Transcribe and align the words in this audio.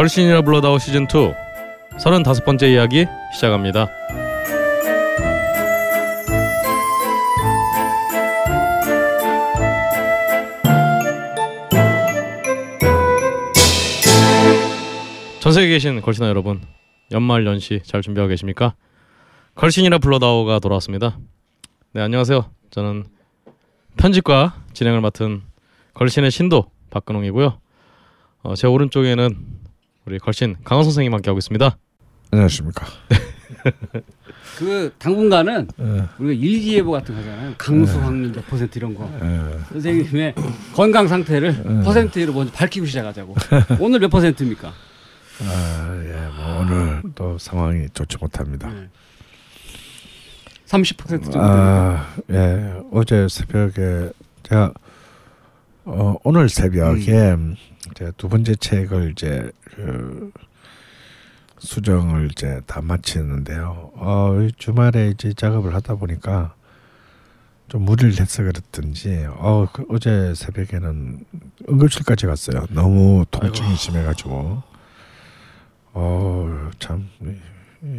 걸신이라 0.00 0.40
불러다오 0.40 0.78
시즌 0.78 1.02
2 1.02 1.08
35번째 1.98 2.72
이야기 2.72 3.04
시작합니다. 3.34 3.86
전 15.40 15.52
세계에 15.52 15.68
계신 15.68 16.00
걸신아 16.00 16.28
여러분 16.28 16.62
연말 17.12 17.44
연시 17.44 17.82
잘 17.84 18.00
준비하고 18.00 18.30
계십니까? 18.30 18.74
걸신이라 19.54 19.98
불러다오가 19.98 20.60
돌아왔습니다. 20.60 21.18
네 21.92 22.00
안녕하세요. 22.00 22.50
저는 22.70 23.04
편집과 23.98 24.62
진행을 24.72 25.02
맡은 25.02 25.42
걸신의 25.92 26.30
신도 26.30 26.70
박근홍이고요. 26.88 27.60
어, 28.44 28.54
제 28.54 28.66
오른쪽에는 28.66 29.59
우리 30.10 30.18
걸신 30.18 30.56
강원 30.64 30.82
선생님 30.82 31.14
함께 31.14 31.30
하고 31.30 31.38
있습니다. 31.38 31.78
안녕하십니까. 32.32 32.84
그 34.58 34.92
당분간은 34.98 35.68
예, 35.78 35.84
우리가 36.18 36.42
일기예보 36.44 36.90
같은 36.90 37.14
거 37.14 37.20
하잖아요. 37.20 37.54
강수 37.56 37.96
확률 38.00 38.32
몇 38.32 38.44
퍼센트 38.48 38.76
이런 38.76 38.92
거. 38.96 39.08
예. 39.22 39.60
선생님의 39.72 40.34
건강 40.74 41.06
상태를 41.06 41.62
퍼센트로 41.84 42.32
먼저 42.32 42.52
밝히고 42.52 42.86
시작하자고. 42.86 43.36
오늘 43.78 44.00
몇 44.00 44.08
퍼센트입니까? 44.08 44.72
아, 45.42 46.02
예, 46.04 46.28
뭐 46.36 46.58
오늘 46.60 47.02
또 47.14 47.38
상황이 47.38 47.86
좋지 47.94 48.16
못합니다. 48.20 48.68
네. 48.68 48.88
30% 50.66 51.22
정도. 51.22 51.40
아, 51.40 52.14
예, 52.32 52.74
어제 52.92 53.28
새벽에 53.30 54.10
제가 54.42 54.72
어, 55.84 56.16
오늘 56.24 56.48
새벽에 56.48 57.36
제가 57.94 58.12
두 58.16 58.28
번째 58.28 58.54
책을 58.54 59.12
이제 59.12 59.50
그 59.64 60.30
수정을 61.58 62.30
이제 62.32 62.60
다 62.66 62.80
마치는데요. 62.80 63.92
어, 63.94 64.36
이 64.42 64.52
주말에 64.56 65.08
이제 65.08 65.32
작업을 65.32 65.74
하다 65.74 65.96
보니까 65.96 66.54
좀 67.68 67.82
무리를 67.82 68.18
해서 68.20 68.42
그랬든지 68.42 69.26
어, 69.28 69.68
그 69.72 69.84
어제 69.90 70.34
새벽에는 70.34 71.24
응급실까지 71.68 72.26
갔어요. 72.26 72.66
너무 72.70 73.24
통증이 73.30 73.76
심해가지고 73.76 74.62
어, 75.92 76.70
참 76.78 77.08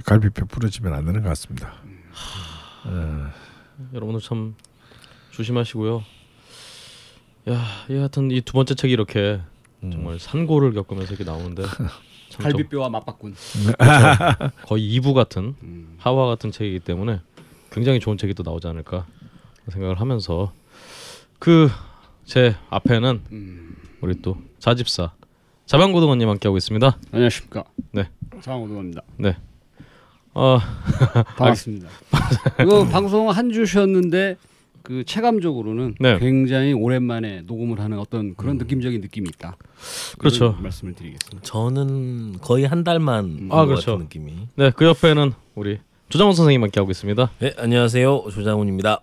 갈비뼈 0.06 0.46
부러지면 0.46 0.94
안 0.94 1.06
되는 1.06 1.22
것 1.24 1.30
같습니다. 1.30 1.74
예. 2.88 3.96
여러분들 3.96 4.22
참 4.22 4.56
조심하시고요. 5.32 6.04
야, 7.50 7.64
이 7.90 7.96
하여튼 7.96 8.30
이 8.32 8.42
두 8.42 8.54
번째 8.54 8.76
책이 8.76 8.94
이렇게 8.94 9.40
음. 9.84 9.92
정말 9.92 10.20
산고를 10.20 10.74
겪으면서 10.74 11.14
이렇게 11.14 11.24
나오는데 11.24 11.64
갈비뼈와 12.38 12.90
맞바꾼. 12.90 13.36
거의 14.68 15.00
2부 15.00 15.14
같은 15.14 15.56
음. 15.64 15.96
하와 15.98 16.28
같은 16.28 16.52
책이기 16.52 16.80
때문에 16.80 17.20
굉장히 17.72 18.00
좋은 18.00 18.18
책이 18.18 18.34
또 18.36 18.44
나오지 18.44 18.68
않을까 18.68 19.06
생각을 19.70 20.00
하면서 20.00 20.54
그 21.40 21.70
제 22.24 22.56
앞에는 22.70 23.22
음. 23.34 23.76
우리 24.00 24.22
또 24.22 24.38
자집사 24.60 25.12
자방고등원님 25.66 26.30
함께 26.30 26.48
하고 26.48 26.56
있습니다. 26.58 26.98
안녕하십니까. 27.12 27.66
네. 27.92 28.10
장호동입니다. 28.42 29.02
네. 29.18 29.36
어, 30.34 30.60
반갑습니다. 31.36 31.90
이거 32.62 32.86
방송 32.88 33.30
한주 33.30 33.66
쉬었는데 33.66 34.38
그 34.84 35.04
체감적으로는 35.06 35.96
네. 36.00 36.20
굉장히 36.20 36.74
오랜만에 36.74 37.42
녹음을 37.42 37.80
하는 37.80 38.00
어떤 38.00 38.36
그런 38.36 38.58
느낌적인 38.58 39.02
느낌이 39.02 39.30
있다. 39.36 39.58
그렇죠. 40.18 40.58
말씀을 40.60 40.94
드리겠습니다. 40.94 41.42
저는 41.44 42.40
거의 42.42 42.66
한 42.66 42.84
달만 42.84 43.50
아, 43.52 43.62
아, 43.62 43.66
그렇죠. 43.66 43.92
같은 43.92 44.06
느낌이. 44.06 44.48
네, 44.56 44.72
그 44.76 44.86
옆에는 44.86 45.34
우리 45.56 45.80
조장훈 46.10 46.34
선생님 46.34 46.62
함께 46.64 46.80
하고 46.80 46.92
있습니다. 46.92 47.32
네, 47.40 47.54
안녕하세요. 47.58 48.26
조장훈입니다. 48.32 49.02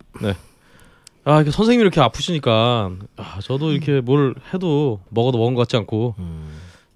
아, 1.25 1.37
이렇게 1.37 1.51
선생님이 1.51 1.83
이렇게 1.83 2.01
아프시니까 2.01 2.91
아, 3.17 3.39
저도 3.43 3.73
이렇게 3.73 4.01
뭘 4.01 4.35
해도 4.53 5.01
먹어도 5.11 5.39
먹은 5.39 5.55
것 5.55 5.63
같지 5.63 5.77
않고 5.77 6.15
음, 6.19 6.49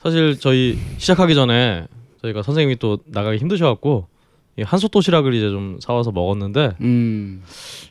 사실 0.03 0.39
저희 0.39 0.79
시작하기 0.99 1.35
전에 1.35 1.87
저희가 2.23 2.43
선생님이 2.43 2.77
또 2.79 2.99
나가기 3.07 3.39
힘드셔 3.39 3.67
갖고 3.67 4.07
이 4.59 4.63
한솥 4.63 4.91
도시락을 4.91 5.35
이제 5.35 5.49
좀 5.49 5.79
사와서 5.81 6.11
먹었는데 6.13 6.77
음. 6.83 7.43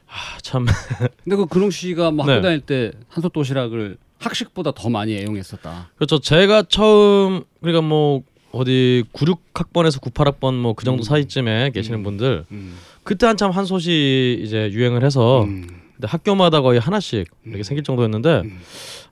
아, 0.07 0.37
참 0.41 0.65
근데 1.23 1.35
그 1.35 1.45
근홍 1.47 1.71
씨가 1.71 2.11
뭐 2.11 2.25
학교 2.25 2.35
네. 2.35 2.41
다닐 2.41 2.59
때 2.61 2.91
한솥 3.09 3.33
도시락을 3.33 3.97
학식보다 4.19 4.71
더 4.75 4.89
많이 4.89 5.15
애용했었다. 5.15 5.89
그렇죠. 5.95 6.19
제가 6.19 6.63
처음 6.63 7.43
그러니까 7.61 7.81
뭐 7.81 8.21
어디 8.51 9.03
96학번에서 9.13 9.99
98학번 10.01 10.53
뭐 10.55 10.73
그 10.75 10.85
정도 10.85 11.01
음. 11.01 11.03
사이쯤에 11.03 11.71
계시는 11.71 11.99
음. 11.99 12.03
분들 12.03 12.45
음. 12.51 12.75
그때 13.03 13.25
한참 13.25 13.49
한솥이 13.51 14.39
이제 14.43 14.69
유행을 14.71 15.03
해서 15.03 15.43
음. 15.45 15.67
근데 15.95 16.07
학교마다 16.07 16.61
거의 16.61 16.79
하나씩 16.79 17.27
이렇게 17.45 17.59
음. 17.61 17.63
생길 17.63 17.83
정도였는데 17.83 18.41
음. 18.45 18.59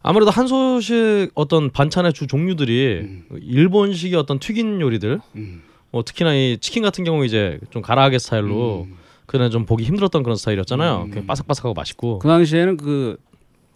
아무래도 0.03 0.29
한솥이 0.29 1.29
어떤 1.33 1.71
반찬의 1.71 2.13
주 2.13 2.27
종류들이 2.27 2.99
음. 3.01 3.23
일본식의 3.41 4.15
어떤 4.19 4.37
튀긴 4.37 4.79
요리들 4.81 5.19
음. 5.35 5.63
뭐 5.91 6.03
특히나 6.03 6.33
이 6.33 6.57
치킨 6.59 6.83
같은 6.83 7.03
경우 7.03 7.25
이제 7.25 7.59
좀 7.69 7.81
가라아게 7.81 8.19
스타일로 8.19 8.85
음. 8.87 8.97
그는 9.25 9.51
좀 9.51 9.65
보기 9.65 9.83
힘들었던 9.83 10.23
그런 10.23 10.35
스타일이었잖아요. 10.35 11.03
음. 11.05 11.09
그냥 11.09 11.27
바삭바삭하고 11.27 11.73
맛있고 11.73 12.19
그 12.19 12.27
당시에는 12.27 12.77
그 12.77 13.17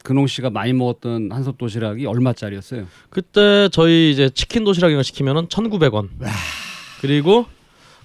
근홍 0.03 0.27
씨가 0.27 0.49
많이 0.49 0.73
먹었던 0.73 1.31
한솥 1.31 1.57
도시락이 1.57 2.05
얼마짜리였어요? 2.05 2.85
그때 3.09 3.69
저희 3.71 4.11
이제 4.11 4.29
치킨 4.29 4.63
도시락 4.63 4.89
이런 4.89 4.99
거 4.99 5.03
시키면은 5.03 5.47
1,900원. 5.47 6.09
그리고 7.01 7.45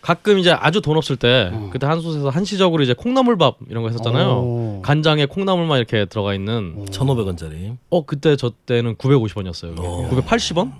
가끔 0.00 0.38
이제 0.38 0.52
아주 0.52 0.80
돈 0.80 0.96
없을 0.96 1.16
때 1.16 1.50
어. 1.52 1.70
그때 1.72 1.86
한솥에서 1.86 2.30
한시적으로 2.30 2.82
이제 2.82 2.94
콩나물밥 2.94 3.58
이런 3.68 3.82
거 3.82 3.88
했었잖아요. 3.88 4.28
오. 4.28 4.82
간장에 4.82 5.26
콩나물만 5.26 5.78
이렇게 5.78 6.04
들어가 6.04 6.34
있는 6.34 6.84
1,500원짜리. 6.86 7.76
어 7.90 8.06
그때 8.06 8.36
저 8.36 8.52
때는 8.66 8.94
950원이었어요. 8.96 9.74
어. 9.78 10.08
980원? 10.10 10.72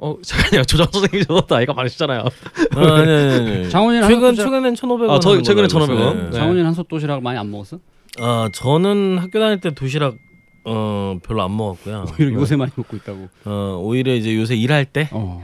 오. 0.00 0.06
어 0.12 0.16
잠깐요 0.22 0.64
조장 0.64 0.86
선생님 0.90 1.24
저도 1.26 1.54
나이가 1.54 1.72
많으시잖아요. 1.74 2.20
아, 2.22 2.80
아니, 2.80 3.10
아니, 3.12 3.50
아니. 3.50 3.70
장훈이는 3.70 4.08
최근 4.08 4.24
한솥 4.28 4.36
도시락- 4.36 4.44
최근엔 4.44 4.74
1,500원. 4.74 5.10
아, 5.10 5.20
저- 5.20 5.42
최근에 5.42 5.68
걸로 5.68 5.84
알고 5.84 5.94
1,500원. 5.94 6.14
있어요. 6.16 6.30
네. 6.30 6.38
장훈이는 6.38 6.66
한솥 6.66 6.88
도시락을 6.88 7.22
많이 7.22 7.38
안 7.38 7.50
먹었어? 7.50 7.78
아, 8.18 8.48
저는 8.52 9.18
학교 9.18 9.38
다닐 9.38 9.60
때 9.60 9.70
도시락 9.74 10.16
어 10.64 11.18
별로 11.22 11.42
안 11.42 11.56
먹었고요. 11.56 12.04
오히려 12.20 12.32
요새 12.34 12.56
많이 12.56 12.70
먹고 12.76 12.96
있다고. 12.96 13.28
어, 13.46 13.80
오히려 13.82 14.14
이제 14.14 14.36
요새 14.36 14.56
일할 14.56 14.84
때 14.84 15.08
어. 15.12 15.42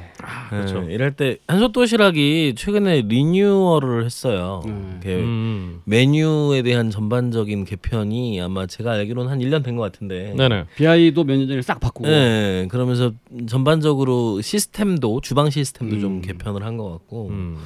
그렇죠. 0.50 0.82
네, 0.82 0.94
일할 0.94 1.12
때 1.16 1.38
한솥 1.46 1.72
도시락이 1.72 2.54
최근에 2.56 3.02
리뉴얼을 3.02 4.04
했어요. 4.04 4.62
음. 4.66 5.00
음. 5.06 5.80
메뉴에 5.84 6.62
대한 6.62 6.90
전반적인 6.90 7.64
개편이 7.64 8.40
아마 8.40 8.66
제가 8.66 8.92
알기로는 8.92 9.30
한 9.30 9.38
1년 9.40 9.64
된 9.64 9.76
것 9.76 9.82
같은데. 9.82 10.34
네네. 10.36 10.64
BI도 10.76 11.24
몇 11.24 11.36
년 11.38 11.48
전에 11.48 11.62
싹 11.62 11.80
바꾸고. 11.80 12.08
네, 12.08 12.66
그러면서 12.70 13.12
전반적으로 13.48 14.40
시스템도 14.40 15.20
주방 15.22 15.50
시스템도 15.50 16.00
좀 16.00 16.12
음. 16.16 16.22
개편을 16.22 16.62
한 16.64 16.76
것 16.76 16.90
같고 16.90 17.28
음. 17.30 17.56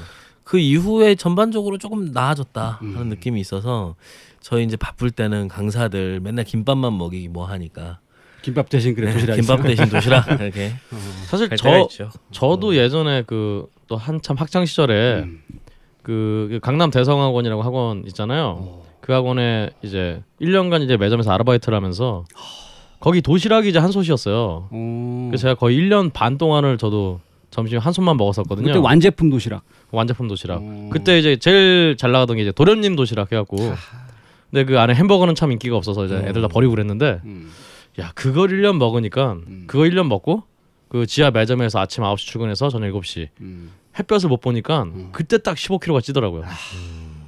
그 0.50 0.58
이후에 0.58 1.14
전반적으로 1.14 1.79
조금 1.79 2.11
나아졌다 2.12 2.79
하는 2.81 3.00
음. 3.02 3.08
느낌이 3.08 3.41
있어서 3.41 3.94
저희 4.41 4.64
이제 4.64 4.76
바쁠 4.76 5.11
때는 5.11 5.49
강사들 5.49 6.20
맨날 6.20 6.44
김밥만 6.44 6.97
먹이기 6.99 7.29
뭐 7.29 7.47
하니까 7.47 8.00
김밥 8.43 8.69
대신 8.69 8.94
그래 8.94 9.08
네, 9.08 9.12
도시락. 9.12 9.37
김밥 9.37 9.62
대신 9.62 9.88
도시락 9.88 10.26
이렇게 10.41 10.73
사실 11.26 11.49
갈 11.49 11.58
때가 11.58 11.76
저 11.79 11.81
있죠. 11.82 12.11
저도 12.32 12.76
예전에 12.76 13.23
그 13.23 13.67
또 13.91 13.97
한참 13.97 14.37
학창 14.37 14.64
시절에 14.64 15.25
음. 15.25 15.43
그 16.02 16.61
강남 16.62 16.93
대성학원이라고 16.93 17.61
학원 17.62 18.05
있잖아요. 18.06 18.56
어. 18.61 18.85
그 19.00 19.12
학원에 19.12 19.70
이제 19.82 20.23
1년간 20.41 20.82
이제 20.85 20.97
매점에서 20.97 21.32
아르바이트를 21.32 21.76
하면서 21.76 22.25
거기 23.00 23.20
도시락이 23.20 23.69
이제 23.69 23.81
한 23.81 23.91
솥이었어요. 23.91 24.69
어. 24.70 25.26
그래서 25.29 25.43
제가 25.43 25.55
거의 25.56 25.76
1년 25.76 26.12
반 26.12 26.38
동안을 26.38 26.79
저도 26.79 27.19
점심 27.50 27.79
한 27.81 27.93
솥만 27.93 28.17
먹었었거든요. 28.17 28.69
그때 28.69 28.79
완제품 28.79 29.29
도시락. 29.29 29.62
완제품 29.92 30.28
도시락. 30.28 30.60
어. 30.62 30.90
그때 30.92 31.19
이제 31.19 31.37
제일 31.37 31.96
잘 31.98 32.12
나가던 32.12 32.37
게 32.37 32.42
이제 32.42 32.52
도련님 32.52 32.96
도시락 32.96 33.32
해갖고. 33.32 33.56
근데 34.50 34.64
그 34.64 34.78
안에 34.81 34.94
햄버거는 34.94 35.34
참 35.34 35.52
인기가 35.52 35.76
없어서 35.76 36.04
이제 36.06 36.16
애들 36.16 36.42
다 36.42 36.48
버리고 36.48 36.72
그랬는데 36.72 37.20
음. 37.25 37.50
야 38.00 38.10
그걸 38.14 38.48
1년 38.48 38.78
먹으니까 38.78 39.32
음. 39.46 39.64
그거 39.66 39.84
1년 39.84 40.08
먹고 40.08 40.42
그 40.88 41.06
지하 41.06 41.31
매점에서 41.31 41.78
아침 41.78 42.02
9시 42.02 42.16
출근해서 42.26 42.69
저녁 42.69 42.92
7시 42.92 43.28
음. 43.40 43.70
햇볕을 43.98 44.28
못 44.28 44.40
보니까 44.40 44.82
음. 44.82 45.10
그때 45.12 45.38
딱 45.38 45.56
15kg가 45.56 46.02
찌더라고요. 46.02 46.42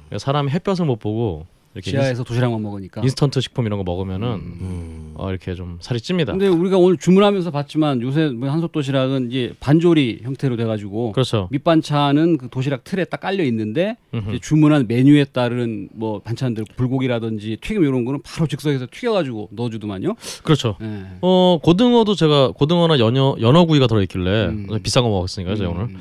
그래서 0.09 0.25
사람이 0.25 0.51
햇볕을 0.51 0.85
못 0.85 0.99
보고 0.99 1.47
이렇게 1.75 1.91
지하에서 1.91 2.23
도시락만 2.23 2.61
먹으니까. 2.61 3.01
인스턴트 3.01 3.41
식품 3.41 3.65
이런 3.65 3.77
거 3.77 3.83
먹으면은 3.83 4.27
음. 4.27 5.13
어, 5.15 5.29
이렇게 5.29 5.55
좀 5.55 5.77
살이 5.81 5.99
찝니다. 5.99 6.33
근데 6.33 6.47
우리가 6.47 6.77
오늘 6.77 6.97
주문하면서 6.97 7.51
봤지만 7.51 8.01
요새 8.01 8.27
뭐 8.27 8.49
한솥 8.49 8.71
도시락은 8.71 9.31
이제 9.31 9.53
반조리 9.59 10.19
형태로 10.23 10.55
돼가지고 10.55 11.11
그렇죠. 11.13 11.47
밑반찬은 11.51 12.37
그 12.37 12.49
도시락 12.49 12.83
틀에 12.83 13.05
딱 13.05 13.21
깔려 13.21 13.43
있는데 13.45 13.97
주문한 14.41 14.85
메뉴에 14.87 15.25
따른 15.25 15.89
뭐 15.93 16.19
반찬들 16.19 16.65
불고기라든지 16.75 17.57
튀김 17.61 17.83
이런 17.83 18.05
거는 18.05 18.21
바로 18.23 18.47
즉석에서 18.47 18.87
튀겨가지고 18.91 19.49
넣어주더만요. 19.51 20.15
그렇죠. 20.43 20.77
예. 20.81 21.05
어 21.21 21.59
고등어도 21.61 22.15
제가 22.15 22.51
고등어나 22.51 22.99
연어 22.99 23.37
연어구이가 23.39 23.87
들어있길래 23.87 24.45
음. 24.47 24.67
비싼 24.83 25.03
거 25.03 25.09
먹었으니까 25.09 25.55
제가 25.55 25.71
음, 25.71 25.75
오늘 25.75 25.95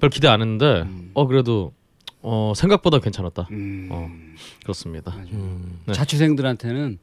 별 0.00 0.10
기대 0.10 0.28
안 0.28 0.40
했는데 0.40 0.82
음. 0.82 1.10
어 1.14 1.26
그래도 1.26 1.72
어 2.22 2.52
생각보다 2.56 2.98
괜찮았다. 3.00 3.48
음. 3.50 3.88
어. 3.90 4.08
그렇습니다. 4.62 5.12
음. 5.32 5.80
네. 5.86 5.92
자취생들한테는 5.92 6.98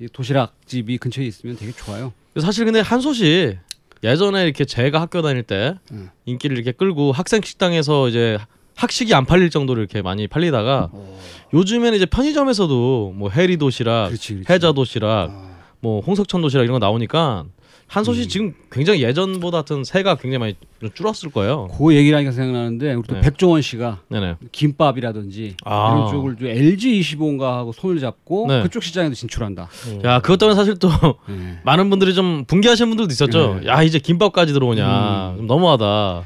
이 0.00 0.08
도시락집이 0.08 0.98
근처에 0.98 1.24
있으면 1.24 1.56
되게 1.56 1.72
좋아요. 1.72 2.12
사실 2.40 2.64
근데 2.64 2.80
한솥이 2.80 3.56
예전에 4.04 4.44
이렇게 4.44 4.64
제가 4.64 5.00
학교 5.00 5.22
다닐 5.22 5.42
때 5.42 5.74
음. 5.92 6.10
인기를 6.26 6.56
이렇게 6.56 6.72
끌고 6.72 7.12
학생 7.12 7.40
식당에서 7.42 8.08
이제 8.08 8.38
학식이 8.74 9.14
안 9.14 9.24
팔릴 9.24 9.48
정도로 9.50 9.80
이렇게 9.80 10.02
많이 10.02 10.28
팔리다가 10.28 10.90
어. 10.92 11.20
요즘에는 11.54 11.94
이제 11.96 12.04
편의점에서도 12.04 13.14
뭐 13.16 13.30
해리 13.30 13.56
도시락, 13.56 14.08
그렇지, 14.08 14.34
그렇지. 14.34 14.52
해자 14.52 14.72
도시락, 14.72 15.30
아. 15.30 15.56
뭐 15.80 16.00
홍석천 16.00 16.42
도시락 16.42 16.64
이런 16.64 16.72
거 16.72 16.78
나오니까 16.78 17.46
한솥이 17.88 18.22
음. 18.22 18.28
지금 18.28 18.54
굉장히 18.70 19.02
예전보다 19.02 19.62
든 19.62 19.84
새가 19.84 20.16
굉장히 20.16 20.38
많이 20.38 20.56
좀 20.80 20.90
줄었을 20.92 21.30
거예요. 21.30 21.68
그 21.78 21.94
얘기를 21.94 22.16
하니까 22.16 22.32
생각나는데 22.32 22.94
우리 22.94 23.06
또 23.06 23.14
네. 23.14 23.20
백종원 23.20 23.62
씨가 23.62 24.00
네네. 24.08 24.36
김밥이라든지 24.50 25.56
아. 25.64 25.94
이런 25.94 26.10
쪽을 26.10 26.36
좀 26.36 26.48
LG 26.48 27.00
25인가 27.00 27.42
하고 27.56 27.72
손을 27.72 28.00
잡고 28.00 28.46
네. 28.48 28.62
그쪽 28.62 28.82
시장에도 28.82 29.14
진출한다. 29.14 29.68
야 30.04 30.20
그것 30.20 30.36
때문에 30.36 30.56
사실 30.56 30.76
또 30.78 30.88
네. 31.28 31.60
많은 31.64 31.88
분들이 31.88 32.12
좀 32.14 32.44
분개하시는 32.46 32.88
분들도 32.88 33.12
있었죠. 33.12 33.60
네. 33.60 33.68
야 33.68 33.82
이제 33.82 33.98
김밥까지 33.98 34.52
들어오냐 34.52 35.30
음. 35.30 35.36
좀 35.38 35.46
너무하다. 35.46 36.24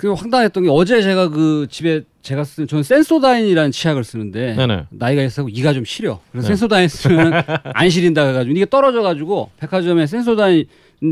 그 0.00 0.14
황당했던 0.14 0.62
게 0.62 0.70
어제 0.72 1.02
제가 1.02 1.28
그 1.28 1.66
집에 1.68 2.04
제가 2.22 2.42
쓰는 2.42 2.66
저는 2.66 2.82
센소다인이라는 2.82 3.70
치약을 3.70 4.02
쓰는데 4.02 4.54
네네. 4.54 4.86
나이가 4.88 5.22
있어서 5.22 5.46
이가 5.46 5.74
좀 5.74 5.84
시려. 5.84 6.20
그래서 6.32 6.48
네. 6.48 6.54
센소다인 6.54 6.88
쓰면 6.88 7.32
안 7.74 7.90
시린다 7.90 8.26
해가지고 8.26 8.56
이게 8.56 8.64
떨어져가지고 8.64 9.50
백화점에 9.58 10.06
센소다인 10.06 10.64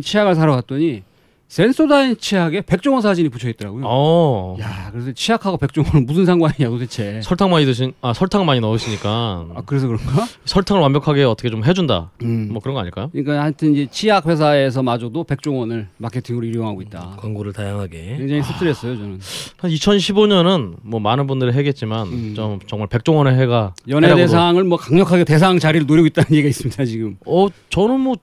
치약을 0.02 0.34
사러 0.34 0.54
갔더니 0.54 1.02
센소다인 1.48 2.18
치약에 2.18 2.60
백종원 2.60 3.00
사진이 3.00 3.30
붙여 3.30 3.48
있더라고요. 3.48 3.82
어. 3.86 4.56
야, 4.60 4.90
그래서 4.92 5.12
치약하고 5.12 5.56
백종원은 5.56 6.04
무슨 6.04 6.26
상관이냐 6.26 6.68
도대체. 6.68 7.22
설탕 7.22 7.50
많이 7.50 7.64
드신 7.64 7.94
아 8.02 8.12
설탕 8.12 8.44
많이 8.44 8.60
넣으시니까 8.60 9.08
아, 9.54 9.62
그래서 9.64 9.86
그런가? 9.86 10.26
설탕을 10.44 10.82
완벽하게 10.82 11.24
어떻게 11.24 11.48
좀 11.48 11.64
해준다. 11.64 12.10
음. 12.22 12.48
뭐 12.52 12.60
그런 12.60 12.74
거 12.74 12.80
아닐까요? 12.80 13.08
그러니까 13.12 13.40
하여튼 13.42 13.72
이제 13.72 13.86
치약 13.90 14.26
회사에서마저도 14.26 15.24
백종원을 15.24 15.88
마케팅으로 15.96 16.44
이용하고 16.46 16.82
있다. 16.82 17.16
광고를 17.18 17.54
다양하게. 17.54 18.16
굉장히 18.18 18.42
씁쓸했어요 18.42 18.96
저는. 18.96 19.18
한 19.56 19.70
2015년은 19.70 20.74
뭐 20.82 21.00
많은 21.00 21.26
분들이 21.26 21.52
해겠지만 21.52 22.08
음. 22.08 22.34
좀 22.36 22.58
정말 22.66 22.88
백종원의 22.88 23.38
해가 23.40 23.72
연예 23.88 24.14
대상을 24.14 24.62
뭐 24.64 24.76
강력하게 24.76 25.24
대상 25.24 25.58
자리를 25.58 25.86
노리고 25.86 26.06
있다는 26.08 26.28
얘기가 26.32 26.48
있습니다 26.48 26.84
지금. 26.84 27.16
어 27.26 27.46
저는 27.70 28.00
뭐 28.00 28.16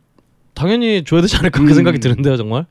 당연히 0.54 1.04
줘야 1.04 1.22
되지 1.22 1.38
않을까 1.38 1.58
그렇게 1.58 1.74
음. 1.74 1.76
생각이 1.76 2.00
드는데요 2.00 2.38
정말. 2.38 2.68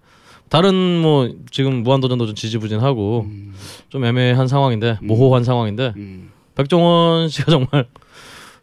다른 0.48 0.74
뭐 1.00 1.30
지금 1.50 1.82
무한도전도 1.82 2.26
좀 2.26 2.34
지지부진하고 2.34 3.26
음. 3.28 3.54
좀 3.88 4.04
애매한 4.04 4.46
상황인데 4.48 4.98
음. 5.02 5.06
모호한 5.06 5.44
상황인데 5.44 5.94
음. 5.96 6.30
백종원 6.54 7.28
씨가 7.34 7.50
정말 7.50 7.86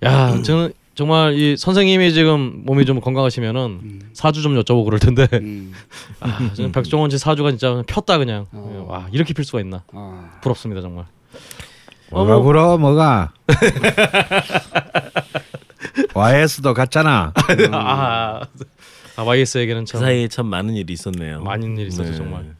야 0.03 0.41
저는 0.41 0.73
정말 0.95 1.33
이 1.33 1.57
선생님이 1.57 2.13
지금 2.13 2.61
몸이 2.65 2.85
좀 2.85 3.01
건강하시면은 3.01 3.61
음. 3.83 4.01
사주 4.13 4.41
좀 4.41 4.55
여쭤보고 4.61 4.85
그럴 4.85 4.99
텐데 4.99 5.27
음. 5.33 5.73
아, 6.21 6.51
저는 6.53 6.71
백종원 6.71 7.09
씨 7.09 7.17
사주가 7.17 7.49
진짜 7.51 7.83
폈다 7.87 8.17
그냥 8.17 8.45
어. 8.51 8.85
와 8.87 9.07
이렇게 9.11 9.33
필 9.33 9.43
수가 9.43 9.59
있나 9.61 9.83
아. 9.93 10.29
부럽습니다 10.41 10.81
정말 10.81 11.05
뭐가 12.11 12.33
뭐- 12.35 12.43
불어 12.43 12.77
뭐가 12.77 13.31
YS도 16.13 16.73
갔잖아. 16.73 17.33
아, 17.71 18.41
아 19.15 19.23
YS에게는 19.23 19.83
그참 19.85 20.01
사이에 20.01 20.27
참 20.27 20.47
많은 20.47 20.75
일이 20.75 20.93
있었네요. 20.93 21.41
많은 21.43 21.77
일이 21.77 21.87
있었죠 21.89 22.11
네. 22.11 22.17
정말 22.17 22.55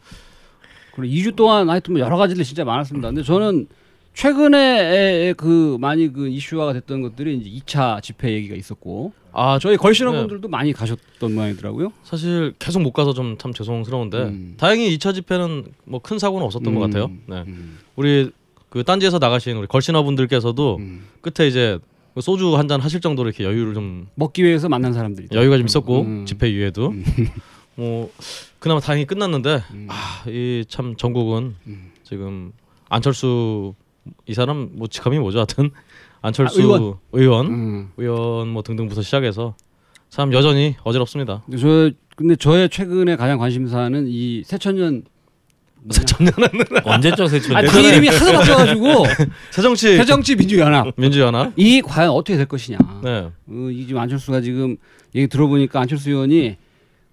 그리고 0.96 1.14
2주 1.14 1.36
동안 1.36 1.70
하여튼 1.70 1.94
뭐 1.94 2.02
여러 2.02 2.18
가지들 2.18 2.44
진짜 2.44 2.66
많았습니다. 2.66 3.10
근데 3.10 3.24
저는 3.24 3.68
최근에 4.14 5.34
그 5.38 5.78
많이 5.80 6.12
그 6.12 6.28
이슈화가 6.28 6.74
됐던 6.74 7.02
것들이 7.02 7.38
이제 7.38 7.50
2차 7.50 8.02
집회 8.04 8.34
얘기가 8.34 8.56
있었고 8.56 9.14
아 9.32 9.58
저희 9.60 9.78
걸신원 9.78 10.16
네. 10.16 10.20
분들도 10.22 10.50
많이 10.50 10.74
가셨던 10.74 11.34
모양이더라고요. 11.34 11.94
사실 12.04 12.54
계속 12.60 12.82
못 12.82 12.92
가서 12.92 13.14
좀 13.14 13.38
참 13.40 13.54
죄송스러운데 13.54 14.18
음. 14.24 14.54
다행히 14.58 14.96
2차 14.98 15.16
집회는 15.16 15.66
뭐 15.86 16.02
큰 16.02 16.20
사고는 16.20 16.46
없었던 16.46 16.76
것 16.76 16.82
음. 16.84 16.88
같아요. 16.92 17.12
네. 17.28 17.44
음. 17.48 17.80
우리 17.96 18.32
그 18.70 18.84
딴지에서 18.84 19.20
나가신 19.20 19.56
우리 19.56 19.68
걸신어 19.68 20.04
분들께서도 20.04 20.78
음. 20.78 21.06
끝에 21.22 21.48
이제 21.48 21.80
소주 22.20 22.58
한 22.58 22.68
잔 22.68 22.82
하실 22.82 23.00
정도로 23.00 23.30
이렇게 23.30 23.44
여유를 23.44 23.74
좀 23.74 24.08
먹기 24.16 24.44
위해서 24.44 24.68
만난 24.70 24.94
사람들이 24.94 25.28
여유가 25.32 25.58
좀 25.58 25.66
있었고 25.66 26.02
음. 26.02 26.26
집회 26.26 26.50
이후에도 26.50 26.90
음. 26.90 27.04
뭐 27.76 28.12
그나마 28.60 28.80
다행히 28.80 29.06
끝났는데 29.06 29.62
음. 29.72 29.88
아이 29.90 30.66
참 30.68 30.96
전국은 30.96 31.56
음. 31.68 31.92
지금 32.04 32.52
안철수 32.90 33.74
이 34.28 34.34
사람 34.34 34.70
뭐 34.74 34.88
직함이 34.88 35.20
뭐죠 35.20 35.38
하여튼 35.40 35.72
안철수 36.22 36.60
아, 36.60 36.64
의원. 36.64 36.94
의원 37.14 37.46
음. 37.48 37.92
의원 37.98 38.48
뭐 38.50 38.62
등등부터 38.62 39.02
시작해서 39.02 39.56
참 40.10 40.34
여전히 40.34 40.76
어지럽습니다. 40.84 41.44
저 41.60 41.90
근데 42.18 42.36
저의 42.36 42.70
최근에 42.70 43.16
가장 43.16 43.40
관심사는 43.40 44.06
이 44.08 44.44
새천년 44.46 45.04
뭐냐? 45.82 46.82
언제적 46.84 47.28
세춘? 47.28 47.56
아, 47.56 47.62
그 47.64 47.80
이름이 47.80 48.08
하도 48.08 48.34
바뀌어가지고 48.34 49.06
새정치 49.52 49.98
새정치 49.98 50.36
민주연합 50.36 50.94
민주연합 50.96 51.54
이 51.56 51.82
과연 51.82 52.12
어떻게 52.12 52.38
될 52.38 52.46
것이냐. 52.46 52.78
네. 53.04 53.30
어, 53.48 53.70
이 53.72 53.88
지금 53.88 54.00
안철수가 54.00 54.42
지금 54.42 54.78
얘기 55.16 55.28
들어보니까 55.28 55.82
안철수 55.82 56.10
의원이 56.10 56.58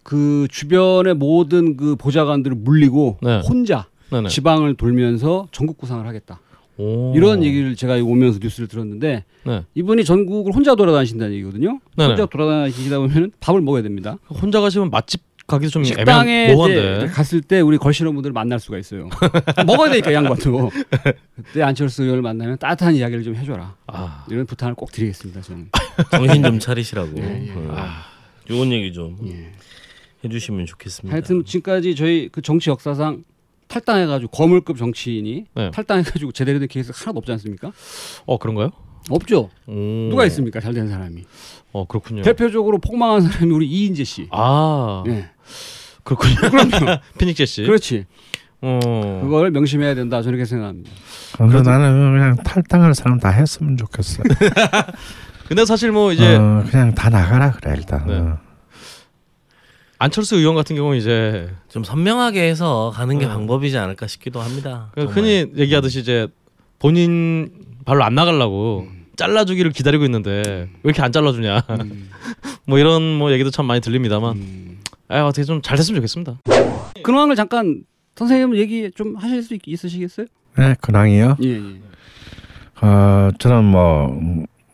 그 0.02 0.46
주변의 0.50 1.14
모든 1.14 1.76
그 1.76 1.96
보좌관들을 1.96 2.56
물리고 2.56 3.18
네. 3.22 3.40
혼자 3.40 3.86
네네. 4.10 4.28
지방을 4.28 4.74
돌면서 4.74 5.48
전국 5.52 5.78
구상을 5.78 6.06
하겠다. 6.06 6.40
오. 6.78 7.12
이런 7.16 7.42
얘기를 7.42 7.74
제가 7.74 7.96
오면서 7.96 8.38
뉴스를 8.40 8.68
들었는데 8.68 9.24
네. 9.44 9.64
이분이 9.74 10.04
전국을 10.04 10.54
혼자 10.54 10.76
돌아다니신다는 10.76 11.34
얘기거든요. 11.34 11.80
네네. 11.96 12.08
혼자 12.10 12.26
돌아다니시다 12.26 12.98
보면 12.98 13.32
밥을 13.40 13.60
먹어야 13.60 13.82
됩니다. 13.82 14.18
혼자 14.28 14.60
가시면 14.60 14.90
맛집 14.90 15.27
가기도 15.48 15.70
좀 15.70 15.82
식당에 15.82 16.50
애매한. 16.52 16.70
이제 16.70 17.06
갔을 17.12 17.40
때 17.40 17.60
우리 17.60 17.78
걸신원분들을 17.78 18.32
만날 18.34 18.60
수가 18.60 18.78
있어요. 18.78 19.08
먹어야 19.66 19.90
되니까 19.90 20.12
양반도. 20.12 20.70
그때 21.34 21.62
안철수 21.62 22.02
의원을 22.02 22.22
만나면 22.22 22.58
따뜻한 22.58 22.94
이야기를 22.94 23.24
좀 23.24 23.34
해줘라. 23.34 23.74
아. 23.86 24.26
이런 24.30 24.44
부탁을 24.46 24.74
꼭 24.74 24.92
드리겠습니다. 24.92 25.40
저는. 25.40 25.70
정신 26.10 26.42
좀 26.42 26.58
차리시라고. 26.58 27.12
예, 27.16 27.46
예. 27.48 27.52
어. 27.54 27.74
아. 27.76 28.02
좋은 28.46 28.70
얘기 28.72 28.92
좀 28.92 29.16
예. 29.26 29.50
해주시면 30.22 30.66
좋겠습니다. 30.66 31.12
하여튼 31.14 31.42
지금까지 31.44 31.94
저희 31.96 32.28
그 32.30 32.42
정치 32.42 32.68
역사상 32.68 33.24
탈당해가지고 33.68 34.30
거물급 34.30 34.76
정치인이 34.76 35.44
네. 35.54 35.70
탈당해가지고 35.70 36.32
제대로 36.32 36.58
된 36.58 36.68
케이스가 36.68 36.98
하나도 36.98 37.18
없지 37.18 37.32
않습니까? 37.32 37.72
어 38.26 38.36
그런가요? 38.38 38.70
없죠. 39.10 39.48
오. 39.66 39.72
누가 40.10 40.26
있습니까? 40.26 40.60
잘 40.60 40.74
된 40.74 40.88
사람이. 40.88 41.24
어 41.72 41.86
그렇군요. 41.86 42.22
대표적으로 42.22 42.78
폭망한 42.78 43.22
사람이 43.22 43.52
우리 43.52 43.66
이인재 43.66 44.04
씨. 44.04 44.26
아 44.30 45.04
예. 45.08 45.30
그렇군요. 46.04 46.36
그럼요. 46.36 46.98
피닉 47.18 47.36
제씨. 47.36 47.62
그렇지. 47.62 48.06
어. 48.60 49.20
그걸 49.22 49.50
명심해야 49.50 49.94
된다. 49.94 50.22
저는 50.22 50.36
그렇게 50.38 50.48
생각합니다. 50.48 50.90
근데 51.36 51.62
나는 51.62 52.12
그냥 52.12 52.36
탈당할 52.36 52.94
사람 52.94 53.18
다 53.18 53.28
했으면 53.28 53.76
좋겠어. 53.76 54.22
근데 55.46 55.64
사실 55.64 55.92
뭐 55.92 56.12
이제 56.12 56.36
어, 56.36 56.64
그냥 56.70 56.94
다 56.94 57.08
나가라 57.08 57.52
그래 57.52 57.74
일단. 57.76 58.06
네. 58.06 58.14
어. 58.18 58.38
안철수 59.98 60.36
의원 60.36 60.54
같은 60.54 60.76
경우 60.76 60.90
는 60.92 60.98
이제 60.98 61.50
좀 61.68 61.82
선명하게 61.82 62.48
해서 62.48 62.92
가는 62.94 63.18
게 63.18 63.26
어. 63.26 63.28
방법이지 63.28 63.76
않을까 63.78 64.06
싶기도 64.06 64.40
합니다. 64.40 64.90
그 64.94 65.02
정말. 65.02 65.16
흔히 65.16 65.52
얘기하듯이 65.56 66.00
이제 66.00 66.28
본인 66.78 67.50
발로 67.84 68.04
안 68.04 68.14
나가려고 68.14 68.86
잘라주기를 69.16 69.72
기다리고 69.72 70.04
있는데 70.04 70.42
왜 70.46 70.68
이렇게 70.84 71.02
안 71.02 71.10
잘라주냐 71.10 71.62
음. 71.70 72.10
뭐 72.66 72.78
이런 72.78 73.16
뭐 73.16 73.32
얘기도 73.32 73.50
참 73.50 73.66
많이 73.66 73.80
들립니다만 73.80 74.36
음. 74.36 74.78
아 75.08 75.22
어떻게 75.24 75.44
좀 75.44 75.60
잘 75.62 75.76
됐으면 75.76 75.96
좋겠습니다. 75.98 76.38
근황을 77.02 77.36
잠깐 77.36 77.84
선생님 78.16 78.56
얘기 78.56 78.90
좀 78.94 79.16
하실 79.16 79.42
수 79.42 79.54
있, 79.54 79.60
있으시겠어요? 79.66 80.26
네, 80.56 80.74
근황이요. 80.80 81.36
예, 81.42 81.48
예. 81.56 81.80
어, 82.80 83.30
저는 83.38 83.64
뭐, 83.64 84.20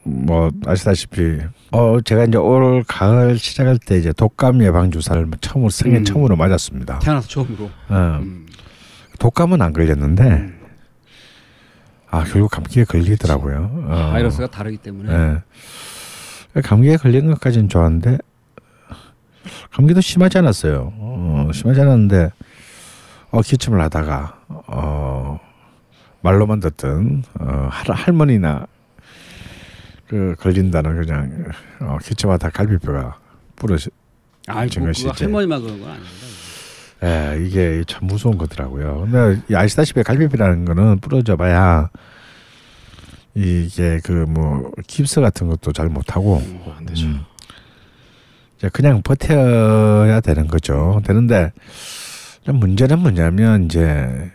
뭐, 0.02 0.50
아시다시피, 0.66 1.38
어, 1.72 2.00
제가 2.00 2.24
이제 2.24 2.38
올 2.38 2.82
가을 2.86 3.38
시작할 3.38 3.78
때 3.78 3.98
이제 3.98 4.12
독감 4.12 4.62
예방 4.62 4.90
주사를 4.90 5.26
처음으로, 5.40 5.70
생애 5.70 5.98
음. 5.98 6.04
처음으로 6.04 6.36
맞았습니다. 6.36 6.98
태어나서 7.00 7.28
처음으로. 7.28 7.64
어, 7.88 8.18
음. 8.22 8.46
독감은 9.18 9.60
안 9.62 9.72
걸렸는데, 9.72 10.52
아 12.10 12.24
결국 12.24 12.50
감기에 12.50 12.84
걸리더라고요. 12.84 13.86
어. 13.88 14.10
바이러스가 14.12 14.46
다르기 14.48 14.76
때문에. 14.78 15.12
예. 16.56 16.60
감기에 16.60 16.96
걸린 16.96 17.26
것까지는 17.26 17.68
좋았는데 17.68 18.18
감기도 19.72 20.00
심하지 20.00 20.38
않았어요. 20.38 20.92
어, 20.96 21.50
심하지 21.52 21.80
않았는데 21.80 22.30
어, 23.30 23.40
기침을 23.42 23.80
하다가 23.80 24.38
어, 24.48 25.40
말로만 26.22 26.60
듣던 26.60 27.24
어, 27.40 27.68
할, 27.70 27.94
할머니나 27.94 28.66
그 30.08 30.34
걸린다는 30.38 31.00
그냥 31.02 31.44
어, 31.80 31.98
기침하다 32.02 32.50
갈비뼈가 32.50 33.18
그거 34.92 34.92
실제. 34.92 35.24
할머니만 35.24 35.62
그런 35.62 35.80
건 35.80 35.90
아닙니다. 35.90 36.14
예, 37.02 37.44
이게 37.44 37.82
참 37.86 38.06
무서운 38.06 38.38
거더라고요. 38.38 39.06
근데 39.10 39.42
이 39.50 39.54
아시다시피 39.54 40.02
갈비뼈라는 40.02 40.64
거는 40.64 41.00
부러져봐야 41.00 41.90
이게 43.34 44.00
그 44.04 44.24
뭐 44.28 44.70
깁스 44.86 45.20
같은 45.20 45.48
것도 45.48 45.72
잘 45.72 45.88
못하고 45.88 46.40
안 46.78 46.86
되죠. 46.86 47.06
음. 47.06 47.24
그냥 48.72 49.02
버텨야 49.02 50.20
되는 50.20 50.46
거죠. 50.48 51.00
되는데 51.04 51.52
좀 52.42 52.56
문제는 52.56 52.98
뭐냐면 52.98 53.64
이제 53.64 54.30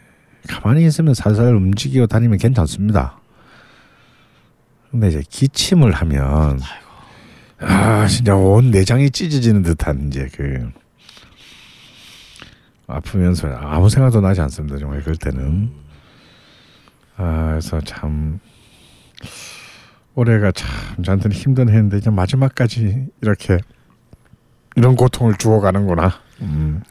가만히 0.47 0.85
있으면 0.85 1.13
살살 1.13 1.55
움직이고 1.55 2.07
다니면 2.07 2.37
괜찮습니다. 2.37 3.19
근데 4.91 5.09
이제 5.09 5.21
기침을 5.29 5.91
하면 5.91 6.59
아 7.59 8.07
진짜 8.07 8.35
온 8.35 8.71
내장이 8.71 9.11
찢어지는 9.11 9.61
듯한 9.61 10.07
이제 10.07 10.27
그 10.33 10.71
아프면서 12.87 13.47
아무 13.49 13.89
생각도 13.89 14.21
나지 14.21 14.41
않습니다. 14.41 14.77
정말 14.77 15.01
그럴 15.01 15.15
때는 15.15 15.71
아 17.17 17.49
그래서 17.51 17.79
참 17.81 18.39
올해가 20.15 20.51
참 20.51 21.03
저한테는 21.03 21.35
힘든 21.35 21.69
해인데 21.69 21.97
이제 21.97 22.09
마지막까지 22.09 23.07
이렇게 23.21 23.59
이런 24.79 24.95
고통을 24.95 25.35
주어가는구나. 25.37 26.19
음. 26.41 26.81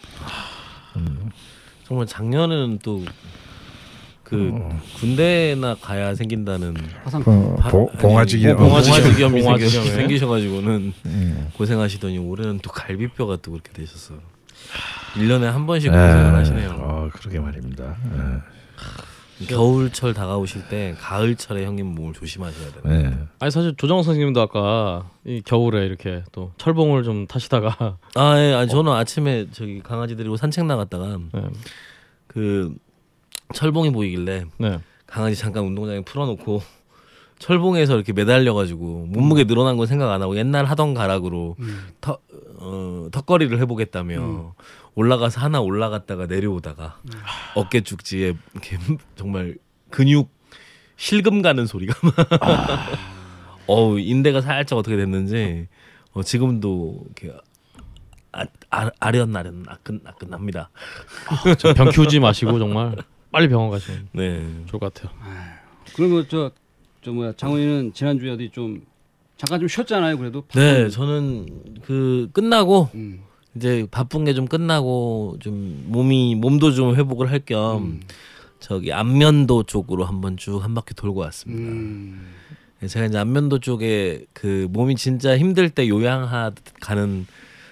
정말 1.87 2.07
작년에는 2.07 2.80
또그 2.80 4.52
군대나 5.00 5.75
가야 5.80 6.14
생긴다는 6.14 6.76
화상 7.02 7.23
어, 7.25 7.57
바- 7.59 7.71
보, 7.71 7.88
아니, 7.90 7.99
봉화지기 7.99 8.47
뭐 8.49 8.57
봉화지겸이 8.68 9.40
봉화지겸. 9.42 9.85
생겨- 9.85 9.95
생기셔가지고는 9.97 10.92
음. 11.07 11.49
고생하시더니 11.54 12.18
올해는 12.18 12.59
또 12.62 12.71
갈비뼈가 12.71 13.38
또 13.40 13.52
그렇게 13.52 13.73
되셨어요. 13.73 14.18
1년에 15.14 15.45
한 15.45 15.66
번씩 15.66 15.87
예, 15.88 15.97
고생을 15.97 16.35
하시네요. 16.35 16.71
어, 16.78 17.09
그러게 17.14 17.40
말입니다. 17.40 17.97
예. 18.04 18.21
겨울철 19.47 20.14
다가오실 20.14 20.68
때 20.68 20.95
가을철에 20.99 21.64
형님 21.64 21.95
몸을 21.95 22.12
조심하셔야 22.12 22.73
돼요. 22.73 22.83
예. 22.87 23.18
아니 23.38 23.50
사실 23.50 23.75
조정 23.76 24.02
선생님도 24.02 24.40
아까 24.40 25.09
이 25.25 25.42
겨울에 25.45 25.87
이렇게 25.87 26.25
또 26.33 26.52
철봉을 26.59 27.04
좀 27.04 27.26
타시다가 27.26 27.99
아, 28.14 28.38
예, 28.38 28.52
아, 28.54 28.66
저는 28.66 28.92
아침에 28.92 29.47
저기 29.52 29.80
강아지 29.80 30.16
데리고 30.16 30.37
산책 30.37 30.66
나갔다가 30.66 31.18
네, 31.33 31.42
그 32.26 32.75
철봉이 33.54 33.92
보이길래 33.92 34.45
네. 34.59 34.78
강아지 35.07 35.37
잠깐 35.37 35.64
운동장에 35.64 36.00
풀어놓고 36.02 36.62
철봉에서 37.38 37.95
이렇게 37.95 38.12
매달려가지고 38.12 39.07
몸무게 39.11 39.45
늘어난 39.45 39.76
건 39.76 39.87
생각 39.87 40.11
안 40.11 40.23
하고 40.23 40.37
옛날 40.37 40.64
하던 40.64 40.95
가락으로 40.95 41.57
음. 41.61 41.87
턱, 42.00 42.21
어, 42.59 43.09
턱걸이를 43.12 43.61
해보겠다며 43.61 44.54
올라가서 44.99 45.40
하나 45.40 45.61
올라갔다가 45.61 46.26
내려오다가 46.26 46.99
어깨 47.55 47.83
쭉지에 47.83 48.35
이렇게 48.52 48.78
정말 49.14 49.57
근육 49.90 50.28
실금 50.97 51.40
가는 51.40 51.67
소리가 51.67 51.95
어우 53.69 54.00
인대가 54.00 54.40
살짝 54.40 54.76
어떻게 54.76 54.97
됐는지 54.97 55.69
어, 56.14 56.25
지금도 56.25 57.05
이렇게 57.07 57.38
아, 58.33 58.45
아, 58.71 58.90
아련아련 58.99 59.67
아끈 59.69 60.00
아끈합니다. 60.05 60.71
저병 61.59 61.90
키우지 61.90 62.19
마시고 62.19 62.59
정말 62.59 62.97
빨리 63.31 63.49
병원 63.49 63.71
가시면 63.71 64.09
네. 64.12 64.64
좋을 64.67 64.81
것 64.81 64.93
같아요. 64.93 65.17
그러면 65.95 66.26
저, 66.28 66.50
저 67.02 67.12
뭐야 67.12 67.35
장훈이는 67.37 67.93
지난 67.93 68.19
주에 68.19 68.33
어디 68.33 68.50
좀 68.50 68.85
잠깐 69.37 69.61
좀 69.61 69.69
쉬었잖아요. 69.69 70.19
그래도 70.19 70.45
네, 70.55 70.88
저는 70.88 71.83
그 71.85 72.28
끝나고 72.33 72.90
음. 72.95 73.28
이제 73.59 73.87
바쁜 73.91 74.25
게 74.25 74.33
좀 74.33 74.47
끝나고 74.47 75.37
좀 75.41 75.85
몸이 75.88 76.37
몸도 76.37 76.73
좀 76.73 76.95
회복을 76.95 77.31
할겸 77.31 77.83
음. 77.83 78.00
저기 78.61 78.93
안면도 78.93 79.65
쪽으로 79.65 80.05
한번 80.05 80.37
쭉 80.37 80.59
한 80.62 80.75
바퀴 80.75 80.95
돌고 80.95 81.21
왔습니다. 81.21 81.71
음. 81.73 82.27
제가 82.87 83.07
이제 83.07 83.19
안면도 83.19 83.59
쪽에 83.59 84.25
그 84.33 84.69
몸이 84.71 84.95
진짜 84.95 85.37
힘들 85.37 85.69
때 85.71 85.88
요양하러 85.88 86.53
가는 86.81 87.27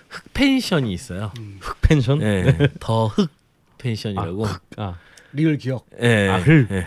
흙 0.08 0.24
펜션이 0.34 0.92
있어요. 0.92 1.32
흙 1.60 1.80
펜션? 1.80 2.22
예, 2.22 2.56
더흙 2.80 3.30
펜션이라고. 3.78 4.46
아, 4.78 4.96
리을 5.32 5.58
기역. 5.58 5.86
예, 6.02 6.28
아, 6.28 6.38
흙. 6.38 6.66
예. 6.72 6.86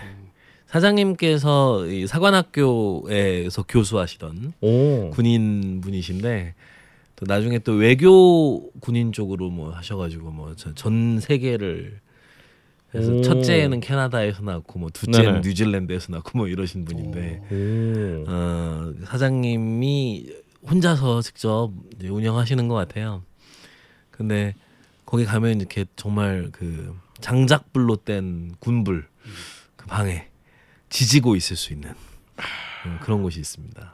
사장님께서 0.68 1.88
이 1.88 2.08
사관학교에서 2.08 3.64
교수하시던 3.64 4.54
오. 4.62 5.10
군인 5.12 5.82
분이신데 5.82 6.54
또 7.20 7.26
나중에 7.28 7.60
또 7.60 7.74
외교 7.74 8.72
군인 8.80 9.12
쪽으로 9.12 9.50
뭐 9.50 9.72
하셔가지고 9.72 10.32
뭐 10.32 10.56
전 10.56 11.20
세계를 11.20 12.00
해서 12.96 13.12
오. 13.12 13.22
첫째는 13.22 13.82
캐나다에서 13.82 14.42
낳고 14.42 14.80
뭐 14.80 14.90
둘째는 14.90 15.26
네네. 15.34 15.42
뉴질랜드에서 15.42 16.14
낳고 16.14 16.38
뭐 16.38 16.48
이러신 16.48 16.86
분인데 16.86 17.42
오. 17.52 18.26
어, 18.32 18.94
사장님이 19.06 20.34
혼자서 20.68 21.22
직접 21.22 21.72
이제 21.98 22.08
운영하시는 22.08 22.68
것 22.70 22.76
같아요. 22.76 23.24
근데 24.12 24.56
거기 25.06 25.26
가면 25.26 25.60
이렇게 25.60 25.86
정말 25.98 26.50
그 26.54 26.96
장작불로 27.20 27.98
뗀 27.98 28.54
군불 28.60 29.08
그 29.76 29.86
방에 29.88 30.28
지지고 30.90 31.36
있을 31.36 31.58
수 31.58 31.74
있는 31.74 31.92
음, 32.86 32.98
그런 33.02 33.22
곳이 33.24 33.40
있습니다. 33.42 33.94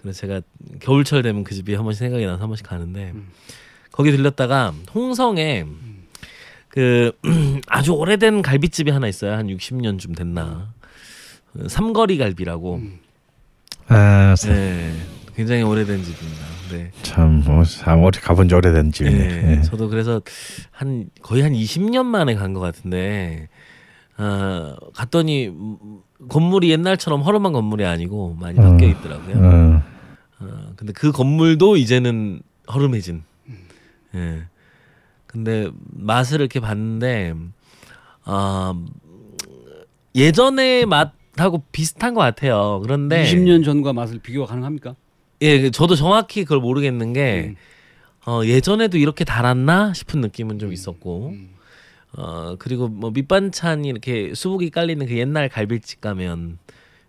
그래서 0.00 0.20
제가 0.20 0.40
겨울철 0.80 1.22
되면 1.22 1.44
그 1.44 1.54
집이 1.54 1.74
한 1.74 1.84
번씩 1.84 1.98
생각이 2.00 2.24
나서 2.24 2.40
한 2.40 2.48
번씩 2.48 2.66
가는데 2.66 3.12
거기 3.92 4.10
들렸다가 4.12 4.72
홍성에 4.94 5.66
그 6.68 7.12
아주 7.66 7.92
오래된 7.92 8.42
갈비집이 8.42 8.90
하나 8.90 9.08
있어요. 9.08 9.32
한 9.32 9.48
60년쯤 9.48 10.16
됐나. 10.16 10.72
어, 11.54 11.68
삼거리 11.68 12.16
갈비라고. 12.16 12.80
아, 13.88 14.34
참, 14.38 14.52
네. 14.54 14.92
굉장히 15.34 15.62
오래된 15.62 16.02
집입니다. 16.04 16.44
네. 16.70 16.90
참, 17.02 17.42
뭐, 17.44 17.64
참 17.64 18.04
어디 18.04 18.20
가본 18.20 18.48
지 18.48 18.54
오래된 18.54 18.92
집이네. 18.92 19.18
네. 19.42 19.56
예. 19.58 19.62
저도 19.62 19.88
그래서 19.88 20.22
한 20.70 21.10
거의 21.22 21.42
한 21.42 21.52
20년 21.52 22.04
만에 22.06 22.36
간 22.36 22.54
것 22.54 22.60
같은데 22.60 23.48
아, 24.16 24.76
갔더니 24.94 25.48
음, 25.48 25.76
건물이 26.28 26.70
옛날처럼 26.70 27.22
허름한 27.22 27.52
건물이 27.52 27.84
아니고 27.84 28.36
많이 28.38 28.58
어. 28.58 28.62
바뀌어 28.62 28.88
있더라고요. 28.88 29.36
어, 29.36 29.82
어, 30.40 30.72
근데 30.76 30.92
그 30.92 31.12
건물도 31.12 31.76
이제는 31.76 32.42
허름해진. 32.72 33.22
예. 34.14 34.42
근데 35.26 35.70
맛을 35.92 36.40
이렇게 36.40 36.58
봤는데 36.58 37.34
아 38.24 38.74
예전의 40.14 40.86
맛하고 40.86 41.62
비슷한 41.70 42.14
것 42.14 42.20
같아요. 42.20 42.80
그런데 42.82 43.24
20년 43.24 43.64
전과 43.64 43.92
맛을 43.92 44.18
비교가 44.18 44.46
가능합니까? 44.46 44.96
예, 45.42 45.70
저도 45.70 45.94
정확히 45.94 46.44
그걸 46.44 46.58
모르겠는 46.60 47.12
게 47.12 47.54
음. 47.54 47.56
어, 48.26 48.44
예전에도 48.44 48.98
이렇게 48.98 49.24
달았나 49.24 49.94
싶은 49.94 50.20
느낌은 50.20 50.58
좀 50.58 50.72
있었고 50.72 51.28
음. 51.28 51.50
어 52.16 52.56
그리고 52.58 52.88
뭐 52.88 53.10
밑반찬이 53.10 53.88
이렇게 53.88 54.34
수북이 54.34 54.70
깔리는 54.70 55.06
그 55.06 55.16
옛날 55.16 55.48
갈비집 55.48 56.00
가면 56.00 56.58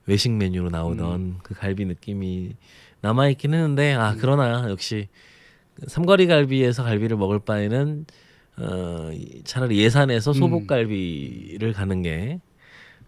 외식 0.05 0.31
메뉴로 0.31 0.69
나오던 0.69 1.19
음. 1.21 1.37
그 1.43 1.53
갈비 1.55 1.85
느낌이 1.85 2.55
남아 3.01 3.29
있긴 3.29 3.53
했는데 3.53 3.93
아 3.93 4.15
그러나 4.19 4.69
역시 4.69 5.07
삼거리 5.87 6.27
갈비에서 6.27 6.83
갈비를 6.83 7.17
먹을 7.17 7.39
바에는 7.39 8.05
어 8.57 9.09
이- 9.13 9.41
차라리 9.43 9.79
예산에서 9.79 10.31
음. 10.31 10.33
소복갈비를 10.35 11.73
가는 11.73 12.01
게 12.03 12.39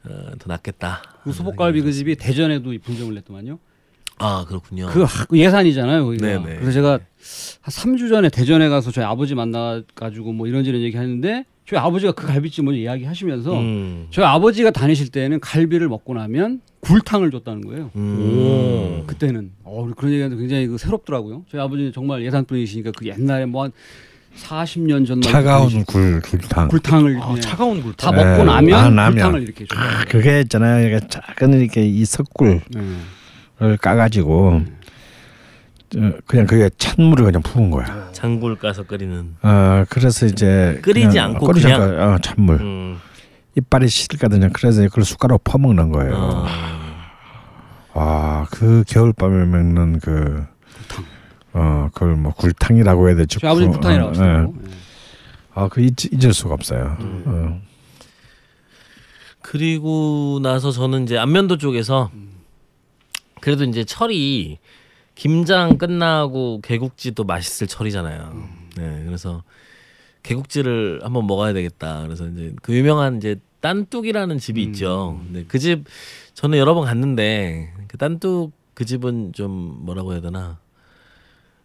어, 0.05 0.31
더 0.39 0.47
낫겠다. 0.47 1.01
그 1.23 1.31
소복갈비 1.31 1.81
그 1.81 1.91
집이 1.93 2.15
대전에도 2.15 2.73
분점을 2.83 3.13
냈더만요. 3.13 3.59
아 4.17 4.45
그렇군요. 4.47 4.87
그, 4.87 5.03
하- 5.03 5.25
그 5.25 5.37
예산이잖아요. 5.37 6.03
거기가. 6.05 6.25
네네. 6.25 6.55
그래서 6.55 6.71
제가 6.71 6.91
한 6.93 6.99
3주 7.61 8.09
전에 8.09 8.29
대전에 8.29 8.67
가서 8.69 8.91
저희 8.91 9.05
아버지 9.05 9.35
만나 9.35 9.81
가지고 9.95 10.33
뭐 10.33 10.47
이런저런 10.47 10.81
얘기 10.81 10.97
하는데 10.97 11.45
저희 11.65 11.79
아버지가 11.79 12.11
그 12.11 12.27
갈비집 12.27 12.65
먼저 12.65 12.79
이야기하시면서 12.79 13.59
음. 13.59 14.07
저희 14.11 14.25
아버지가 14.25 14.71
다니실 14.71 15.09
때는 15.09 15.39
갈비를 15.39 15.87
먹고 15.87 16.13
나면 16.13 16.61
굴탕을 16.81 17.31
줬다는 17.31 17.61
거예요. 17.61 17.91
음. 17.95 19.03
그때는 19.07 19.51
어 19.63 19.89
그런 19.95 20.11
얘기하는데 20.11 20.39
굉장히 20.41 20.67
그 20.67 20.77
새롭더라고요. 20.77 21.45
저희 21.49 21.61
아버지는 21.61 21.93
정말 21.93 22.23
예산 22.23 22.45
분이시니까 22.45 22.91
그 22.97 23.07
옛날에 23.07 23.45
뭐 23.45 23.63
한 23.63 23.71
40년 24.37 25.05
전만 25.05 25.21
차가운 25.21 25.83
굴 25.85 26.19
굴탕. 26.21 26.67
굴탕을 26.69 27.19
아, 27.21 27.35
차가운 27.39 27.77
다 27.77 27.83
굴탕. 27.83 28.15
네. 28.15 28.23
먹고 28.25 28.43
나면, 28.43 28.79
아, 28.79 28.89
나면. 28.89 29.13
굴탕을 29.13 29.43
이렇게 29.43 29.65
줘. 29.65 29.75
아, 29.77 30.05
그게 30.05 30.41
있잖아요. 30.41 30.87
이게 30.87 30.99
작은 31.07 31.61
이렇게 31.61 31.85
이 31.85 32.03
석굴을 32.03 32.61
네. 32.71 33.77
까가지고 33.79 34.47
어, 34.49 34.65
그냥 36.25 36.47
그게 36.47 36.69
찬물을 36.77 37.25
그냥 37.25 37.41
부은 37.41 37.69
거야. 37.71 38.09
장굴 38.13 38.57
까서 38.57 38.83
끓이는. 38.83 39.35
어 39.41 39.85
그래서 39.89 40.25
이제 40.25 40.79
끓이지 40.81 41.07
그냥 41.07 41.31
않고 41.31 41.45
끓이지 41.47 41.65
그냥? 41.67 41.81
않고, 41.81 42.01
어, 42.01 42.17
찬물 42.19 42.55
음. 42.61 42.99
이빨이 43.55 43.87
시들거든요. 43.87 44.49
그래서 44.53 44.81
그걸 44.83 45.03
숟가락 45.05 45.43
퍼먹는 45.43 45.91
거예요. 45.91 46.13
어. 46.15 46.45
아그 47.93 48.83
겨울밤에 48.87 49.45
먹는 49.45 49.99
그 49.99 50.43
어, 51.53 51.89
그걸 51.93 52.15
뭐 52.15 52.33
굴탕이라고 52.33 53.07
해야 53.09 53.15
되죠. 53.15 53.45
아버지 53.47 53.67
구- 53.67 53.73
굴탕이라고 53.73 54.07
어, 54.07 54.09
하시더라고. 54.09 54.55
예. 54.67 54.73
아, 55.55 55.67
그 55.67 55.81
잊, 55.81 55.93
잊을 56.11 56.33
수가 56.33 56.55
없어요. 56.55 56.97
음. 56.99 57.23
어. 57.27 57.61
그리고 59.43 60.39
나서 60.41 60.71
저는 60.71 61.03
이제 61.03 61.17
안면도 61.19 61.57
쪽에서 61.59 62.09
그래도 63.41 63.65
이제 63.65 63.83
철이 63.83 64.57
김장 65.15 65.77
끝나고 65.77 66.61
개국지도 66.61 67.23
맛있을 67.23 67.67
철이잖아요. 67.67 68.33
네, 68.77 69.03
그래서 69.05 69.43
개국지를 70.23 71.01
한번 71.03 71.27
먹어야 71.27 71.53
되겠다. 71.53 72.01
그래서 72.03 72.27
이제 72.27 72.53
그 72.61 72.75
유명한 72.75 73.17
이제 73.17 73.35
딴뚝이라는 73.61 74.37
집이 74.39 74.61
있죠. 74.63 75.21
네, 75.31 75.43
그집 75.45 75.85
저는 76.33 76.57
여러 76.57 76.73
번 76.73 76.85
갔는데 76.85 77.73
그 77.87 77.97
딴뚝 77.97 78.51
그 78.73 78.85
집은 78.85 79.33
좀 79.33 79.51
뭐라고 79.85 80.13
해야 80.13 80.21
되나 80.21 80.59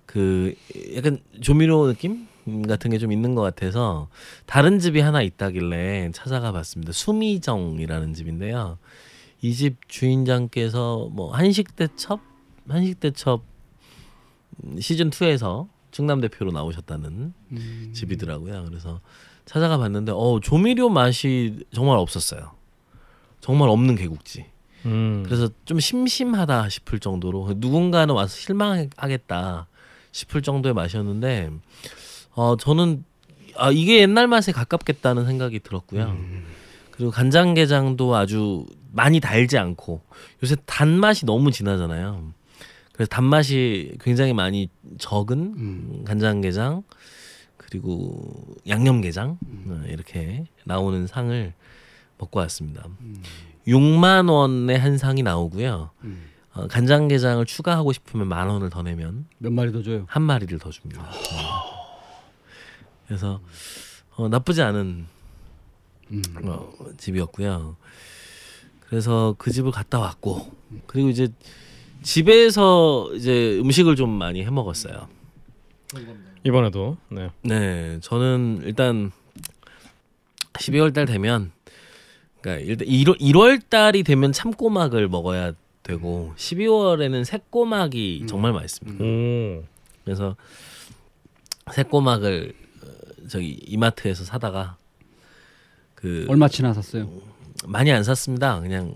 그 0.06 0.54
약간 0.94 1.18
조미료 1.40 1.86
느낌 1.86 2.26
같은 2.66 2.90
게 2.90 2.98
좀 2.98 3.12
있는 3.12 3.34
것 3.34 3.42
같아서 3.42 4.08
다른 4.46 4.78
집이 4.78 5.00
하나 5.00 5.22
있다길래 5.22 6.10
찾아가 6.12 6.52
봤습니다. 6.52 6.92
수미정이라는 6.92 8.14
집인데요. 8.14 8.78
이 9.40 9.52
집 9.54 9.76
주인장께서 9.88 11.08
뭐 11.12 11.32
한식 11.34 11.76
대첩 11.76 12.20
한식대첩 12.68 13.42
시즌 14.80 15.10
2에서 15.10 15.68
충남 15.90 16.20
대표로 16.20 16.52
나오셨다는 16.52 17.32
음. 17.52 17.92
집이더라고요. 17.94 18.64
그래서 18.68 19.00
찾아가 19.44 19.78
봤는데 19.78 20.12
어 20.14 20.40
조미료 20.42 20.90
맛이 20.90 21.64
정말 21.72 21.96
없었어요. 21.98 22.52
정말 23.40 23.68
없는 23.68 23.96
개국지. 23.96 24.46
음. 24.84 25.22
그래서 25.24 25.48
좀 25.64 25.80
심심하다 25.80 26.68
싶을 26.68 26.98
정도로 26.98 27.54
누군가는 27.56 28.14
와서 28.14 28.36
실망하겠다 28.36 29.66
싶을 30.12 30.42
정도의 30.42 30.74
맛이었는데 30.74 31.50
어 32.34 32.56
저는 32.56 33.04
아 33.56 33.70
이게 33.70 34.00
옛날 34.00 34.26
맛에 34.26 34.52
가깝겠다는 34.52 35.26
생각이 35.26 35.60
들었고요. 35.60 36.16
그리고 36.92 37.10
간장게장도 37.10 38.14
아주 38.14 38.66
많이 38.92 39.20
달지 39.20 39.56
않고 39.58 40.00
요새 40.42 40.56
단맛이 40.66 41.26
너무 41.26 41.50
진하잖아요. 41.50 42.32
그래서 42.98 43.08
단맛이 43.10 43.92
굉장히 44.00 44.32
많이 44.32 44.68
적은 44.98 45.38
음. 45.56 46.04
간장게장 46.04 46.82
그리고 47.56 48.56
양념게장 48.66 49.38
어, 49.68 49.82
이렇게 49.86 50.46
나오는 50.64 51.06
상을 51.06 51.52
먹고 52.18 52.40
왔습니다. 52.40 52.88
6만 53.68 54.28
원의 54.28 54.80
한 54.80 54.98
상이 54.98 55.22
나오고요. 55.22 55.90
음. 56.02 56.24
어, 56.54 56.66
간장게장을 56.66 57.46
추가하고 57.46 57.92
싶으면 57.92 58.26
만 58.26 58.48
원을 58.48 58.68
더 58.68 58.82
내면 58.82 59.26
몇 59.38 59.52
마리 59.52 59.70
더 59.70 59.80
줘요. 59.80 60.04
한 60.08 60.22
마리를 60.22 60.58
더 60.58 60.70
줍니다. 60.70 61.08
네. 61.08 61.18
그래서 63.06 63.40
어, 64.16 64.28
나쁘지 64.28 64.60
않은 64.60 65.06
음. 66.10 66.22
어, 66.42 66.68
집이었고요. 66.96 67.76
그래서 68.88 69.36
그 69.38 69.52
집을 69.52 69.70
갔다 69.70 70.00
왔고 70.00 70.50
그리고 70.88 71.10
이제 71.10 71.28
집에서 72.02 73.10
이제 73.14 73.58
음식을 73.60 73.96
좀 73.96 74.10
많이 74.10 74.44
해 74.44 74.50
먹었어요. 74.50 75.08
이번에도 76.44 76.96
네. 77.10 77.30
네, 77.42 77.98
저는 78.00 78.62
일단 78.64 79.10
12월 80.54 80.94
달 80.94 81.06
되면 81.06 81.52
그러니까 82.40 82.64
일단 82.64 82.86
1월, 82.88 83.20
1월 83.20 83.68
달이 83.68 84.02
되면 84.02 84.32
참꼬막을 84.32 85.08
먹어야 85.08 85.52
되고 85.82 86.34
12월에는 86.36 87.24
새꼬막이 87.24 88.26
정말 88.28 88.52
맛있습니다. 88.52 89.02
오. 89.02 89.64
그래서 90.04 90.36
새꼬막을 91.72 92.54
어, 92.82 93.28
저기 93.28 93.58
이마트에서 93.66 94.24
사다가 94.24 94.76
그 95.94 96.26
얼마치나 96.28 96.74
샀어요? 96.74 97.10
많이 97.66 97.90
안 97.90 98.04
샀습니다. 98.04 98.60
그냥 98.60 98.94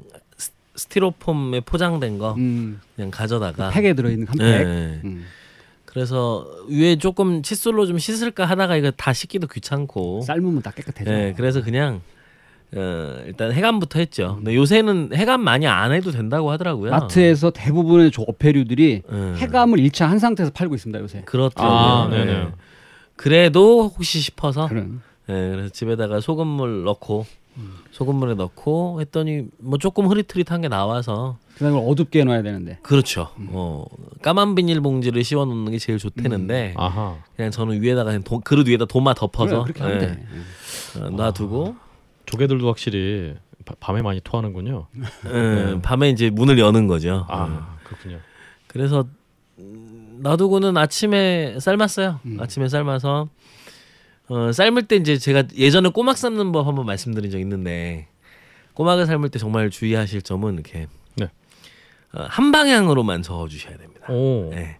스- 0.74 0.84
스티로폼에 0.84 1.60
포장된 1.60 2.18
거 2.18 2.34
음. 2.34 2.80
그냥 2.96 3.10
가져다가 3.10 3.70
팩에 3.70 3.94
들어 3.94 4.10
있는 4.10 4.26
한 4.28 4.36
팩. 4.38 4.44
네. 4.44 5.00
음. 5.04 5.24
그래서 5.84 6.46
위에 6.68 6.96
조금 6.96 7.42
칫솔로 7.42 7.86
좀 7.86 7.98
씻을까 7.98 8.46
하다가 8.46 8.76
이거 8.76 8.90
다 8.92 9.12
씻기도 9.12 9.46
귀찮고 9.46 10.22
삶으면 10.22 10.62
다 10.62 10.70
깨끗해져. 10.70 11.10
네, 11.10 11.34
그래서 11.36 11.62
그냥 11.62 12.00
어, 12.74 13.18
일단 13.26 13.52
해감부터 13.52 13.98
했죠. 13.98 14.36
근데 14.36 14.54
요새는 14.56 15.10
해감 15.14 15.42
많이 15.42 15.66
안 15.66 15.92
해도 15.92 16.10
된다고 16.10 16.50
하더라고요. 16.50 16.90
마트에서 16.90 17.50
대부분의 17.50 18.10
조 18.10 18.22
어패류들이 18.22 19.02
음. 19.10 19.34
해감을 19.36 19.78
1차 19.80 20.06
한 20.06 20.18
상태에서 20.18 20.52
팔고 20.52 20.74
있습니다 20.74 20.98
요새. 21.02 21.20
그렇더라고요. 21.26 21.78
아, 21.78 22.08
네. 22.08 22.48
그래도 23.16 23.88
혹시 23.94 24.20
싶어서 24.20 24.68
그런. 24.68 25.02
네, 25.28 25.50
그래서 25.50 25.68
집에다가 25.68 26.20
소금물 26.20 26.84
넣고 26.84 27.26
음. 27.28 27.41
소금물에 27.90 28.34
넣고 28.34 29.00
했더니 29.00 29.44
뭐 29.58 29.78
조금 29.78 30.06
흐릿흐릿한 30.08 30.62
게 30.62 30.68
나와서 30.68 31.36
그다음에 31.56 31.78
어둡게 31.78 32.20
해놔야 32.20 32.42
되는데. 32.42 32.78
그렇죠. 32.82 33.28
음. 33.38 33.48
어, 33.52 33.84
까만 34.22 34.54
비닐봉지를 34.54 35.22
씌워 35.24 35.44
놓는 35.44 35.70
게 35.72 35.78
제일 35.78 35.98
좋대는데 35.98 36.74
아하. 36.76 37.18
그냥 37.36 37.50
저는 37.50 37.82
위에다가 37.82 38.04
그냥 38.10 38.22
도, 38.22 38.40
그릇 38.40 38.68
위에다 38.68 38.86
도마 38.86 39.14
덮어서 39.14 39.64
그래, 39.64 39.72
그렇게 39.74 39.92
네, 39.92 39.98
돼. 39.98 40.26
음. 40.30 40.44
어, 41.02 41.10
놔두고 41.10 41.76
조개들도 42.26 42.66
확실히 42.66 43.34
바- 43.64 43.74
밤에 43.78 44.00
많이 44.02 44.20
토하는군요. 44.24 44.86
음, 45.26 45.80
밤에 45.82 46.08
이제 46.10 46.30
문을 46.30 46.58
여는 46.58 46.86
거죠. 46.86 47.26
음. 47.28 47.34
아 47.34 47.76
그렇군요. 47.84 48.18
그래서 48.66 49.04
음, 49.58 50.18
놔두고는 50.22 50.76
아침에 50.78 51.58
삶았어요. 51.60 52.20
음. 52.24 52.38
아침에 52.40 52.68
삶아서 52.68 53.28
어, 54.32 54.50
삶을 54.50 54.84
때 54.88 54.96
이제 54.96 55.18
제가 55.18 55.44
예전에 55.56 55.90
꼬막 55.90 56.16
삶는 56.16 56.52
법 56.52 56.66
한번 56.66 56.86
말씀드린 56.86 57.30
적 57.30 57.38
있는데 57.40 58.08
꼬막을 58.74 59.04
삶을 59.04 59.28
때 59.28 59.38
정말 59.38 59.68
주의하실 59.68 60.22
점은 60.22 60.54
이렇게 60.54 60.86
네. 61.16 61.26
어, 62.14 62.24
한 62.28 62.50
방향으로만 62.50 63.20
저어 63.22 63.48
주셔야 63.48 63.76
됩니다. 63.76 64.10
오. 64.10 64.48
네. 64.50 64.78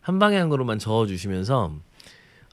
한 0.00 0.18
방향으로만 0.20 0.78
저어 0.78 1.06
주시면서 1.06 1.72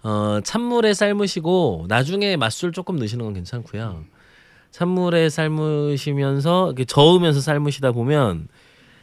어, 0.04 0.40
찬물에 0.44 0.96
삶으시고 0.96 1.86
나중에 1.88 2.36
맛술 2.36 2.72
조금 2.72 2.96
넣으시는 2.98 3.24
건 3.24 3.34
괜찮고요. 3.36 4.04
찬물에 4.72 5.30
삶으시면서 5.30 6.68
이렇게 6.68 6.86
저으면서 6.86 7.42
삶으시다 7.42 7.92
보면 7.92 8.48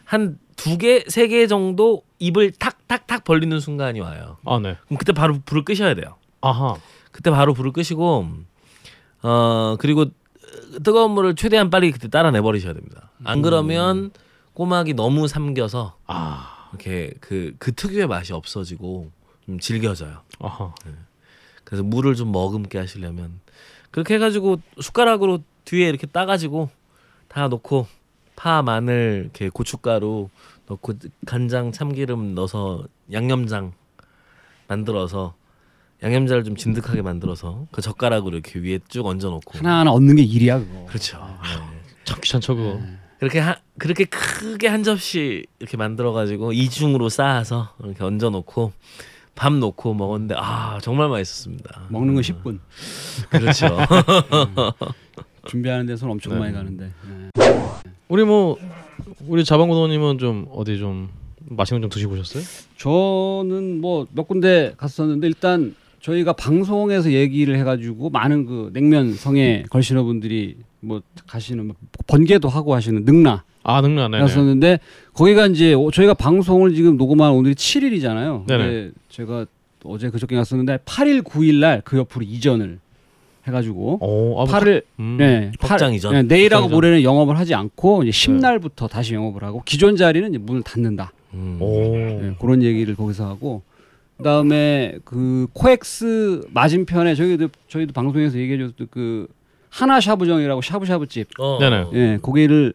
한 0.04 0.38
두 0.58 0.76
개, 0.76 1.04
세 1.06 1.28
개 1.28 1.46
정도 1.46 2.02
입을 2.18 2.50
탁탁탁 2.50 3.22
벌리는 3.22 3.60
순간이 3.60 4.00
와요. 4.00 4.38
아 4.44 4.58
네. 4.58 4.76
그럼 4.86 4.98
그때 4.98 5.12
바로 5.12 5.38
불을 5.44 5.64
끄셔야 5.64 5.94
돼요. 5.94 6.16
아하. 6.40 6.76
그때 7.12 7.30
바로 7.30 7.54
불을 7.54 7.72
끄시고 7.72 8.28
어 9.22 9.76
그리고 9.78 10.06
뜨거운 10.82 11.12
물을 11.12 11.34
최대한 11.34 11.70
빨리 11.70 11.90
그때 11.90 12.08
따라 12.08 12.30
내 12.30 12.40
버리셔야 12.40 12.72
됩니다. 12.72 13.10
안 13.24 13.42
그러면 13.42 14.10
꼬막이 14.54 14.94
너무 14.94 15.28
삼겨서 15.28 15.96
아. 16.06 16.68
이렇게 16.72 17.12
그, 17.20 17.54
그 17.58 17.72
특유의 17.72 18.06
맛이 18.06 18.32
없어지고 18.32 19.10
좀 19.46 19.58
질겨져요. 19.58 20.22
아하. 20.40 20.74
그래서 21.64 21.82
물을 21.82 22.14
좀 22.14 22.32
머금게 22.32 22.78
하시려면 22.78 23.40
그렇게 23.90 24.14
해가지고 24.14 24.60
숟가락으로 24.80 25.40
뒤에 25.64 25.88
이렇게 25.88 26.06
따가지고 26.06 26.70
다 27.28 27.48
넣고 27.48 27.86
파, 28.36 28.62
마늘, 28.62 29.22
이렇게 29.24 29.48
고춧가루 29.48 30.28
넣고 30.66 30.92
간장, 31.26 31.72
참기름 31.72 32.34
넣어서 32.34 32.84
양념장 33.12 33.72
만들어서 34.68 35.34
양념장을 36.02 36.44
좀 36.44 36.56
진득하게 36.56 37.02
만들어서 37.02 37.66
그 37.72 37.82
젓가락으로 37.82 38.36
이렇게 38.36 38.60
위에 38.60 38.78
쭉 38.88 39.06
얹어 39.06 39.30
놓고 39.30 39.58
하나하나 39.58 39.90
얻는 39.92 40.16
게 40.16 40.22
일이야 40.22 40.58
그거. 40.60 40.86
그렇죠. 40.88 41.18
네. 41.18 41.78
참 42.04 42.18
귀찮죠 42.22 42.54
그거. 42.56 42.80
그렇게 43.18 43.40
하, 43.40 43.56
그렇게 43.78 44.04
크게 44.04 44.68
한 44.68 44.84
접시 44.84 45.44
이렇게 45.58 45.76
만들어 45.76 46.12
가지고 46.12 46.52
이중으로 46.52 47.08
쌓아서 47.08 47.74
이렇게 47.82 48.04
얹어 48.04 48.30
놓고 48.30 48.72
밥 49.34 49.52
놓고 49.52 49.94
먹었는데 49.94 50.36
아 50.38 50.78
정말 50.82 51.08
맛있었습니다. 51.08 51.86
먹는 51.88 52.14
건 52.14 52.22
10분. 52.22 52.58
그렇죠. 53.30 53.66
준비하는 55.48 55.86
데서는 55.86 56.12
엄청 56.12 56.34
네. 56.34 56.38
많이 56.40 56.52
가는데. 56.52 56.92
네. 57.08 57.30
우리 58.08 58.24
뭐 58.24 58.56
우리 59.26 59.44
자방구도님은 59.44 60.18
좀 60.18 60.46
어디 60.52 60.78
좀 60.78 61.10
맛있는 61.50 61.80
거좀 61.80 61.90
드시고 61.90 62.14
오셨어요? 62.14 62.44
저는 62.76 63.80
뭐 63.80 64.06
몇 64.12 64.28
군데 64.28 64.74
갔었는데 64.76 65.26
일단 65.26 65.74
저희가 66.08 66.32
방송에서 66.32 67.12
얘기를 67.12 67.56
해가지고 67.58 68.08
많은 68.08 68.46
그 68.46 68.70
냉면 68.72 69.12
성에 69.12 69.64
걸신어 69.68 70.04
분들이 70.04 70.56
뭐 70.80 71.02
가시는 71.26 71.66
뭐 71.66 71.76
번개도 72.06 72.48
하고 72.48 72.74
하시는 72.74 73.04
능라 73.04 73.44
아 73.62 73.80
능라네. 73.82 74.18
였었는데 74.20 74.80
거기가 75.12 75.46
이제 75.48 75.74
오- 75.74 75.90
저희가 75.90 76.14
방송을 76.14 76.74
지금 76.74 76.96
녹음한 76.96 77.32
오늘이 77.32 77.54
7일이잖아요. 77.54 78.46
네네. 78.46 78.64
근데 78.64 78.90
제가 79.10 79.44
어제 79.84 80.08
그저께 80.08 80.34
갔었는데 80.36 80.78
8일 80.86 81.22
9일 81.22 81.56
날 81.56 81.82
그 81.84 81.98
옆으로 81.98 82.24
이전을 82.24 82.78
해가지고 83.46 83.98
오, 84.00 84.40
아, 84.40 84.44
뭐 84.44 84.54
8일 84.54 84.82
음. 85.00 85.16
네, 85.18 85.52
확장 85.60 85.92
이전. 85.92 86.12
네, 86.14 86.22
내일하고 86.22 86.62
확장 86.64 86.68
이전. 86.70 86.76
모레는 86.76 87.02
영업을 87.02 87.38
하지 87.38 87.54
않고 87.54 88.04
이제 88.04 88.12
네. 88.12 88.32
10날부터 88.32 88.88
다시 88.88 89.12
영업을 89.14 89.42
하고 89.44 89.62
기존 89.66 89.96
자리는 89.96 90.26
이제 90.30 90.38
문을 90.38 90.62
닫는다. 90.62 91.12
음. 91.34 91.58
오. 91.60 91.92
네, 91.96 92.34
그런 92.40 92.62
얘기를 92.62 92.94
거기서 92.96 93.26
하고 93.28 93.62
그다음에 94.18 94.98
그 95.04 95.46
코엑스 95.52 96.48
맞은편에 96.52 97.14
저희도 97.14 97.48
저희도 97.68 97.92
방송에서 97.92 98.38
얘기해 98.38 98.58
줬던 98.58 98.88
그 98.90 99.28
하나 99.70 100.00
샤브정이라고 100.00 100.60
샤브샤브 100.60 101.06
집 101.06 101.28
어. 101.38 101.58
네네. 101.58 101.86
예, 101.94 102.18
거기를 102.20 102.74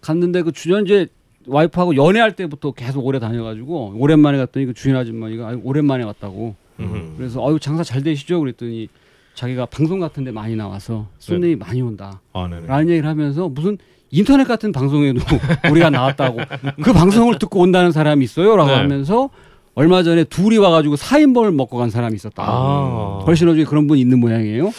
갔는데 0.00 0.42
그 0.42 0.52
주전제 0.52 1.06
와이프하고 1.46 1.96
연애할 1.96 2.36
때부터 2.36 2.72
계속 2.72 3.06
오래 3.06 3.18
다녀가지고 3.18 3.94
오랜만에 3.96 4.38
갔더니 4.38 4.66
그 4.66 4.74
주인 4.74 4.96
아줌마가 4.96 5.56
오랜만에 5.62 6.04
왔다고 6.04 6.54
음. 6.80 7.14
그래서 7.16 7.46
아유 7.46 7.58
장사 7.60 7.82
잘 7.82 8.02
되시죠 8.02 8.40
그랬더니 8.40 8.88
자기가 9.34 9.66
방송 9.66 9.98
같은데 10.00 10.30
많이 10.30 10.56
나와서 10.56 11.06
손님이 11.18 11.56
많이 11.56 11.80
온다 11.80 12.20
아 12.32 12.48
네네. 12.48 12.66
라는 12.66 12.88
얘기를 12.88 13.08
하면서 13.08 13.48
무슨 13.48 13.78
인터넷 14.10 14.44
같은 14.44 14.72
방송에도 14.72 15.20
우리가 15.70 15.90
나왔다고 15.90 16.38
그 16.82 16.92
방송을 16.92 17.38
듣고 17.38 17.60
온다는 17.60 17.92
사람이 17.92 18.24
있어요라고 18.24 18.70
네. 18.70 18.76
하면서 18.76 19.30
얼마 19.74 20.02
전에 20.02 20.24
둘이 20.24 20.58
와가지고 20.58 20.96
4인번을 20.96 21.54
먹고 21.54 21.78
간 21.78 21.90
사람이 21.90 22.14
있었다. 22.14 22.42
아. 22.46 23.22
걸신어 23.24 23.54
중에 23.54 23.64
그런 23.64 23.86
분이 23.86 24.00
있는 24.00 24.18
모양이에요. 24.20 24.70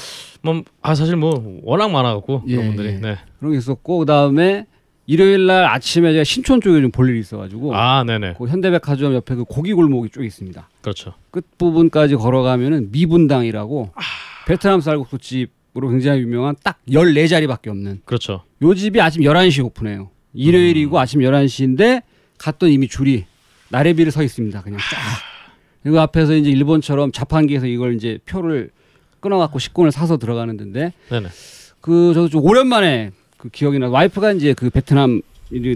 뭐, 0.41 0.61
아 0.81 0.93
사실 0.93 1.15
뭐 1.15 1.59
워낙 1.63 1.89
많아갖고 1.89 2.43
예, 2.47 2.55
그런 2.55 2.67
분들이. 2.69 2.87
예. 2.89 2.99
네. 2.99 3.17
그런 3.39 3.53
게 3.53 3.57
있었고 3.57 3.99
그 3.99 4.05
다음에 4.05 4.65
일요일 5.05 5.45
날 5.47 5.65
아침에 5.65 6.11
제가 6.11 6.23
신촌 6.23 6.61
쪽에 6.61 6.79
좀 6.81 6.91
볼 6.91 7.09
일이 7.09 7.19
있어가지고 7.19 7.75
아 7.75 8.03
네네. 8.03 8.35
그 8.37 8.47
현대백화점 8.47 9.13
옆에 9.15 9.35
그 9.35 9.43
고기 9.45 9.73
골목이 9.73 10.09
쭉 10.09 10.23
있습니다. 10.23 10.69
그렇죠. 10.81 11.13
끝 11.31 11.45
부분까지 11.57 12.15
걸어가면은 12.15 12.89
미분당이라고 12.91 13.91
아. 13.95 14.01
베트남 14.45 14.79
쌀국수 14.81 15.17
집으로 15.17 15.89
굉장히 15.89 16.21
유명한 16.21 16.55
딱 16.63 16.77
14자리밖에 16.89 17.69
없는 17.69 18.01
그렇죠. 18.05 18.43
요 18.61 18.73
집이 18.75 19.01
아침 19.01 19.23
11시 19.23 19.65
오픈해요. 19.65 20.09
일요일이고 20.33 20.99
아침 20.99 21.21
11시인데 21.21 22.03
갔더니 22.37 22.73
이미 22.73 22.87
줄이 22.87 23.25
나래비를 23.73 24.11
서 24.11 24.21
있습니다. 24.21 24.61
그냥 24.61 24.79
쫙. 24.79 24.85
그리고 25.81 25.99
앞에서 25.99 26.35
이제 26.35 26.49
일본처럼 26.51 27.11
자판기에서 27.11 27.65
이걸 27.65 27.95
이제 27.95 28.19
표를 28.25 28.69
끊어갖고 29.19 29.57
식권을 29.59 29.91
사서 29.91 30.17
들어가는 30.17 30.55
데인데 30.57 30.93
네네. 31.09 31.27
그 31.81 32.13
저도 32.13 32.29
좀 32.29 32.45
오랜만에 32.45 33.11
그 33.37 33.49
기억이 33.49 33.79
나. 33.79 33.89
와이프가 33.89 34.33
이제 34.33 34.53
그 34.53 34.69
베트남 34.69 35.21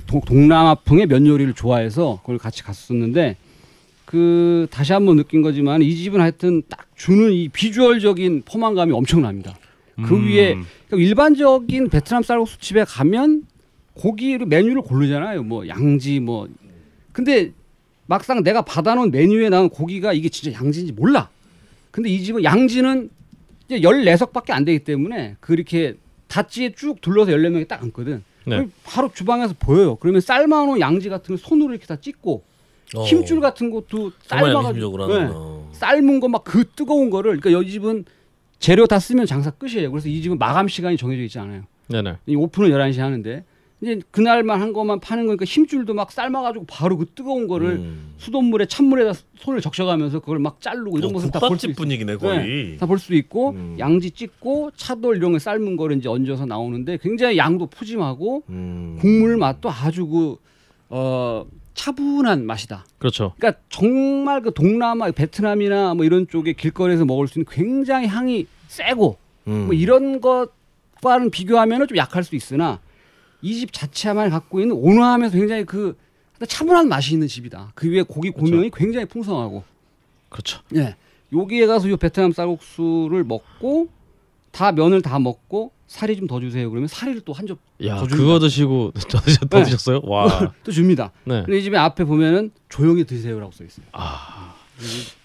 동- 0.06 0.22
동남아풍의 0.22 1.08
면 1.08 1.26
요리를 1.26 1.54
좋아해서 1.56 2.20
그걸 2.22 2.38
같이 2.38 2.64
갔었는데 2.64 3.36
그 4.06 4.68
다시 4.72 4.94
한번 4.94 5.18
느낀 5.18 5.42
거지만 5.42 5.82
이 5.82 5.94
집은 5.96 6.22
하여튼 6.22 6.62
딱 6.70 6.88
주는 6.96 7.32
이 7.34 7.50
비주얼적인 7.50 8.44
포만감이 8.46 8.94
엄청납니다. 8.94 9.58
그 10.06 10.16
음. 10.16 10.28
위에 10.28 10.56
그러니까 10.88 10.98
일반적인 11.10 11.90
베트남 11.90 12.22
쌀국수 12.24 12.60
집에 12.60 12.84
가면 12.86 13.44
고기를 13.96 14.46
메뉴를 14.46 14.84
고르잖아요. 14.84 15.44
뭐 15.44 15.68
양지 15.68 16.20
뭐 16.20 16.48
근데 17.12 17.52
막상 18.08 18.44
내가 18.44 18.62
받아놓은 18.64 19.12
메뉴에 19.12 19.50
나온 19.50 19.70
고기가 19.70 20.14
이게 20.14 20.30
진짜 20.30 20.58
양지인지 20.58 20.94
몰라. 20.94 21.30
근데 21.92 22.10
이 22.10 22.24
집은 22.24 22.44
양지는 22.44 23.10
이제 23.68 23.80
14석밖에 23.82 24.52
안 24.52 24.66
되기 24.66 24.80
때문에 24.80 25.36
그렇게 25.40 25.96
다찌에 26.28 26.74
쭉 26.74 27.00
둘러서 27.02 27.32
14명이 27.32 27.68
딱 27.68 27.82
앉거든. 27.84 28.24
네. 28.46 28.68
바로 28.84 29.12
주방에서 29.14 29.54
보여요. 29.60 29.96
그러면 29.98 30.22
삶아놓은 30.22 30.80
양지 30.80 31.10
같은 31.10 31.36
걸 31.36 31.38
손으로 31.38 31.72
이렇게 31.72 31.86
다 31.86 31.98
찍고 31.98 32.44
어. 32.96 33.04
힘줄 33.04 33.42
같은 33.42 33.70
것도 33.70 34.12
삶아가지고 34.24 35.08
네. 35.08 35.28
거. 35.28 35.70
삶은 35.74 36.22
거 36.22 36.28
막 36.30 36.44
그 36.46 36.64
뜨거운 36.76 37.10
거를 37.10 37.38
그러니까 37.40 37.62
이 37.62 37.70
집은 37.70 38.06
재료 38.60 38.88
다 38.88 39.00
쓰면 39.00 39.26
장사 39.26 39.52
끝이에요. 39.52 39.92
그래서 39.92 40.08
이 40.08 40.22
집은 40.22 40.38
마감 40.38 40.68
시간이 40.70 40.96
정해져 40.98 41.24
있지 41.24 41.38
않아요. 41.40 41.64
네네. 41.90 42.16
이 42.26 42.36
오픈은 42.36 42.70
11시에 42.72 43.00
하는데 43.00 43.44
이제 43.80 44.00
그날만 44.10 44.60
한 44.60 44.74
것만 44.74 45.00
파는 45.00 45.28
거니까 45.28 45.46
힘줄도 45.46 45.94
막 45.94 46.12
삶아가지고 46.12 46.66
바로 46.66 46.98
그 46.98 47.06
뜨거운 47.14 47.48
거를 47.48 47.74
음. 47.74 48.14
수돗물에 48.18 48.66
찬물에다 48.66 49.14
손을 49.36 49.62
적셔가면서 49.62 50.20
그걸 50.20 50.40
막 50.40 50.60
자르고 50.60 50.98
이런 50.98 51.12
어, 51.12 51.14
것을 51.14 51.30
다볼 51.30 51.60
수. 51.60 51.72
분위기네 51.74 52.16
거의. 52.16 52.78
다볼 52.78 52.98
수 52.98 53.14
있고 53.14 53.52
음. 53.52 53.76
양지 53.78 54.12
찍고 54.12 54.72
차돌 54.76 55.18
이런 55.18 55.34
거 55.34 55.40
삶은 55.40 55.78
거를 55.78 55.98
이제 55.98 56.10
얹어서 56.10 56.48
나오는데 56.48 56.98
굉장히 57.02 57.38
양도 57.38 57.68
푸짐하고 57.68 58.44
음. 58.50 58.98
국물 59.00 59.38
맛도 59.38 59.70
아주 59.70 60.08
그 60.08 60.38
어, 60.90 61.46
차분한 61.76 62.48
맛이다. 62.48 62.84
그렇죠. 62.98 63.34
그러니까 63.38 63.62
정말 63.70 64.42
그 64.42 64.52
동남아 64.52 65.12
베트남이나 65.12 65.94
뭐 65.94 66.04
이런 66.04 66.28
쪽에 66.28 66.54
길거리에서 66.54 67.06
먹을 67.06 67.28
수 67.28 67.38
있는 67.38 67.52
굉장히 67.52 68.08
향이 68.08 68.48
세고 68.70 69.18
음. 69.48 69.66
뭐 69.68 69.76
이런 69.76 70.20
것과는 70.20 71.30
비교하면 71.30 71.88
좀 71.88 71.98
약할 71.98 72.24
수 72.24 72.36
있으나 72.36 72.80
이 73.42 73.60
집 73.60 73.72
자체만 73.72 74.30
갖고 74.30 74.60
있는 74.62 74.76
온화하면서 74.76 75.38
굉장히 75.38 75.64
그 75.66 75.96
차분한 76.48 76.88
맛이 76.88 77.14
있는 77.14 77.28
집이다. 77.28 77.72
그 77.76 77.90
위에 77.90 78.02
고기 78.04 78.30
고명이 78.30 78.72
굉장히 78.76 79.06
풍성하고 79.06 79.64
그렇죠. 80.30 80.60
예. 80.76 80.96
여기에 81.34 81.66
가서 81.68 81.88
이 81.88 81.96
베트남 81.98 82.32
쌀국수를 82.32 83.24
먹고 83.24 83.90
다 84.52 84.72
면을 84.72 85.02
다 85.02 85.20
먹고 85.20 85.72
살이 85.88 86.16
좀 86.18 86.28
더 86.28 86.40
주세요. 86.40 86.70
그러면 86.70 86.88
살이를 86.88 87.22
또한점더야 87.22 87.98
줍니다. 87.98 88.16
그거 88.18 88.40
드시고 88.40 88.92
더, 89.10 89.20
드셨, 89.22 89.50
더 89.50 89.58
네. 89.60 89.64
드셨어요? 89.66 90.02
와. 90.04 90.54
또 90.64 90.72
줍니다. 90.72 91.12
네. 91.24 91.44
근데 91.46 91.60
이 91.60 91.64
집에 91.64 91.78
앞에 91.78 92.04
보면은 92.04 92.52
조용히 92.70 93.04
드세요라고 93.06 93.52
써 93.54 93.64
있어요. 93.64 93.86
아 93.94 94.56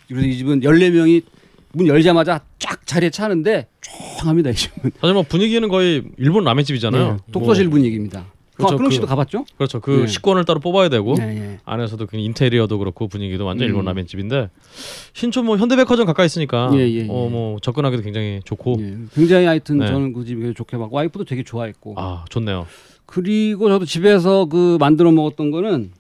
그래서 0.09 0.27
이 0.27 0.37
집은 0.37 0.61
14명이 0.61 1.25
문 1.75 1.87
열자마자 1.87 2.41
쫙 2.59 2.87
자리에 2.87 3.11
차는데 3.11 3.69
조용합니다. 3.81 4.51
이 4.51 4.55
집은. 4.55 4.91
사실 5.01 5.15
뭐 5.15 5.23
분위기는 5.23 5.67
거의 5.69 6.03
일본 6.19 6.45
라면집이잖아요. 6.45 7.13
네, 7.13 7.17
독서실 7.33 7.69
분위기입니다. 7.71 8.27
그렇죠, 8.55 8.75
아, 8.75 8.77
그럼 8.77 8.91
그- 8.91 8.95
씨도 8.95 9.07
가봤죠? 9.07 9.47
그렇죠. 9.57 9.81
그 9.81 9.91
네. 10.03 10.07
식권을 10.07 10.45
따로 10.45 10.61
뽑아야 10.61 10.91
되고 10.91 11.15
네, 11.15 11.27
네. 11.27 11.59
안에서도 11.65 12.07
그 12.07 12.19
인테리어도 12.19 12.79
그렇고 12.79 13.09
분위기도 13.09 13.47
완전 13.47 13.65
음. 13.67 13.69
일본 13.69 13.87
라면집인데 13.87 14.51
신촌 15.15 15.47
뭐 15.47 15.57
현대백화점 15.57 16.05
가까이 16.05 16.27
있으니까 16.27 16.71
예, 16.75 16.81
예, 16.81 16.95
예. 16.99 17.07
어뭐 17.09 17.59
접근하기도 17.63 18.03
굉장히 18.03 18.41
좋고 18.45 18.77
예, 18.81 18.97
굉장히 19.15 19.47
하여튼 19.47 19.79
네. 19.79 19.87
저는 19.87 20.13
그 20.13 20.27
집이 20.27 20.53
좋게 20.55 20.77
봤고 20.77 20.95
와이프도 20.95 21.25
되게 21.25 21.43
좋아했고 21.43 21.95
아 21.97 22.25
좋네요. 22.29 22.67
그리고 23.07 23.69
저도 23.69 23.87
집에서 23.87 24.45
그 24.45 24.77
만들어 24.79 25.11
먹었던 25.13 25.51
거는 25.51 25.93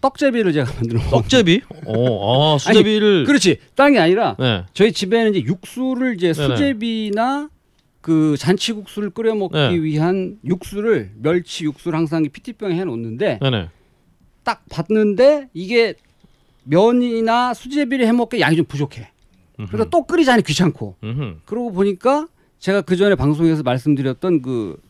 떡제비를 0.00 0.52
제가 0.52 0.72
만들어 0.74 0.98
먹었 1.00 1.10
떡제비? 1.22 1.62
어, 1.86 2.54
아 2.54 2.58
수제비를 2.58 3.24
그렇지. 3.24 3.58
다른 3.74 3.92
게 3.94 3.98
아니라 3.98 4.36
네. 4.38 4.64
저희 4.72 4.92
집에는 4.92 5.34
이제 5.34 5.44
육수를 5.46 6.14
이제. 6.16 6.32
수제비나 6.32 7.50
그 8.00 8.34
잔치국수를 8.38 9.10
끓여 9.10 9.34
먹기 9.34 9.54
네. 9.56 9.74
위한 9.82 10.38
육수를 10.44 11.12
멸치 11.16 11.64
육수를 11.64 11.98
항상 11.98 12.26
피티병에 12.32 12.74
해 12.78 12.84
놓는데. 12.84 13.40
딱 14.42 14.64
봤는데 14.70 15.48
이게 15.52 15.94
면이나 16.64 17.52
수제비를 17.54 18.06
해 18.06 18.12
먹기 18.12 18.40
양이 18.40 18.56
좀 18.56 18.64
부족해. 18.64 19.08
그래서 19.68 19.90
또 19.90 20.04
끓이자니 20.04 20.42
귀찮고. 20.42 20.96
음흠. 21.04 21.40
그러고 21.44 21.72
보니까 21.72 22.26
제가 22.58 22.80
그 22.80 22.96
전에 22.96 23.14
방송에서 23.14 23.62
말씀드렸던 23.62 24.40
그 24.40 24.80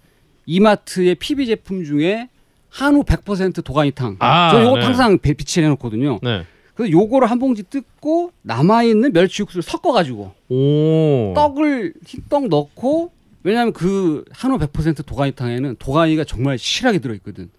이마트의 0.47 1.17
PB 1.17 1.47
제품 1.47 1.85
중에 1.85 2.29
한우 2.71 3.03
100% 3.05 3.65
도가니탕. 3.65 4.17
아, 4.21 4.51
저는 4.53 4.67
이거 4.67 4.77
네. 4.79 4.85
항상 4.85 5.19
배- 5.19 5.35
비치해 5.35 5.67
놓거든요. 5.69 6.19
네. 6.23 6.45
그래서 6.75 6.93
요거를 6.93 7.31
한 7.31 7.39
봉지 7.39 7.63
뜯고 7.65 8.33
남아 8.43 8.85
있는 8.85 9.13
멸치 9.13 9.43
육수를 9.43 9.63
섞어 9.63 9.93
가지고 9.93 10.33
오. 10.49 11.35
떡을 11.35 11.95
흰떡 12.07 12.49
넣고 12.49 13.13
왜냐하면 13.43 13.73
그 13.73 14.25
한우 14.33 14.57
100% 14.59 15.05
도가니탕에는 15.05 15.77
도가니가 15.79 16.25
정말 16.25 16.59
실하게 16.59 16.99
들어 17.01 17.13
있거든. 17.15 17.51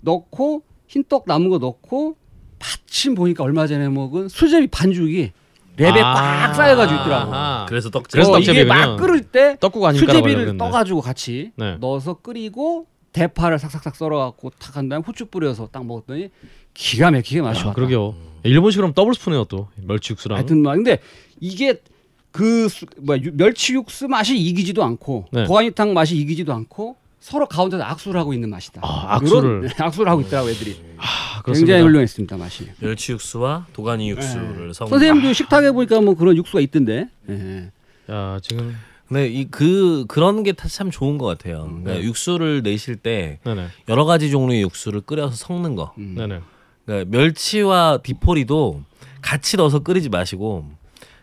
넣고 0.00 0.62
흰떡 0.88 1.24
남은 1.26 1.48
거 1.48 1.58
넣고 1.58 2.16
마침 2.58 3.14
보니까 3.14 3.44
얼마 3.44 3.66
전에 3.66 3.88
먹은 3.88 4.28
수제비 4.28 4.66
반죽이 4.66 5.32
랩에 5.76 5.98
아. 6.02 6.14
꽉 6.48 6.54
쌓여가지고 6.54 7.00
있더라고. 7.00 7.32
아하. 7.34 7.66
그래서 7.68 7.88
떡제. 7.90 8.08
그래서 8.12 8.32
어, 8.32 8.38
이게. 8.38 8.64
막 8.64 8.96
끓을 8.96 9.22
때 9.22 9.56
떡국? 9.60 9.94
수제비를 9.96 10.58
떠가지고 10.58 11.00
같이 11.00 11.52
네. 11.56 11.76
넣어서 11.80 12.14
끓이고 12.14 12.86
대파를 13.12 13.58
삭삭삭 13.58 13.96
썰어갖고 13.96 14.50
탁 14.58 14.76
한 14.76 14.88
다음에 14.88 15.02
후추 15.04 15.26
뿌려서 15.26 15.68
딱 15.72 15.84
먹었더니 15.84 16.30
기가 16.74 17.10
막히게 17.10 17.42
맛이 17.42 17.62
아, 17.62 17.66
왔다. 17.68 17.74
그러게요. 17.74 18.14
일본식으로 18.44 18.92
더블 18.92 19.14
스프예요 19.14 19.44
또 19.44 19.68
멸치 19.76 20.12
육수랑. 20.12 20.36
하여튼 20.38 20.62
막 20.62 20.74
근데 20.74 20.98
이게 21.40 21.80
그 22.30 22.68
유- 23.22 23.32
멸치 23.36 23.74
육수 23.74 24.06
맛이 24.08 24.38
이기지도 24.38 24.84
않고 24.84 25.26
네. 25.32 25.44
도가니탕 25.44 25.92
맛이 25.92 26.16
이기지도 26.16 26.52
않고 26.54 26.96
서로 27.18 27.46
가운데서 27.46 27.82
악수를 27.82 28.18
하고 28.18 28.32
있는 28.32 28.48
맛이다. 28.48 28.80
아, 28.84 29.16
악수를. 29.16 29.62
요런- 29.68 29.80
악수를 29.80 30.10
하고 30.10 30.20
있더라고 30.22 30.48
애들이. 30.48 30.80
아. 30.96 31.42
굉장히 31.44 31.82
훌륭했습니다 31.82 32.36
맛이. 32.36 32.66
멸치 32.78 33.12
육수와 33.12 33.66
도가니 33.72 34.08
육수를 34.10 34.72
섞은. 34.74 34.90
네. 34.90 34.90
선생님도 34.90 35.32
식탁에 35.32 35.70
보니까 35.72 36.00
뭐 36.00 36.14
그런 36.14 36.36
육수가 36.36 36.60
있던데. 36.60 37.08
예. 37.28 37.70
야 38.10 38.38
지금 38.42 38.74
근데 39.10 39.26
이그 39.28 40.04
그런 40.08 40.42
게 40.44 40.52
참 40.52 40.90
좋은 40.90 41.18
것 41.18 41.26
같아요. 41.26 41.64
그러니까 41.64 41.92
네. 41.94 42.02
육수를 42.02 42.62
내실 42.62 42.94
때 42.96 43.40
네네 43.44 43.66
여러 43.88 44.04
가지 44.04 44.30
종류의 44.30 44.62
육수를 44.62 45.00
끓여서 45.02 45.34
섞는 45.34 45.74
거. 45.74 45.92
음. 45.98 46.14
네네 46.16 46.40
그러니까 46.86 47.10
멸치와 47.18 47.98
디포리도 48.04 48.82
같이 49.20 49.56
넣어서 49.56 49.80
끓이지 49.80 50.08
마시고 50.10 50.64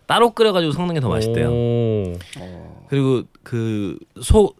따로 0.06 0.32
끓여가지고 0.32 0.74
섞는 0.74 0.94
게 0.96 1.00
더 1.00 1.08
맛있대요. 1.10 1.50
오. 1.50 2.14
그리고 2.90 3.24
그 3.44 3.98
소 4.22 4.54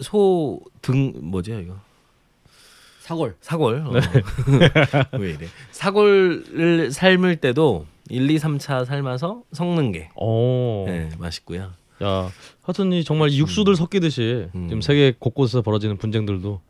소 0.00 0.60
등 0.82 1.12
뭐죠 1.22 1.58
이거 1.60 1.74
사골. 3.00 3.36
사골 3.40 3.84
어. 3.86 3.92
왜 5.18 5.30
이래 5.30 5.46
사골을 5.70 6.90
삶을 6.92 7.36
때도 7.36 7.86
1, 8.10 8.30
2, 8.30 8.36
3차 8.36 8.84
삶아서 8.84 9.42
섞는 9.52 9.92
게 9.92 10.10
오. 10.16 10.84
네, 10.86 11.08
맛있고요. 11.18 11.70
야, 12.04 12.30
하여튼 12.62 12.92
이 12.92 13.04
정말 13.04 13.30
이 13.30 13.38
육수들 13.38 13.76
섞이듯이 13.76 14.46
음. 14.54 14.68
지금 14.68 14.80
세계 14.80 15.14
곳곳에서 15.18 15.62
벌어지는 15.62 15.96
분쟁들도 15.96 16.60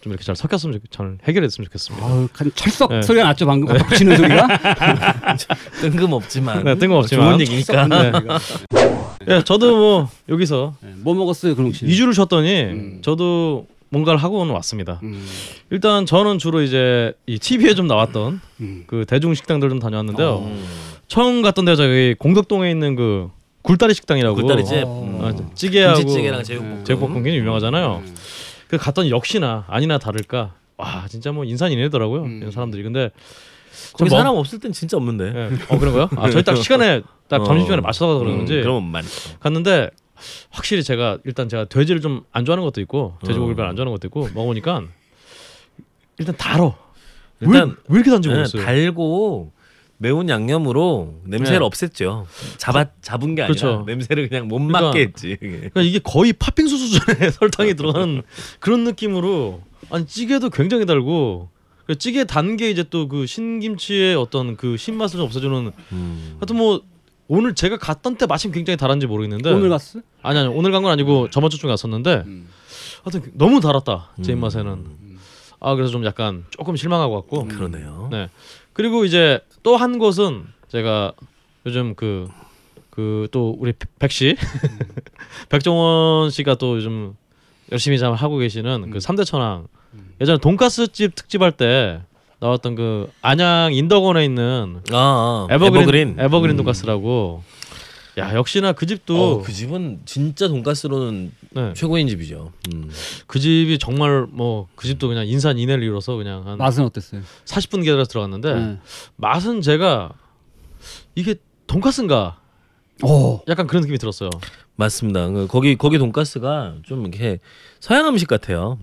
좀 0.00 0.12
이렇게 0.12 0.24
잘 0.24 0.36
섞였으면 0.36 0.80
좋, 0.80 0.90
잘 0.90 1.18
해결했으면 1.24 1.64
좋겠습니다. 1.66 2.06
아유, 2.06 2.28
간 2.32 2.52
철썩 2.54 2.90
네. 2.90 3.02
소리가 3.02 3.24
났죠 3.24 3.46
방금 3.46 3.74
네. 3.74 3.82
붙이는 3.84 4.16
소리가. 4.16 4.48
뜬금없지만 5.80 6.64
네, 6.64 6.74
뜬금없지만. 6.76 7.26
좋은 7.28 7.40
얘기니까. 7.40 7.88
네. 7.88 8.12
예, 9.28 9.42
저도 9.42 9.76
뭐 9.76 10.08
여기서 10.28 10.74
네, 10.80 10.92
뭐 10.98 11.14
먹었어요 11.14 11.54
그럼 11.54 11.72
씨. 11.72 11.86
2주를 11.86 12.14
쉬었더니 12.14 13.00
저도 13.00 13.66
뭔가를 13.88 14.22
하고는 14.22 14.52
왔습니다. 14.54 15.00
음, 15.04 15.24
일단 15.70 16.04
저는 16.04 16.38
주로 16.38 16.60
이제 16.62 17.12
이 17.26 17.38
TV에 17.38 17.74
좀 17.74 17.86
나왔던 17.86 18.40
음. 18.60 18.84
그 18.86 19.04
대중 19.06 19.34
식당들 19.34 19.68
좀 19.70 19.78
다녀왔는데요. 19.78 20.38
음. 20.38 20.64
처음 21.06 21.42
갔던 21.42 21.64
데가 21.64 21.76
저기 21.76 22.14
공덕동에 22.18 22.70
있는 22.70 22.96
그 22.96 23.30
굴다리 23.64 23.94
식당이라고 23.94 24.36
굴다리집 24.36 24.84
어. 24.86 25.20
아, 25.22 25.54
찌개하고 25.54 25.98
김치찌개랑 25.98 26.42
제육볶음. 26.44 26.84
제육볶음 26.84 27.14
굉장히 27.14 27.38
유명하잖아요. 27.38 28.02
음. 28.06 28.14
그 28.68 28.76
갔더니 28.76 29.10
역시나 29.10 29.64
아니나 29.68 29.98
다를까 29.98 30.54
와 30.76 31.06
진짜 31.08 31.32
뭐 31.32 31.44
인산이네더라고요 31.44 32.22
음. 32.24 32.38
이런 32.40 32.50
사람들이 32.50 32.82
근데 32.82 33.10
거기 33.94 34.10
좀 34.10 34.18
사람 34.18 34.36
없을 34.36 34.60
땐 34.60 34.72
진짜 34.72 34.96
없는데. 34.96 35.24
예. 35.34 35.50
어 35.74 35.78
그런가요? 35.78 36.08
아 36.16 36.30
저희 36.30 36.42
딱 36.42 36.56
시간에 36.56 37.02
딱 37.28 37.40
어. 37.40 37.44
점심 37.44 37.64
시간에 37.64 37.80
맞춰서 37.80 38.18
그러는지 38.18 38.54
음, 38.56 38.62
그러면 38.62 38.84
많죠. 38.90 39.08
갔는데 39.40 39.90
확실히 40.50 40.82
제가 40.84 41.18
일단 41.24 41.48
제가 41.48 41.64
돼지를 41.64 42.00
좀 42.00 42.24
안 42.32 42.44
좋아하는 42.44 42.64
것도 42.64 42.80
있고 42.82 43.16
돼지고기를 43.22 43.54
어. 43.54 43.56
별로 43.56 43.68
안 43.70 43.76
좋아하는 43.76 43.92
것도 43.92 44.06
있고 44.08 44.28
먹으니까 44.34 44.82
일단 46.18 46.36
달어. 46.36 46.76
일단 47.40 47.68
왜, 47.68 47.74
왜 47.88 47.94
이렇게 47.96 48.10
단지 48.10 48.28
네, 48.28 48.34
모르겠어요. 48.34 48.62
달고 48.62 49.52
매운 50.04 50.28
양념으로 50.28 51.14
냄새를 51.24 51.60
네. 51.60 51.64
없앴죠. 51.66 52.26
잡아 52.58 52.84
잡은 53.00 53.34
게 53.34 53.40
아니라 53.42 53.54
그렇죠. 53.58 53.84
냄새를 53.86 54.28
그냥 54.28 54.48
못 54.48 54.58
그러니까- 54.58 54.80
맡게 54.82 55.00
했지. 55.00 55.36
그러니까 55.40 55.80
이게 55.80 55.98
거의 55.98 56.34
팥빙수 56.34 56.76
수준의 56.76 57.32
설탕이 57.32 57.72
들어간 57.74 58.22
그런 58.60 58.84
느낌으로 58.84 59.62
아니 59.90 60.06
찌개도 60.06 60.50
굉장히 60.50 60.84
달고 60.84 61.48
그 61.86 61.96
찌개 61.96 62.24
단 62.24 62.58
게 62.58 62.70
이제 62.70 62.82
또 62.82 63.08
그 63.08 63.24
신김치의 63.26 64.14
어떤 64.16 64.56
그 64.58 64.76
신맛을 64.76 65.16
좀 65.16 65.24
없애주는 65.26 65.72
음. 65.92 66.36
하여튼 66.38 66.56
뭐 66.56 66.82
오늘 67.26 67.54
제가 67.54 67.78
갔던 67.78 68.16
때 68.16 68.26
마침 68.26 68.52
굉장히 68.52 68.76
달았는지 68.76 69.06
모르겠는데 69.06 69.50
오늘 69.52 69.70
갔어? 69.70 70.00
아니 70.22 70.38
아니 70.38 70.48
오늘 70.48 70.70
간 70.70 70.82
건 70.82 70.92
아니고 70.92 71.30
저번 71.30 71.48
주쯤 71.48 71.70
갔었는데 71.70 72.24
음. 72.26 72.46
하여튼 73.04 73.32
너무 73.32 73.60
달았다 73.62 74.10
제 74.22 74.32
음. 74.32 74.36
입맛에는 74.36 74.84
아 75.60 75.74
그래서 75.74 75.90
좀 75.92 76.04
약간 76.04 76.44
조금 76.50 76.76
실망하고 76.76 77.14
왔고 77.14 77.46
그러네요. 77.48 78.08
네 78.12 78.28
그리고 78.74 79.04
이제 79.06 79.40
또 79.62 79.76
한 79.76 79.98
곳은 79.98 80.44
제가 80.68 81.12
요즘 81.66 81.94
그 81.94 82.28
그 82.94 83.28
또 83.32 83.56
우리 83.58 83.72
백 83.98 84.12
씨? 84.12 84.36
백종원 85.50 86.30
씨가 86.30 86.54
또 86.54 86.76
요즘 86.76 87.16
열심히 87.72 87.98
잘 87.98 88.12
하고 88.14 88.36
계시는 88.38 88.90
그 88.90 89.00
삼대 89.00 89.24
천왕 89.24 89.66
예전에 90.20 90.38
돈가스 90.38 90.88
집 90.92 91.14
특집할 91.14 91.52
때 91.52 92.00
나왔던 92.38 92.74
그 92.76 93.10
안양 93.20 93.72
인덕원에 93.74 94.24
있는 94.24 94.80
아, 94.92 95.46
아. 95.48 95.48
에버그린 95.50 95.80
에버그린. 95.82 96.16
에버그린 96.20 96.54
음. 96.54 96.56
돈가스라고. 96.58 97.42
야 98.16 98.32
역시나 98.34 98.72
그 98.74 98.86
집도 98.86 99.16
어, 99.38 99.42
그 99.42 99.52
집은 99.52 100.02
진짜 100.04 100.46
돈가스로는 100.46 101.32
네, 101.54 101.72
최고인 101.74 102.08
집이죠. 102.08 102.52
음. 102.72 102.90
그 103.26 103.38
집이 103.38 103.78
정말 103.78 104.26
뭐 104.30 104.66
그 104.76 104.86
집도 104.88 105.08
그냥 105.08 105.26
인산 105.26 105.58
인해를 105.58 105.84
이뤄서 105.84 106.16
그냥 106.16 106.46
한 106.46 106.58
맛은 106.58 106.84
어땠어요? 106.84 107.22
40분 107.44 107.82
기다려서 107.82 108.08
들어갔는데 108.10 108.54
네. 108.54 108.78
맛은 109.16 109.60
제가 109.62 110.12
이게 111.14 111.36
돈가스인가 111.66 112.38
오. 113.02 113.40
약간 113.48 113.66
그런 113.66 113.82
느낌이 113.82 113.98
들었어요. 113.98 114.30
맞습니다. 114.76 115.28
그 115.28 115.46
거기 115.46 115.76
거기 115.76 115.98
돈가스가 115.98 116.74
좀 116.84 117.02
이렇게 117.06 117.38
서양 117.80 118.06
음식 118.08 118.26
같아요. 118.28 118.78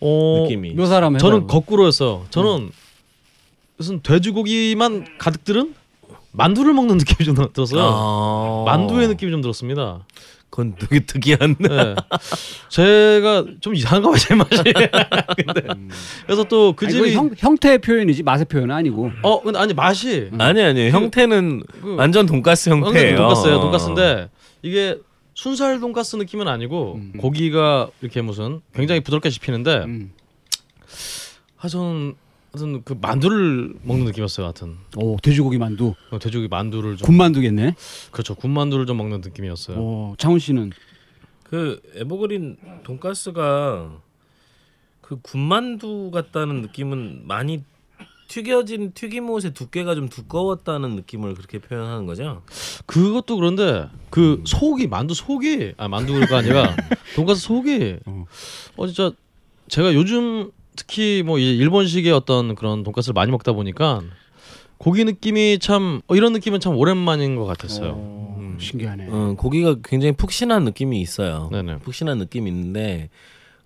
어, 0.00 0.42
느낌이. 0.42 0.72
묘사를 0.74 1.04
한번 1.04 1.18
저는. 1.18 1.46
거꾸로였어요. 1.46 2.26
저는 2.30 2.70
무슨 3.76 4.02
돼지고기만 4.02 5.18
가득 5.18 5.44
들은 5.44 5.74
만두를 6.32 6.72
먹는 6.74 6.96
느낌이 6.98 7.24
좀 7.24 7.34
들었어요. 7.52 7.82
아. 7.82 8.62
만두의 8.66 9.08
느낌이 9.08 9.30
좀 9.30 9.40
들었습니다. 9.40 10.04
그건 10.50 10.74
되게 10.78 11.00
특이한. 11.00 11.56
네. 11.60 11.94
제가 12.68 13.44
좀 13.60 13.74
이상한가 13.74 14.10
봐요 14.10 14.18
제 14.18 14.34
맛이. 14.34 14.62
근데 14.64 15.62
그래서 16.26 16.44
또그 16.44 16.86
아니, 16.86 16.94
그건 16.94 17.04
집이 17.06 17.14
형, 17.14 17.30
형태의 17.36 17.78
표현이지 17.78 18.22
맛의 18.24 18.46
표현은 18.46 18.74
아니고. 18.74 19.10
어 19.22 19.42
근데 19.42 19.58
아니 19.58 19.72
맛이 19.74 20.28
아니 20.38 20.60
아니 20.62 20.90
형태는 20.90 21.62
그- 21.80 21.94
완전 21.96 22.26
돈가스 22.26 22.68
형태예요. 22.70 23.16
돈가스예요. 23.16 23.60
돈가스인데 23.60 24.28
이게 24.62 24.98
순살 25.34 25.80
돈가스 25.80 26.16
느낌은 26.16 26.48
아니고 26.48 26.96
음. 26.96 27.12
고기가 27.18 27.88
이렇게 28.02 28.20
무슨 28.20 28.60
굉장히 28.74 29.00
부드럽게 29.00 29.30
씹히는데 29.30 29.76
음. 29.84 30.12
아 31.60 31.68
저는 31.68 32.14
하여튼 32.52 32.82
그 32.84 32.96
만두를 33.00 33.74
먹는 33.82 34.06
느낌이었어요. 34.06 34.46
하여튼 34.46 34.76
오 34.96 35.16
돼지고기 35.22 35.58
만두, 35.58 35.94
어, 36.10 36.18
돼지고기 36.18 36.48
만두를 36.48 36.96
좀 36.96 37.06
군만두겠네. 37.06 37.74
그렇죠 38.10 38.34
군만두를 38.34 38.86
좀 38.86 38.96
먹는 38.96 39.20
느낌이었어요. 39.20 39.78
오 39.78 40.14
장훈 40.18 40.38
씨는 40.38 40.72
그 41.44 41.80
에버그린 41.94 42.56
돈가스가 42.82 44.00
그 45.00 45.20
군만두 45.22 46.10
같다는 46.12 46.62
느낌은 46.62 47.22
많이 47.26 47.62
튀겨진 48.28 48.92
튀김옷의 48.94 49.54
두께가 49.54 49.96
좀 49.96 50.08
두꺼웠다는 50.08 50.94
느낌을 50.94 51.34
그렇게 51.34 51.58
표현하는 51.58 52.06
거죠. 52.06 52.42
그것도 52.86 53.36
그런데 53.36 53.88
그 54.08 54.42
속이 54.46 54.86
만두 54.86 55.14
속이 55.14 55.74
아 55.76 55.88
만두가 55.88 56.38
아니라 56.38 56.76
돈가스 57.16 57.40
속이 57.40 57.98
어. 58.06 58.24
어 58.76 58.86
진짜 58.86 59.10
제가 59.66 59.94
요즘 59.94 60.52
특히 60.76 61.22
뭐이 61.24 61.56
일본식의 61.58 62.12
어떤 62.12 62.54
그런 62.54 62.82
돈가스를 62.82 63.12
많이 63.12 63.30
먹다 63.30 63.52
보니까 63.52 64.02
고기 64.78 65.04
느낌이 65.04 65.58
참 65.58 66.00
어, 66.06 66.16
이런 66.16 66.32
느낌은 66.32 66.60
참 66.60 66.76
오랜만인 66.76 67.36
것 67.36 67.44
같았어요. 67.44 67.90
오, 67.92 68.36
음. 68.38 68.56
신기하네. 68.58 69.08
어, 69.10 69.34
고기가 69.36 69.76
굉장히 69.84 70.12
푹신한 70.12 70.64
느낌이 70.64 71.00
있어요. 71.00 71.48
네네. 71.52 71.78
푹신한 71.80 72.18
느낌이 72.18 72.50
있는데 72.50 73.10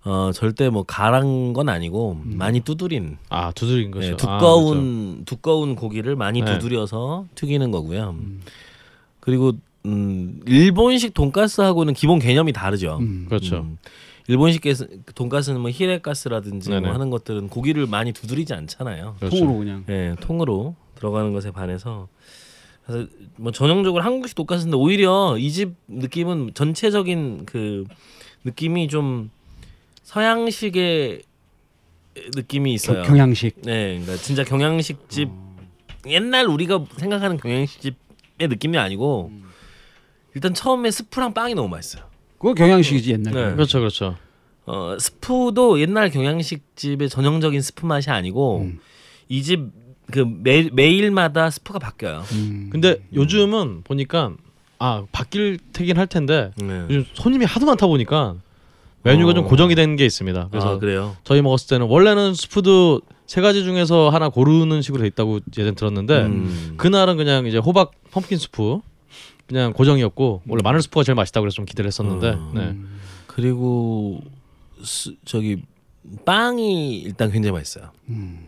어, 0.03 0.31
절대 0.33 0.69
뭐 0.69 0.83
가란 0.83 1.53
건 1.53 1.69
아니고 1.69 2.21
많이 2.23 2.59
두드린 2.59 3.17
아 3.29 3.51
두드린 3.53 3.91
거죠. 3.91 4.07
네, 4.07 4.13
아, 4.13 4.17
두꺼운 4.17 5.23
두꺼운 5.25 5.75
고기를 5.75 6.15
많이 6.15 6.41
네. 6.41 6.59
두드려서 6.59 7.25
튀기는 7.35 7.71
거고요. 7.71 8.15
그리고 9.19 9.53
음, 9.85 10.41
일본식 10.45 11.13
돈가스하고는 11.13 11.93
기본 11.93 12.19
개념이 12.19 12.53
다르죠. 12.53 12.97
음. 12.99 13.25
그렇죠. 13.27 13.67
음, 14.27 14.31
일본식 14.31 14.61
게스- 14.61 14.87
돈가스는 15.13 15.61
뭐 15.61 15.69
히레가스라든지. 15.69 16.69
뭐 16.69 16.91
하는 16.91 17.09
것들은 17.09 17.49
고기를 17.49 17.85
많이 17.87 18.11
두드리지 18.11 18.53
않잖아요. 18.53 19.15
그렇죠. 19.19 19.37
통으로 19.37 19.57
그냥. 19.59 19.85
예, 19.89 20.15
통으로 20.19 20.75
들어가는 20.95 21.33
것에 21.33 21.51
반해서 21.51 22.07
그래서 22.85 23.07
뭐 23.37 23.51
전형적으로 23.51 24.03
한국식 24.03 24.35
돈가스인데 24.35 24.77
오히려 24.77 25.37
이 25.37 25.51
집 25.51 25.73
느낌은 25.87 26.51
전체적인 26.53 27.45
그 27.45 27.85
느낌이 28.43 28.87
좀 28.87 29.29
서양식의 30.03 31.21
느낌이 32.35 32.73
있어요. 32.73 33.01
겨- 33.03 33.09
경양식. 33.09 33.61
네, 33.63 33.99
그러니까 33.99 34.15
진짜 34.17 34.43
경양식 34.43 35.09
집 35.09 35.29
옛날 36.07 36.45
우리가 36.45 36.85
생각하는 36.97 37.37
경양식 37.37 37.81
집의 37.81 38.47
느낌이 38.47 38.77
아니고 38.77 39.31
일단 40.35 40.53
처음에 40.53 40.91
스프랑 40.91 41.33
빵이 41.33 41.55
너무 41.55 41.67
맛있어요. 41.69 42.05
그거 42.45 42.53
경양식이지 42.53 43.11
옛날에. 43.11 43.49
네. 43.49 43.53
그렇죠, 43.55 43.79
그렇죠. 43.79 44.15
어 44.67 44.95
스프도 44.99 45.79
옛날 45.81 46.11
경양식 46.11 46.75
집의 46.75 47.09
전형적인 47.09 47.59
스프 47.59 47.87
맛이 47.87 48.11
아니고 48.11 48.59
음. 48.61 48.79
이집그 49.29 50.69
매일마다 50.73 51.49
스프가 51.49 51.79
바뀌어요. 51.79 52.23
음. 52.33 52.69
근데 52.71 52.97
요즘은 53.15 53.81
보니까 53.83 54.33
아 54.77 55.03
바뀌긴 55.11 55.97
할 55.97 56.05
텐데 56.05 56.51
네. 56.57 56.85
요즘 56.89 57.05
손님이 57.15 57.45
하도 57.45 57.65
많다 57.65 57.87
보니까 57.87 58.35
메뉴가 59.01 59.31
어. 59.31 59.33
좀 59.33 59.45
고정이 59.47 59.73
된 59.73 59.95
게 59.95 60.05
있습니다. 60.05 60.49
그래서 60.51 60.75
아, 60.75 60.79
그래요. 60.79 61.15
저희 61.23 61.41
먹었을 61.41 61.67
때는 61.69 61.87
원래는 61.87 62.35
스프도 62.35 63.01
세 63.25 63.41
가지 63.41 63.63
중에서 63.63 64.09
하나 64.09 64.29
고르는 64.29 64.83
식으로 64.83 65.01
돼 65.01 65.07
있다고 65.07 65.39
예전 65.57 65.73
들었는데 65.73 66.23
음. 66.25 66.73
그날은 66.77 67.17
그냥 67.17 67.47
이제 67.47 67.57
호박 67.57 67.91
pumpkin 68.11 68.37
스프 68.37 68.81
그냥 69.47 69.73
고정이었고 69.73 70.41
원래 70.47 70.61
마늘 70.63 70.81
스프가 70.81 71.03
제일 71.03 71.15
맛있다고 71.15 71.43
그래서 71.43 71.55
좀 71.55 71.65
기대를 71.65 71.87
했었는데 71.87 72.31
음. 72.33 72.51
네. 72.55 72.75
그리고 73.27 74.21
스, 74.83 75.15
저기 75.25 75.61
빵이 76.25 76.97
일단 76.99 77.31
굉장히 77.31 77.51
맛있어요. 77.53 77.91
음. 78.09 78.45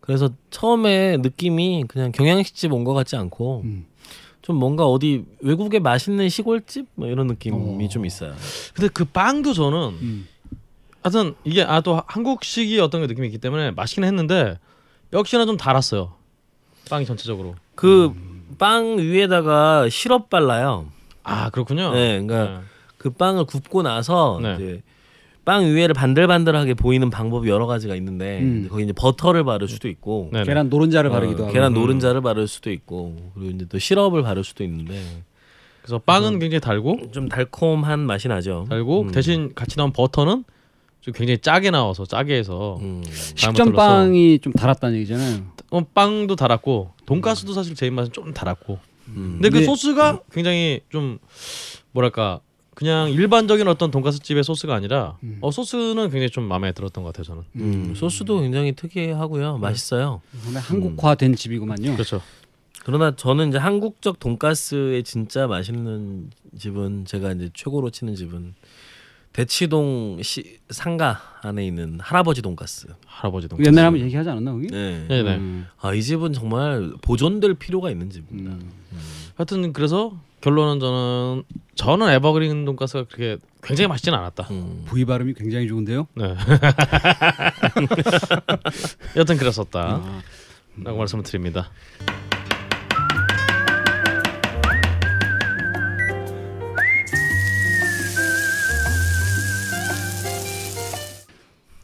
그래서 0.00 0.30
처음에 0.50 1.16
느낌이 1.18 1.84
그냥 1.88 2.12
경양식집 2.12 2.72
온 2.72 2.84
것 2.84 2.94
같지 2.94 3.16
않고 3.16 3.62
음. 3.64 3.86
좀 4.42 4.56
뭔가 4.56 4.86
어디 4.86 5.24
외국의 5.40 5.80
맛있는 5.80 6.28
시골집 6.28 6.86
뭐 6.94 7.08
이런 7.08 7.26
느낌이 7.26 7.84
어. 7.84 7.88
좀 7.88 8.06
있어요. 8.06 8.34
근데 8.74 8.88
그 8.88 9.04
빵도 9.04 9.52
저는 9.54 9.78
음. 10.00 10.28
하여튼 11.02 11.34
이게 11.44 11.62
아 11.62 11.80
또 11.80 12.02
한국식이 12.06 12.78
어떤 12.80 13.00
게 13.00 13.06
느낌이 13.08 13.26
있기 13.28 13.38
때문에 13.38 13.72
맛있긴 13.72 14.04
했는데 14.04 14.58
역시나 15.12 15.46
좀 15.46 15.56
달았어요. 15.56 16.12
빵이 16.88 17.04
전체적으로. 17.06 17.56
그 17.74 18.14
빵 18.58 18.98
위에다가 18.98 19.88
시럽 19.88 20.30
발라요. 20.30 20.86
아 21.22 21.50
그렇군요. 21.50 21.92
네, 21.92 22.20
그러니까 22.20 22.62
그 22.98 23.10
빵을 23.10 23.44
굽고 23.44 23.82
나서 23.82 24.38
네. 24.42 24.54
이제 24.54 24.82
빵 25.44 25.64
위에를 25.64 25.94
반들반들하게 25.94 26.74
보이는 26.74 27.08
방법이 27.08 27.48
여러 27.48 27.66
가지가 27.66 27.94
있는데 27.96 28.40
음. 28.40 28.66
거기 28.68 28.82
이제 28.82 28.92
버터를 28.92 29.44
바를 29.44 29.68
수도 29.68 29.88
있고 29.88 30.30
네네. 30.32 30.44
계란 30.44 30.68
노른자를 30.68 31.10
어, 31.10 31.12
바르기도 31.12 31.44
하고. 31.44 31.52
계란 31.52 31.72
음. 31.72 31.80
노른자를 31.80 32.20
바를 32.20 32.48
수도 32.48 32.70
있고 32.70 33.32
그리고 33.34 33.50
이제 33.50 33.66
또 33.68 33.78
시럽을 33.78 34.22
바를 34.22 34.42
수도 34.42 34.64
있는데 34.64 35.00
그래서 35.82 35.98
빵은 35.98 36.40
굉장히 36.40 36.60
달고 36.60 37.12
좀 37.12 37.28
달콤한 37.28 38.00
맛이 38.00 38.26
나죠. 38.26 38.66
달고 38.68 39.02
음. 39.02 39.10
대신 39.12 39.52
같이 39.54 39.76
나온 39.76 39.92
버터는 39.92 40.44
좀 41.06 41.14
굉장히 41.14 41.38
짜게 41.38 41.70
나와서 41.70 42.04
짜게 42.04 42.34
해서 42.34 42.78
음. 42.82 43.00
식전 43.36 43.72
빵이 43.74 44.40
좀 44.40 44.52
달았다는 44.52 44.96
얘기잖아요. 44.96 45.44
어, 45.70 45.80
빵도 45.94 46.34
달았고 46.34 46.90
돈가스도 47.06 47.52
사실 47.52 47.76
제 47.76 47.86
입맛은 47.86 48.12
좀 48.12 48.34
달았고 48.34 48.78
음. 49.10 49.14
근데 49.34 49.48
그 49.50 49.54
근데- 49.54 49.66
소스가 49.66 50.20
굉장히 50.32 50.80
좀 50.90 51.18
뭐랄까 51.92 52.40
그냥 52.74 53.08
일반적인 53.10 53.68
어떤 53.68 53.92
돈가스 53.92 54.18
집의 54.20 54.42
소스가 54.42 54.74
아니라 54.74 55.16
음. 55.22 55.38
어 55.42 55.52
소스는 55.52 56.10
굉장히 56.10 56.28
좀 56.28 56.44
마음에 56.44 56.72
들었던 56.72 57.04
것 57.04 57.12
같아요 57.14 57.24
저는 57.24 57.42
음, 57.56 57.94
소스도 57.94 58.40
굉장히 58.40 58.72
특이하고요. 58.72 59.58
맛있어요. 59.58 60.20
근데 60.44 60.58
한국화된 60.58 61.36
집이구만요. 61.36 61.92
그렇죠 61.92 62.20
그러나 62.84 63.14
저는 63.14 63.48
이제 63.50 63.58
한국적 63.58 64.18
돈가스의 64.18 65.04
진짜 65.04 65.46
맛있는 65.46 66.30
집은 66.58 67.04
제가 67.04 67.32
이제 67.32 67.48
최고로 67.54 67.90
치는 67.90 68.14
집은 68.16 68.54
대치동 69.36 70.20
시, 70.22 70.60
상가 70.70 71.20
안에 71.42 71.66
있는 71.66 72.00
할아버지 72.00 72.40
돈가스. 72.40 72.86
할아버지 73.04 73.48
돈가스 73.48 73.68
옛날에 73.68 73.84
한번 73.84 74.00
얘기하지 74.00 74.30
않았나 74.30 74.52
거기? 74.52 74.68
네. 74.68 75.04
네네 75.08 75.36
음. 75.36 75.66
아, 75.78 75.92
이 75.92 76.02
집은 76.02 76.32
정말 76.32 76.94
보존될 77.02 77.52
필요가 77.52 77.90
있는 77.90 78.08
집입니다. 78.08 78.52
음. 78.52 78.72
하여튼 79.34 79.74
그래서 79.74 80.18
결론은 80.40 80.80
저는 80.80 81.42
저는 81.74 82.08
에버그린 82.14 82.64
돈가스가 82.64 83.04
그렇게 83.04 83.36
굉장히 83.62 83.88
맛있진 83.88 84.14
않았다 84.14 84.44
음. 84.52 84.84
부위 84.86 85.04
발음이 85.04 85.34
굉장히 85.34 85.68
좋은데요. 85.68 86.06
네 86.14 86.34
여튼 89.16 89.36
그랬었다 89.36 90.00
아, 90.02 90.22
라고 90.82 90.96
말씀을 90.96 91.24
드립니다 91.24 91.70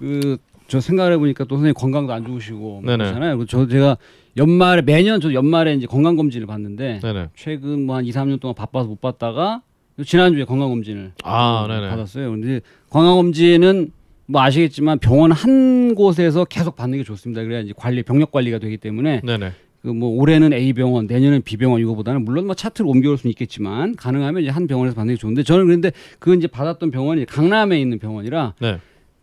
그 0.02 0.36
저 0.72 0.80
생각을 0.80 1.12
해보니까 1.12 1.44
또 1.44 1.56
선생님 1.56 1.74
건강도 1.74 2.14
안 2.14 2.24
좋으시고 2.24 2.80
네네. 2.86 2.96
그렇잖아요. 2.96 3.36
그저 3.36 3.68
제가 3.68 3.98
연말에 4.38 4.80
매년 4.80 5.20
저 5.20 5.34
연말에 5.34 5.74
이제 5.74 5.86
건강 5.86 6.16
검진을 6.16 6.46
받는데 6.46 7.00
네네 7.02 7.28
최근 7.36 7.84
뭐 7.84 7.96
한 7.96 8.06
2, 8.06 8.10
3년 8.10 8.40
동안 8.40 8.54
바빠서 8.54 8.88
못 8.88 8.98
받다가 8.98 9.60
지난주에 10.02 10.44
건강 10.44 10.70
검진을 10.70 11.12
아 11.24 11.66
받았어요. 11.68 12.30
근데 12.30 12.60
건강 12.88 13.16
검진은 13.16 13.92
뭐 14.24 14.40
아시겠지만 14.40 14.98
병원 14.98 15.30
한 15.30 15.94
곳에서 15.94 16.46
계속 16.46 16.74
받는 16.74 16.96
게 16.96 17.04
좋습니다. 17.04 17.42
그래야 17.42 17.60
이제 17.60 17.74
관리 17.76 18.02
병력 18.02 18.30
관리가 18.32 18.58
되기 18.58 18.78
때문에 18.78 19.20
네네 19.22 19.52
그뭐 19.82 20.08
올해는 20.18 20.54
A 20.54 20.72
병원, 20.72 21.06
내년은 21.06 21.42
B 21.42 21.58
병원 21.58 21.82
이거보다는 21.82 22.24
물론 22.24 22.46
뭐 22.46 22.54
차트를 22.54 22.88
옮겨올 22.88 23.18
수는 23.18 23.30
있겠지만 23.32 23.94
가능하면 23.96 24.40
이제 24.42 24.50
한 24.50 24.66
병원에서 24.66 24.94
받는 24.94 25.16
게 25.16 25.18
좋은데 25.18 25.42
저는 25.42 25.66
그런데 25.66 25.90
그 26.18 26.34
이제 26.34 26.46
받았던 26.46 26.92
병원이 26.92 27.26
강남에 27.26 27.78
있는 27.78 27.98
병원이라 27.98 28.54
네 28.60 28.78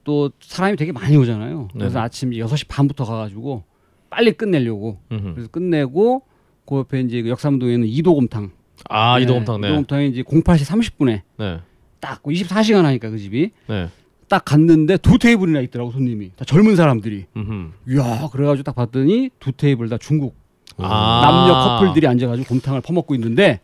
또 0.09 0.31
사람이 0.41 0.75
되게 0.75 0.91
많이 0.91 1.15
오잖아요. 1.15 1.67
그래서 1.71 1.93
네네. 1.93 2.03
아침 2.05 2.31
6시 2.31 2.65
반부터 2.67 3.05
가가지고 3.05 3.63
빨리 4.09 4.31
끝내려고 4.31 4.97
음흠. 5.11 5.33
그래서 5.35 5.49
끝내고 5.51 6.23
그 6.65 6.77
옆에 6.77 7.01
이제 7.01 7.21
그 7.21 7.29
역삼동에 7.29 7.73
있는 7.75 7.87
이도곰탕. 7.87 8.49
아 8.89 9.17
네, 9.19 9.23
이도곰탕 9.25 9.61
네 9.61 9.67
이도곰탕이 9.67 10.07
이제 10.09 10.23
08시 10.23 10.65
30분에 10.65 11.21
네. 11.37 11.59
딱 11.99 12.23
24시간 12.23 12.81
하니까 12.81 13.11
그 13.11 13.19
집이 13.19 13.51
네. 13.67 13.87
딱 14.27 14.43
갔는데 14.45 14.97
두 14.97 15.19
테이블이나 15.19 15.59
있더라고 15.61 15.91
손님이 15.91 16.31
다 16.35 16.43
젊은 16.43 16.75
사람들이. 16.75 17.25
음흠. 17.37 17.71
이야 17.89 18.29
그래가지고 18.31 18.63
딱 18.63 18.73
봤더니 18.75 19.29
두 19.39 19.51
테이블 19.51 19.89
다 19.89 19.99
중국 19.99 20.35
아. 20.77 21.21
남녀 21.23 21.53
커플들이 21.53 22.07
앉아가지고 22.07 22.47
곰탕을 22.47 22.81
퍼먹고 22.81 23.13
있는데 23.13 23.59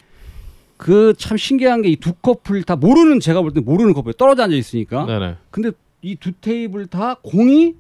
그 0.77 1.15
참 1.17 1.38
신기한 1.38 1.81
게 1.81 1.89
이 1.89 1.95
두 1.95 2.13
커플 2.13 2.62
다 2.62 2.75
모르는 2.75 3.19
제가 3.19 3.41
볼 3.41 3.51
때 3.51 3.62
모르는 3.62 3.93
커플 3.93 4.13
떨어져 4.13 4.43
앉아 4.43 4.55
있으니까 4.55 5.05
네네. 5.08 5.38
근데 5.49 5.71
이 6.06 6.15
두 6.15 6.32
테이블 6.34 6.86
다 6.88 7.15
공이 7.24 7.74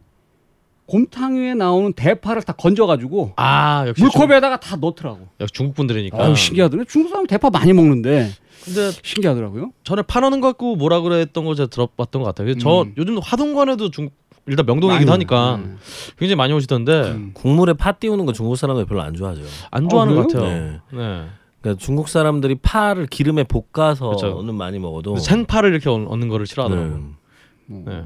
곰탕 0.87 1.35
위에 1.37 1.53
나오는 1.55 1.93
대파를 1.93 2.43
다 2.43 2.53
건져가지고 2.53 3.33
아 3.37 3.85
역시 3.87 4.01
물컵에다가 4.03 4.59
다 4.59 4.75
넣더라고. 4.75 5.17
중, 5.17 5.27
역시 5.41 5.53
중국 5.53 5.75
분들이니까. 5.75 6.23
아유 6.23 6.35
신기하더라고요. 6.35 6.85
중국 6.85 7.09
사람 7.09 7.25
대파 7.27 7.49
많이 7.49 7.73
먹는데 7.73 8.31
근데 8.63 8.91
신기하더라고요. 9.03 9.71
전에 9.83 10.01
파노는 10.03 10.41
거 10.41 10.47
갖고 10.49 10.75
뭐라 10.75 11.01
그랬던 11.01 11.45
거 11.45 11.55
제가 11.55 11.67
들어봤던 11.69 12.21
것 12.21 12.27
같아요. 12.27 12.45
그래서 12.45 12.59
저 12.59 12.81
음. 12.83 12.93
요즘 12.97 13.17
화동관에도 13.19 13.89
중 13.89 14.09
일단 14.47 14.65
명동이기도 14.67 15.11
하니까 15.11 15.57
먹어요. 15.57 15.75
굉장히 16.19 16.35
많이 16.35 16.53
오시던데 16.53 16.91
음. 17.11 17.31
국물에 17.33 17.73
파 17.73 17.91
띄우는 17.93 18.25
거 18.27 18.33
중국 18.33 18.55
사람들 18.55 18.85
별로 18.85 19.01
안 19.01 19.15
좋아하죠. 19.15 19.41
안 19.71 19.89
좋아하는 19.89 20.17
어, 20.17 20.21
것? 20.21 20.33
같아요. 20.33 20.79
네. 20.91 21.25
그러니까 21.61 21.83
중국 21.83 22.09
사람들이 22.09 22.55
파를 22.61 23.07
기름에 23.07 23.43
볶아서는 23.43 24.17
그렇죠. 24.17 24.43
많이 24.53 24.77
먹어도 24.77 25.17
생파를 25.17 25.71
이렇게 25.71 25.89
얻- 25.89 26.05
얻는 26.07 26.27
거를 26.29 26.45
싫어하더라고요. 26.45 27.24
네. 27.67 27.83
네. 27.85 28.03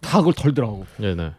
다 0.00 0.18
그걸 0.18 0.32
덜더라고. 0.34 0.86
네, 0.98 1.14
네. 1.14 1.30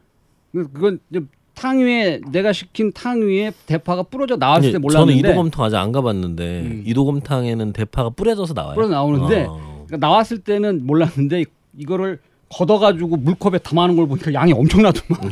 그- 0.51 0.71
그건 0.71 0.99
이제 1.09 1.21
탕 1.53 1.79
위에 1.79 2.19
내가 2.31 2.51
시킨 2.53 2.91
탕 2.91 3.21
위에 3.21 3.51
대파가 3.65 4.03
부러져 4.03 4.35
나왔을 4.35 4.63
아니, 4.63 4.71
때 4.71 4.71
저는 4.73 4.81
몰랐는데 4.81 5.19
이도곰탕 5.29 5.63
아직 5.65 5.75
안 5.77 5.91
가봤는데 5.91 6.61
음. 6.61 6.83
이도곰탕에는 6.85 7.73
대파가 7.73 8.09
뿌려져서 8.09 8.53
나와요. 8.53 8.75
부러져 8.75 8.93
나오는데 8.93 9.45
어. 9.47 9.83
그러니까 9.87 9.97
나왔을 10.07 10.39
때는 10.39 10.85
몰랐는데 10.85 11.45
이거를 11.77 12.19
걷어가지고 12.53 13.17
물컵에 13.17 13.59
담아놓은 13.59 13.95
걸 13.97 14.07
보니까 14.07 14.33
양이 14.33 14.51
엄청나더만 14.53 15.31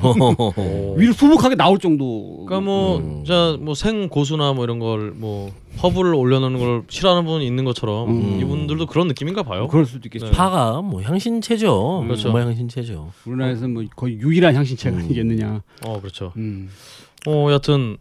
오. 0.57 0.95
위로 0.97 1.13
수북하게 1.13 1.55
나올 1.55 1.77
정도. 1.79 2.45
그러니까 2.45 2.61
뭐, 2.61 2.97
음. 2.97 3.09
뭐자 3.17 3.57
뭐 3.59 3.73
생 3.75 4.07
고수나 4.09 4.53
뭐 4.53 4.63
이런 4.63 4.79
걸 4.79 5.13
뭐 5.19 5.51
허브를 5.83 6.13
올려놓는 6.13 6.59
걸 6.59 6.83
싫어하는 6.89 7.25
분이 7.25 7.45
있는 7.45 7.63
것처럼 7.65 8.09
음. 8.09 8.39
이분들도 8.41 8.85
그런 8.87 9.07
느낌인가 9.07 9.43
봐요. 9.43 9.67
그럴 9.67 9.85
수도 9.85 10.07
있겠죠. 10.07 10.25
네. 10.27 10.31
파가 10.31 10.81
뭐 10.81 11.01
향신채죠. 11.01 12.01
그렇죠. 12.05 12.21
정말 12.23 12.45
향신채죠. 12.47 13.11
우리나라에서 13.25 13.67
뭐 13.67 13.83
거의 13.95 14.15
유일한 14.19 14.55
향신채가 14.55 14.97
음. 14.97 15.01
아니겠느냐. 15.03 15.61
어 15.85 15.99
그렇죠. 15.99 16.33
음. 16.37 16.69
어 17.27 17.49
여튼 17.51 17.97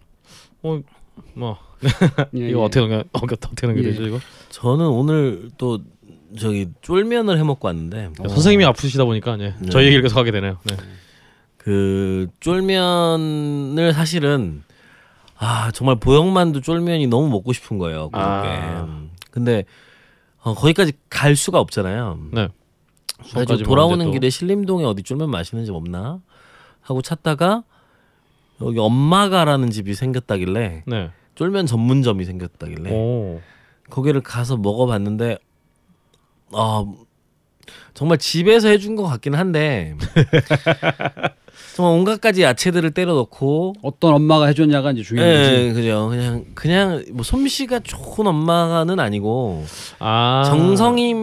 어뭐 0.63 1.59
예, 2.37 2.49
이거 2.51 2.61
예. 2.61 2.65
어떻게 2.65 2.81
넘겨 2.81 2.97
어, 2.99 3.21
어떻게 3.23 3.67
넘겨 3.67 3.81
예. 3.83 3.85
되죠 3.85 4.03
이거? 4.07 4.19
저는 4.51 4.87
오늘 4.87 5.51
또 5.59 5.81
저기 6.37 6.69
쫄면을 6.83 7.39
해 7.39 7.43
먹고 7.43 7.69
왔는데 7.69 8.11
어. 8.21 8.29
선생님이 8.29 8.65
아프시다 8.65 9.05
보니까 9.05 9.39
예. 9.41 9.55
네. 9.59 9.69
저희 9.71 9.87
얘기를 9.87 10.03
계속 10.03 10.19
하게 10.19 10.31
되네요. 10.31 10.59
네. 10.65 10.77
그 11.57 12.29
쫄면을 12.41 13.93
사실은 13.93 14.63
아 15.37 15.71
정말 15.73 15.97
보영만두 15.97 16.61
쫄면이 16.63 17.07
너무 17.07 17.29
먹고 17.29 17.53
싶은 17.53 17.79
거예요. 17.79 18.11
그저께. 18.11 18.19
아. 18.19 19.03
근데 19.31 19.65
어, 20.43 20.55
거기까지 20.55 20.93
갈 21.09 21.37
수가 21.37 21.61
없잖아요. 21.61 22.19
네. 22.33 22.49
그래서 23.19 23.31
수원까지 23.31 23.65
돌아오는 23.65 24.11
길에 24.11 24.31
신림동에 24.31 24.85
어디 24.85 25.03
쫄면 25.03 25.31
맛있는 25.31 25.65
집 25.65 25.75
없나 25.75 26.21
하고 26.81 27.03
찾다가 27.03 27.65
여기 28.61 28.79
엄마가라는 28.79 29.71
집이 29.71 29.95
생겼다길래 29.95 30.85
네. 30.87 31.11
쫄면 31.35 31.67
전문점이 31.67 32.25
생겼다길래 32.25 32.91
오. 32.93 33.41
거기를 33.91 34.21
가서 34.21 34.57
먹어봤는데 34.57 35.39
아 36.53 36.85
정말 37.95 38.19
집에서 38.19 38.69
해준 38.69 38.97
것 38.97 39.03
같긴 39.05 39.35
한데 39.35 39.95
정말 41.75 41.95
온갖 41.95 42.21
가지 42.21 42.43
야채들을 42.43 42.91
때려 42.93 43.15
넣고 43.15 43.75
어떤 43.83 44.15
엄마가 44.15 44.47
해줬냐가 44.47 44.93
이제 44.93 45.03
중요한 45.03 45.33
거지. 45.33 45.55
예, 45.55 45.73
그죠. 45.73 46.09
그냥 46.11 46.45
그냥 46.55 47.05
뭐 47.13 47.23
솜씨가 47.23 47.81
좋은 47.81 48.27
엄마는 48.27 48.99
아니고 48.99 49.65
아 49.99 50.43
정성이 50.47 51.15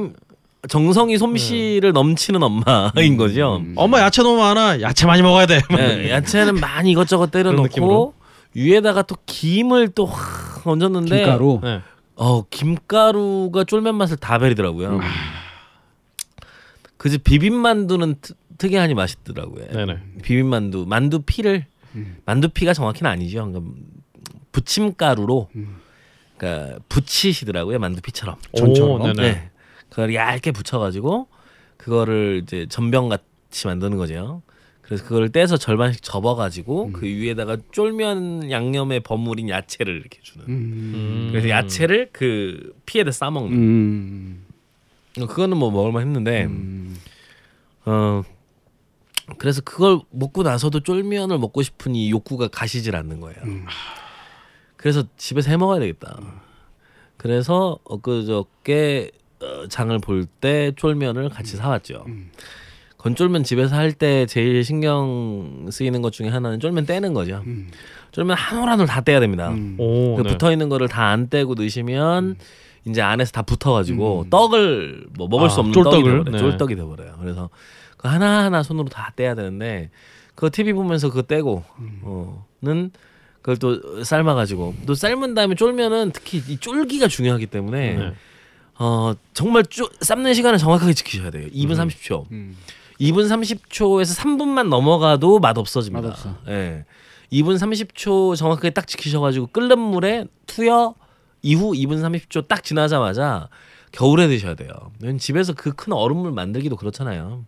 정성이 0.68 1.18
솜씨를 1.18 1.94
넘치는 1.94 2.42
엄마인 2.42 3.18
거죠. 3.18 3.58
음. 3.58 3.74
엄마 3.78 4.00
야채 4.02 4.24
너무 4.24 4.38
많아. 4.40 4.82
야채 4.82 5.06
많이 5.06 5.22
먹어야 5.22 5.46
돼. 5.46 5.62
네, 5.70 6.10
야채는 6.10 6.56
많이 6.56 6.92
이것저것 6.92 7.30
때려놓고 7.32 7.64
느낌으로? 7.64 8.14
위에다가 8.54 9.02
또 9.04 9.16
김을 9.26 9.90
또 9.90 10.06
확 10.06 10.66
얹었는데 10.68 11.18
김가루. 11.20 11.60
네. 11.64 11.82
어 12.16 12.44
김가루가 12.50 13.64
쫄면 13.66 13.96
맛을 13.96 14.18
다 14.18 14.38
베리더라고요. 14.40 14.90
음. 14.98 15.02
그지 16.98 17.18
비빔만두는 17.20 18.16
트, 18.22 18.34
특이하니 18.58 18.94
맛있더라고요. 18.94 19.68
네네. 19.68 20.00
비빔만두 20.24 20.86
만두 20.88 21.22
피를 21.22 21.66
음. 21.96 22.18
만두 22.26 22.50
피가 22.50 22.74
정확히는 22.74 23.12
아니죠. 23.12 23.46
그러니까 23.46 23.72
부침가루로 24.52 25.50
음. 25.56 25.78
그러니까 26.38 26.80
부치시더라고요 26.90 27.80
만두 27.80 28.02
피처럼. 28.02 28.38
전처럼? 28.56 29.14
네. 29.14 29.52
그걸 29.90 30.14
얇게 30.14 30.52
붙여가지고 30.52 31.28
그거를 31.78 32.42
이제 32.44 32.66
전병 32.70 33.10
같이 33.10 33.68
만드는 33.68 33.98
거죠. 33.98 34.42
그래서 34.86 35.04
그걸 35.04 35.30
떼서 35.30 35.58
절반씩 35.58 36.04
접어가지고 36.04 36.86
음. 36.86 36.94
그 36.94 37.06
위에다가 37.06 37.58
쫄면 37.72 38.52
양념에 38.52 39.00
버무린 39.00 39.50
야채를 39.50 39.96
이렇게 40.00 40.20
주는. 40.22 40.46
음. 40.48 41.28
그래서 41.32 41.50
야채를 41.50 42.10
그 42.12 42.76
피에다 42.86 43.12
싸먹는. 43.12 43.52
음. 43.58 44.46
그거는 45.16 45.58
뭐 45.58 45.72
먹을만 45.72 46.04
했는데 46.04 46.46
음. 46.46 46.96
어 47.86 48.22
그래서 49.40 49.62
그걸 49.62 50.02
먹고 50.12 50.44
나서도 50.44 50.82
쫄면을 50.82 51.40
먹고 51.40 51.64
싶은 51.64 51.96
이 51.96 52.12
욕구가 52.12 52.50
가시질 52.50 52.96
않는 52.96 53.22
거예요. 53.22 53.38
음. 53.44 53.66
그래서 54.78 55.04
집에서 55.18 55.50
해 55.50 55.58
먹어야 55.58 55.80
되겠다. 55.80 56.20
그래서 57.18 57.80
엊그저께 57.86 59.10
어, 59.42 59.68
장을 59.68 59.98
볼 60.00 60.28
때 60.42 60.74
쫄면을 60.76 61.30
같이 61.30 61.56
사왔죠. 61.58 62.06
음. 63.06 63.10
건쫄면 63.12 63.44
집에서 63.44 63.76
할 63.76 63.94
때 63.94 64.26
제일 64.26 64.64
신경 64.64 65.68
쓰이는 65.72 66.02
것 66.02 66.12
중에 66.12 66.28
하나는 66.30 66.60
쫄면 66.60 66.86
떼는 66.86 67.14
거죠. 67.14 67.42
음. 67.46 67.70
쫄면 68.12 68.36
한 68.38 68.60
올 68.64 68.70
한 68.70 68.80
올 68.80 68.88
다 68.88 69.02
떼야 69.02 69.20
됩니다. 69.20 69.50
음. 69.50 69.76
오, 69.80 70.16
그 70.16 70.24
네. 70.24 70.30
붙어 70.30 70.52
있는 70.52 70.70
거를 70.70 70.88
다 70.88 71.06
안 71.10 71.30
떼고 71.30 71.54
넣으시면 71.54 72.36
이제 72.86 73.02
안에서 73.02 73.32
다 73.32 73.42
붙어가지고 73.44 74.24
음. 74.26 74.30
떡을 74.30 75.08
뭐 75.18 75.28
먹을 75.28 75.48
아, 75.48 75.50
수 75.50 75.60
없는 75.60 75.74
쫄떡을? 75.74 75.92
떡이 75.92 76.04
돼버려. 76.04 76.32
네. 76.32 76.38
쫄떡이 76.38 76.76
돼버려요. 76.76 77.16
그래서 77.20 77.50
그 77.98 78.08
하나 78.08 78.44
하나 78.44 78.64
손으로 78.64 78.90
다 78.90 79.12
떼야 79.16 79.36
되는데 79.36 79.90
그 80.36 80.50
TV 80.52 80.74
보면서 80.74 81.10
그거 81.10 81.22
떼고 81.22 81.64
음. 81.80 82.02
어는 82.64 82.92
그걸 83.42 83.58
또 83.58 84.04
삶아가지고 84.04 84.74
또 84.88 84.96
삶은 84.96 85.34
다음에 85.36 85.54
쫄면은 85.56 86.12
특히 86.12 86.42
이 86.48 86.58
쫄기가 86.58 87.08
중요하기 87.08 87.46
때문에 87.48 87.94
네. 87.96 88.14
어 88.78 89.14
정말 89.34 89.64
쪼, 89.66 89.88
삶는 90.02 90.34
시간을 90.34 90.58
정확하게 90.58 90.94
지키셔야 90.94 91.30
돼요. 91.32 91.48
2분 91.54 91.80
음. 91.80 91.88
30초. 91.88 92.32
음. 92.32 92.56
2분 93.00 93.28
30초에서 93.28 94.18
3분만 94.22 94.70
넘어가도 94.70 95.40
맛 95.40 95.58
없어집니다. 95.58 96.08
맛없어. 96.10 96.36
예. 96.48 96.86
2분 97.32 97.58
30초 97.58 98.36
정확하게 98.36 98.70
딱 98.72 98.88
지키셔가지고 98.88 99.48
끓는 99.48 99.78
물에 99.80 100.26
투여 100.46 100.96
이후 101.42 101.72
2분 101.74 102.02
30초 102.02 102.48
딱 102.48 102.64
지나자마자 102.64 103.50
겨울에 103.92 104.28
드셔야 104.28 104.56
돼요. 104.56 104.70
집에서 105.20 105.54
그 105.54 105.72
큰 105.74 105.94
얼음물 105.94 106.32
만들기도 106.32 106.76
그렇잖아요. 106.76 107.46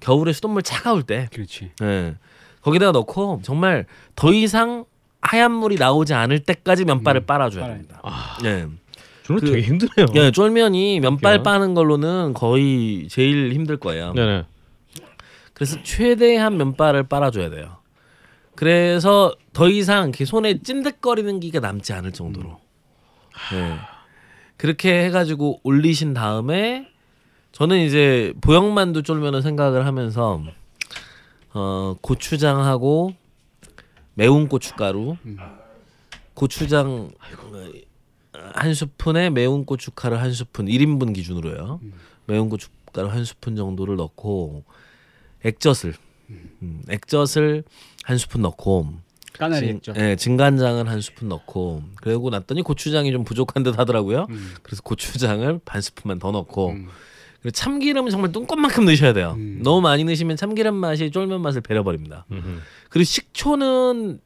겨울에 0.00 0.32
수돗물 0.32 0.62
차가울 0.62 1.02
때, 1.02 1.28
그렇지. 1.32 1.72
예. 1.82 2.14
거기다가 2.62 2.92
넣고 2.92 3.40
정말 3.42 3.86
더 4.16 4.32
이상 4.32 4.84
하얀 5.22 5.52
물이 5.52 5.76
나오지 5.76 6.14
않을 6.14 6.40
때까지 6.40 6.84
면발을 6.84 7.26
빨아줘야 7.26 7.62
빨아야 7.62 7.76
됩니다. 7.78 8.00
아, 8.02 8.38
예. 8.44 8.66
저는 9.24 9.40
그- 9.40 9.50
되게 9.52 9.62
힘드네요. 9.62 10.06
예, 10.16 10.30
쫄면이 10.30 11.00
면발 11.00 11.34
그렇게요? 11.34 11.42
빠는 11.42 11.74
걸로는 11.74 12.32
거의 12.34 13.06
제일 13.10 13.52
힘들 13.52 13.76
거예요. 13.76 14.12
네네. 14.14 14.44
그래서 15.60 15.76
최대한 15.82 16.56
면발을 16.56 17.02
빨아줘야 17.02 17.50
돼요. 17.50 17.76
그래서 18.56 19.34
더 19.52 19.68
이상 19.68 20.10
손에 20.10 20.60
찐득거리는 20.62 21.38
기가 21.38 21.60
남지 21.60 21.92
않을 21.92 22.12
정도로. 22.12 22.58
네. 23.52 23.76
그렇게 24.56 25.04
해가지고 25.04 25.60
올리신 25.62 26.14
다음에 26.14 26.88
저는 27.52 27.78
이제 27.80 28.32
보형만두 28.40 29.02
쫄면을 29.02 29.42
생각을 29.42 29.84
하면서 29.84 30.42
어 31.52 31.94
고추장하고 32.00 33.12
매운 34.14 34.48
고춧가루, 34.48 35.18
고추장 36.32 37.10
한 38.32 38.72
스푼에 38.72 39.28
매운 39.28 39.66
고춧가루 39.66 40.16
한 40.16 40.32
스푼 40.32 40.64
1인분 40.64 41.14
기준으로요. 41.14 41.80
매운 42.24 42.48
고춧가루 42.48 43.08
한 43.08 43.26
스푼 43.26 43.56
정도를 43.56 43.96
넣고 43.96 44.64
액젓을 45.44 45.94
음, 46.62 46.82
액젓을 46.88 47.64
한 48.04 48.18
스푼 48.18 48.42
넣고 48.42 48.88
까나리 49.32 49.66
진- 49.66 49.76
했죠. 49.76 49.94
예, 49.96 50.16
진간장을 50.16 50.88
한 50.88 51.00
스푼 51.00 51.28
넣고 51.28 51.82
그러고 51.96 52.30
났더니 52.30 52.62
고추장이 52.62 53.10
좀 53.12 53.24
부족한 53.24 53.62
듯 53.62 53.78
하더라고요. 53.78 54.26
음. 54.30 54.54
그래서 54.62 54.82
고추장을 54.82 55.60
반 55.64 55.80
스푼만 55.80 56.18
더 56.18 56.30
넣고 56.30 56.70
음. 56.70 56.88
그리고 57.40 57.52
참기름은 57.52 58.10
정말 58.10 58.32
뚱껏만큼 58.32 58.84
넣으셔야 58.84 59.12
돼요. 59.14 59.34
음. 59.38 59.60
너무 59.62 59.80
많이 59.80 60.04
넣으시면 60.04 60.36
참기름 60.36 60.74
맛이 60.74 61.10
쫄면 61.10 61.40
맛을 61.40 61.62
배려버립니다. 61.62 62.26
음흠. 62.30 62.58
그리고 62.90 63.04
식초는 63.04 64.20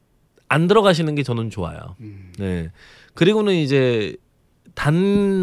안 0.48 0.66
들어가시는 0.66 1.14
게 1.14 1.22
저는 1.22 1.50
좋아요. 1.50 1.96
음. 2.00 2.32
네. 2.38 2.70
그리고는 3.14 3.54
이제 3.54 4.16
단 4.74 4.94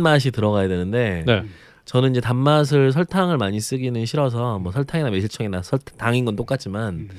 맛이 0.01 0.31
들어가야 0.31 0.67
되는데 0.67 1.23
네. 1.25 1.43
저는 1.91 2.11
이제 2.11 2.21
단맛을 2.21 2.93
설탕을 2.93 3.37
많이 3.37 3.59
쓰기는 3.59 4.05
싫어서 4.05 4.59
뭐 4.59 4.71
설탕이나 4.71 5.09
매실청이나 5.09 5.61
설탕 5.61 5.97
당인 5.97 6.23
건 6.23 6.37
똑같지만 6.37 6.93
음. 6.93 7.09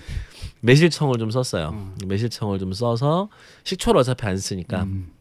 매실청을 0.60 1.18
좀 1.18 1.30
썼어요. 1.30 1.68
음. 1.74 1.94
매실청을 2.06 2.58
좀 2.58 2.72
써서 2.72 3.28
식초를 3.64 4.00
어차피 4.00 4.24
안 4.24 4.38
쓰니까 4.38 4.84
음. 4.84 5.12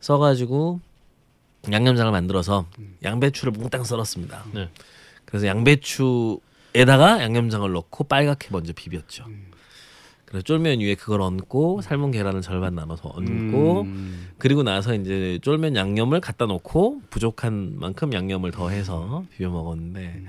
써가지고 0.00 0.80
양념장을 1.72 2.12
만들어서 2.12 2.66
양배추를 3.02 3.54
몽땅 3.54 3.84
썰었습니다. 3.84 4.44
네. 4.52 4.68
그래서 5.24 5.46
양배추에다가 5.46 7.22
양념장을 7.22 7.72
넣고 7.72 8.04
빨갛게 8.04 8.48
먼저 8.50 8.74
비볐죠. 8.74 9.24
그래서 10.34 10.42
쫄면 10.42 10.80
위에 10.80 10.96
그걸 10.96 11.20
얹고 11.20 11.82
삶은 11.82 12.10
계란을 12.10 12.42
절반 12.42 12.74
나눠서 12.74 13.08
얹고 13.14 13.82
음. 13.82 14.30
그리고 14.36 14.64
나서 14.64 14.92
이제 14.92 15.38
쫄면 15.42 15.76
양념을 15.76 16.20
갖다 16.20 16.46
놓고 16.46 17.02
부족한 17.08 17.78
만큼 17.78 18.12
양념을 18.12 18.50
더해서 18.50 19.24
비벼 19.30 19.50
먹었는데 19.50 20.24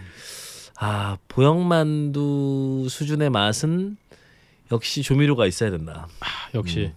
아 0.77 1.17
보형만두 1.27 2.85
수준의 2.87 3.31
맛은 3.31 3.97
역시 4.71 5.01
조미료가 5.01 5.47
있어야 5.47 5.71
된다. 5.71 6.07
아, 6.19 6.25
역시 6.53 6.93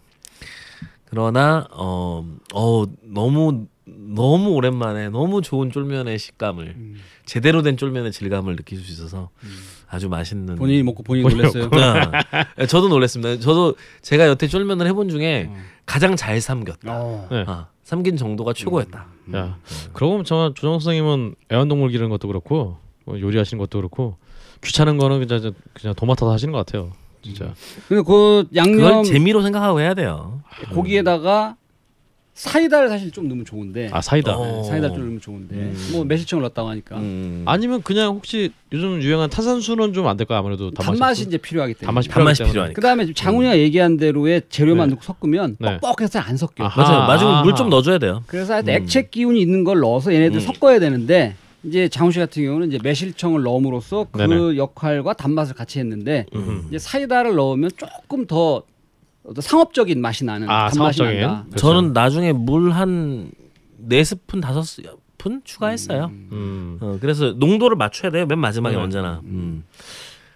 그러나 1.07 1.67
어, 1.71 2.27
어 2.53 2.85
너무 3.05 3.69
너무 3.87 4.51
오랜만에 4.51 5.09
너무 5.09 5.41
좋은 5.41 5.73
쫄면의 5.73 6.19
식감을 6.19 6.75
음. 6.77 6.97
제대로 7.25 7.63
된 7.63 7.79
쫄면의 7.79 8.13
질감을 8.13 8.57
느낄 8.57 8.79
수 8.81 8.93
있어서 8.93 9.31
아주 9.91 10.09
맛있는 10.09 10.57
본인이 10.57 10.83
먹고 10.83 11.03
본인이 11.03 11.23
본인이 11.23 11.51
놀랐어요. 11.53 11.71
아, 12.59 12.67
저도 12.67 12.89
놀랐습니다. 12.89 13.41
저도 13.41 13.75
제가 14.03 14.27
여태 14.29 14.47
쫄면을 14.47 14.87
해본 14.87 15.09
중에 15.09 15.51
가장 15.87 16.15
잘 16.17 16.41
삼겼다. 16.41 16.93
어. 16.93 17.29
네. 17.31 17.45
아, 17.47 17.69
삼긴 17.85 18.17
정도가 18.17 18.53
최고였다. 18.53 19.07
야, 19.35 19.57
그러고 19.95 20.23
보면 20.23 20.25
조정 20.25 20.79
선생님은 20.79 21.35
애완동물 21.51 21.91
기르는 21.91 22.11
것도 22.11 22.29
그렇고 22.29 22.77
뭐 23.05 23.19
요리하시는 23.19 23.59
것도 23.59 23.79
그렇고 23.79 24.17
귀찮은 24.63 24.99
거는 24.99 25.27
그냥 25.27 25.53
그냥 25.73 25.95
도맡아서 25.95 26.31
하시는 26.31 26.53
것 26.53 26.65
같아요. 26.67 26.93
진짜. 27.23 27.55
근데 27.89 28.03
그 28.03 28.05
그걸 28.05 28.47
양념 28.55 29.05
재미로 29.05 29.43
생각하고 29.43 29.81
해야 29.81 29.95
돼요. 29.95 30.43
고기에다가 30.73 31.57
사이다를 32.39 32.89
사실 32.89 33.11
좀 33.11 33.27
넣으면 33.27 33.45
좋은데 33.45 33.91
아 33.93 34.01
사이다. 34.01 34.37
어. 34.37 34.45
네, 34.63 34.69
사이다 34.69 34.89
좀 34.91 34.99
넣으면 35.01 35.21
좋은데 35.21 35.57
음. 35.57 35.89
뭐 35.93 36.05
매실청을 36.05 36.43
넣었다고 36.43 36.69
하니까 36.69 36.97
음. 36.97 37.43
아니면 37.47 37.83
그냥 37.83 38.15
혹시 38.15 38.53
요즘 38.73 39.03
유행한 39.03 39.29
탄산수는 39.29 39.93
좀 39.93 40.07
안 40.07 40.17
될까요? 40.17 40.39
아무래도 40.39 40.71
단맛이, 40.71 40.99
단맛이? 41.01 41.23
이제 41.25 41.37
필요하기 41.37 41.75
때문에 41.75 41.87
단맛이 41.87 42.09
단맛이 42.09 42.45
필요하니까. 42.45 42.75
그다음에 42.77 43.13
장훈이가 43.13 43.59
얘기한 43.59 43.97
대로의 43.97 44.43
재료만 44.49 44.89
네. 44.89 44.95
넣고 44.95 45.03
섞으면 45.05 45.57
네. 45.59 45.79
뻑뻑해서 45.79 46.13
잘안 46.21 46.37
섞여. 46.37 46.65
아하. 46.65 46.81
맞아요. 46.83 47.07
마지막에 47.09 47.45
물 47.45 47.55
좀. 47.57 47.69
넣어줘야 47.71 47.99
돼요. 47.99 48.23
그래서 48.29 48.55
하여튼 48.55 48.73
음. 48.73 48.83
액체 48.83 49.03
기운이 49.03 49.41
있는 49.41 49.65
걸 49.65 49.81
넣어서 49.81 50.15
얘네들 50.15 50.39
음. 50.39 50.41
섞어야 50.41 50.79
되는데 50.79 51.35
이제 51.65 51.89
장훈 51.89 52.13
씨 52.13 52.19
같은 52.21 52.43
경우는 52.45 52.69
이제 52.69 52.79
매실청을 52.83 53.43
넣음으로써 53.43 54.07
그 54.13 54.19
네네. 54.23 54.57
역할과 54.57 55.13
단맛을 55.15 55.55
같이 55.57 55.81
했는데 55.81 56.25
음. 56.37 56.65
이제 56.69 56.79
사이다를 56.79 57.35
넣으면 57.35 57.71
조금 57.77 58.27
더 58.27 58.63
어떤 59.29 59.43
상업적인 59.43 60.01
맛이 60.01 60.25
나는 60.25 60.49
아, 60.49 60.69
단맛이 60.69 60.99
상업적인? 60.99 61.21
난다. 61.21 61.45
그렇죠. 61.49 61.57
저는 61.59 61.93
나중에 61.93 62.33
물 62.33 62.71
한 62.73 63.31
네 63.81 64.03
스푼 64.03 64.41
다섯 64.41 64.63
스푼 64.65 65.41
추가했어요. 65.45 66.07
음. 66.07 66.79
어, 66.81 66.99
그래서 67.01 67.33
농도를 67.33 67.77
맞춰야 67.77 68.11
돼요. 68.11 68.27
맨 68.27 68.39
마지막에 68.41 68.75
네. 68.77 68.83
언제나. 68.83 69.21
음. 69.25 69.65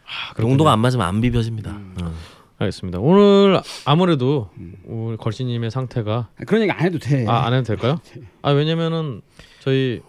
아, 0.04 0.32
그렇군요. 0.34 0.48
농도가 0.50 0.72
안 0.72 0.78
맞으면 0.78 1.04
안 1.06 1.20
비벼집니다. 1.20 1.72
어. 2.02 2.12
알겠습니다. 2.58 3.00
오늘 3.00 3.60
아무래도 3.84 4.48
우리 4.84 5.16
걸씨님의 5.16 5.70
상태가 5.72 6.28
그런 6.46 6.62
얘기 6.62 6.70
안 6.70 6.80
해도 6.82 6.98
돼. 6.98 7.26
아, 7.26 7.44
안 7.46 7.52
해도 7.54 7.64
될까요? 7.64 7.98
아 8.42 8.50
왜냐면은 8.52 9.22
저희 9.60 10.00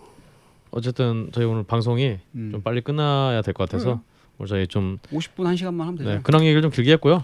어쨌든 0.69 1.29
저희 1.33 1.45
오늘 1.45 1.63
방송이 1.63 2.19
음. 2.35 2.49
좀 2.51 2.61
빨리 2.61 2.81
끝나야 2.81 3.41
될 3.41 3.53
것 3.55 3.67
같아서 3.67 4.01
오늘 4.37 4.47
저희 4.47 4.67
좀 4.67 4.99
50분 5.11 5.49
1 5.49 5.57
시간만 5.57 5.87
하면 5.87 5.97
되죠. 5.97 6.09
네, 6.11 6.19
근황 6.21 6.43
얘기를 6.43 6.61
좀 6.61 6.69
길게 6.69 6.91
했고요. 6.93 7.23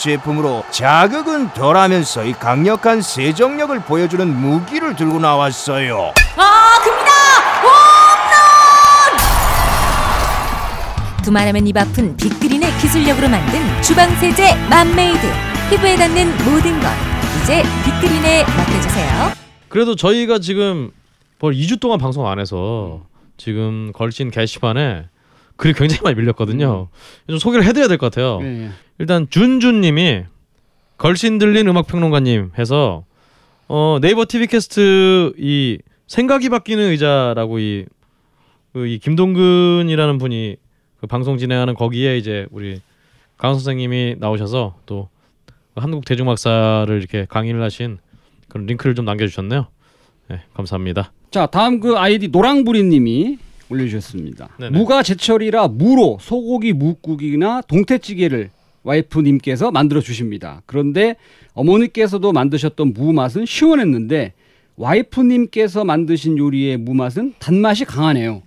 제품으로 0.00 0.64
자극은 0.70 1.52
덜하면서 1.52 2.24
이 2.24 2.32
강력한 2.32 3.02
세정력을 3.02 3.78
보여주는 3.80 4.26
무기를 4.34 4.96
들고 4.96 5.18
나왔어요. 5.20 6.14
아 6.36 6.78
큽니다. 6.82 7.10
홈런. 7.62 9.18
두말하면 11.22 11.66
입 11.66 11.76
아픈 11.76 12.16
빅그린의 12.16 12.72
기술력으로 12.78 13.28
만든 13.28 13.60
주방 13.82 14.08
세제 14.16 14.54
맘메이드 14.70 15.20
피부에 15.68 15.96
닿는 15.96 16.30
모든 16.46 16.80
것 16.80 16.88
이제 17.42 17.62
빅그린에 17.84 18.44
맡겨주세요. 18.44 19.32
그래도 19.68 19.96
저희가 19.96 20.38
지금 20.38 20.92
벌 21.38 21.52
2주 21.52 21.78
동안 21.78 21.98
방송 21.98 22.26
안 22.26 22.38
해서 22.38 23.02
지금 23.36 23.92
걸친 23.92 24.30
게시판에 24.30 25.09
글이 25.60 25.74
굉장히 25.74 26.00
많이 26.02 26.16
밀렸거든요. 26.16 26.88
좀 27.28 27.38
소개를 27.38 27.66
해드려야 27.66 27.86
될 27.88 27.98
것 27.98 28.10
같아요. 28.10 28.38
예, 28.42 28.64
예. 28.64 28.70
일단 28.98 29.26
준준님이 29.28 30.22
걸신 30.96 31.38
들린 31.38 31.68
음악 31.68 31.86
평론가님 31.86 32.52
해서 32.58 33.04
어, 33.68 33.98
네이버 34.00 34.24
TV 34.26 34.46
캐스트 34.46 35.34
이 35.38 35.78
생각이 36.06 36.48
바뀌는 36.48 36.90
의자라고 36.90 37.58
이, 37.58 37.84
그 38.72 38.86
이 38.86 38.98
김동근이라는 38.98 40.18
분이 40.18 40.56
그 41.00 41.06
방송 41.06 41.36
진행하는 41.38 41.74
거기에 41.74 42.16
이제 42.18 42.46
우리 42.50 42.80
강 43.36 43.52
선생님이 43.54 44.16
나오셔서 44.18 44.76
또 44.86 45.08
한국 45.76 46.04
대중박사를 46.04 46.88
이렇게 46.98 47.26
강의를 47.28 47.62
하신 47.62 47.98
그런 48.48 48.66
링크를 48.66 48.94
좀 48.94 49.04
남겨주셨네요. 49.04 49.66
네, 50.28 50.40
감사합니다. 50.54 51.12
자 51.30 51.46
다음 51.46 51.80
그 51.80 51.96
아이디 51.96 52.28
노랑부리님이 52.28 53.38
올려주셨습니다. 53.70 54.50
네네. 54.58 54.78
무가 54.78 55.02
제철이라 55.02 55.68
무로 55.68 56.18
소고기 56.20 56.72
묵국이나 56.72 57.62
동태찌개를 57.62 58.50
와이프님께서 58.82 59.70
만들어 59.70 60.00
주십니다. 60.00 60.62
그런데 60.66 61.16
어머니께서도 61.54 62.32
만드셨던 62.32 62.94
무 62.94 63.12
맛은 63.12 63.46
시원했는데 63.46 64.32
와이프님께서 64.76 65.84
만드신 65.84 66.38
요리의 66.38 66.78
무 66.78 66.94
맛은 66.94 67.34
단맛이 67.38 67.84
강하네요. 67.84 68.42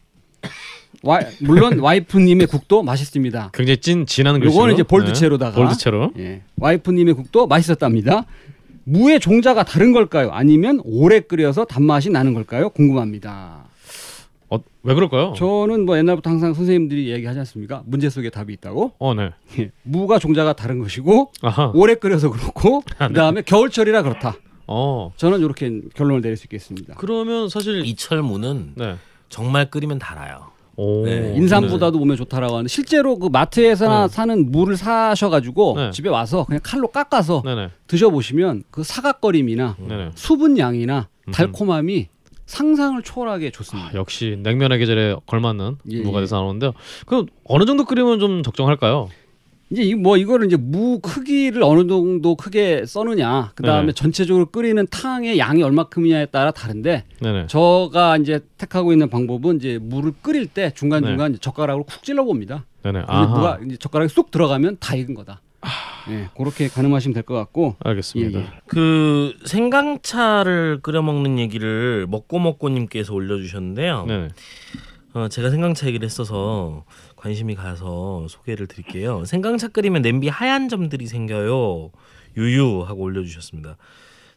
와, 1.04 1.20
물론 1.42 1.80
와이프님의 1.80 2.48
국도 2.48 2.82
맛있습니다. 2.82 3.52
굉장히 3.54 3.78
찐 3.78 4.06
진한 4.06 4.40
글씨로. 4.40 4.54
요거는 4.54 4.74
이제 4.74 4.84
볼드체로다가 4.84 5.56
볼드체로. 5.56 6.12
예. 6.18 6.42
와이프님의 6.58 7.14
국도 7.14 7.46
맛있었답니다. 7.46 8.26
무의 8.86 9.20
종자가 9.20 9.64
다른 9.64 9.92
걸까요? 9.92 10.32
아니면 10.32 10.82
오래 10.84 11.20
끓여서 11.20 11.66
단맛이 11.66 12.10
나는 12.10 12.34
걸까요? 12.34 12.70
궁금합니다. 12.70 13.66
어, 14.54 14.60
왜 14.84 14.94
그럴까요? 14.94 15.34
저는 15.36 15.86
뭐 15.86 15.98
옛날부터 15.98 16.30
항상 16.30 16.54
선생님들이 16.54 17.10
얘기하지 17.12 17.40
않습니까? 17.40 17.82
문제 17.86 18.10
속에 18.10 18.30
답이 18.30 18.54
있다고. 18.54 18.94
어, 19.00 19.14
네. 19.16 19.32
예. 19.60 19.72
무가 19.82 20.20
종자가 20.20 20.54
다른 20.54 20.80
것이고 20.80 21.32
아하. 21.42 21.72
오래 21.74 21.96
끓여서 21.96 22.30
그렇고 22.30 22.82
그다음에 23.00 23.42
겨울철이라 23.42 24.04
그렇다. 24.04 24.36
어. 24.68 25.12
저는 25.18 25.40
이렇게 25.40 25.82
결론을 25.96 26.22
내릴 26.22 26.38
수 26.38 26.46
있겠습니다. 26.46 26.96
그러면 26.98 27.50
사실 27.50 27.84
이철무는 27.86 28.74
네. 28.76 28.96
정말 29.30 29.70
끓이면 29.72 29.98
달아요. 29.98 30.52
오. 30.76 31.06
네. 31.06 31.34
인삼보다도 31.36 31.98
몸에 32.00 32.16
좋다라고 32.16 32.54
하는데 32.54 32.68
실제로 32.68 33.18
그 33.18 33.28
마트에서나 33.28 34.08
네. 34.08 34.14
사는 34.14 34.52
무를 34.52 34.78
사셔가지고 34.78 35.74
네. 35.78 35.92
집에 35.92 36.10
와서 36.10 36.46
그냥 36.46 36.62
칼로 36.64 36.88
깎아서 36.90 37.42
네네. 37.44 37.70
드셔보시면 37.88 38.64
그 38.70 38.84
사각거림이나. 38.84 39.78
수분 40.14 40.58
양이나 40.60 41.10
음흠. 41.28 41.36
달콤함이 41.36 42.10
상상을 42.46 43.02
초월하게 43.02 43.48
아, 43.48 43.52
좋습니다. 43.52 43.94
역시 43.96 44.38
냉면의 44.42 44.80
계절에 44.80 45.16
걸맞는 45.26 45.78
예, 45.90 46.02
무가 46.02 46.20
예. 46.20 46.24
돼서 46.24 46.36
나오는데요. 46.38 46.74
그럼 47.06 47.28
어느 47.46 47.66
정도 47.66 47.86
끓이면 47.86 48.20
좀 48.20 48.44
적정할까요? 48.44 49.10
이제 49.70 49.82
이뭐 49.82 50.18
이거를 50.18 50.46
이제 50.46 50.56
무 50.56 51.00
크기를 51.00 51.64
어느 51.64 51.88
정도 51.88 52.36
크게 52.36 52.86
써느냐, 52.86 53.54
그 53.56 53.64
다음에 53.64 53.82
네네. 53.82 53.92
전체적으로 53.94 54.46
끓이는 54.48 54.86
탕의 54.88 55.40
양이 55.40 55.64
얼마큼이냐에 55.64 56.28
따라 56.28 56.52
다른데 56.52 57.06
네네. 57.22 57.48
저가 57.48 58.18
이제 58.18 58.42
택하고 58.58 58.92
있는 58.92 59.10
방법은 59.10 59.56
이제 59.56 59.80
물을 59.82 60.12
끓일 60.22 60.46
때 60.48 60.72
중간 60.76 61.04
중간 61.04 61.36
젓가락으로 61.40 61.86
쿡 61.86 62.04
찔러 62.04 62.24
봅니다. 62.24 62.66
네네. 62.84 63.00
무가 63.00 63.58
이제 63.66 63.78
젓가락이 63.78 64.14
쑥 64.14 64.30
들어가면 64.30 64.78
다 64.80 64.96
익은 64.96 65.16
거다. 65.16 65.42
예, 66.10 66.30
그렇게 66.38 66.68
가늠하시면 66.68 67.14
될 67.14 67.24
것 67.24 67.34
같고. 67.36 67.76
알겠습니다. 67.80 68.40
예, 68.40 68.44
예. 68.44 68.48
그 68.68 69.34
생강차를 69.46 70.80
끓여 70.82 71.02
먹는 71.02 71.40
얘기를 71.40 72.06
먹고 72.10 72.40
먹고님께서 72.40 73.14
올려주셨는데요. 73.14 74.06
네네. 74.06 74.28
어, 75.14 75.28
제가 75.30 75.50
생강차 75.50 75.88
얘기를 75.88 76.06
했어서 76.06 76.86
관심이 77.16 77.56
가서 77.56 78.26
소개를 78.28 78.68
드릴게요. 78.68 79.24
생강차 79.26 79.68
끓이면 79.70 80.02
냄비 80.02 80.28
하얀 80.28 80.70
점들이 80.70 81.06
생겨요. 81.08 81.92
유유 82.36 82.84
하고 82.88 83.04
올려주셨습니다. 83.04 83.78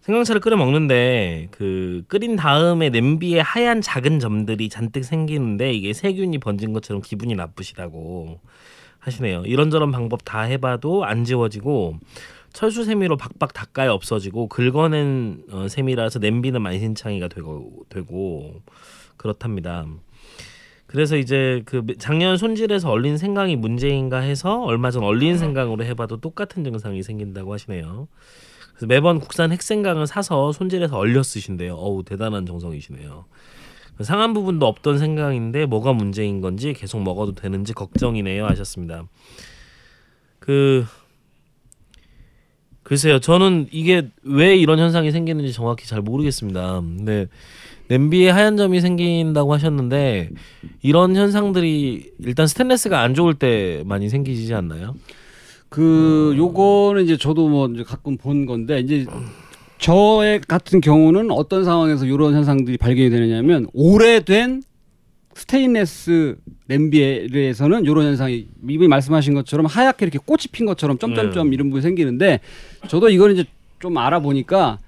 생강차를 0.02 0.40
끓여 0.40 0.56
먹는데 0.56 1.48
그 1.50 2.04
끓인 2.06 2.36
다음에 2.36 2.90
냄비에 2.90 3.40
하얀 3.40 3.80
작은 3.80 4.20
점들이 4.20 4.68
잔뜩 4.68 5.02
생기는데 5.04 5.72
이게 5.72 5.92
세균이 5.92 6.38
번진 6.38 6.72
것처럼 6.72 7.02
기분이 7.02 7.34
나쁘시다고 7.34 8.38
하시네요. 9.06 9.44
이런저런 9.46 9.92
방법 9.92 10.24
다 10.24 10.42
해봐도 10.42 11.04
안 11.04 11.24
지워지고 11.24 11.98
철수 12.52 12.84
세미로 12.84 13.16
박박 13.16 13.52
닦아야 13.52 13.92
없어지고 13.92 14.48
긁어낸 14.48 15.44
어, 15.50 15.68
세미라서 15.68 16.18
냄비는 16.18 16.62
만신창이가 16.62 17.28
되고 17.28 17.84
되고 17.88 18.62
그렇답니다. 19.16 19.86
그래서 20.86 21.16
이제 21.16 21.62
그 21.66 21.84
작년 21.98 22.36
손질해서 22.36 22.90
얼린 22.90 23.18
생강이 23.18 23.56
문제인가 23.56 24.18
해서 24.18 24.62
얼마 24.62 24.90
전 24.90 25.02
얼린 25.02 25.36
생강으로 25.36 25.84
해봐도 25.84 26.20
똑같은 26.20 26.64
증상이 26.64 27.02
생긴다고 27.02 27.52
하시네요. 27.52 28.08
그래서 28.70 28.86
매번 28.86 29.20
국산 29.20 29.52
핵생강을 29.52 30.06
사서 30.06 30.52
손질해서 30.52 30.96
얼려 30.96 31.22
쓰신대요. 31.22 31.74
어우 31.74 32.04
대단한 32.04 32.46
정성이시네요. 32.46 33.24
상한 34.00 34.34
부분도 34.34 34.66
없던 34.66 34.98
생강인데 34.98 35.66
뭐가 35.66 35.92
문제인 35.92 36.40
건지 36.40 36.74
계속 36.74 37.02
먹어도 37.02 37.34
되는지 37.34 37.72
걱정이네요 37.72 38.46
하셨습니다. 38.46 39.04
그 40.38 40.84
글쎄요 42.82 43.18
저는 43.18 43.68
이게 43.72 44.10
왜 44.22 44.56
이런 44.56 44.78
현상이 44.78 45.10
생기는지 45.10 45.52
정확히 45.52 45.86
잘 45.88 46.02
모르겠습니다. 46.02 46.80
근데 46.80 47.26
냄비에 47.88 48.30
하얀 48.30 48.56
점이 48.56 48.80
생긴다고 48.80 49.52
하셨는데 49.54 50.30
이런 50.82 51.16
현상들이 51.16 52.12
일단 52.20 52.46
스테인레스가 52.46 53.00
안 53.00 53.14
좋을 53.14 53.34
때 53.34 53.82
많이 53.86 54.08
생기지 54.08 54.52
않나요? 54.54 54.94
그 55.68 56.34
요거는 56.36 57.04
이제 57.04 57.16
저도 57.16 57.48
뭐 57.48 57.68
이제 57.68 57.82
가끔 57.82 58.16
본 58.16 58.46
건데 58.46 58.80
이제 58.80 59.06
저의 59.78 60.40
같은 60.40 60.80
경우는 60.80 61.30
어떤 61.30 61.64
상황에서 61.64 62.06
이런 62.06 62.34
현상들이 62.34 62.78
발견이 62.78 63.10
되느냐면 63.10 63.66
오래된 63.72 64.62
스테인레스 65.34 66.36
냄비에서는 66.66 67.84
이런 67.84 68.06
현상이 68.06 68.46
이분이 68.68 68.88
말씀하신 68.88 69.34
것처럼 69.34 69.66
하얗게 69.66 70.06
이렇게 70.06 70.18
꽃이 70.24 70.44
핀 70.50 70.64
것처럼 70.64 70.98
점점점 70.98 71.50
네. 71.50 71.54
이런 71.54 71.68
부분이 71.68 71.82
생기는데 71.82 72.40
저도 72.88 73.10
이거는 73.10 73.34
이제 73.34 73.44
좀 73.78 73.98
알아보니까 73.98 74.78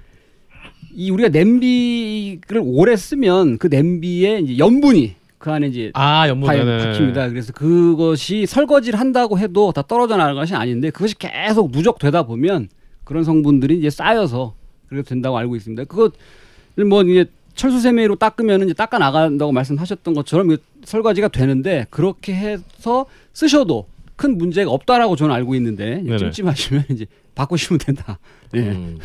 이 0.95 1.11
우리가 1.11 1.29
냄비를 1.29 2.63
오래 2.65 2.97
쓰면 2.97 3.59
그 3.59 3.67
냄비에 3.67 4.39
이제 4.41 4.59
염분이 4.59 5.17
그 5.37 5.53
안에 5.53 5.69
이제 5.69 5.91
아 5.95 6.27
연못 6.29 6.47
파에 6.47 6.65
네네. 6.65 6.85
박힙니다. 6.85 7.29
그래서 7.29 7.53
그것이 7.53 8.47
설거지를 8.47 8.99
한다고 8.99 9.39
해도 9.39 9.73
다 9.73 9.83
떨어져 9.83 10.17
나가는 10.17 10.35
것이 10.35 10.55
아닌데 10.55 10.91
그것이 10.91 11.17
계속 11.17 11.71
누적되다 11.71 12.25
보면 12.25 12.69
그런 13.05 13.23
성분들이 13.23 13.79
이제 13.79 13.91
쌓여서 13.91 14.55
그렇게 14.89 15.09
된다고 15.09 15.37
알고 15.39 15.57
있습니다. 15.57 15.85
그것을 15.85 16.85
뭐 16.89 17.03
이제 17.03 17.27
철수세미로 17.55 18.17
닦으면 18.17 18.63
이제 18.65 18.73
닦아 18.75 18.99
나간다고 18.99 19.51
말씀하셨던 19.53 20.15
것처럼 20.15 20.57
설거지가 20.85 21.29
되는데 21.29 21.87
그렇게 21.91 22.35
해서 22.35 23.07
쓰셔도 23.33 23.87
큰 24.17 24.39
문제가 24.39 24.71
없다라고 24.71 25.17
저는 25.17 25.35
알고 25.35 25.55
있는데 25.57 25.97
네네. 26.03 26.19
찜찜하시면 26.19 26.85
이제 26.91 27.07
바꾸시면 27.35 27.79
된다. 27.79 28.19
예. 28.55 28.61
음. 28.61 28.99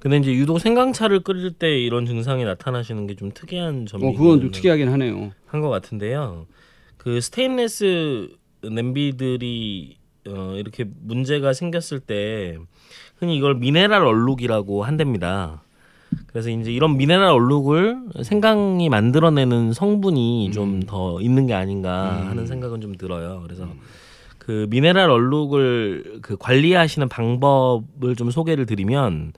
근데 0.00 0.16
이제 0.16 0.32
유독 0.32 0.58
생강차를 0.58 1.20
끓일 1.20 1.52
때 1.52 1.78
이런 1.78 2.06
증상이 2.06 2.44
나타나시는 2.44 3.06
게 3.06 3.14
좀 3.14 3.30
특이한 3.32 3.86
점이 3.86 4.04
어 4.04 4.12
그건 4.12 4.40
좀 4.40 4.50
특이하긴 4.50 4.88
하네요. 4.88 5.32
한 5.46 5.60
것 5.60 5.68
같은데요. 5.68 6.46
그 6.96 7.20
스테인레스 7.20 8.30
냄비들이 8.68 9.96
어, 10.28 10.54
이렇게 10.56 10.84
문제가 11.02 11.52
생겼을 11.52 12.00
때 12.00 12.56
흔히 13.22 13.36
이걸 13.36 13.54
미네랄 13.54 14.04
얼룩이라고 14.04 14.82
한답니다. 14.82 15.62
그래서 16.26 16.50
이제 16.50 16.72
이런 16.72 16.96
미네랄 16.96 17.24
얼룩을 17.28 18.00
생강이 18.24 18.88
만들어내는 18.88 19.72
성분이 19.72 20.50
좀더 20.52 21.20
있는 21.20 21.46
게 21.46 21.54
아닌가 21.54 22.26
하는 22.26 22.48
생각은 22.48 22.80
좀 22.80 22.96
들어요. 22.96 23.40
그래서 23.44 23.68
그 24.38 24.66
미네랄 24.70 25.08
얼룩을 25.08 26.18
그 26.20 26.36
관리하시는 26.36 27.08
방법을 27.08 28.16
좀 28.16 28.32
소개를 28.32 28.66
드리면 28.66 29.34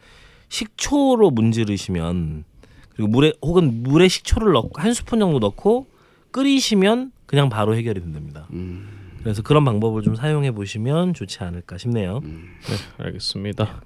식초로 0.49 1.31
문지르시면 1.31 2.45
그리고 2.95 3.11
물에 3.11 3.35
혹은 3.43 3.83
물에 3.83 4.09
식초를 4.09 4.55
넣고 4.55 4.81
한 4.81 4.95
스푼 4.95 5.19
정도 5.19 5.41
넣고 5.41 5.89
끓이시면 6.31 7.13
그냥 7.27 7.51
바로 7.51 7.77
해결이 7.77 8.01
된답니다. 8.01 8.47
그래서 9.25 9.43
그런 9.43 9.65
방법을 9.65 10.03
좀 10.03 10.15
사용해 10.15 10.51
보시면 10.53 11.15
좋지 11.15 11.43
않을까 11.43 11.79
싶네요. 11.79 12.21
네, 12.23 13.05
알겠습니다. 13.05 13.81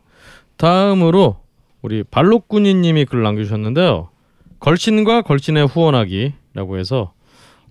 다음으로 0.57 1.36
우리 1.80 2.03
발록군이님이 2.03 3.05
글 3.05 3.22
남겨주셨는데요. 3.22 4.11
걸친과 4.59 5.22
걸친의 5.22 5.68
후원하기라고 5.68 6.78
해서 6.78 7.12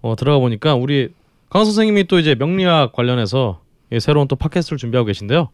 어, 0.02 0.16
들어가 0.16 0.40
보니까 0.40 0.76
우리 0.76 1.10
강 1.50 1.66
선생님이 1.66 2.06
또 2.06 2.20
이제 2.20 2.36
명리학 2.36 2.94
관련해서 2.94 3.60
이 3.92 4.00
새로운 4.00 4.30
또 4.30 4.38
팟캐스트를 4.38 4.78
준비하고 4.78 5.06
계신데요. 5.08 5.50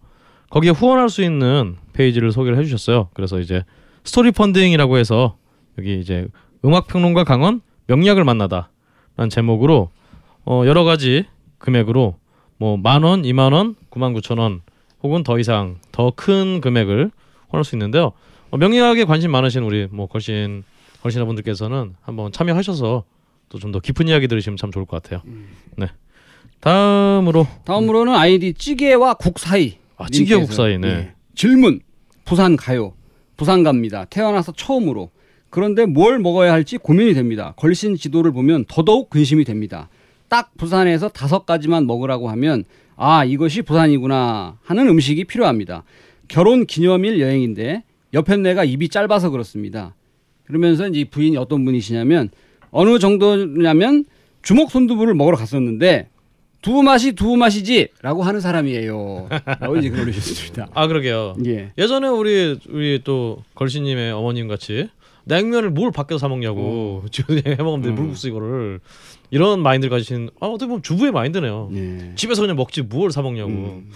거기에 0.51 0.69
후원할 0.69 1.09
수 1.09 1.23
있는 1.23 1.77
페이지를 1.93 2.31
소개를 2.31 2.59
해주셨어요. 2.59 3.09
그래서 3.15 3.39
이제 3.39 3.63
스토리 4.03 4.31
펀딩이라고 4.31 4.97
해서 4.97 5.35
여기 5.79 5.99
이제 5.99 6.27
음악 6.63 6.85
평론가 6.85 7.23
강원 7.23 7.61
명리학을 7.87 8.23
만나다라는 8.23 9.31
제목으로 9.31 9.89
어, 10.45 10.63
여러 10.67 10.83
가지 10.83 11.25
금액으로 11.63 12.17
뭐 12.57 12.77
만 12.77 13.03
원, 13.03 13.23
이만 13.25 13.53
원, 13.53 13.75
구만 13.89 14.11
구천 14.13 14.37
원 14.37 14.61
혹은 15.01 15.23
더 15.23 15.39
이상 15.39 15.77
더 15.93 16.11
큰 16.11 16.59
금액을 16.61 17.09
후원할 17.49 17.63
수 17.63 17.75
있는데요. 17.75 18.11
어, 18.51 18.57
명리학에 18.57 19.05
관심 19.05 19.31
많으신 19.31 19.63
우리 19.63 19.87
뭐 19.89 20.07
걸신 20.07 20.63
걸신아 21.01 21.25
분들께서는 21.25 21.95
한번 22.01 22.31
참여하셔서 22.31 23.03
또 23.49 23.59
좀 23.59 23.71
더 23.71 23.79
깊은 23.79 24.07
이야기 24.07 24.27
들으시면 24.27 24.57
참 24.57 24.71
좋을 24.71 24.85
것 24.85 25.01
같아요. 25.01 25.21
네. 25.77 25.87
다음으로 26.59 27.47
다음으로는 27.65 28.13
아이디 28.15 28.53
찌개와 28.53 29.15
국 29.15 29.39
사이. 29.39 29.77
아, 29.97 30.07
찌개와 30.09 30.39
님께서, 30.41 30.49
국 30.51 30.55
사이, 30.55 30.77
네. 30.77 30.87
예. 30.87 31.13
질문. 31.35 31.81
부산 32.25 32.55
가요. 32.55 32.93
부산 33.37 33.63
갑니다. 33.63 34.05
태어나서 34.05 34.53
처음으로. 34.53 35.11
그런데 35.49 35.85
뭘 35.85 36.19
먹어야 36.19 36.51
할지 36.51 36.77
고민이 36.77 37.13
됩니다. 37.13 37.53
걸신 37.57 37.95
지도를 37.95 38.31
보면 38.31 38.65
더더욱 38.67 39.09
근심이 39.09 39.43
됩니다. 39.43 39.89
딱 40.33 40.57
부산에서 40.57 41.09
다섯 41.09 41.45
가지만 41.45 41.85
먹으라고 41.85 42.27
하면 42.31 42.63
아 42.95 43.23
이것이 43.23 43.61
부산이구나 43.61 44.57
하는 44.63 44.87
음식이 44.87 45.25
필요합니다. 45.25 45.83
결혼 46.27 46.65
기념일 46.65 47.19
여행인데 47.19 47.83
옆에 48.15 48.37
내가 48.37 48.63
입이 48.63 48.89
짧아서 48.89 49.29
그렇습니다. 49.29 49.93
그러면서 50.45 50.87
이제 50.87 51.01
이 51.01 51.05
부인이 51.05 51.37
어떤 51.37 51.63
분이시냐면 51.65 52.31
어느 52.71 52.97
정도냐면 52.97 54.05
주먹 54.41 54.71
손두부를 54.71 55.13
먹으러 55.13 55.37
갔었는데 55.37 56.09
두부 56.63 56.81
맛이 56.81 57.11
두부 57.11 57.37
맛이지라고 57.37 58.23
하는 58.23 58.39
사람이에요.라고 58.39 59.77
이제 59.77 59.91
글 59.91 59.99
올리셨습니다. 59.99 60.69
아 60.73 60.87
그러게요. 60.87 61.35
예. 61.45 61.73
예전에 61.77 62.07
우리 62.07 62.59
우리 62.69 63.01
또 63.03 63.43
걸신님의 63.53 64.11
어머님 64.13 64.47
같이 64.47 64.89
냉면을 65.25 65.69
뭘 65.69 65.91
밖에서 65.91 66.17
사 66.17 66.27
먹냐고 66.27 67.03
지금 67.11 67.37
해 67.37 67.55
먹으면 67.55 67.81
돼 67.81 67.89
음. 67.89 67.95
물국수 67.95 68.29
이거를 68.29 68.79
이런 69.33 69.61
마인드를 69.63 69.89
가지신 69.89 70.29
아 70.39 70.45
어떻게 70.45 70.67
보면 70.67 70.83
주부의 70.83 71.11
마인드네요. 71.11 71.71
예. 71.73 72.13
집에서 72.15 72.41
그냥 72.41 72.55
먹지 72.55 72.83
뭘사 72.83 73.23
먹냐고. 73.23 73.49
음. 73.49 73.89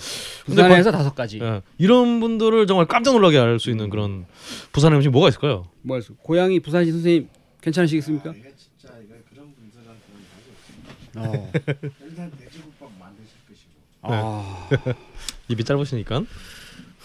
부산에서 0.45 0.91
다섯 0.91 1.13
가지. 1.13 1.39
예, 1.39 1.61
이런 1.77 2.19
분들을 2.19 2.65
정말 2.65 2.87
깜짝 2.87 3.11
놀라게 3.13 3.37
할 3.37 3.59
수 3.59 3.69
있는 3.69 3.91
그런 3.91 4.25
부산의 4.71 4.97
음식 4.97 5.09
뭐가 5.09 5.29
있을까요? 5.29 5.67
뭐 5.83 5.95
할수? 5.95 6.15
고양이 6.23 6.59
부산시 6.59 6.91
선생님 6.91 7.29
괜찮으시겠습니까? 7.61 8.31
이게 8.31 8.51
진짜 8.57 8.95
이거 9.03 9.13
그런 9.29 9.53
분들한테는 11.13 11.39
어. 11.39 11.51
일단 12.09 12.31
돼지국밥 12.31 12.89
만드실 12.99 13.37
것이고 13.47 13.71
아. 14.01 14.69
입이 15.49 15.63
짧으시니까. 15.63 16.23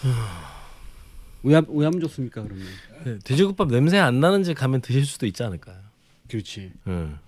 왜 1.43 1.55
하면 1.55 1.99
좋습니까 1.99 2.41
그러면? 2.41 2.65
네, 3.03 3.19
돼지국밥 3.23 3.67
냄새 3.67 3.99
안 3.99 4.19
나는 4.19 4.41
집 4.43 4.55
가면 4.55 4.81
드실 4.81 5.05
수도 5.05 5.27
있지 5.27 5.43
않을까요? 5.43 5.75
그렇지. 6.29 6.71
음. 6.87 7.19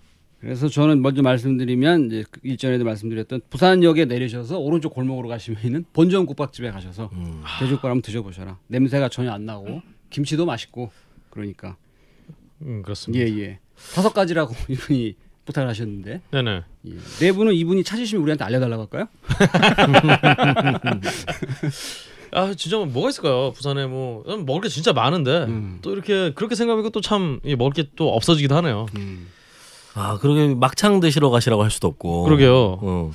그래서 0.45 0.69
저는 0.69 1.01
먼저 1.01 1.23
말씀드리면 1.23 2.05
이제 2.05 2.23
그 2.29 2.39
일전에도 2.43 2.85
말씀드렸던 2.85 3.41
부산역에 3.49 4.05
내리셔서 4.05 4.59
오른쪽 4.59 4.93
골목으로 4.93 5.27
가시면 5.27 5.59
있는 5.63 5.85
본전 5.91 6.27
국밥집에 6.27 6.69
가셔서 6.69 7.09
음. 7.13 7.41
돼지국밥 7.59 7.89
한번 7.89 8.03
드셔보셔라. 8.03 8.59
냄새가 8.67 9.09
전혀 9.09 9.31
안 9.31 9.47
나고 9.47 9.81
김치도 10.11 10.45
맛있고 10.45 10.91
그러니까 11.31 11.77
음 12.61 12.83
그렇습니다. 12.83 13.25
예예 13.25 13.57
다섯 13.95 14.13
가지라고 14.13 14.53
이분이 14.69 15.15
부탁을 15.45 15.67
하셨는데 15.67 16.21
네네. 16.29 16.61
예. 16.89 16.93
네 17.21 17.31
분은 17.31 17.55
이분이 17.55 17.83
찾으시면 17.83 18.21
우리한테 18.21 18.43
알려달라고 18.43 18.83
할까요? 18.83 19.07
아 22.33 22.53
진짜 22.55 22.77
뭐가 22.77 23.09
있을까요? 23.09 23.51
부산에 23.51 23.87
뭐 23.87 24.23
음, 24.27 24.45
먹을 24.45 24.61
게 24.61 24.69
진짜 24.69 24.93
많은데 24.93 25.45
음. 25.45 25.79
또 25.81 25.91
이렇게 25.91 26.33
그렇게 26.35 26.53
생각하니까 26.53 26.89
또참 26.89 27.39
먹을 27.57 27.73
게 27.73 27.89
또 27.95 28.13
없어지기도 28.13 28.55
하네요. 28.57 28.85
아 29.97 30.17
그러게 30.19 30.53
막창 30.53 30.99
드시러 30.99 31.29
가시라고 31.29 31.63
할 31.63 31.71
수도 31.71 31.87
없고. 31.87 32.23
그러게요. 32.23 32.79
어. 32.81 33.11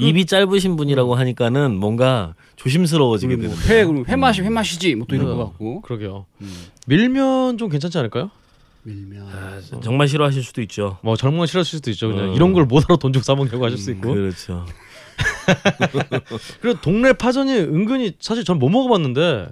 입이 0.00 0.26
짧으신 0.26 0.76
분이라고 0.76 1.14
하니까는 1.14 1.76
뭔가 1.76 2.34
조심스러워지게 2.56 3.36
뭐 3.36 3.48
되는. 3.48 3.56
회 3.68 3.84
그러면 3.84 4.04
회 4.08 4.16
맛이 4.16 4.42
회 4.42 4.48
맛이지 4.50 4.96
뭐 4.96 5.06
또 5.08 5.14
이런 5.14 5.28
음. 5.30 5.36
거 5.36 5.44
같고 5.46 5.80
그러게요. 5.82 6.26
음. 6.40 6.52
밀면 6.88 7.58
좀 7.58 7.68
괜찮지 7.68 7.96
않을까요? 7.98 8.30
밀면 8.82 9.26
아, 9.28 9.60
정말 9.82 10.08
싫어하실 10.08 10.42
수도 10.42 10.60
있죠. 10.62 10.98
뭐 11.02 11.16
젊은 11.16 11.38
건 11.38 11.46
싫어하실 11.46 11.78
수도 11.78 11.90
있죠. 11.92 12.08
그냥 12.08 12.30
어. 12.30 12.34
이런 12.34 12.52
걸 12.52 12.64
뭐하러 12.66 12.96
돈 12.96 13.12
주고 13.12 13.22
사 13.22 13.34
먹냐고 13.34 13.64
하실 13.64 13.78
수 13.78 13.90
있고. 13.92 14.12
그렇죠. 14.12 14.66
그리고 16.60 16.80
동네 16.80 17.12
파전이 17.12 17.52
은근히 17.52 18.12
사실 18.20 18.44
전 18.44 18.58
못 18.58 18.68
먹어봤는데 18.68 19.46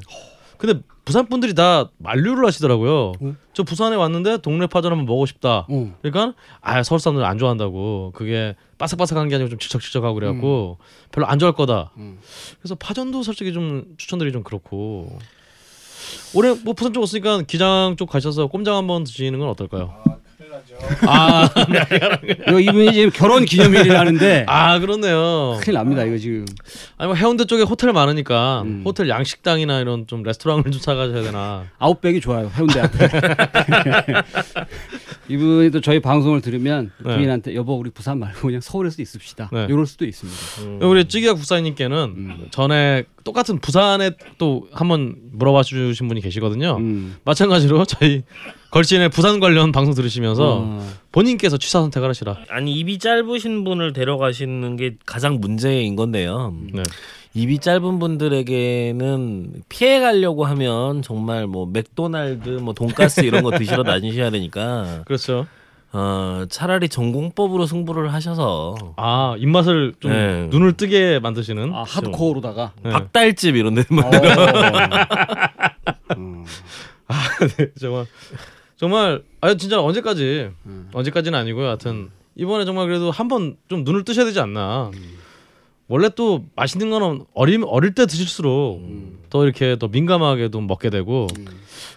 근데 0.62 0.80
부산 1.04 1.26
분들이 1.26 1.54
다 1.54 1.90
만류를 1.98 2.46
하시더라고요. 2.46 3.12
어? 3.20 3.34
저 3.52 3.64
부산에 3.64 3.96
왔는데 3.96 4.38
동네 4.38 4.68
파전 4.68 4.92
한번 4.92 5.06
먹고 5.06 5.26
싶다. 5.26 5.66
어. 5.68 5.96
그러니까 6.00 6.36
아 6.60 6.84
서울 6.84 7.00
사람들 7.00 7.24
안 7.24 7.36
좋아한다고 7.36 8.12
그게 8.14 8.54
바삭바삭한 8.78 9.28
게 9.28 9.34
아니고 9.34 9.50
좀 9.50 9.58
질척질척하고 9.58 10.14
그래갖고 10.14 10.78
별로 11.10 11.26
안 11.26 11.40
좋아할 11.40 11.56
거다. 11.56 11.90
음. 11.96 12.20
그래서 12.60 12.76
파전도 12.76 13.24
솔직히 13.24 13.52
좀 13.52 13.86
추천드리기 13.96 14.32
좀 14.32 14.44
그렇고 14.44 15.18
올해 16.32 16.54
뭐 16.62 16.74
부산 16.74 16.92
쪽 16.92 17.00
왔으니까 17.00 17.42
기장 17.42 17.96
쪽 17.98 18.08
가셔서 18.08 18.46
꼼장 18.46 18.76
한번 18.76 19.02
드시는 19.02 19.40
건 19.40 19.48
어떨까요? 19.48 19.92
아, 20.06 20.16
이거 22.48 22.60
이분이 22.60 22.92
지금 22.92 23.10
결혼 23.10 23.44
기념일이라는데 23.44 24.44
아 24.48 24.78
그렇네요. 24.78 25.58
큰일 25.60 25.74
납니다 25.74 26.04
이거 26.04 26.16
지금 26.18 26.44
아니 26.98 27.06
뭐 27.08 27.14
해운대 27.14 27.44
쪽에 27.44 27.62
호텔 27.62 27.92
많으니까 27.92 28.62
음. 28.62 28.82
호텔 28.84 29.08
양식당이나 29.08 29.80
이런 29.80 30.06
좀 30.06 30.22
레스토랑을 30.22 30.64
좀 30.64 30.72
찾아가셔야 30.72 31.22
되나. 31.22 31.64
아웃백이 31.78 32.20
좋아요 32.20 32.50
해운대 32.54 32.80
앞에 32.80 33.08
이분이 35.28 35.70
또 35.70 35.80
저희 35.80 36.00
방송을 36.00 36.40
들으면 36.40 36.90
네. 37.04 37.14
부인한테 37.16 37.54
여보 37.54 37.74
우리 37.78 37.90
부산 37.90 38.18
말고 38.18 38.40
그냥 38.42 38.60
서울에서 38.60 39.00
있읍시다 39.02 39.50
네. 39.52 39.66
이럴 39.70 39.86
수도 39.86 40.04
있습니다 40.04 40.86
우리 40.86 41.04
찌개학 41.06 41.36
국사님께는 41.36 41.96
음. 42.16 42.46
전에 42.50 43.04
똑같은 43.24 43.58
부산에 43.60 44.10
또 44.38 44.68
한번 44.72 45.14
물어봐 45.32 45.62
주신 45.62 46.08
분이 46.08 46.20
계시거든요. 46.20 46.76
음. 46.78 47.16
마찬가지로 47.24 47.84
저희 47.84 48.22
걸친의 48.72 49.10
부산 49.10 49.38
관련 49.38 49.70
방송 49.70 49.92
들으시면서 49.94 50.60
어. 50.62 50.88
본인께서 51.12 51.58
취사 51.58 51.80
선택을 51.80 52.08
하시라. 52.08 52.38
아니 52.48 52.72
입이 52.72 52.98
짧으신 52.98 53.64
분을 53.64 53.92
데려가시는 53.92 54.76
게 54.76 54.96
가장 55.04 55.40
문제인 55.40 55.94
건데요. 55.94 56.54
네. 56.72 56.82
입이 57.34 57.58
짧은 57.58 57.98
분들에게는 57.98 59.62
피해 59.68 60.00
가려고 60.00 60.46
하면 60.46 61.02
정말 61.02 61.46
뭐 61.46 61.66
맥도날드 61.66 62.48
뭐 62.48 62.72
돈가스 62.72 63.20
이런 63.20 63.42
거 63.42 63.50
드시러 63.50 63.82
다니셔야 63.82 64.30
되니까 64.30 65.02
그렇죠. 65.06 65.46
어 65.92 66.46
차라리 66.48 66.88
전공법으로 66.88 67.66
승부를 67.66 68.10
하셔서 68.14 68.94
아 68.96 69.34
입맛을 69.36 69.92
좀 70.00 70.12
네. 70.12 70.46
눈을 70.50 70.78
뜨게 70.78 71.18
만드시는. 71.18 71.74
아 71.74 71.82
하드코어로다가 71.82 72.72
네. 72.82 72.90
박달집 72.90 73.54
이런 73.54 73.74
데 73.74 73.84
뭐. 73.90 74.02
어. 74.02 74.10
음. 76.16 76.46
네, 77.58 77.68
정말 77.78 78.06
정말 78.82 79.22
아 79.40 79.54
진짜 79.54 79.80
언제까지 79.80 80.50
음. 80.66 80.88
언제까지는 80.92 81.38
아니고요. 81.38 81.68
하여튼 81.68 82.10
이번에 82.34 82.64
정말 82.64 82.88
그래도 82.88 83.12
한 83.12 83.28
번 83.28 83.56
좀 83.68 83.84
눈을 83.84 84.04
뜨셔야 84.04 84.24
되지 84.24 84.40
않나. 84.40 84.90
원래 85.86 86.08
또 86.16 86.44
맛있는 86.56 86.90
거는 86.90 87.24
어림 87.32 87.62
어릴 87.68 87.94
때 87.94 88.06
드실수록 88.06 88.80
음. 88.80 89.20
더 89.30 89.44
이렇게 89.44 89.76
더 89.78 89.86
민감하게도 89.86 90.60
먹게 90.62 90.90
되고 90.90 91.28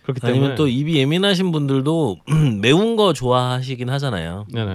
그렇기 0.03 0.19
때문에 0.21 0.39
아니면 0.39 0.55
또 0.55 0.67
입이 0.67 0.95
예민하신 0.97 1.51
분들도 1.51 2.17
매운 2.61 2.95
거 2.95 3.13
좋아하시긴 3.13 3.89
하잖아요. 3.89 4.45
네네 4.51 4.65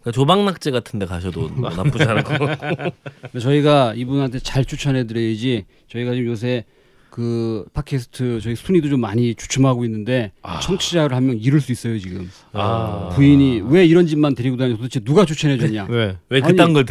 그러니까 0.00 0.10
조박낙지 0.12 0.70
같은데 0.72 1.06
가셔도 1.06 1.48
뭐 1.48 1.70
나쁘지 1.70 2.04
않을 2.04 2.22
것 2.22 2.38
같고. 2.38 2.90
저희가 3.40 3.94
이분한테 3.96 4.40
잘 4.40 4.66
추천해드려야지 4.66 5.64
저희가 5.88 6.12
지금 6.12 6.26
요새 6.26 6.64
그 7.10 7.64
팟캐스트 7.74 8.40
저희 8.40 8.54
순위도 8.54 8.88
좀 8.88 9.00
많이 9.00 9.34
주춤하고 9.34 9.84
있는데 9.84 10.32
청취자를 10.62 11.14
한 11.16 11.24
명 11.26 11.36
잃을 11.38 11.60
수 11.60 11.72
있어요 11.72 11.98
지금. 11.98 12.30
아. 12.52 13.10
부인이 13.14 13.62
왜 13.66 13.84
이런 13.84 14.06
집만 14.06 14.34
데리고 14.34 14.56
다녀 14.56 14.76
도대체 14.76 15.00
누가 15.00 15.24
추천해줬냐. 15.24 15.86
왜? 15.90 16.16
왜 16.28 16.40
아니, 16.40 16.52
그딴 16.52 16.72
걸 16.72 16.84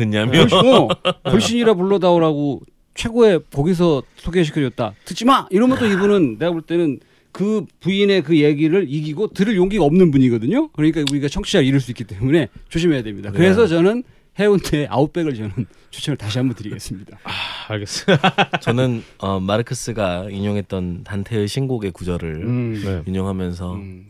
걸신, 0.49 0.57
어, 0.59 0.88
걸신이라 1.24 1.74
불러다오라고 1.74 2.61
최고의 2.93 3.39
거기서 3.53 4.03
소개시켜줬다. 4.17 4.93
듣지 5.05 5.26
마! 5.26 5.47
이러면 5.51 5.80
또 5.80 5.86
이분은 5.88 6.38
내가 6.38 6.51
볼 6.51 6.61
때는 6.61 6.99
그 7.32 7.65
부인의 7.80 8.24
그 8.24 8.38
얘기를 8.39 8.86
이기고 8.89 9.30
들을 9.34 9.55
용기가 9.55 9.84
없는 9.86 10.11
분이거든요. 10.11 10.70
그러니까 10.70 11.03
우리가 11.09 11.28
청취자를 11.30 11.65
잃을 11.65 11.80
수 11.80 11.91
있기 11.91 12.03
때문에 12.03 12.49
조심해야 12.70 13.03
됩니다. 13.03 13.32
그래서 13.32 13.67
저는 13.67 14.03
해운대 14.39 14.87
아웃백을 14.89 15.35
저는 15.35 15.65
추천을 15.91 16.17
다시 16.17 16.37
한번 16.37 16.55
드리겠습니다 16.55 17.19
아, 17.23 17.31
알겠습니다 17.73 18.59
저는 18.61 19.03
어, 19.17 19.39
마르크스가 19.39 20.29
인용했던 20.29 21.03
단테의 21.03 21.47
신곡의 21.47 21.91
구절을 21.91 22.35
음. 22.45 22.81
네. 22.83 23.03
인용하면서 23.05 23.73
음. 23.73 24.09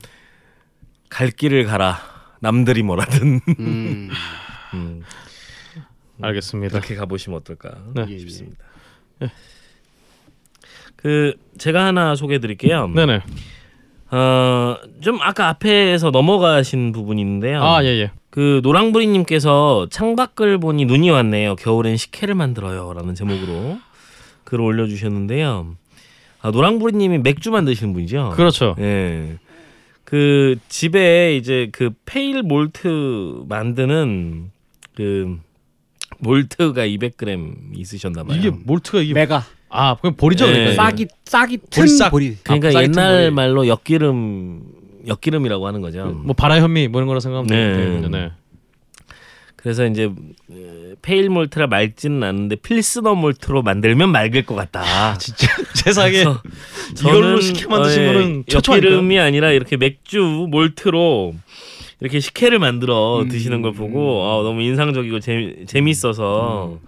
갈 1.09 1.31
길을 1.31 1.65
가라 1.65 1.99
남들이 2.41 2.83
뭐라든 2.83 3.39
음. 3.59 4.09
음, 4.75 5.01
알겠습니다 6.21 6.79
그렇게 6.79 6.95
가보시면 6.95 7.39
어떨까 7.39 7.83
네. 7.95 8.05
예, 8.07 8.13
예. 8.13 8.19
싶습니다. 8.19 8.63
그 10.95 11.33
제가 11.57 11.85
하나 11.85 12.15
소개해드릴게요. 12.15 12.87
네네 12.89 13.21
어, 14.11 14.75
좀 15.01 15.19
아까 15.21 15.49
앞에서 15.49 16.11
넘어가신 16.11 16.91
부분이 16.91 17.21
있는데요. 17.21 17.63
아 17.63 17.83
예예 17.83 18.11
그 18.29 18.61
노랑부리님께서 18.63 19.87
창밖을 19.89 20.59
보니 20.59 20.85
눈이 20.85 21.09
왔네요. 21.09 21.55
겨울엔 21.55 21.97
식혜를 21.97 22.35
만들어요라는 22.35 23.15
제목으로 23.15 23.77
글을 24.43 24.63
올려주셨는데요. 24.63 25.75
아, 26.41 26.51
노랑부리님이 26.51 27.19
맥주 27.19 27.51
만드시는 27.51 27.93
분이죠. 27.93 28.33
그렇죠 28.35 28.75
예. 28.79 29.37
그 30.05 30.55
집에 30.69 31.35
이제 31.35 31.69
그 31.71 31.91
pale 32.05 32.41
malt 32.41 33.43
만드는 33.47 34.51
그 34.95 35.37
malt가 36.19 36.87
200g 36.87 37.77
있으셨나 37.77 38.23
봐요. 38.23 38.37
이게 38.37 38.49
malt가 38.49 39.01
이게 39.01 39.13
맥아 39.13 39.43
아 39.69 39.95
그럼 39.95 40.15
보리죠 40.15 40.45
네. 40.47 40.53
그러니까 40.53 40.83
싹이 40.83 41.07
싹이 41.25 41.57
튼 41.69 41.81
보리싹. 41.83 42.11
보리 42.11 42.35
그러니까 42.43 42.69
아, 42.69 42.71
싹이 42.71 42.81
튼 42.81 42.89
옛날 42.99 43.21
보리. 43.23 43.31
말로 43.31 43.67
엿기름 43.67 44.61
엿기름이라고 45.07 45.65
하는 45.67 45.81
거죠. 45.81 46.05
뭐 46.07 46.33
발아 46.33 46.59
현미 46.59 46.87
뭐 46.89 46.99
이런 46.99 47.07
거라 47.07 47.19
생각하면 47.19 48.01
네. 48.01 48.09
네. 48.09 48.31
그래서 49.55 49.85
이제 49.85 50.03
에, 50.51 50.95
pale 51.01 51.29
malt라 51.29 51.67
맑지는 51.67 52.23
않은데 52.23 52.55
Pilsner 52.55 53.15
malt로 53.15 53.61
만들면 53.61 54.09
맑을 54.09 54.45
것 54.45 54.55
같다. 54.55 55.17
진짜 55.17 55.47
세상에 55.75 56.11
그래서 56.23 56.41
이걸로 57.01 57.21
저는, 57.39 57.41
식혜 57.41 57.67
만드신 57.67 58.01
어, 58.01 58.03
예, 58.03 58.13
분은 58.13 58.43
최초 58.47 58.71
아닐까요? 58.73 58.91
엿기름이 58.93 59.19
아니라 59.19 59.51
이렇게 59.51 59.75
맥주 59.77 60.47
몰트로 60.49 61.33
이렇게 61.99 62.19
식혜를 62.21 62.59
만들어 62.59 63.19
음, 63.21 63.27
드시는 63.27 63.61
걸 63.61 63.73
보고 63.73 64.21
어, 64.23 64.43
너무 64.43 64.61
인상적이고 64.61 65.19
재, 65.19 65.55
재밌어서 65.67 66.79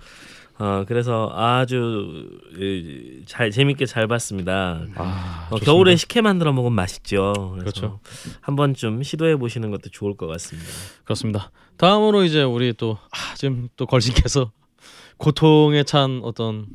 어, 0.62 0.86
그래서 0.88 1.32
아주 1.34 2.30
예, 2.60 3.26
잘 3.26 3.50
재밌게 3.50 3.88
잘 3.88 4.08
봤습니다. 4.08 4.86
아, 4.94 5.48
어. 5.50 5.56
겨울에 5.56 5.96
식혜 5.96 6.22
만들어 6.22 6.54
먹으면 6.54 6.74
맛있죠. 6.74 7.34
그래서 7.58 7.82
그렇죠. 7.82 8.00
한 8.42 8.56
번쯤 8.56 9.02
시도해 9.02 9.38
보시는 9.38 9.72
것도 9.72 9.90
좋을 9.90 10.16
것 10.16 10.28
같습니다. 10.28 10.70
그렇습니다. 11.04 11.50
다음으로 11.78 12.24
이제 12.24 12.44
우리 12.44 12.74
또 12.74 13.00
아, 13.10 13.34
지금 13.34 13.70
또 13.76 13.88
걸신께서 13.88 14.52
고통에 15.18 15.84
찬 15.84 16.22
어떤 16.24 16.68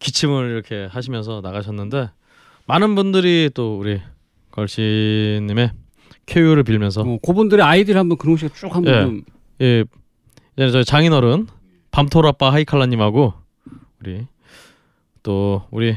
기침을 0.00 0.50
이렇게 0.50 0.88
하시면서 0.90 1.40
나가셨는데 1.40 2.10
많은 2.66 2.96
분들이 2.96 3.48
또 3.54 3.78
우리 3.78 4.00
걸신님의 4.50 5.70
쾌유를 6.26 6.64
빌면서 6.64 7.02
어, 7.02 7.18
그분들의 7.24 7.64
아이디를 7.64 8.00
한번 8.00 8.18
근홍 8.18 8.38
씨가 8.38 8.52
쭉 8.56 8.74
한번 8.74 8.92
예. 8.92 9.02
좀 9.02 9.22
예, 10.58 10.68
저희 10.68 10.84
장인어른 10.84 11.46
밤토라빠 11.92 12.52
하이칼라님하고 12.52 13.34
우리 14.00 14.26
또 15.22 15.62
우리 15.70 15.96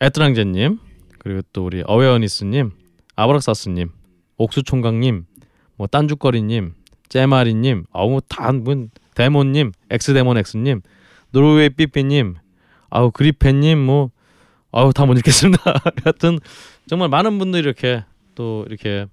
에트랑제님 0.00 0.78
그리고 1.18 1.40
또 1.52 1.64
우리 1.64 1.82
어웨어니스님 1.84 2.70
아브락사스님 3.16 3.90
옥수총각님 4.36 5.26
뭐 5.76 5.86
딴죽거리님 5.88 6.74
째마리님 7.08 7.86
아우 7.92 8.20
다뭐 8.28 8.86
데몬님 9.14 9.72
엑스데몬 9.90 10.38
엑스님 10.38 10.82
노르웨이 11.30 11.70
삐삐님 11.70 12.36
아우 12.90 13.10
그리펜님 13.10 13.78
뭐 13.78 14.10
아우 14.72 14.92
다 14.92 15.06
못 15.06 15.16
읽겠습니다. 15.18 15.62
하여튼 16.04 16.38
정말 16.86 17.08
많은 17.08 17.38
분들이 17.38 17.62
이렇게 17.62 18.04
또 18.34 18.66
이렇게 18.68 19.06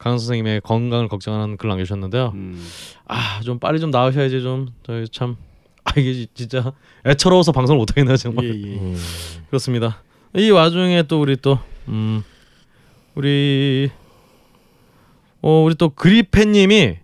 강 0.00 0.16
선생님의 0.18 0.62
건강을 0.62 1.08
걱정하는 1.08 1.56
글 1.58 1.68
남겨주셨는데요. 1.68 2.32
음. 2.34 2.66
아좀 3.06 3.58
빨리 3.58 3.78
좀 3.80 3.90
나으셔야지 3.90 4.40
좀 4.42 4.68
저희 4.82 5.06
참 5.08 5.36
아 5.82 5.92
이게 5.98 6.12
지- 6.12 6.26
진짜 6.34 6.72
애처로워서 7.06 7.52
방송을 7.52 7.78
못 7.78 7.90
하겠네요 7.90 8.14
정말 8.18 8.44
예, 8.44 8.48
예. 8.50 8.76
음. 8.78 8.96
그렇습니다 9.48 10.02
이 10.36 10.50
와중에 10.50 11.04
또 11.04 11.22
우리 11.22 11.36
또 11.36 11.58
음 11.88 12.22
우리 13.14 13.88
어 15.40 15.62
우리 15.64 15.74
또 15.76 15.88
그리펜님이 15.88 16.96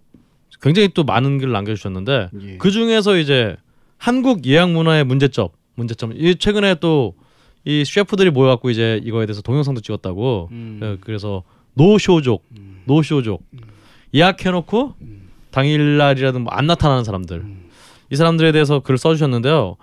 굉장히 0.61 0.89
또 0.89 1.05
많은 1.05 1.39
글을 1.39 1.53
남겨주셨는데 1.55 2.29
예. 2.43 2.57
그 2.59 2.71
중에서 2.71 3.17
이제 3.17 3.57
한국 3.97 4.45
예약 4.47 4.71
문화의 4.73 5.05
문제점 5.05 5.49
문제점 5.75 6.13
이 6.15 6.37
최근에 6.37 6.77
또 6.77 7.15
이 7.69 7.83
셰프들이 7.85 8.31
모여갖고 8.31 8.71
이제 8.71 9.01
이거에 9.03 9.27
대해서 9.27 9.43
동영상도 9.43 9.81
찍었다고 9.81 10.51
음. 10.53 10.79
예, 10.85 10.97
그래서 11.01 11.43
노쇼족 11.77 12.45
노쇼족. 12.87 13.43
예약해놓고 14.15 14.95
당일날이라든 15.51 16.43
뭐 16.43 16.53
안 16.55 16.67
나타나는 16.67 17.05
사람들. 17.05 17.45
이 18.11 18.17
사람들에 18.17 18.53
대해서 18.53 18.81
글을 18.81 18.99
써주셨는데요. 18.99 19.77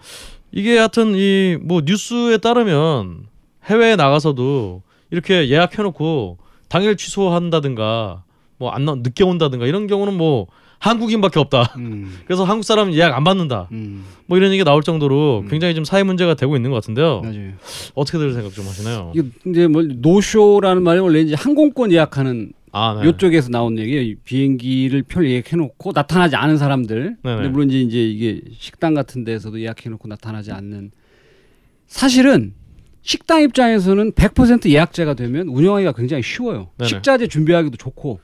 이게 0.52 0.78
하여튼 0.78 1.14
이 1.16 1.58
뭐 1.62 1.82
뉴스에 1.86 2.38
따르면 2.38 3.28
해외에 3.66 3.96
나가서도 3.96 4.82
이렇게 5.12 5.50
예약해놓고 5.50 6.38
당일 6.70 6.96
취소한다든가 6.98 8.24
뭐안나 8.58 8.96
늦게 8.96 9.24
온다든가 9.24 9.66
이런 9.68 9.88
경우는 9.88 10.16
뭐 10.16 10.48
한국인밖에 10.84 11.40
없다. 11.40 11.74
음. 11.78 12.14
그래서 12.28 12.44
한국 12.44 12.64
사람 12.64 12.92
예약 12.94 13.16
안 13.16 13.24
받는다. 13.24 13.70
음. 13.72 14.04
뭐 14.26 14.38
이런 14.38 14.52
얘기 14.52 14.64
나올 14.66 14.84
정도로 14.84 15.44
음. 15.46 15.48
굉장히 15.48 15.76
좀 15.76 15.86
사회 15.86 16.04
문제가 16.04 16.34
되고 16.34 16.56
있는 16.58 16.72
것 16.72 16.76
같은데요. 16.76 17.22
맞아요. 17.22 17.52
어떻게들 17.96 18.34
생각 18.34 18.54
좀 18.54 18.66
하시나요? 18.68 19.14
이게 19.16 19.28
이제 19.48 19.68
뭐 19.68 19.82
노쇼라는 19.84 20.84
말이 20.84 21.00
원래 21.00 21.22
이제 21.22 21.36
항공권 21.36 21.92
예약하는 21.94 22.52
아, 22.74 23.00
네. 23.02 23.08
요쪽에서 23.08 23.50
나온 23.50 23.78
얘기예요. 23.78 24.02
이 24.02 24.16
비행기를 24.16 25.04
표 25.04 25.26
예약해놓고 25.26 25.92
나타나지 25.94 26.36
않은 26.36 26.58
사람들. 26.58 27.18
네네. 27.24 27.36
근데 27.36 27.50
물론 27.50 27.70
이제 27.70 27.80
이제 27.80 28.04
이게 28.04 28.42
식당 28.58 28.94
같은 28.94 29.24
데서도 29.24 29.62
예약해놓고 29.62 30.08
나타나지 30.08 30.52
않는. 30.52 30.92
사실은 31.88 32.54
식당 33.04 33.42
입장에서는 33.44 34.14
100% 34.14 34.70
예약제가 34.70 35.14
되면 35.14 35.48
운영하기가 35.48 35.92
굉장히 35.94 36.24
쉬워요. 36.24 36.70
네네. 36.78 36.90
식자재 36.90 37.28
준비하기도 37.28 37.78
좋고. 37.78 38.20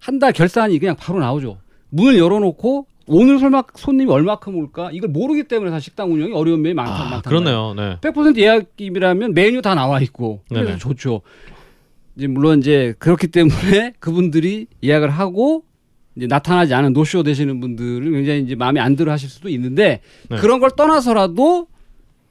한 0.00 0.18
달 0.20 0.32
결산이 0.32 0.78
그냥 0.78 0.94
바로 0.96 1.18
나오죠. 1.18 1.58
문을 1.90 2.18
열어놓고 2.18 2.86
오늘 3.06 3.38
설마 3.38 3.62
손님이 3.74 4.10
얼마큼 4.12 4.54
올까 4.56 4.90
이걸 4.92 5.08
모르기 5.10 5.44
때문에 5.44 5.70
사실 5.70 5.84
식당 5.84 6.12
운영이 6.12 6.34
어려운 6.34 6.60
면이 6.60 6.74
많다. 6.74 6.92
아, 6.94 7.10
많다. 7.10 7.30
그렇네요. 7.30 7.74
네. 7.74 7.96
100% 8.02 8.36
예약이라면 8.36 9.32
메뉴 9.32 9.62
다 9.62 9.74
나와 9.74 10.00
있고 10.00 10.42
그래서 10.48 10.66
네네. 10.66 10.78
좋죠. 10.78 11.22
이제 12.16 12.26
물론 12.26 12.58
이제 12.58 12.94
그렇기 12.98 13.28
때문에 13.28 13.94
그분들이 14.00 14.66
예약을 14.82 15.08
하고 15.08 15.64
이제 16.16 16.26
나타나지 16.26 16.74
않은 16.74 16.92
노쇼 16.92 17.22
되시는 17.22 17.60
분들은 17.60 18.12
굉장히 18.12 18.42
이제 18.42 18.54
마음에 18.54 18.80
안 18.80 18.94
들어 18.96 19.10
하실 19.12 19.30
수도 19.30 19.48
있는데 19.48 20.00
네. 20.28 20.36
그런 20.36 20.60
걸 20.60 20.70
떠나서라도 20.76 21.68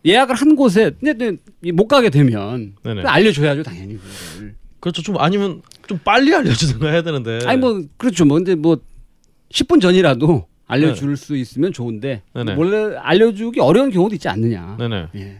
예약을 0.05 0.36
한 0.36 0.55
곳에 0.55 0.91
근데 1.01 1.38
못 1.74 1.88
가게 1.88 2.10
되면. 2.12 2.76
알려줘야죠 2.86 3.64
당연히 3.64 3.97
그거를. 3.97 4.55
그렇죠. 4.80 5.01
좀 5.01 5.18
아니면 5.18 5.64
좀 5.88 5.99
빨리 6.03 6.34
알려주든가 6.36 6.89
해야 6.89 7.01
되는데. 7.01 7.39
아니 7.45 7.60
뭐 7.60 7.82
그렇죠 7.97 8.26
뭐 8.26 8.38
근데 8.38 8.53
뭐 8.53 8.78
10분 9.52 9.82
전이라도 9.82 10.48
알려줄 10.68 11.16
수 11.16 11.38
있으면 11.38 11.72
좋은데 11.72 12.22
네네. 12.34 12.56
원래 12.56 12.98
알려주기 12.98 13.60
어려운 13.60 13.89
경우도 13.89 14.16
있지 14.16 14.28
않느냐. 14.28 14.76
네네. 14.78 15.08
예. 15.16 15.38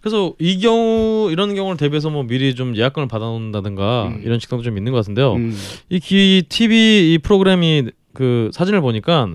그래서 0.00 0.34
이 0.38 0.58
경우 0.60 1.28
이런 1.32 1.54
경우를 1.54 1.76
대비해서 1.76 2.10
뭐 2.10 2.22
미리 2.22 2.54
좀 2.54 2.76
예약권을 2.76 3.08
받아놓는다든가 3.08 4.08
음. 4.08 4.22
이런 4.24 4.38
식당도 4.38 4.62
좀 4.62 4.76
있는 4.76 4.92
것 4.92 4.98
같은데요. 4.98 5.34
음. 5.34 5.56
이 5.88 5.98
기, 5.98 6.44
TV 6.48 7.14
이 7.14 7.18
프로그램이 7.18 7.88
그 8.12 8.50
사진을 8.52 8.80
보니까 8.80 9.28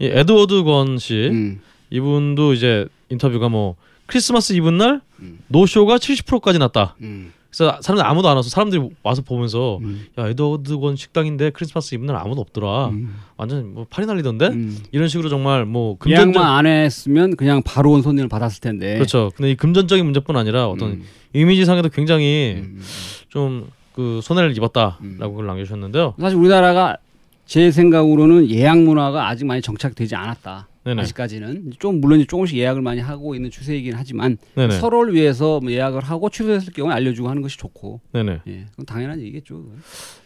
이 0.00 0.06
에드워드 0.06 0.64
권 0.64 0.98
씨, 0.98 1.28
음. 1.30 1.60
이분도 1.90 2.54
이제 2.54 2.86
인터뷰가 3.08 3.48
뭐 3.48 3.76
크리스마스 4.06 4.52
이브 4.54 4.70
날 4.70 5.00
음. 5.20 5.38
no-show가 5.48 5.96
70%까지 5.96 6.58
났다. 6.58 6.96
음. 7.02 7.32
그래서 7.50 7.78
사람들 7.80 8.04
아무도 8.04 8.28
안 8.28 8.36
와서 8.36 8.50
사람들이 8.50 8.90
와서 9.02 9.22
보면서 9.22 9.78
음. 9.78 10.06
야 10.18 10.28
에드워드 10.28 10.78
권 10.78 10.96
식당인데 10.96 11.50
크리스마스 11.50 11.94
이브 11.94 12.04
날 12.04 12.16
아무도 12.16 12.40
없더라. 12.42 12.88
음. 12.88 13.16
완전 13.36 13.72
뭐 13.72 13.86
파리 13.88 14.06
날리던데 14.06 14.48
음. 14.48 14.78
이런 14.92 15.08
식으로 15.08 15.28
정말 15.28 15.64
뭐 15.64 15.96
예약만 16.06 16.32
금전적 16.32 16.44
안 16.44 16.66
했으면 16.66 17.36
그냥 17.36 17.62
바로 17.64 17.92
온 17.92 18.02
손님을 18.02 18.28
받았을 18.28 18.60
텐데. 18.60 18.94
그렇죠. 18.94 19.32
근데 19.34 19.52
이 19.52 19.54
금전적인 19.54 20.04
문제뿐 20.04 20.36
아니라 20.36 20.68
어떤 20.68 20.90
음. 20.90 21.02
이미지상에도 21.32 21.88
굉장히 21.88 22.56
음. 22.58 22.82
좀그 23.28 24.20
손해를 24.22 24.56
입었다라고 24.56 25.00
음. 25.02 25.34
글 25.34 25.46
남겨주셨는데요. 25.46 26.14
사실 26.20 26.38
우리나라가 26.38 26.98
제 27.46 27.70
생각으로는 27.70 28.50
예약 28.50 28.78
문화가 28.78 29.26
아직 29.26 29.46
많이 29.46 29.62
정착되지 29.62 30.14
않았다. 30.14 30.68
네네. 30.88 31.02
아직까지는 31.02 31.72
좀 31.78 32.00
물론 32.00 32.18
이제 32.18 32.26
조금씩 32.26 32.56
예약을 32.56 32.80
많이 32.80 32.98
하고 33.02 33.34
있는 33.34 33.50
추세이긴 33.50 33.92
하지만 33.94 34.38
네네. 34.54 34.78
서로를 34.80 35.12
위해서 35.12 35.60
뭐 35.60 35.70
예약을 35.70 36.00
하고 36.02 36.30
취소했을 36.30 36.72
경우에 36.72 36.94
알려주고 36.94 37.28
하는 37.28 37.42
것이 37.42 37.58
좋고 37.58 38.00
네네. 38.12 38.40
예, 38.46 38.64
그건 38.70 38.86
당연한 38.86 39.20
얘기겠죠. 39.20 39.66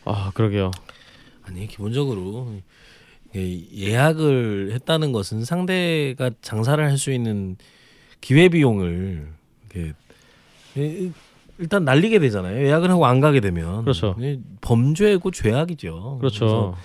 아 0.05 0.31
그러게요. 0.35 0.71
아니 1.43 1.67
기본적으로 1.67 2.53
예, 3.35 3.41
예약을 3.75 4.71
했다는 4.73 5.11
것은 5.11 5.45
상대가 5.45 6.31
장사를 6.43 6.83
할 6.85 6.97
수 6.97 7.11
있는 7.11 7.57
기회 8.21 8.49
비용을 8.49 9.27
이렇게 9.75 9.95
예, 10.77 11.11
일단 11.59 11.85
날리게 11.85 12.21
되잖아요. 12.21 12.65
예약을 12.65 12.89
하고 12.89 13.05
안 13.07 13.19
가게 13.19 13.41
되면 13.41 13.83
그렇죠. 13.83 14.15
예, 14.21 14.39
범죄고 14.61 15.33
죄악이죠. 15.33 16.19
그렇죠. 16.21 16.77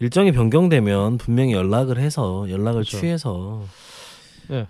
일정이 0.00 0.32
변경되면 0.32 1.18
분명히 1.18 1.52
연락을 1.52 1.98
해서 1.98 2.46
연락을 2.48 2.82
그렇죠. 2.82 2.98
취해서 2.98 3.62
예. 4.50 4.66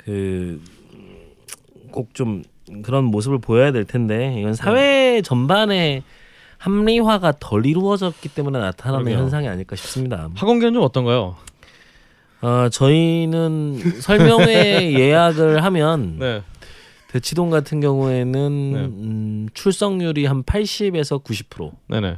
그꼭 1.88 2.14
좀 2.14 2.42
그런 2.82 3.04
모습을 3.04 3.38
보여야 3.38 3.72
될 3.72 3.84
텐데 3.84 4.36
이건 4.38 4.54
사회 4.54 5.20
전반에 5.22 6.02
합리화가 6.58 7.34
덜 7.40 7.66
이루어졌기 7.66 8.30
때문에 8.30 8.58
나타나는 8.58 9.04
그러게요. 9.04 9.22
현상이 9.22 9.48
아닐까 9.48 9.76
싶습니다. 9.76 10.30
학원계는 10.34 10.74
좀 10.74 10.82
어떤가요? 10.82 11.36
아 12.40 12.68
저희는 12.70 14.00
설명회 14.00 14.92
예약을 14.98 15.64
하면 15.64 16.18
네. 16.18 16.42
대치동 17.08 17.50
같은 17.50 17.80
경우에는 17.80 18.72
네. 18.72 18.78
음, 18.80 19.48
출석률이 19.54 20.26
한 20.26 20.42
80에서 20.42 21.22
90% 21.22 21.72
네네. 21.88 22.16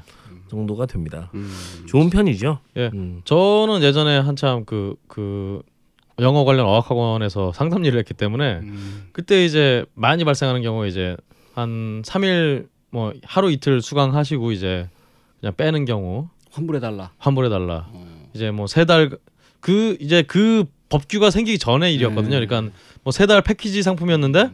정도가 0.49 0.87
됩니다. 0.87 1.31
음. 1.35 1.51
좋은 1.87 2.11
편이죠. 2.11 2.59
예. 2.77 2.91
음. 2.95 3.21
저는 3.25 3.83
예전에 3.83 4.19
한참 4.19 4.65
그그 4.65 5.63
영어 6.21 6.45
관련 6.45 6.67
어학학원에서 6.67 7.53
상담 7.53 7.85
일을 7.85 7.99
했기 7.99 8.15
때문에 8.15 8.61
음. 8.63 9.09
그때 9.13 9.45
이제 9.45 9.85
많이 9.95 10.25
발생하는 10.25 10.63
경우에 10.63 10.89
이제 10.89 11.17
한 11.55 12.03
3일 12.03 12.69
뭐 12.91 13.13
하루 13.25 13.51
이틀 13.51 13.83
수강하시고 13.83 14.53
이제 14.53 14.89
그냥 15.41 15.55
빼는 15.57 15.85
경우 15.85 16.29
환불해 16.53 16.81
달라. 16.81 17.11
환불해 17.19 17.49
달라. 17.51 17.87
어. 17.93 18.07
이제 18.35 18.51
뭐 18.51 18.67
세 18.67 18.85
달 18.85 19.11
그 19.61 19.97
이제 20.01 20.23
그 20.23 20.65
법규가 20.91 21.31
생기기 21.31 21.59
전의 21.59 21.93
일이었거든요. 21.95 22.39
네. 22.39 22.47
그러니까 22.47 22.73
뭐 23.03 23.11
세 23.11 23.27
달 23.27 23.43
패키지 23.43 23.83
상품이었는데 23.83 24.51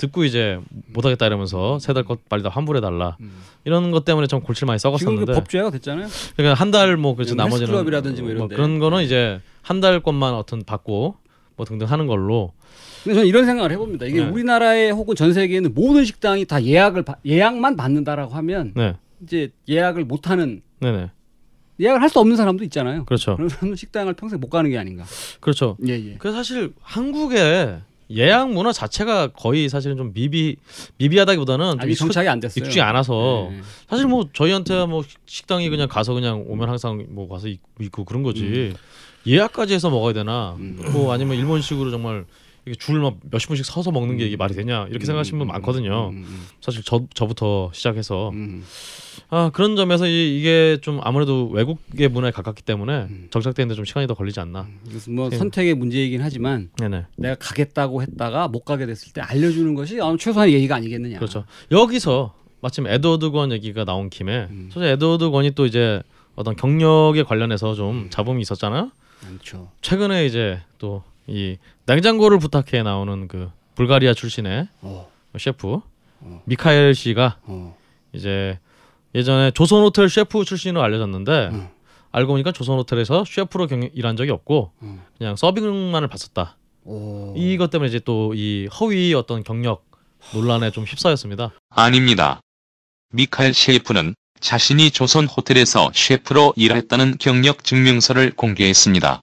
듣고 0.00 0.24
이제 0.24 0.58
못 0.92 1.04
하겠다 1.04 1.26
이러면서 1.26 1.78
세 1.78 1.92
달 1.92 2.04
것 2.04 2.28
빨리 2.28 2.42
다 2.42 2.48
환불해 2.48 2.80
달라. 2.80 3.16
음. 3.20 3.30
이런 3.64 3.90
것 3.90 4.04
때문에 4.04 4.26
좀 4.26 4.40
골치를 4.40 4.66
많이 4.66 4.78
썩었었는데 4.78 5.32
법제화가 5.34 5.70
됐잖아요. 5.70 6.08
그러니까 6.36 6.54
한 6.54 6.70
달 6.70 6.96
뭐 6.96 7.14
그래서 7.14 7.34
뭐 7.34 7.44
나머지는 7.44 7.68
헬스클럽이라든지 7.68 8.22
뭐 8.22 8.30
이런데. 8.30 8.54
그런 8.56 8.78
거는 8.78 9.02
이제 9.02 9.40
한 9.62 9.80
달 9.80 10.00
것만 10.00 10.34
어떤 10.34 10.64
받고 10.64 11.14
뭐 11.56 11.66
등등 11.66 11.86
하는 11.90 12.06
걸로 12.06 12.52
근데 13.04 13.14
저는 13.14 13.28
이런 13.28 13.44
생각을 13.46 13.70
해봅니다. 13.72 14.06
이게 14.06 14.22
네. 14.24 14.28
우리나라에 14.30 14.90
혹은 14.90 15.14
전 15.14 15.32
세계에 15.32 15.56
있는 15.58 15.72
모든 15.74 16.04
식당이 16.04 16.44
다 16.46 16.62
예약을 16.62 17.02
받- 17.02 17.18
예약만 17.26 17.76
받는다라고 17.76 18.34
하면 18.34 18.72
네. 18.74 18.94
이제 19.22 19.50
예약을 19.68 20.04
못하는 20.04 20.62
네네. 20.80 21.10
예약을 21.80 22.02
할 22.02 22.08
수 22.10 22.18
없는 22.20 22.36
사람도 22.36 22.62
있잖아요. 22.64 23.04
그렇죠. 23.06 23.36
그런 23.36 23.48
사람은 23.48 23.76
식당을 23.76 24.12
평생 24.14 24.38
못 24.40 24.48
가는 24.50 24.68
게 24.70 24.76
아닌가. 24.78 25.04
그렇죠. 25.40 25.76
예 25.86 25.92
예. 25.94 26.16
그 26.18 26.30
사실 26.32 26.72
한국의 26.82 27.80
예약 28.16 28.50
문화 28.52 28.72
자체가 28.72 29.28
거의 29.28 29.68
사실은 29.68 29.96
좀 29.96 30.12
미비 30.12 30.56
미비하다기보다는 30.98 31.70
좀 31.72 31.80
아직 31.80 31.90
익숙- 31.92 31.98
정착이 32.06 32.28
안 32.28 32.40
됐어요. 32.40 32.60
익숙지 32.62 32.80
않아서 32.80 33.48
예, 33.52 33.56
예. 33.56 33.60
사실 33.88 34.06
뭐 34.06 34.28
저희한테 34.32 34.86
뭐 34.86 35.04
식당이 35.26 35.68
그냥 35.70 35.88
가서 35.88 36.12
그냥 36.14 36.44
오면 36.48 36.68
항상 36.68 37.06
뭐 37.10 37.28
가서 37.28 37.48
있- 37.48 37.60
있고 37.80 38.04
그런 38.04 38.22
거지 38.22 38.72
예약까지 39.26 39.74
해서 39.74 39.90
먹어야 39.90 40.12
되나 40.12 40.56
음. 40.58 40.78
뭐 40.92 41.12
아니면 41.12 41.36
일본식으로 41.36 41.90
정말 41.90 42.24
이게 42.66 42.74
줄 42.76 43.00
막 43.00 43.16
몇십 43.30 43.48
분씩 43.48 43.64
서서 43.64 43.90
먹는 43.90 44.16
게 44.18 44.26
이게 44.26 44.36
말이 44.36 44.54
되냐 44.54 44.86
이렇게 44.90 45.06
생각하시는 45.06 45.38
분 45.38 45.48
많거든요 45.48 46.10
음, 46.10 46.24
음, 46.26 46.46
사실 46.60 46.82
저 46.84 47.04
저부터 47.14 47.70
시작해서 47.72 48.28
음, 48.30 48.62
아 49.30 49.50
그런 49.54 49.76
점에서 49.76 50.06
이, 50.06 50.38
이게 50.38 50.76
좀 50.82 51.00
아무래도 51.02 51.48
외국의 51.48 52.08
문화에 52.08 52.30
가깝기 52.30 52.62
때문에 52.62 52.92
음. 53.10 53.28
정착되는데 53.30 53.74
좀 53.74 53.84
시간이 53.86 54.06
더 54.06 54.14
걸리지 54.14 54.40
않나 54.40 54.62
음. 54.62 55.00
뭐 55.14 55.30
예. 55.32 55.36
선택의 55.36 55.74
문제이긴 55.74 56.20
하지만 56.20 56.68
네네 56.78 57.06
내가 57.16 57.34
가겠다고 57.36 58.02
했다가 58.02 58.48
못 58.48 58.64
가게 58.64 58.84
됐을 58.86 59.12
때 59.12 59.20
알려주는 59.22 59.74
것이 59.74 60.00
아마 60.00 60.16
최소한의 60.18 60.54
예의가 60.54 60.76
아니겠느냐. 60.76 61.18
그렇죠 61.18 61.44
여기서 61.70 62.34
마침 62.60 62.86
에드워드 62.86 63.30
권 63.30 63.52
얘기가 63.52 63.84
나온 63.86 64.10
김에 64.10 64.48
음. 64.50 64.68
사실 64.72 64.88
에드워드 64.90 65.30
권이 65.30 65.52
또 65.52 65.64
이제 65.64 66.02
어떤 66.36 66.56
경력에 66.56 67.22
관련해서 67.22 67.74
좀 67.74 68.08
잡음이 68.10 68.42
있었잖아요 68.42 68.90
많죠. 69.24 69.70
최근에 69.82 70.26
이제 70.26 70.60
또 70.78 71.02
이 71.26 71.56
냉장고를 71.86 72.38
부탁해 72.38 72.82
나오는 72.82 73.28
그 73.28 73.50
불가리아 73.74 74.14
출신의 74.14 74.68
어, 74.82 75.10
셰프 75.38 75.80
어. 76.20 76.42
미카엘 76.44 76.94
씨가 76.94 77.38
어, 77.42 77.76
이제 78.12 78.58
예전에 79.14 79.50
조선 79.52 79.82
호텔 79.82 80.08
셰프 80.08 80.44
출신으로 80.44 80.82
알려졌는데 80.82 81.50
어. 81.52 81.70
알고 82.12 82.32
보니까 82.32 82.52
조선 82.52 82.76
호텔에서 82.78 83.24
셰프로 83.26 83.66
경, 83.66 83.88
일한 83.94 84.16
적이 84.16 84.32
없고 84.32 84.72
어. 84.80 85.06
그냥 85.18 85.36
서빙만을 85.36 86.08
봤었다. 86.08 86.56
오. 86.84 87.34
이것 87.36 87.70
때문에 87.70 87.88
이제 87.88 87.98
또 88.00 88.32
이 88.34 88.68
허위 88.80 89.14
어떤 89.14 89.44
경력 89.44 89.84
논란에 90.34 90.70
좀 90.70 90.84
휩싸였습니다. 90.84 91.52
아닙니다. 91.70 92.40
미카엘 93.12 93.54
셰프는 93.54 94.14
자신이 94.40 94.90
조선 94.90 95.26
호텔에서 95.26 95.90
셰프로 95.94 96.52
일했다는 96.56 97.16
경력 97.18 97.64
증명서를 97.64 98.32
공개했습니다. 98.32 99.20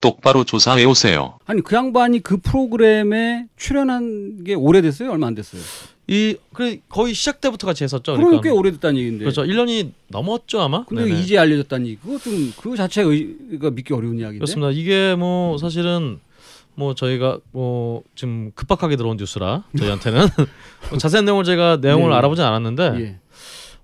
똑바로 0.00 0.44
조사해 0.44 0.84
오세요. 0.84 1.38
아니 1.46 1.60
그 1.62 1.74
양반이 1.76 2.20
그 2.20 2.38
프로그램에 2.38 3.46
출연한 3.56 4.42
게 4.44 4.54
오래됐어요? 4.54 5.10
얼마 5.10 5.26
안 5.26 5.34
됐어요? 5.34 5.60
이 6.08 6.36
그래 6.54 6.80
거의 6.88 7.14
시작 7.14 7.40
때부터 7.40 7.66
같이 7.66 7.84
했었죠. 7.84 8.16
그러면 8.16 8.40
꽤 8.40 8.48
오래됐다는 8.48 8.96
얘기인데. 8.98 9.24
그렇죠. 9.24 9.42
1년이 9.42 9.92
넘었죠, 10.08 10.60
아마. 10.60 10.84
근데 10.86 11.04
네네. 11.04 11.20
이제 11.20 11.38
알려졌다는 11.38 11.86
얘기. 11.86 11.96
그거 11.98 12.18
좀 12.18 12.52
그 12.60 12.76
자체가 12.76 13.10
의가 13.10 13.70
믿기 13.70 13.92
어려운 13.92 14.14
이야기인데. 14.18 14.38
그렇습니다. 14.38 14.70
이게 14.72 15.14
뭐 15.16 15.58
사실은 15.58 16.18
뭐 16.74 16.94
저희가 16.94 17.38
뭐 17.52 18.02
지금 18.14 18.52
급박하게 18.54 18.96
들어온 18.96 19.18
뉴스라 19.18 19.64
저희한테는 19.76 20.26
뭐 20.88 20.98
자세한 20.98 21.26
내용을 21.26 21.44
제가 21.44 21.76
내용을 21.76 22.08
네. 22.10 22.16
알아보진 22.16 22.42
않았는데 22.44 22.92
예. 23.00 23.16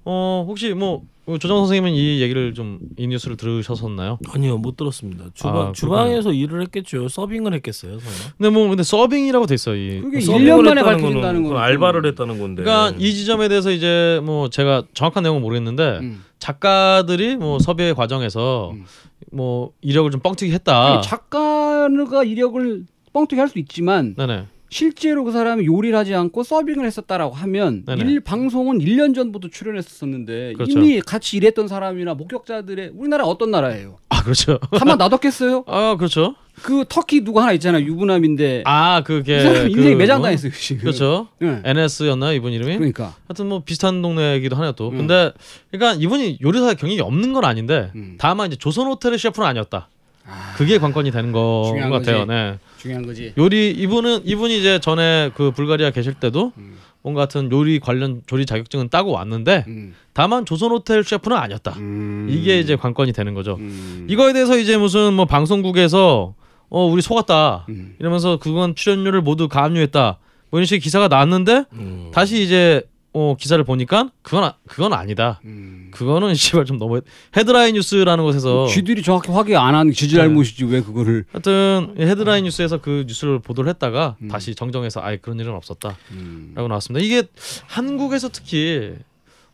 어 0.05 0.45
혹시 0.49 0.73
뭐 0.73 1.03
조정 1.41 1.59
선생님은 1.59 1.93
이 1.93 2.21
얘기를 2.21 2.55
좀 2.55 2.79
이 2.99 3.07
뉴스를 3.09 3.37
들으셨었나요? 3.37 4.19
아니요 4.31 4.59
못 4.59 4.77
들었습니다. 4.77 5.27
주방 5.35 5.69
아, 5.69 5.73
주방에서 5.73 6.33
일을 6.33 6.63
했겠죠. 6.63 7.09
서빙을 7.09 7.53
했겠어요. 7.55 7.99
설마. 7.99 8.35
근데 8.39 8.51
뭐 8.51 8.69
근데 8.69 8.83
서빙이라고 8.83 9.47
돼 9.47 9.55
있어 9.55 9.75
이. 9.75 10.01
그게 10.01 10.21
서빙을 10.21 10.45
1년 10.53 10.57
만에 10.65 10.81
했다는 10.81 10.85
밝혀진다는 10.85 11.43
거는 11.43 11.55
건 11.55 11.63
알바를 11.63 12.03
좀- 12.03 12.09
했다는 12.11 12.39
건데. 12.41 12.63
그러니까 12.63 12.97
이 12.99 13.13
지점에 13.13 13.49
대해서 13.49 13.71
이제 13.71 14.21
뭐 14.25 14.49
제가 14.49 14.85
정확한 14.95 15.23
내용은 15.25 15.43
모르겠는데 15.43 15.99
음. 16.03 16.25
작가들이 16.39 17.37
뭐 17.37 17.59
섭외 17.59 17.93
과정에서 17.93 18.71
음. 18.73 18.85
뭐 19.33 19.73
이력을 19.81 20.11
좀 20.11 20.21
뻥튀기 20.21 20.53
했다. 20.53 20.95
아니, 20.95 21.03
작가가 21.03 22.23
이력을 22.25 22.85
뻥튀기 23.13 23.39
할 23.41 23.49
수 23.49 23.59
있지만 23.59 24.15
네네. 24.17 24.47
실제로 24.69 25.25
그 25.25 25.33
사람이 25.33 25.65
요리를 25.67 25.97
하지 25.97 26.15
않고 26.15 26.43
서빙을 26.43 26.85
했었다라고 26.87 27.35
하면 27.35 27.85
네네. 27.85 28.11
일 28.11 28.21
방송은 28.21 28.79
1년 28.79 29.15
전부터 29.15 29.49
출연했었는데 29.49 30.55
그렇죠. 30.55 30.73
이미 30.73 31.01
같이 31.01 31.37
일했던 31.37 31.69
사람이나 31.69 32.15
목격자들의 32.15 32.93
우리나라 32.95 33.25
어떤 33.25 33.51
나라예요? 33.51 33.99
아 34.09 34.23
그렇죠. 34.23 34.59
가만 34.73 34.99
놔뒀겠어요? 34.99 35.65
아 35.69 35.97
그렇죠. 35.97 36.35
그 36.63 36.85
터키 36.89 37.23
누구 37.23 37.41
하나 37.41 37.53
있잖아요 37.53 37.85
유부남인데 37.85 38.63
아 38.65 39.03
그게 39.05 39.41
인생이 39.69 39.93
그 39.95 39.99
매장당했어요 39.99 40.51
지금. 40.53 40.81
그렇죠. 40.83 41.29
예. 41.43 41.61
NS였나 41.65 42.33
이분 42.33 42.53
이름이? 42.53 42.77
그러니까. 42.77 43.15
하여튼 43.29 43.47
뭐 43.47 43.63
비슷한 43.65 44.03
동네이기도 44.03 44.57
하네요 44.57 44.73
또. 44.73 44.89
음. 44.89 44.97
근데 44.99 45.33
그러니까 45.71 46.03
이분이 46.03 46.39
요리사 46.43 46.75
경력이 46.75 47.03
없는 47.03 47.33
건 47.33 47.45
아닌데 47.45 47.91
음. 47.95 48.17
다만 48.19 48.49
이제 48.49 48.57
조선 48.57 48.87
호텔의 48.89 49.19
셰프는 49.19 49.47
아니었다. 49.47 49.89
아, 50.29 50.55
그게 50.57 50.79
관건이 50.79 51.13
되는 51.13 51.31
거 51.31 51.73
같아요. 51.73 51.91
거지. 51.91 52.27
네. 52.27 52.59
중요한 52.87 53.07
거지. 53.07 53.33
요리 53.37 53.71
이분은 53.71 54.23
이분이 54.25 54.59
이제 54.59 54.79
전에 54.79 55.31
그 55.35 55.51
불가리아 55.51 55.91
계실 55.91 56.15
때도 56.15 56.53
음. 56.57 56.79
뭔가 57.03 57.23
같은 57.23 57.51
요리 57.53 57.79
관련 57.81 58.23
조리 58.27 58.47
자격증은 58.47 58.89
따고 58.89 59.13
왔는데 59.13 59.65
음. 59.67 59.95
다만 60.13 60.45
조선 60.45 60.71
호텔 60.71 61.05
셰프는 61.05 61.37
아니었다. 61.37 61.73
음. 61.79 62.27
이게 62.31 62.61
이제 62.61 62.77
관건이 62.77 63.13
되는 63.13 63.35
거죠. 63.35 63.57
음. 63.59 64.07
이거에 64.09 64.33
대해서 64.33 64.57
이제 64.57 64.77
무슨 64.77 65.15
뭐 65.15 65.25
방송국에서 65.25 66.35
어 66.69 66.87
우리 66.87 67.03
속았다 67.03 67.67
음. 67.69 67.95
이러면서 67.99 68.39
그건 68.39 68.75
출연료를 68.75 69.21
모두 69.23 69.49
가압류했다 69.49 70.19
뭐 70.51 70.61
이런 70.61 70.67
식의 70.67 70.81
기사가 70.81 71.09
나왔는데 71.09 71.65
음. 71.73 72.11
다시 72.13 72.43
이제 72.43 72.83
어 73.19 73.35
기사를 73.39 73.63
보니까 73.65 74.11
그건 74.21 74.45
아, 74.45 74.57
그건 74.69 74.93
아니다 74.93 75.41
음. 75.47 75.89
그거는 75.91 76.35
씨발 76.37 76.67
좀 76.67 76.79
너무 76.79 77.01
헤드라인 77.35 77.75
뉴스라는 77.75 78.23
곳에서 78.25 78.67
쥐들이 78.67 79.03
정확히 79.03 79.33
확인 79.33 79.57
안 79.57 79.75
한 79.75 79.91
지질 79.91 80.19
네. 80.19 80.25
잘못이지 80.25 80.65
왜 80.67 80.83
그거를 80.83 81.25
하여튼 81.33 81.95
이 81.99 82.03
헤드라인 82.03 82.45
뉴스에서 82.45 82.83
그 82.83 83.05
뉴스를 83.07 83.39
보도를 83.39 83.71
했다가 83.71 84.17
음. 84.21 84.29
다시 84.29 84.55
정정해서 84.55 85.01
아예 85.03 85.17
그런 85.17 85.41
일은 85.41 85.55
없었다라고 85.55 85.97
음. 86.11 86.53
나왔습니다. 86.55 87.03
이게 87.03 87.23
한국에서 87.69 88.29
특히 88.29 88.95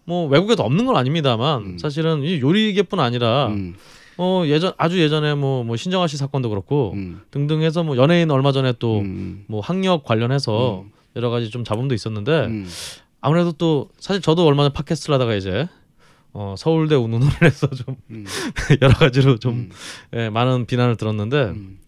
뭐 0.05 0.27
외국에도 0.27 0.65
없는 0.65 0.85
건 0.85 0.97
아닙니다만 0.97 1.63
음. 1.63 1.79
사실은 1.79 2.25
이 2.25 2.41
요리계뿐 2.41 2.99
아니라 2.99 3.47
음. 3.49 3.77
어 4.19 4.43
예전 4.47 4.73
아주 4.77 5.01
예전에 5.01 5.35
뭐, 5.35 5.63
뭐 5.63 5.77
신정아 5.77 6.09
씨 6.09 6.17
사건도 6.17 6.51
그렇고 6.51 6.93
음. 6.95 7.21
등등 7.31 7.63
해서 7.63 7.85
뭐 7.85 7.97
연예인 7.97 8.29
얼마 8.33 8.51
전에 8.51 8.73
또뭐 8.73 9.01
음. 9.03 9.47
학력 9.63 10.03
관련해서 10.05 10.83
음. 10.85 10.91
여러 11.17 11.31
가지 11.31 11.51
좀 11.51 11.63
잡음도 11.65 11.95
있었는데 11.95 12.47
음. 12.47 12.69
아무래도 13.23 13.53
또 13.53 13.89
사실 13.99 14.21
저도 14.21 14.45
얼마 14.45 14.65
전에 14.65 14.73
팟캐스트를 14.75 15.15
하다가 15.15 15.35
이제 15.37 15.69
어 16.35 16.55
서울대 16.59 16.95
운운을 16.95 17.29
해서 17.43 17.69
좀 17.71 17.97
음. 18.11 18.27
여러 18.83 18.93
가지로 18.95 19.39
좀 19.39 19.55
음. 19.55 19.71
예, 20.15 20.29
많은 20.29 20.67
비난을 20.67 20.97
들었는데 20.97 21.37
음. 21.45 21.79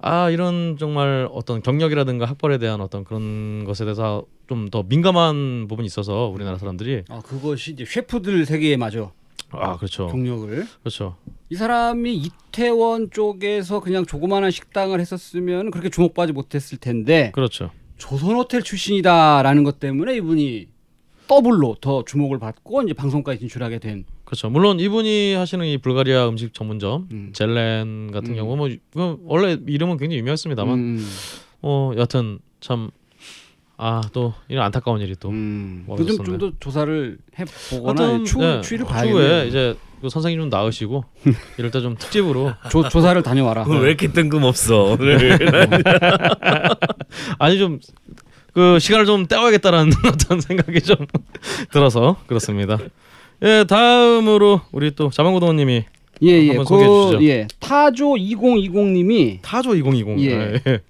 아 0.00 0.30
이런 0.30 0.76
정말 0.78 1.28
어떤 1.30 1.60
경력이라든가 1.62 2.24
학벌에 2.24 2.56
대한 2.58 2.80
어떤 2.80 3.04
그런 3.04 3.64
것에 3.64 3.84
대해서 3.84 4.24
좀 4.48 4.68
더 4.70 4.82
민감한 4.82 5.66
부분이 5.68 5.86
있어서 5.86 6.26
우리나라 6.26 6.58
사람들이. 6.58 7.04
아 7.08 7.20
그것이 7.20 7.72
이제 7.72 7.84
셰프들 7.84 8.46
세계에 8.46 8.76
맞아. 8.76 9.12
아 9.50 9.76
그렇죠. 9.76 10.08
경력을. 10.08 10.66
그렇죠. 10.80 11.16
이 11.50 11.54
사람이 11.54 12.14
이태원 12.16 13.10
쪽에서 13.10 13.80
그냥 13.80 14.04
조그마한 14.06 14.50
식당을 14.50 14.98
했었으면 15.00 15.70
그렇게 15.70 15.88
주목받지 15.88 16.32
못했을 16.32 16.78
텐데 16.78 17.30
그렇죠 17.34 17.70
조선호텔 18.00 18.62
출신이다라는 18.62 19.62
것 19.62 19.78
때문에 19.78 20.16
이분이 20.16 20.66
더블로 21.28 21.76
더 21.80 22.04
주목을 22.04 22.40
받고 22.40 22.82
이제 22.82 22.92
방송까지 22.92 23.38
진출하게 23.38 23.78
된 23.78 24.04
그렇죠 24.24 24.50
물론 24.50 24.80
이분이 24.80 25.34
하시는 25.34 25.64
이 25.64 25.78
불가리아 25.78 26.28
음식 26.28 26.52
전문점 26.52 27.06
음. 27.12 27.30
젤렌 27.32 28.10
같은 28.10 28.32
음. 28.32 28.36
경우 28.36 28.56
뭐 28.56 29.18
원래 29.24 29.56
이름은 29.64 29.98
굉장히 29.98 30.18
유명했습니다만 30.18 30.74
음. 30.76 31.06
어 31.62 31.92
여하튼 31.94 32.40
참 32.58 32.90
아 33.82 34.02
또 34.12 34.34
이런 34.48 34.64
안타까운 34.64 35.00
일이 35.00 35.14
또 35.18 35.30
음. 35.30 35.84
뭐좀더 35.86 36.52
조사를 36.60 37.18
해 37.38 37.44
보거나 37.70 38.22
추 38.24 38.38
네, 38.38 38.60
추이를 38.60 38.84
추후에 38.84 38.84
봐야겠네요. 38.84 39.44
이제 39.46 39.76
그 40.00 40.08
선생님 40.08 40.40
좀 40.40 40.48
나으시고 40.50 41.04
이럴 41.58 41.70
때 41.70 41.80
좀 41.80 41.96
특집으로 41.96 42.52
조, 42.70 42.88
조사를 42.88 43.20
다녀와라. 43.22 43.64
오늘 43.66 43.82
왜 43.82 43.88
이렇게 43.88 44.08
뜬금없어 44.12 44.96
오늘 45.00 45.38
아니 47.38 47.58
좀 47.58 47.80
그 48.52 48.80
시간을 48.80 49.06
좀 49.06 49.26
때워야겠다라는 49.26 49.92
어떤 50.12 50.40
생각이 50.40 50.80
좀 50.80 50.96
들어서 51.72 52.16
그렇습니다. 52.26 52.78
예, 53.42 53.64
다음으로 53.68 54.60
우리 54.72 54.90
또 54.90 55.08
자만고등원님이 55.10 55.84
예예. 56.20 56.48
한번 56.48 56.64
소개해 56.66 56.88
주시죠. 56.88 57.18
그 57.18 57.24
예. 57.26 57.46
타조 57.60 58.14
2020님이 58.14 59.38
타조 59.42 59.76
2020. 59.76 60.26
예. 60.26 60.60
예. 60.66 60.80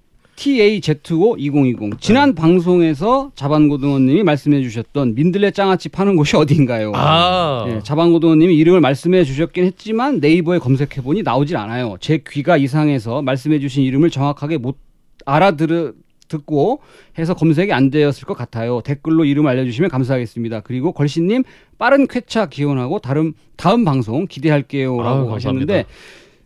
TAZ5 0.41 1.35
2020 1.37 1.79
네. 1.81 1.97
지난 1.99 2.33
방송에서 2.33 3.31
자반고등원님이 3.35 4.23
말씀해 4.23 4.63
주셨던 4.63 5.13
민들레 5.13 5.51
장아찌 5.51 5.89
파는 5.89 6.15
곳이 6.15 6.35
어딘가요? 6.35 6.93
아, 6.95 7.65
예, 7.69 7.79
자반고등원님이 7.83 8.55
이름을 8.57 8.81
말씀해 8.81 9.23
주셨긴 9.23 9.65
했지만 9.65 10.19
네이버에 10.19 10.57
검색해 10.57 11.03
보니 11.03 11.21
나오질 11.21 11.57
않아요. 11.57 11.97
제 11.99 12.23
귀가 12.27 12.57
이상해서 12.57 13.21
말씀해 13.21 13.59
주신 13.59 13.83
이름을 13.83 14.09
정확하게 14.09 14.57
못 14.57 14.77
알아들 15.25 15.93
듣고 16.27 16.79
해서 17.19 17.33
검색이 17.35 17.71
안 17.71 17.91
되었을 17.91 18.25
것 18.25 18.35
같아요. 18.35 18.81
댓글로 18.81 19.25
이름 19.25 19.45
알려주시면 19.45 19.91
감사하겠습니다. 19.91 20.61
그리고 20.61 20.91
걸신님 20.93 21.43
빠른 21.77 22.07
쾌차 22.07 22.47
기원하고 22.47 22.99
다음 22.99 23.33
다음 23.57 23.85
방송 23.85 24.25
기대할게요라고 24.25 25.27
아유, 25.27 25.33
하셨는데 25.33 25.85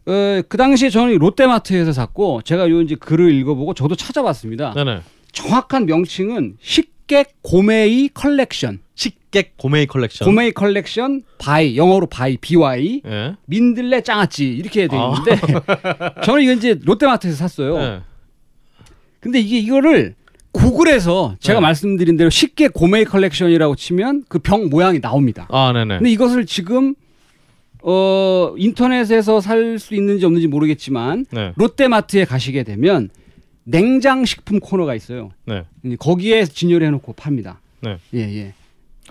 어, 0.07 0.41
그 0.47 0.57
당시에 0.57 0.89
저는 0.89 1.17
롯데마트에서 1.17 1.91
샀고 1.91 2.41
제가 2.43 2.69
요 2.69 2.81
이제 2.81 2.95
글을 2.95 3.33
읽어보고 3.33 3.73
저도 3.73 3.95
찾아봤습니다. 3.95 4.73
네네. 4.73 5.01
정확한 5.31 5.85
명칭은 5.87 6.57
식객 6.61 7.33
고메이 7.41 8.09
컬렉션. 8.13 8.79
식객 8.93 9.57
고메이 9.57 9.85
컬렉션. 9.87 10.25
고메이 10.25 10.51
컬렉션 10.51 11.23
by 11.39 11.75
영어로 11.75 12.05
by 12.07 12.37
BY 12.37 13.01
예. 13.05 13.35
민들레 13.45 14.01
장아찌 14.01 14.45
이렇게 14.47 14.87
돼 14.87 14.95
아. 14.95 15.13
있는데 15.17 15.41
저는 16.23 16.43
이거 16.43 16.53
이제 16.53 16.79
롯데마트에서 16.83 17.35
샀어요. 17.35 17.77
예. 17.79 18.01
근데 19.19 19.39
이게 19.39 19.57
이거를 19.57 20.15
구글에서 20.51 21.35
제가 21.41 21.59
네. 21.59 21.63
말씀드린 21.63 22.15
대로 22.15 22.29
쉽게 22.29 22.69
고메이 22.69 23.03
컬렉션이라고 23.05 23.75
치면 23.75 24.23
그 24.29 24.39
병 24.39 24.69
모양이 24.69 25.01
나옵니다. 25.01 25.47
아, 25.49 25.73
네네. 25.73 25.97
근데 25.97 26.11
이것을 26.11 26.45
지금 26.45 26.95
어 27.87 28.53
인터넷에서 28.57 29.39
살 29.41 29.77
수 29.77 29.93
있는지 29.93 30.25
없는지 30.25 30.47
모르겠지만 30.47 31.25
네. 31.31 31.51
롯데마트에 31.55 32.25
가시게 32.25 32.63
되면 32.63 33.09
냉장 33.63 34.25
식품 34.25 34.59
코너가 34.59 34.95
있어요. 34.95 35.29
네. 35.45 35.63
거기에 35.99 36.45
진열해 36.45 36.89
놓고 36.91 37.13
팝니다. 37.13 37.59
네. 37.81 37.97
예, 38.15 38.19
예. 38.19 38.53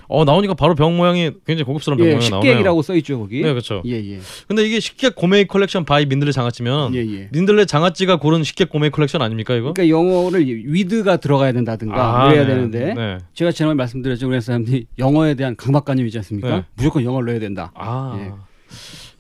어 0.09 0.25
나오니까 0.25 0.55
바로 0.55 0.75
병 0.75 0.97
모양이 0.97 1.31
굉장히 1.47 1.63
고급스러운 1.65 1.99
병 1.99 2.07
예, 2.07 2.15
모양이 2.15 2.29
나오네요. 2.31 2.51
식객이라고 2.51 2.83
써 2.83 2.97
있죠, 2.97 3.19
거기. 3.19 3.43
네, 3.43 3.51
그렇죠. 3.51 3.81
예, 3.87 3.93
예. 3.93 4.19
근데 4.49 4.65
이게 4.67 4.81
식객 4.81 5.15
고메이 5.15 5.47
컬렉션 5.47 5.85
by 5.85 6.07
민들레 6.07 6.33
장아찌면 6.33 6.95
예, 6.95 6.99
예. 7.01 7.29
민들레 7.33 7.67
장아찌가 7.67 8.17
고른 8.17 8.43
식객 8.43 8.71
고메이 8.71 8.91
컬렉션 8.91 9.23
아닙니까 9.23 9.55
이거? 9.55 9.73
그러니까 9.73 9.97
영어를 9.97 10.45
with가 10.47 11.19
들어가야 11.19 11.53
된다든가 11.53 12.25
아, 12.25 12.29
그래야 12.29 12.43
네. 12.47 12.55
되는데 12.55 12.95
네. 12.95 13.19
제가 13.35 13.53
지난번에 13.53 13.77
말씀드렸죠. 13.77 14.29
우리 14.29 14.41
사람들이 14.41 14.87
영어에 14.99 15.35
대한 15.35 15.55
강박관념이지 15.57 16.19
않습니까? 16.19 16.49
네. 16.57 16.65
무조건 16.75 17.05
영어를 17.05 17.27
넣어야 17.27 17.39
된다. 17.41 17.71
아. 17.75 18.19
예. 18.21 18.54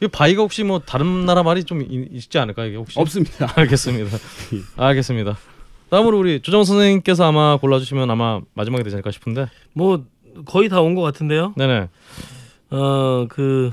이 0.02 0.06
by가 0.08 0.42
혹시 0.42 0.64
뭐 0.64 0.80
다른 0.80 1.24
나라 1.26 1.42
말이 1.42 1.64
좀 1.64 1.82
이- 1.82 2.08
있지 2.12 2.38
않을까 2.38 2.64
이게 2.66 2.76
혹시? 2.76 2.98
없습니다. 3.00 3.52
알겠습니다. 3.56 4.18
알겠습니다. 4.76 5.36
다음으로 5.90 6.18
우리 6.18 6.40
조정 6.40 6.64
선생님께서 6.64 7.24
아마 7.24 7.56
골라주시면 7.56 8.10
아마 8.10 8.40
마지막이 8.54 8.82
되지 8.84 8.96
않을까 8.96 9.10
싶은데. 9.10 9.46
뭐 9.72 10.04
거의 10.46 10.68
다 10.68 10.80
온 10.80 10.94
것 10.94 11.02
같은데요. 11.02 11.54
네네. 11.56 11.88
어그 12.70 13.72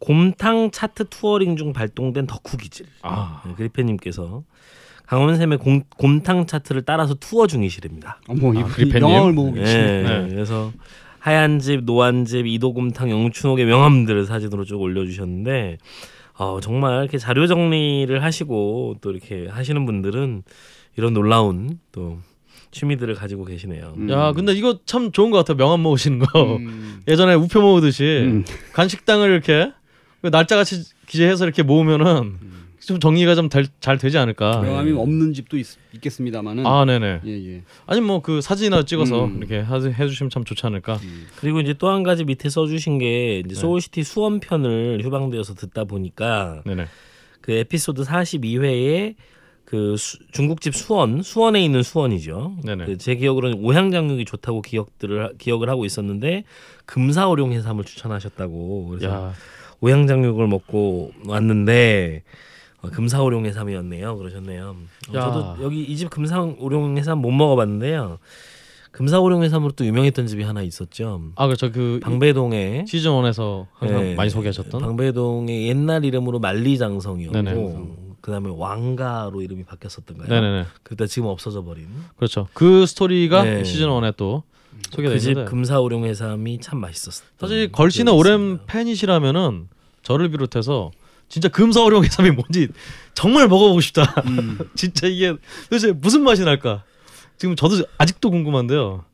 곰탕 0.00 0.70
차트 0.70 1.08
touring 1.08 1.56
중 1.56 1.72
발동된 1.72 2.26
덕후 2.26 2.56
기질. 2.56 2.86
아. 3.02 3.42
네, 3.46 3.54
그리페님께서 3.54 4.42
강원샘의 5.06 5.58
곰, 5.58 5.82
곰탕 5.96 6.46
차트를 6.46 6.82
따라서 6.82 7.14
투어 7.14 7.46
중이시랍니다. 7.46 8.20
어머, 8.28 8.50
아, 8.50 8.60
이 8.60 8.62
그리페님? 8.64 9.08
영어를 9.08 9.34
보고 9.34 9.52
네, 9.52 9.60
계시네. 9.60 10.02
네. 10.02 10.28
그래서 10.28 10.70
하얀 11.18 11.58
집, 11.58 11.84
노안집, 11.84 12.46
이도곰탕, 12.46 13.10
영춘옥의 13.10 13.66
명함들을 13.66 14.24
사진으로 14.24 14.64
쭉 14.64 14.80
올려주셨는데 14.80 15.78
어, 16.38 16.60
정말 16.60 17.02
이렇게 17.02 17.18
자료 17.18 17.46
정리를 17.46 18.22
하시고 18.22 18.96
또 19.00 19.10
이렇게 19.10 19.48
하시는 19.48 19.84
분들은 19.84 20.42
이런 20.96 21.12
놀라운 21.12 21.78
또 21.92 22.18
취미들을 22.70 23.14
가지고 23.14 23.44
계시네요. 23.44 23.94
음. 23.96 24.10
야, 24.10 24.32
근데 24.32 24.52
이거 24.52 24.78
참 24.84 25.10
좋은 25.10 25.30
것 25.30 25.38
같아요. 25.38 25.56
명함 25.56 25.80
모으시는 25.80 26.20
거. 26.20 26.56
음. 26.56 27.02
예전에 27.08 27.34
우표 27.34 27.60
모으듯이 27.60 28.22
음. 28.24 28.44
간식당을 28.72 29.30
이렇게 29.30 29.72
그 30.22 30.28
날짜같이 30.28 30.84
기재해서 31.06 31.44
이렇게 31.44 31.62
모으면은 31.62 32.38
좀 32.80 33.00
정리가 33.00 33.34
좀 33.34 33.48
잘 33.80 33.98
되지 33.98 34.18
않을까. 34.18 34.60
명함이 34.62 34.92
없는 34.92 35.32
집도 35.34 35.56
있, 35.58 35.66
있겠습니다만은 35.94 36.66
아, 36.66 36.84
네네. 36.84 37.20
예, 37.26 37.30
예. 37.56 37.62
아니 37.86 38.00
뭐 38.00 38.20
그 38.22 38.40
사진이나 38.40 38.84
찍어서 38.84 39.24
음. 39.26 39.38
이렇게 39.38 39.58
하- 39.60 39.80
해주시면 39.80 40.30
참 40.30 40.44
좋지 40.44 40.64
않을까. 40.66 40.98
그리고 41.36 41.60
이제 41.60 41.74
또 41.74 41.88
한 41.90 42.02
가지 42.02 42.24
밑에 42.24 42.48
써주신 42.48 42.98
게 42.98 43.40
이제 43.40 43.48
네. 43.48 43.54
소울시티 43.54 44.02
수원 44.04 44.40
편을 44.40 45.00
휴방되어서 45.02 45.54
듣다 45.54 45.84
보니까 45.84 46.62
네네. 46.66 46.86
그 47.40 47.52
에피소드 47.52 48.02
42회에 48.02 49.14
그 49.64 49.96
수- 49.98 50.18
중국집 50.32 50.74
수원 50.74 51.20
수원에 51.22 51.62
있는 51.62 51.82
수원이죠. 51.82 52.56
네네. 52.64 52.86
그제 52.86 53.16
기억으로는 53.16 53.58
오향장육이 53.62 54.24
좋다고 54.24 54.62
기억들을 54.62 55.24
하- 55.24 55.30
기억을 55.36 55.68
하고 55.68 55.84
있었는데 55.84 56.44
금사오룡 56.86 57.52
해삼을 57.52 57.84
추천하셨다고 57.84 58.86
그래서 58.88 59.06
야, 59.08 59.32
오향장육을 59.80 60.46
먹고 60.46 61.12
왔는데 61.26 62.22
어, 62.82 62.90
금사오룡 62.90 63.44
해삼이었네요. 63.46 64.16
그러셨네요. 64.16 64.76
어, 65.10 65.14
야. 65.16 65.20
저도 65.20 65.56
여기 65.64 65.82
이 65.82 65.96
집 65.96 66.10
금사오룡 66.10 66.96
해삼 66.98 67.18
못 67.18 67.30
먹어봤는데요. 67.32 68.18
금사오룡 68.92 69.42
해삼으로 69.44 69.72
또 69.72 69.84
유명했던 69.84 70.26
집이 70.26 70.42
하나 70.44 70.62
있었죠. 70.62 71.20
아 71.36 71.46
그렇죠. 71.46 71.70
그 71.70 72.00
방배동에 72.02 72.84
시즌 72.88 73.10
1에서 73.12 73.66
항상 73.74 74.00
네. 74.02 74.14
많이 74.14 74.30
소개하셨던. 74.30 74.80
방배동의 74.80 75.68
옛날 75.68 76.04
이름으로 76.04 76.38
만리장성이었고 76.40 77.32
네네. 77.42 77.78
그다음에 78.20 78.50
왕가로 78.52 79.42
이름이 79.42 79.64
바뀌었었던가요? 79.64 80.28
네네네. 80.28 80.66
그때 80.82 81.06
지금 81.06 81.28
없어져 81.28 81.62
버린 81.62 81.86
그렇죠. 82.16 82.48
그 82.54 82.86
스토리가 82.86 83.42
네. 83.44 83.64
시즌 83.64 83.88
1에 83.88 84.14
또 84.16 84.42
소개되어 84.90 85.12
그집 85.14 85.30
있는데 85.30 85.50
금사오룡 85.50 86.04
해삼이 86.04 86.60
참 86.60 86.80
맛있었어요. 86.80 87.28
사실 87.38 87.70
걸신의 87.70 88.14
오랜 88.14 88.60
팬이시라면은 88.66 89.68
저를 90.02 90.30
비롯해서 90.30 90.90
진짜 91.28 91.48
금사오룡 91.48 92.04
해삼이 92.04 92.30
뭔지 92.30 92.68
정말 93.14 93.48
먹어보고 93.48 93.80
싶다. 93.80 94.02
음. 94.26 94.58
진짜 94.74 95.06
이게 95.06 95.34
도대체 95.64 95.92
무슨 95.92 96.22
맛이 96.22 96.44
날까? 96.44 96.84
지금 97.36 97.54
저도 97.56 97.84
아직도 97.98 98.30
궁금한데요. 98.30 99.04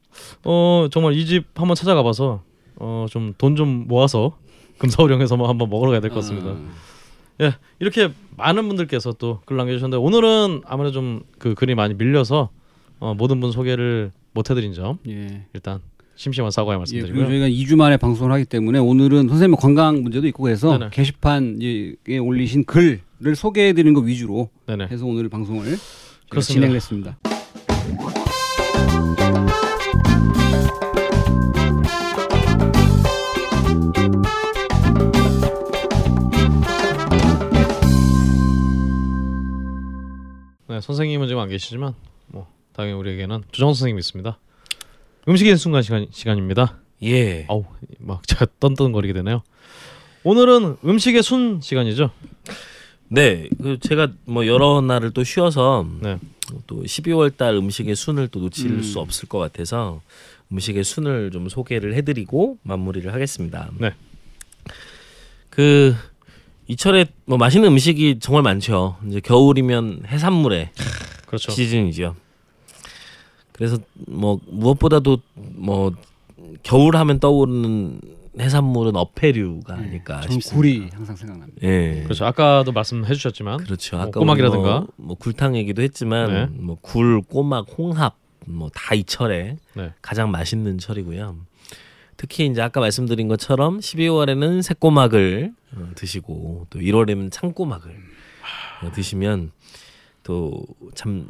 어 0.45 0.89
정말 0.93 1.15
이 1.15 1.27
집 1.27 1.45
한번 1.55 1.75
찾아가봐서 1.75 2.43
어 2.79 3.07
좀 3.11 3.35
돈좀 3.37 3.87
모아서 3.89 4.37
금사오룡에서 4.79 5.37
뭐 5.37 5.49
한번 5.49 5.69
먹으러 5.71 5.91
가야 5.91 6.01
될 6.01 6.11
것 6.11 6.17
같습니다. 6.21 6.51
어. 6.51 6.69
예 7.41 7.55
이렇게 7.81 8.13
많은 8.37 8.67
분들께서 8.69 9.13
또 9.15 9.41
글 9.45 9.57
남겨주셨는데 9.57 9.97
오늘은 9.97 10.63
아무래도 10.67 10.93
좀 10.95 11.23
그 11.39 11.55
글이 11.55 11.75
많이 11.75 11.95
밀려서 11.95 12.51
어, 13.01 13.15
모든 13.15 13.41
분 13.41 13.51
소개를 13.53 14.13
못 14.33 14.51
해드린 14.51 14.73
점 14.73 14.99
예. 15.09 15.47
일단 15.53 15.81
심심한 16.17 16.51
사과의 16.51 16.77
예, 16.77 16.79
말씀드리고요. 16.79 17.27
저희가 17.27 17.49
2주 17.49 17.77
만에 17.77 17.97
방송을 17.97 18.33
하기 18.35 18.45
때문에 18.45 18.79
오늘은 18.79 19.29
선생님 19.29 19.57
건강 19.57 20.03
문제도 20.03 20.27
있고 20.29 20.45
그래서 20.45 20.79
네네. 20.79 20.91
게시판에 20.93 22.19
올리신 22.21 22.65
글을 22.65 23.01
소개해드리는 23.35 23.95
거 23.95 24.01
위주로 24.01 24.51
네네 24.67 24.87
해서 24.87 25.07
오늘 25.07 25.29
방송을 25.29 25.65
저희가 25.65 25.79
그렇습니다. 26.29 26.53
진행을 26.55 26.77
했습니다. 26.77 27.19
네, 40.69 40.81
선생님은 40.81 41.29
지금 41.29 41.41
안 41.41 41.49
계시지만 41.49 41.95
뭐 42.27 42.47
당연히 42.73 42.99
우리에게는 42.99 43.43
주정 43.53 43.69
선생님이 43.69 43.99
있습니다. 44.01 44.39
음식의 45.29 45.57
순간 45.57 45.83
시간 45.83 46.07
시간입니다. 46.11 46.79
예. 47.03 47.47
아우 47.49 47.65
막 47.99 48.27
제가 48.27 48.47
떤떤거리게 48.61 49.13
되네요. 49.15 49.43
오늘은 50.23 50.77
음식의 50.85 51.23
순 51.23 51.61
시간이죠. 51.63 52.11
네, 53.09 53.49
그 53.63 53.79
제가 53.79 54.09
뭐 54.25 54.47
여러 54.47 54.81
날을 54.81 55.13
또 55.13 55.25
쉬어서 55.25 55.87
네. 56.01 56.19
또 56.67 56.83
12월 56.83 57.37
달 57.37 57.55
음식의 57.55 57.95
순을 57.95 58.29
또 58.29 58.41
놓칠 58.41 58.71
음. 58.71 58.83
수 58.83 59.01
없을 59.01 59.29
것 59.29 59.39
같아서 59.39 60.01
음식의 60.53 60.85
순을 60.85 61.31
좀 61.31 61.49
소개를 61.49 61.95
해드리고 61.95 62.59
마무리를 62.63 63.13
하겠습니다. 63.13 63.71
네. 63.79 63.93
그 65.51 65.95
이철에 66.67 67.07
뭐 67.27 67.37
맛있는 67.39 67.69
음식이 67.69 68.19
정말 68.21 68.43
많죠. 68.43 68.97
이제 69.07 69.21
겨울이면 69.21 70.05
해산물의 70.07 70.71
그렇죠. 71.27 71.53
시즌이죠. 71.53 72.17
그래서 73.55 73.79
뭐 73.95 74.39
무엇보다도 74.47 75.19
뭐 75.55 75.93
겨울 76.63 76.97
하면 76.97 77.21
떠오르는 77.21 78.01
해산물은 78.39 78.97
어패류가 78.97 79.75
아닐까 79.75 80.21
저는 80.23 80.41
싶습니다. 80.41 80.57
굴이 80.57 80.91
항상 80.93 81.15
생각납니다. 81.15 81.61
예. 81.63 82.03
그렇죠. 82.03 82.27
아까도 82.27 82.73
말씀해 82.73 83.07
주셨지만 83.15 83.59
그렇죠. 83.59 83.97
뭐 83.97 84.07
아까 84.07 84.19
꼬막이라든가. 84.21 84.81
뭐, 84.81 84.89
뭐 84.97 85.17
굴탕 85.17 85.57
얘기도 85.57 85.83
했지만 85.83 86.33
네. 86.33 86.47
뭐 86.61 86.77
굴, 86.81 87.23
꼬막, 87.23 87.67
홍합 87.79 88.17
뭐 88.47 88.71
다 88.75 88.95
이 88.97 89.05
철에 89.05 89.57
네. 89.75 89.93
가장 90.03 90.31
맛있는 90.33 90.79
철이고요. 90.79 91.37
특히 92.17 92.47
이제 92.47 92.61
아까 92.61 92.81
말씀드린 92.81 93.29
것처럼 93.29 93.79
12월에는 93.79 94.63
새꼬막을 94.63 95.53
어, 95.77 95.89
드시고 95.95 96.67
또 96.71 96.79
1월에는 96.81 97.31
창꼬막을 97.31 97.97
어, 98.83 98.91
드시면 98.93 99.53
또 100.25 100.65
참 100.95 101.29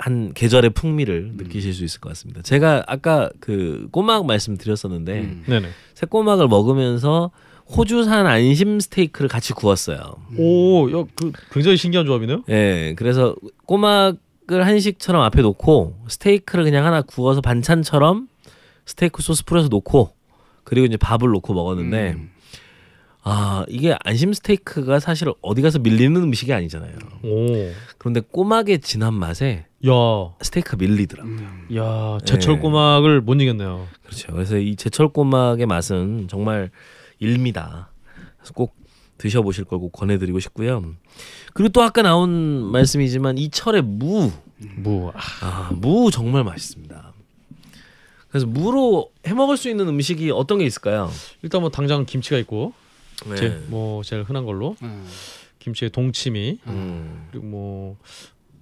한 0.00 0.32
계절의 0.32 0.70
풍미를 0.70 1.32
느끼실 1.36 1.74
수 1.74 1.84
있을 1.84 2.00
것 2.00 2.08
같습니다. 2.08 2.40
제가 2.40 2.84
아까 2.86 3.28
그 3.38 3.86
꼬막 3.90 4.24
말씀드렸었는데 4.24 5.20
음. 5.20 5.44
네네. 5.46 5.68
새꼬막을 5.92 6.48
먹으면서 6.48 7.30
호주산 7.76 8.26
안심 8.26 8.80
스테이크를 8.80 9.28
같이 9.28 9.52
구웠어요. 9.52 9.98
오, 10.38 10.90
야, 10.90 11.04
그 11.14 11.32
굉장히 11.52 11.76
신기한 11.76 12.06
조합이네요. 12.06 12.44
예, 12.48 12.94
그래서 12.96 13.36
꼬막을 13.66 14.64
한식처럼 14.64 15.20
앞에 15.20 15.42
놓고 15.42 15.98
스테이크를 16.08 16.64
그냥 16.64 16.86
하나 16.86 17.02
구워서 17.02 17.42
반찬처럼 17.42 18.26
스테이크 18.86 19.20
소스 19.22 19.44
뿌려서 19.44 19.68
놓고 19.68 20.14
그리고 20.64 20.86
이제 20.86 20.96
밥을 20.96 21.28
놓고 21.28 21.52
먹었는데 21.52 22.12
음. 22.12 22.30
아 23.22 23.64
이게 23.68 23.96
안심 24.04 24.32
스테이크가 24.32 24.98
사실 25.00 25.28
어디 25.42 25.60
가서 25.62 25.78
밀리는 25.78 26.16
음식이 26.16 26.52
아니잖아요. 26.52 26.94
오, 27.22 27.46
그런데 27.98 28.20
꼬막의 28.20 28.80
진한 28.80 29.14
맛에 29.14 29.66
야, 29.86 29.92
스테이크가 30.40 30.76
밀리더라고. 30.78 31.28
요 31.28 31.34
음. 31.34 31.68
야, 31.76 32.18
제철 32.24 32.54
네. 32.56 32.60
꼬막을 32.60 33.20
못 33.20 33.34
이겼네요. 33.40 33.86
그렇죠. 34.04 34.32
그래서 34.32 34.56
이 34.58 34.76
제철 34.76 35.08
꼬막의 35.08 35.66
맛은 35.66 36.28
정말 36.28 36.70
일미다. 37.18 37.90
그래서 38.38 38.54
꼭 38.54 38.74
드셔보실 39.18 39.64
걸 39.64 39.78
꼭 39.78 39.92
권해드리고 39.92 40.40
싶고요. 40.40 40.82
그리고 41.52 41.68
또 41.70 41.82
아까 41.82 42.00
나온 42.00 42.30
말씀이지만 42.72 43.36
이 43.36 43.50
철의 43.50 43.82
무 43.82 44.30
무, 44.76 45.10
아, 45.14 45.20
아, 45.42 45.70
무 45.74 46.10
정말 46.10 46.44
맛있습니다. 46.44 47.12
그래서 48.28 48.46
무로 48.46 49.10
해 49.26 49.32
먹을 49.34 49.56
수 49.56 49.68
있는 49.70 49.88
음식이 49.88 50.30
어떤 50.30 50.58
게 50.58 50.66
있을까요? 50.66 51.10
일단 51.42 51.62
뭐 51.62 51.70
당장 51.70 52.04
김치가 52.06 52.36
있고, 52.38 52.72
네. 53.28 53.36
제, 53.36 53.62
뭐 53.68 54.02
제일 54.02 54.22
흔한 54.22 54.44
걸로 54.44 54.76
어. 54.80 55.06
김치에 55.58 55.88
동치미 55.88 56.58
음. 56.66 57.28
그리고 57.30 57.46
뭐. 57.46 57.96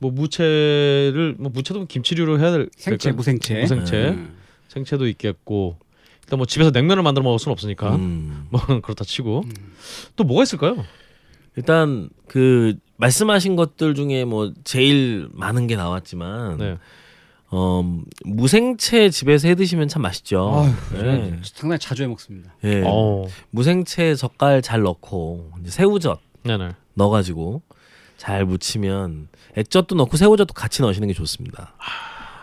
뭐 0.01 0.13
무채를 0.13 1.35
뭐 1.41 1.51
무채도 1.51 1.87
김치류로 1.87 2.39
해야 2.39 2.53
될 2.53 2.69
생채 2.77 3.11
될까요? 3.11 3.17
무생채. 3.17 3.61
무생채 3.63 3.97
음. 4.11 4.37
생채도 4.69 5.09
있겠고 5.09 5.77
일단 6.23 6.37
뭐 6.39 6.47
집에서 6.47 6.71
냉면을 6.71 7.03
만들어 7.03 7.25
먹을 7.25 7.41
수는 7.41 7.53
없으니까 7.53 7.97
음. 7.97 8.47
뭐 8.51 8.61
그렇다 8.81 9.05
치고 9.05 9.43
또 10.15 10.23
뭐가 10.23 10.45
있을까요? 10.45 10.85
일단 11.57 12.11
그 12.29 12.77
말씀하신 12.99 13.57
것들 13.57 13.97
중에 13.97 14.25
뭐 14.25 14.53
제일 14.63 15.29
많은 15.33 15.67
게 15.67 15.75
나왔지만 15.75 16.59
네. 16.59 16.79
어, 17.51 17.83
무생채 18.25 19.11
집에서 19.11 19.49
해 19.49 19.55
드시면 19.55 19.89
참 19.89 20.03
맛있죠. 20.03 20.53
아유, 20.55 20.73
네. 20.93 20.99
저는 20.99 21.41
상당히 21.45 21.79
자주 21.79 22.03
해 22.03 22.07
먹습니다. 22.07 22.55
예. 22.65 22.83
어, 22.87 23.27
무생채 23.51 24.15
젓갈 24.17 24.61
잘 24.63 24.83
넣고 24.83 25.53
이제 25.61 25.71
새우젓 25.71 26.21
네네. 26.43 26.73
넣어가지고 26.95 27.63
잘 28.19 28.45
무치면 28.45 29.29
액젓도 29.57 29.95
넣고 29.95 30.17
새우젓도 30.17 30.53
같이 30.53 30.83
넣으시는 30.83 31.09
게 31.09 31.15
좋습니다. 31.15 31.75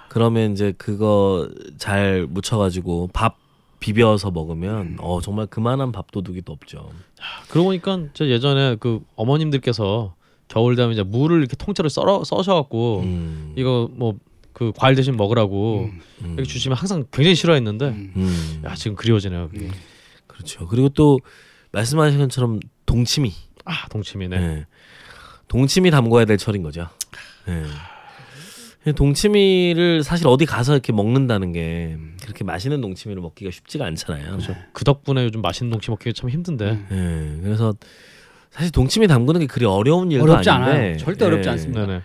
그러면 0.10 0.53
이제 0.53 0.74
그거 0.78 1.49
잘 1.78 2.26
무쳐가지고 2.30 3.10
밥 3.14 3.38
비벼서 3.80 4.32
먹으면 4.32 4.95
어 4.99 5.20
정말 5.22 5.45
그만한 5.45 5.91
밥 5.91 6.10
도둑이 6.12 6.41
또 6.43 6.53
없죠. 6.53 6.89
그러고 7.49 7.68
보니까 7.68 7.99
저 8.14 8.26
예전에 8.26 8.78
그 8.80 9.01
어머님들께서 9.16 10.16
겨울 10.47 10.76
되면 10.76 10.93
이제 10.93 11.03
무를 11.03 11.39
이렇게 11.39 11.56
통째로 11.58 11.89
썰어 11.89 12.24
써셔갖고 12.24 13.01
음, 13.01 13.53
이거 13.58 13.89
뭐 13.91 14.16
그 14.56 14.72
과일 14.74 14.95
대신 14.95 15.18
먹으라고 15.18 15.89
음, 16.22 16.34
이렇게 16.38 16.43
주시면 16.45 16.78
항상 16.78 17.04
굉장히 17.12 17.36
싫어했는데 17.36 17.88
음. 17.89 18.13
음, 18.16 18.62
야 18.63 18.74
지금 18.74 18.96
그리워지네요. 18.96 19.50
그게. 19.50 19.67
그렇죠. 20.28 20.66
그리고 20.67 20.88
또 20.88 21.20
말씀하신 21.74 22.20
것처럼 22.20 22.62
동치미, 22.86 23.34
아 23.66 23.86
동치미네. 23.89 24.39
네. 24.39 24.66
동치미 25.50 25.92
담궈야 25.92 26.24
될 26.24 26.38
철인 26.38 26.63
거죠. 26.63 26.88
네. 27.46 28.93
동치미를 28.93 30.04
사실 30.04 30.25
어디 30.28 30.46
가서 30.46 30.71
이렇게 30.71 30.93
먹는다는 30.93 31.51
게 31.51 31.97
그렇게 32.21 32.46
맛있는 32.46 32.80
동치미를 32.80 33.21
먹기가 33.21 33.51
쉽지가 33.51 33.86
않잖아요. 33.88 34.25
그렇죠. 34.25 34.55
그 34.71 34.86
덕분에 34.86 35.25
요즘 35.25 35.42
맛있는 35.42 35.70
동치 35.70 35.92
먹기 35.92 36.13
참 36.13 36.30
힘든데. 36.30 36.88
예, 36.92 37.39
그래서 37.42 37.74
사실 38.51 38.71
동치미 38.71 39.08
담그는 39.08 39.42
게 39.42 39.47
그리 39.47 39.66
어려운 39.66 40.13
일도 40.13 40.24
어렵지 40.24 40.50
아닌데 40.50 40.71
않아요. 40.71 40.97
절대 40.97 41.25
어렵지 41.25 41.50
예. 41.50 41.51
않습니다. 41.51 41.86
네네. 41.86 42.01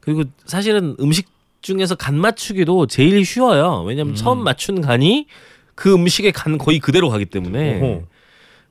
그리고 0.00 0.24
사실은 0.46 0.96
음식 0.98 1.28
중에서 1.60 1.94
간 1.94 2.16
맞추기도 2.18 2.86
제일 2.86 3.24
쉬워요. 3.24 3.84
왜냐하면 3.86 4.12
음. 4.12 4.16
처음 4.16 4.42
맞춘 4.44 4.80
간이 4.80 5.26
그 5.74 5.92
음식의 5.94 6.32
간 6.32 6.58
거의 6.58 6.78
그대로 6.78 7.08
가기 7.08 7.26
때문에 7.26 7.80
오호. 7.80 8.04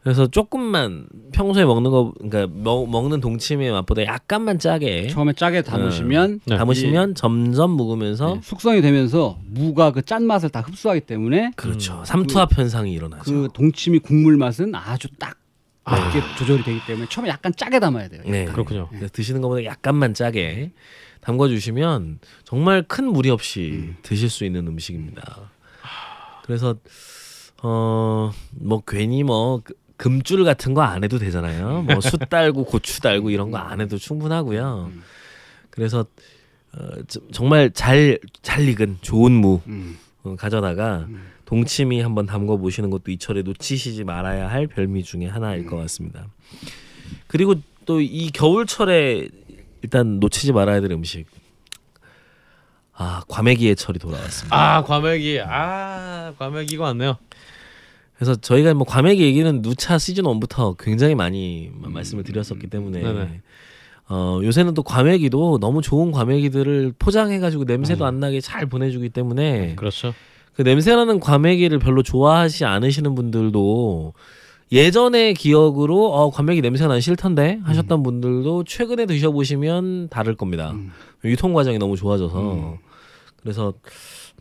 그래서 0.01 0.27
조금만 0.27 1.07
평소에 1.33 1.65
먹는 1.65 1.91
거 1.91 2.13
그러니까 2.17 2.47
먹, 2.55 2.89
먹는 2.89 3.19
동치미의 3.19 3.71
맛보다 3.73 4.05
약간만 4.05 4.57
짜게 4.57 5.07
처음에 5.07 5.33
짜게 5.33 5.61
담으시면 5.61 6.39
네. 6.45 6.57
담으시면 6.57 7.15
점점 7.15 7.71
묵으면서 7.71 8.35
네, 8.35 8.39
숙성이 8.41 8.81
되면서 8.81 9.37
무가 9.45 9.91
그 9.91 10.01
짠 10.01 10.23
맛을 10.25 10.49
다 10.49 10.61
흡수하기 10.61 11.01
때문에 11.01 11.51
그렇죠 11.57 11.99
음. 11.99 12.05
삼투압 12.05 12.57
현상이 12.57 12.93
일어나죠. 12.93 13.23
그 13.31 13.47
동치미 13.53 13.99
국물 13.99 14.37
맛은 14.37 14.73
아주 14.73 15.09
딱 15.19 15.35
맞게 15.83 16.21
조절이 16.37 16.63
되기 16.63 16.79
때문에 16.87 17.07
처음에 17.09 17.29
약간 17.29 17.51
짜게 17.55 17.79
담아야 17.79 18.07
돼요. 18.07 18.21
네. 18.25 18.45
그렇군요. 18.45 18.87
그래서 18.89 19.07
드시는 19.11 19.41
것보다 19.41 19.65
약간만 19.65 20.13
짜게 20.13 20.71
담궈 21.29 21.47
주시면 21.49 22.19
정말 22.43 22.81
큰 22.81 23.05
무리 23.05 23.29
없이 23.29 23.93
드실 24.01 24.29
수 24.29 24.45
있는 24.45 24.65
음식입니다. 24.67 25.51
그래서 26.43 26.75
어 27.61 28.31
뭐 28.51 28.81
괜히 28.87 29.23
뭐 29.23 29.61
그- 29.63 29.73
금줄 29.97 30.43
같은 30.43 30.73
거 30.73 30.81
안 30.81 31.03
해도 31.03 31.19
되잖아요. 31.19 31.83
뭐 31.83 31.99
숯 32.01 32.17
달고 32.29 32.65
고추 32.65 33.01
달고 33.01 33.29
이런 33.29 33.51
거 33.51 33.57
안 33.57 33.79
해도 33.81 33.97
충분하고요. 33.97 34.91
그래서 35.69 36.05
어, 36.73 36.79
저- 37.07 37.19
정말 37.31 37.69
잘잘 37.71 38.67
익은 38.69 38.97
좋은 39.01 39.31
무 39.33 39.61
음. 39.67 39.97
어, 40.23 40.35
가져다가 40.35 41.07
동치미 41.45 42.01
한번 42.01 42.25
담궈 42.25 42.57
보시는 42.57 42.89
것도 42.89 43.11
이철에 43.11 43.41
놓치시지 43.43 44.03
말아야 44.03 44.49
할 44.49 44.65
별미 44.67 45.03
중에 45.03 45.25
하나일 45.27 45.65
것 45.67 45.75
같습니다. 45.77 46.27
그리고 47.27 47.55
또 47.85 47.99
이 48.01 48.29
겨울철에 48.31 49.29
일단 49.81 50.19
놓치지 50.19 50.51
말아야 50.53 50.81
될 50.81 50.91
음식. 50.91 51.25
아 52.93 53.21
과메기의 53.29 53.75
철이 53.75 53.97
돌아왔습니다. 53.99 54.55
아 54.77 54.83
과메기 54.83 55.39
아 55.41 56.33
과메기가 56.37 56.83
왔네요. 56.83 57.17
그래서 58.15 58.35
저희가 58.35 58.73
뭐 58.73 58.85
과메기 58.85 59.23
얘기는 59.23 59.61
누차 59.61 59.97
시즌 59.97 60.25
1부터 60.25 60.75
굉장히 60.77 61.15
많이 61.15 61.71
마- 61.73 61.87
말씀을 61.89 62.25
드렸었기 62.25 62.67
때문에 62.67 63.01
네네. 63.01 63.41
어, 64.09 64.41
요새는 64.43 64.73
또 64.73 64.83
과메기도 64.83 65.59
너무 65.59 65.81
좋은 65.81 66.11
과메기들을 66.11 66.95
포장해가지고 66.99 67.63
냄새도 67.63 68.03
음. 68.03 68.07
안 68.07 68.19
나게 68.19 68.41
잘 68.41 68.65
보내주기 68.65 69.09
때문에 69.09 69.75
그렇죠. 69.75 70.13
그 70.53 70.63
냄새나는 70.63 71.21
과메기를 71.21 71.79
별로 71.79 72.03
좋아하지 72.03 72.65
않으시는 72.65 73.15
분들도 73.15 74.13
예전의 74.71 75.33
기억으로 75.33 76.13
어, 76.13 76.29
과메기 76.29 76.61
냄새가 76.61 76.87
난 76.87 77.01
싫던데 77.01 77.59
하셨던 77.63 78.03
분들도 78.03 78.63
최근에 78.65 79.05
드셔보시면 79.05 80.09
다를 80.09 80.35
겁니다. 80.35 80.71
음. 80.71 80.91
유통 81.23 81.53
과정이 81.53 81.79
너무 81.79 81.95
좋아져서 81.97 82.77
그래서 83.41 83.73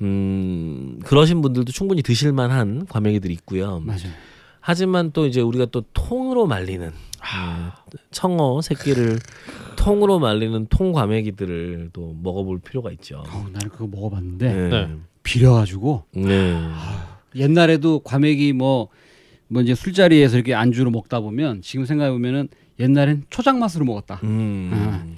음 0.02 1.00
그러신 1.04 1.40
분들도 1.40 1.72
충분히 1.72 2.02
드실 2.02 2.32
만한 2.32 2.86
과메기들이 2.86 3.32
있고요. 3.34 3.80
맞아요. 3.80 4.12
하지만 4.60 5.12
또 5.12 5.26
이제 5.26 5.40
우리가 5.40 5.66
또 5.66 5.82
통으로 5.94 6.46
말리는 6.46 6.90
네, 6.90 7.98
청어 8.10 8.60
새끼를 8.60 9.18
통으로 9.76 10.18
말리는 10.18 10.66
통 10.68 10.92
과메기들을 10.92 11.90
또 11.92 12.14
먹어볼 12.22 12.60
필요가 12.60 12.90
있죠. 12.92 13.24
어우, 13.32 13.44
나는 13.50 13.70
그거 13.70 13.86
먹어봤는데 13.86 14.52
네. 14.52 14.68
네. 14.68 14.96
비려가지고 15.22 16.04
네. 16.16 16.68
옛날에도 17.34 18.00
과메기 18.00 18.52
뭐, 18.52 18.88
뭐 19.48 19.62
이제 19.62 19.74
술자리에서 19.74 20.36
이렇게 20.36 20.54
안주로 20.54 20.90
먹다 20.90 21.20
보면 21.20 21.62
지금 21.62 21.84
생각해 21.84 22.10
보면은 22.10 22.48
옛날엔 22.78 23.24
초장 23.30 23.58
맛으로 23.58 23.84
먹었다. 23.84 24.20
음. 24.22 25.16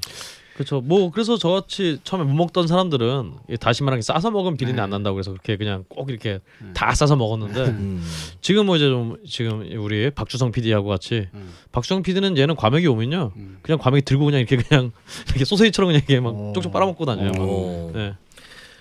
그렇죠. 0.55 0.83
뭐 0.83 1.11
그래서 1.11 1.39
저같이 1.39 2.01
처음에 2.05 2.25
못 2.25 2.35
먹던 2.35 2.67
사람들은 2.67 3.33
이 3.49 3.57
다시마랑 3.57 4.03
싸서 4.03 4.31
먹으면 4.31 4.59
비린내 4.59 4.79
안 4.81 4.91
난다고 4.91 5.15
그래서 5.15 5.31
그렇게 5.31 5.57
그냥 5.57 5.85
꼭 5.89 6.11
이렇게 6.11 6.41
다 6.75 6.95
싸서 6.95 7.17
먹었는데 7.17 7.61
음. 7.65 8.05
지금 8.43 8.67
뭐 8.67 8.77
이제 8.77 8.85
좀 8.87 9.17
지금 9.27 9.67
우리 9.79 10.11
박주성 10.11 10.53
PD하고 10.53 10.87
같이 10.87 11.29
음. 11.33 11.49
박주성 11.73 12.03
PD는 12.03 12.37
얘는 12.37 12.57
과메기 12.57 12.87
오면요 12.89 13.33
음. 13.37 13.59
그냥 13.63 13.79
과메기 13.79 14.05
들고 14.05 14.27
그냥 14.27 14.41
이렇게 14.41 14.59
그냥 14.59 14.93
이렇게 15.31 15.47
소세지처럼 15.47 15.89
그냥 15.89 16.03
이렇게 16.07 16.21
막 16.21 16.35
어. 16.35 16.53
쪽쪽 16.55 16.73
빨아먹고 16.73 17.07
다녀요. 17.07 17.33
막. 17.33 17.41
어. 17.41 17.91
네. 17.95 18.13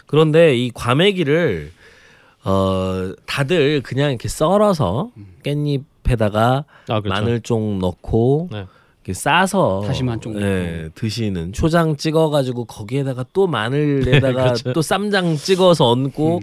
그런데 0.06 0.58
이 0.58 0.72
과메기를 0.74 1.72
어 2.50 3.14
다들 3.26 3.82
그냥 3.82 4.10
이렇게 4.10 4.28
썰어서 4.28 5.12
깻잎에다가 5.44 6.66
아 6.88 7.02
그렇죠. 7.02 7.10
마늘 7.10 7.42
좀 7.42 7.80
넣고 7.80 8.50
네. 8.52 8.66
이렇게 9.04 9.14
싸서 9.14 9.84
다시마 9.86 10.14
한쪽 10.14 10.34
네, 10.34 10.90
드시는 10.96 11.54
초장 11.54 11.96
찍어가지고 11.96 12.66
거기에다가 12.66 13.26
또 13.34 13.48
마늘에다가 13.48 14.44
그렇죠. 14.54 14.74
또 14.74 14.82
쌈장 14.82 15.38
찍어서 15.38 15.90
얹고 15.90 16.42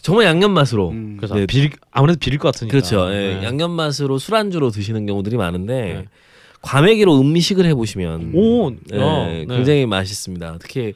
정말 0.00 0.26
양념 0.26 0.52
맛으로 0.52 0.90
음. 0.90 1.16
그래서 1.18 1.34
네. 1.34 1.46
비릴 1.46 1.70
아무래도 1.90 2.18
비릴 2.18 2.38
것 2.38 2.52
같으니까. 2.52 2.70
그렇죠. 2.70 3.12
예, 3.12 3.34
네. 3.34 3.44
양념 3.44 3.72
맛으로 3.72 4.18
술안주로 4.18 4.70
드시는 4.70 5.04
경우들이 5.06 5.36
많은데 5.36 5.74
네. 5.74 6.04
과메기로 6.62 7.18
음미식을 7.20 7.64
해보시면 7.66 8.32
오, 8.34 8.70
예, 8.92 8.98
어, 8.98 9.26
네. 9.26 9.46
굉장히 9.48 9.86
맛있습니다. 9.86 10.58
특히 10.60 10.94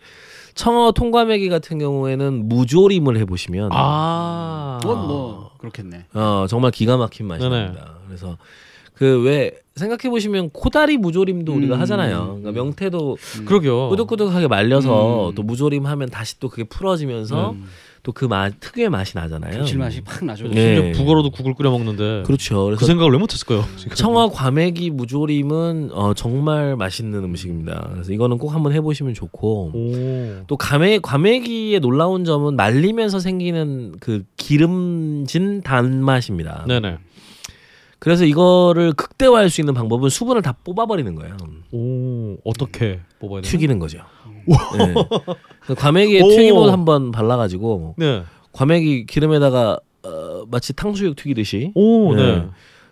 청어 0.61 0.93
통과메기 0.93 1.49
같은 1.49 1.79
경우에는 1.79 2.47
무조림을 2.47 3.17
해보시면 3.17 3.71
아. 3.73 4.79
그건 4.83 5.07
뭐 5.07 5.53
그렇겠네. 5.57 6.05
어, 6.13 6.45
정말 6.51 6.71
기가 6.71 6.99
막힌 6.99 7.27
맛이 7.27 7.43
네네. 7.43 7.65
납니다. 7.65 7.95
그래서 8.07 8.37
그 8.95 9.23
왜 9.25 9.53
생각해 9.77 10.11
보시면 10.11 10.51
코다리 10.51 10.99
무조림도 10.99 11.55
우리가 11.55 11.77
음. 11.77 11.81
하잖아요. 11.81 12.27
그러니까 12.41 12.53
명태도 12.53 13.17
그러게요. 13.47 13.89
꾸덕꾸덕하게 13.89 14.49
말려서 14.49 15.31
음. 15.31 15.35
또 15.35 15.43
무조림 15.43 15.87
하면 15.87 16.11
다시 16.11 16.39
또 16.39 16.51
그게 16.51 16.65
풀어지면서 16.65 17.53
음. 17.53 17.65
또 18.03 18.13
그 18.13 18.27
맛 18.29 18.59
특유의 18.61 18.89
맛이 18.89 19.17
나잖아요. 19.17 19.59
감칠맛이 19.59 20.01
팍 20.03 20.25
나죠. 20.25 20.49
네. 20.49 20.75
심지어 20.77 20.99
국어로도 20.99 21.31
국을 21.31 21.55
끓여 21.55 21.71
먹는데 21.71 22.23
그렇죠. 22.25 22.61
그 22.65 22.67
그래서 22.71 22.87
생각을 22.87 23.13
왜 23.13 23.19
못했을까요? 23.19 23.65
지금? 23.77 23.95
청어 23.95 24.31
과메기 24.31 24.91
무조림은 24.91 25.91
어, 25.93 26.15
정말 26.15 26.77
맛있는 26.77 27.23
음식입니다. 27.25 27.91
그래서 27.93 28.13
이거는 28.13 28.39
꼭 28.39 28.55
한번 28.55 28.73
해보시면 28.73 29.13
좋고 29.15 29.73
오. 29.75 30.45
또 30.47 30.57
과메 30.57 31.01
과메기의 31.01 31.81
놀라운 31.81 32.25
점은 32.25 32.57
말리면서 32.57 33.19
생기는 33.21 33.95
그 34.01 34.25
기름진 34.37 35.63
단맛입니다. 35.63 36.65
네네. 36.69 36.99
그래서 37.99 38.25
이거를 38.25 38.95
극대화할 38.95 39.51
수 39.51 39.61
있는 39.61 39.75
방법은 39.75 40.09
수분을 40.09 40.41
다 40.41 40.55
뽑아버리는 40.65 41.15
거예요. 41.17 41.37
오 41.71 42.37
어떻게 42.45 43.01
뽑아야 43.19 43.43
되나? 43.43 43.51
튀기는 43.51 43.79
거죠. 43.79 43.99
네. 44.47 45.75
과메기에 45.75 46.23
오. 46.23 46.29
튀김옷 46.29 46.71
한번 46.71 47.11
발라가지고 47.11 47.95
네. 47.99 48.23
과메기 48.53 49.07
기름에다가 49.07 49.79
어, 50.03 50.45
마치 50.51 50.73
탕수육 50.73 51.17
튀기듯이 51.17 51.73
오 51.75 52.15
네. 52.15 52.23
네. 52.23 52.47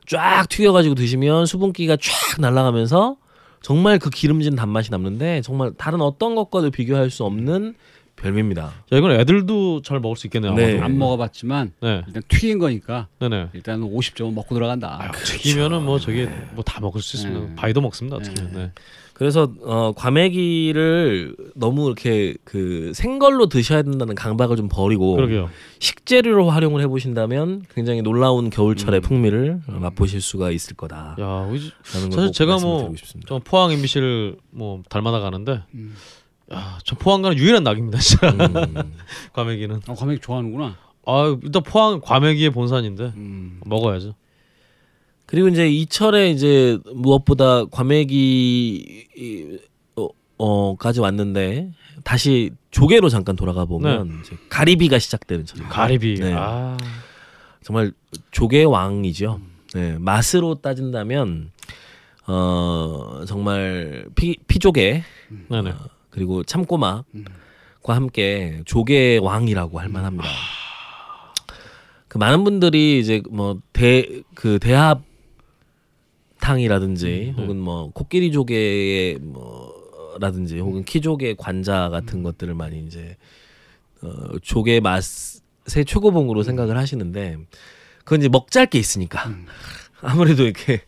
쫙 0.06 0.48
튀겨가지고 0.48 0.94
드시면 0.94 1.46
수분기가 1.46 1.96
쫙 2.00 2.40
날아가면서 2.40 3.16
정말 3.60 3.98
그 3.98 4.10
기름진 4.10 4.56
단맛이 4.56 4.90
남는데 4.90 5.42
정말 5.42 5.72
다른 5.76 6.00
어떤 6.00 6.34
것과도 6.34 6.70
비교할 6.70 7.10
수 7.10 7.24
없는 7.24 7.74
별미입니다. 8.20 8.62
야 8.92 8.96
이건 8.96 9.12
애들도 9.12 9.82
잘 9.82 10.00
먹을 10.00 10.16
수 10.16 10.26
있겠네요. 10.26 10.54
네. 10.54 10.80
안 10.80 10.98
먹어봤지만 10.98 11.72
네. 11.80 12.02
일단 12.06 12.22
튀긴 12.28 12.58
거니까 12.58 13.08
네네. 13.20 13.48
일단 13.52 13.80
50점 13.80 14.32
먹고 14.34 14.54
들어간다. 14.54 15.10
튀기면은 15.24 15.84
뭐 15.84 15.98
저기 15.98 16.26
뭐다 16.54 16.80
먹을 16.80 17.00
수 17.00 17.16
있습니다. 17.16 17.40
네. 17.40 17.54
바위도 17.56 17.80
먹습니다. 17.80 18.16
어떻게. 18.16 18.42
네. 18.42 18.50
네. 18.52 18.72
그래서 19.18 19.52
어, 19.62 19.92
과메기를 19.96 21.34
너무 21.56 21.86
이렇게 21.86 22.36
그 22.44 22.92
생걸로 22.94 23.48
드셔야 23.48 23.82
된다는 23.82 24.14
강박을 24.14 24.56
좀 24.56 24.68
버리고 24.68 25.16
그러게요. 25.16 25.50
식재료로 25.80 26.48
활용을 26.48 26.82
해보신다면 26.82 27.64
굉장히 27.74 28.00
놀라운 28.00 28.48
겨울철의 28.48 29.00
음. 29.00 29.02
풍미를 29.02 29.60
어, 29.66 29.72
맛보실 29.72 30.20
수가 30.20 30.52
있을 30.52 30.76
거다. 30.76 31.16
야, 31.20 31.50
사실 31.82 32.32
제가 32.32 32.58
뭐. 32.58 32.94
저 33.26 33.40
포항 33.40 33.72
MBC를 33.72 34.36
뭐 34.50 34.82
닮아다 34.88 35.18
가는데 35.18 35.62
음. 35.74 35.96
야, 36.52 36.78
저 36.84 36.96
포항 36.96 37.22
가는 37.22 37.36
유일한 37.36 37.62
낙입니다. 37.62 37.98
진짜. 37.98 38.30
음. 38.30 38.92
과메기는. 39.34 39.80
어, 39.86 39.94
과메기 39.94 40.20
좋아하는구나. 40.20 40.76
아, 41.06 41.36
일단 41.42 41.62
포항 41.62 42.00
과메기의 42.00 42.50
본산인데 42.50 43.12
음. 43.16 43.60
먹어야죠. 43.66 44.14
그리고 45.26 45.48
이제 45.48 45.68
이철에 45.68 46.30
이제 46.30 46.78
무엇보다 46.94 47.66
과메기 47.66 49.06
이- 49.16 49.58
어, 49.96 50.08
어까지 50.38 51.00
왔는데 51.00 51.70
다시 52.04 52.50
조개로 52.70 53.08
잠깐 53.10 53.36
돌아가 53.36 53.64
보면 53.66 54.20
이제 54.22 54.36
가리비가 54.48 54.98
시작되는 54.98 55.44
철. 55.44 55.68
가리비. 55.68 56.14
네. 56.14 56.32
아. 56.34 56.76
정말 57.62 57.92
조개 58.30 58.64
왕이죠. 58.64 59.40
네, 59.74 59.98
맛으로 59.98 60.54
따진다면 60.54 61.50
어 62.26 63.24
정말 63.26 64.06
피 64.14 64.36
피조개 64.46 65.02
네네. 65.48 65.70
어, 65.70 65.76
그리고 66.18 66.42
참꼬막과 66.42 67.04
함께 67.86 68.60
조개 68.64 69.18
왕이라고 69.22 69.78
할 69.78 69.88
만합니다. 69.88 70.26
그 72.08 72.18
많은 72.18 72.42
분들이 72.42 72.98
이제 72.98 73.22
뭐 73.30 73.60
대 73.72 74.22
그 74.34 74.58
대합 74.58 75.02
탕이라든지 76.40 77.34
음, 77.36 77.42
혹은 77.42 77.58
뭐 77.58 77.90
코끼리 77.92 78.32
조개의 78.32 79.18
뭐라든지 79.20 80.58
혹은 80.58 80.84
키조개 80.84 81.34
관자 81.38 81.88
같은 81.88 82.22
것들을 82.24 82.54
많이 82.54 82.80
이제 82.86 83.16
어 84.02 84.38
조개 84.42 84.80
맛의 84.80 85.84
최고봉으로 85.86 86.42
생각을 86.42 86.76
하시는데 86.76 87.38
그건 88.04 88.20
이제 88.20 88.28
먹잘 88.28 88.66
게 88.66 88.78
있으니까 88.78 89.30
아무래도 90.00 90.44
이렇게 90.44 90.82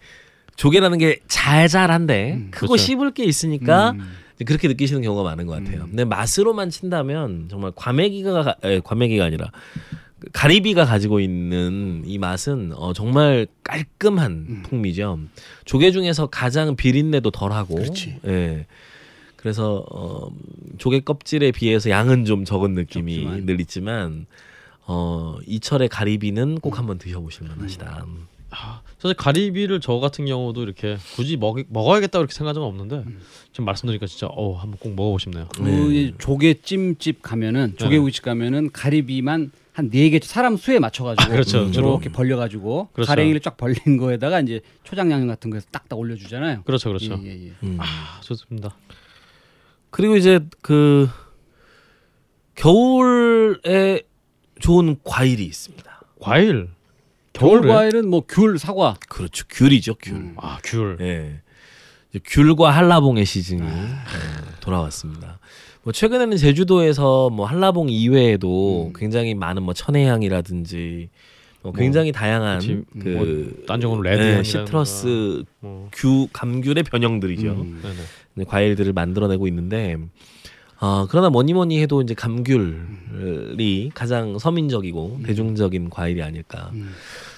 조개라는 0.57 0.98
게 0.98 1.20
잘잘한데 1.28 2.48
크고 2.52 2.69
그렇죠. 2.69 2.77
씹을 2.82 3.12
게 3.12 3.24
있으니까 3.24 3.90
음. 3.93 4.01
그렇게 4.45 4.69
느끼시는 4.69 5.03
경우가 5.03 5.23
많은 5.23 5.47
것 5.47 5.53
같아요. 5.53 5.87
근데 5.87 6.05
맛으로만 6.05 6.71
친다면 6.71 7.49
정말 7.51 7.73
과메기가 7.75 8.43
가- 8.43 8.57
에, 8.65 8.81
과메기가 8.81 9.25
아니라 9.25 9.51
그 10.19 10.29
가리비가 10.33 10.85
가지고 10.85 11.21
있는 11.21 12.03
이 12.07 12.19
맛은 12.19 12.73
어, 12.75 12.93
정말 12.93 13.47
깔끔한 13.65 14.62
풍미죠. 14.65 15.19
조개 15.65 15.91
중에서 15.93 16.27
가장 16.27 16.77
비린내도 16.77 17.31
덜하고, 17.31 17.77
그렇지. 17.77 18.19
예. 18.27 18.67
그래서 19.37 19.87
어, 19.91 20.31
조개 20.77 21.01
껍질에 21.01 21.51
비해서 21.53 21.89
양은 21.89 22.27
좀 22.27 22.45
적은 22.45 22.75
느낌이 22.75 23.15
적지만. 23.15 23.47
늘 23.47 23.61
있지만 23.62 24.27
어, 24.87 25.39
이철의 25.47 25.89
가리비는 25.89 26.57
꼭 26.61 26.79
한번 26.79 26.99
드셔보실 26.99 27.47
만하시다. 27.49 28.05
사실 28.99 29.15
가리비를 29.17 29.81
저 29.81 29.95
같은 29.99 30.27
경우도 30.27 30.63
이렇게 30.63 30.97
굳이 31.15 31.37
먹 31.37 31.57
먹어야겠다 31.69 32.19
그렇게 32.19 32.35
생각한 32.35 32.55
적은 32.55 32.67
없는데 32.69 32.97
음. 33.07 33.21
지금 33.53 33.65
말씀드리니까 33.65 34.07
진짜 34.07 34.27
어 34.27 34.55
한번 34.57 34.79
꼭 34.79 34.91
먹어보고 34.91 35.19
싶네요. 35.19 35.49
그이 35.57 36.15
조개찜집 36.19 37.23
가면은 37.23 37.75
조개구이집 37.79 38.23
가면은 38.25 38.71
가리비만 38.73 39.53
한 39.73 39.89
네 39.91 40.11
개 40.11 40.19
사람 40.23 40.57
수에 40.57 40.79
맞춰가지고 40.79 41.23
아, 41.23 41.29
그렇죠. 41.33 41.63
음, 41.63 41.73
주로. 41.73 41.93
이렇게 41.93 42.11
벌려가지고 42.11 42.89
그렇죠. 42.93 43.09
가랭이를 43.09 43.41
쫙 43.41 43.57
벌린 43.57 43.97
거에다가 43.97 44.41
이제 44.41 44.61
초장 44.85 45.11
양념 45.11 45.29
같은 45.29 45.49
거에서 45.51 45.67
딱딱 45.71 45.99
올려주잖아요. 45.99 46.63
그렇죠, 46.65 46.89
그렇죠. 46.91 47.19
예, 47.25 47.29
예, 47.29 47.47
예. 47.47 47.53
음. 47.63 47.79
아, 47.81 48.21
좋습니다. 48.21 48.77
그리고 49.91 50.17
이제 50.17 50.41
그 50.61 51.09
겨울에 52.57 54.03
좋은 54.61 54.97
과일이 55.05 55.45
있습니다. 55.45 56.01
과일. 56.21 56.69
겨울? 57.32 57.66
과일은 57.66 58.09
뭐 58.09 58.23
귤, 58.28 58.59
사과. 58.59 58.97
그렇죠. 59.09 59.44
귤이죠, 59.48 59.94
귤. 60.02 60.15
음. 60.15 60.35
아 60.36 60.59
귤. 60.65 60.97
예. 61.01 61.40
귤과 62.24 62.70
한라봉의 62.70 63.24
시즌이 63.24 63.62
예, 63.62 64.61
돌아왔습니다. 64.61 65.39
뭐 65.82 65.93
최근에는 65.93 66.36
제주도에서 66.36 67.31
뭐 67.31 67.47
한라봉 67.47 67.89
이외에도 67.89 68.89
음. 68.89 68.93
굉장히 68.97 69.35
많은 69.35 69.62
뭐 69.62 69.74
천혜향이라든지 69.74 71.09
뭐 71.62 71.73
굉장히 71.73 72.11
다양한 72.11 72.59
그치, 72.59 72.82
그 73.01 73.09
뭐, 73.09 73.66
딴 73.66 73.81
레드 74.02 74.23
예, 74.23 74.35
향이라든가. 74.35 74.43
시트러스 74.43 75.44
뭐. 75.61 75.89
귤 75.93 76.27
감귤의 76.32 76.82
변형들이죠. 76.82 77.48
음. 77.52 77.82
네, 78.35 78.44
과일들을 78.44 78.93
만들어내고 78.93 79.47
있는데 79.48 79.97
어, 80.81 81.07
그러나 81.11 81.28
뭐니 81.28 81.52
뭐니 81.52 81.81
해도 81.81 82.01
이제 82.01 82.15
감귤이 82.15 83.90
가장 83.93 84.39
서민적이고 84.39 85.20
대중적인 85.27 85.90
과일이 85.90 86.23
아닐까. 86.23 86.70
음. 86.73 86.90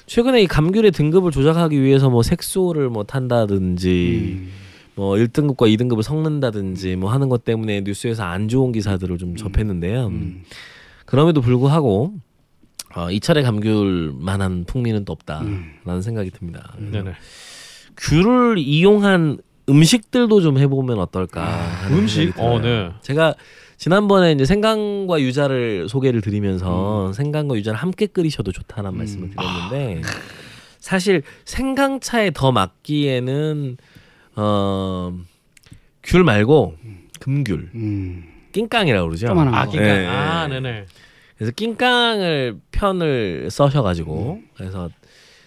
최근에 0.06 0.42
이 0.42 0.46
감귤의 0.46 0.92
등급을 0.92 1.32
조작하기 1.32 1.82
위해서 1.82 2.08
뭐 2.08 2.22
색소를 2.22 2.88
뭐 2.88 3.02
탄다든지 3.02 4.38
음. 4.38 4.48
뭐 4.94 5.16
1등급과 5.16 5.74
2등급을 5.74 6.02
섞는다든지 6.02 6.96
뭐 6.96 7.10
하는 7.10 7.28
것 7.28 7.44
때문에 7.44 7.80
뉴스에서 7.80 8.22
안 8.22 8.46
좋은 8.46 8.70
기사들을 8.70 9.18
좀 9.18 9.34
접했는데요. 9.34 10.06
음. 10.06 10.42
그럼에도 11.04 11.40
불구하고 11.40 12.14
어, 12.94 13.10
이 13.10 13.18
차례 13.18 13.42
감귤만한 13.42 14.64
풍미는 14.66 15.04
또 15.04 15.14
없다라는 15.14 16.02
생각이 16.02 16.30
듭니다. 16.30 16.74
네네. 16.78 17.12
귤을 17.96 18.58
이용한 18.58 19.38
음식들도 19.68 20.40
좀 20.40 20.58
해보면 20.58 20.98
어떨까. 20.98 21.42
하는 21.44 21.98
음식. 21.98 22.32
생각이 22.32 22.36
들어요. 22.36 22.50
어, 22.54 22.60
네. 22.60 22.90
제가 23.02 23.34
지난번에 23.76 24.32
이제 24.32 24.44
생강과 24.44 25.20
유자를 25.20 25.88
소개를 25.88 26.20
드리면서 26.20 27.12
생강과 27.12 27.56
유자를 27.56 27.78
함께 27.78 28.06
끓이셔도 28.06 28.52
좋다는 28.52 28.96
말씀을 28.96 29.30
드렸는데 29.30 30.02
사실 30.78 31.22
생강차에 31.44 32.30
더 32.32 32.52
맞기에는 32.52 33.76
어, 34.36 35.18
귤 36.02 36.24
말고 36.24 36.76
금귤, 37.20 37.70
음. 37.74 38.24
낑깡이라고 38.52 39.08
그러죠. 39.08 39.28
아 39.28 39.64
거. 39.64 39.70
낑깡. 39.72 39.82
네. 39.84 40.06
아 40.06 40.46
네네. 40.48 40.86
그래서 41.36 41.52
낑깡을 41.56 42.60
편을 42.72 43.48
써셔가지고 43.50 44.40
그래서 44.56 44.90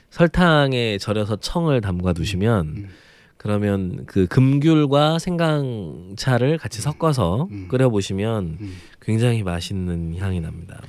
설탕에 0.09 0.97
절여서 0.97 1.37
청을 1.37 1.81
담가 1.81 2.13
두시면 2.13 2.87
그러면 3.45 4.05
그 4.07 4.25
금귤과 4.25 5.19
생강차를 5.19 6.57
같이 6.57 6.81
섞어서 6.81 7.47
음. 7.51 7.67
끓여 7.67 7.89
보시면 7.91 8.57
음. 8.59 8.77
굉장히 8.99 9.43
맛있는 9.43 10.15
향이 10.17 10.41
납니다. 10.41 10.81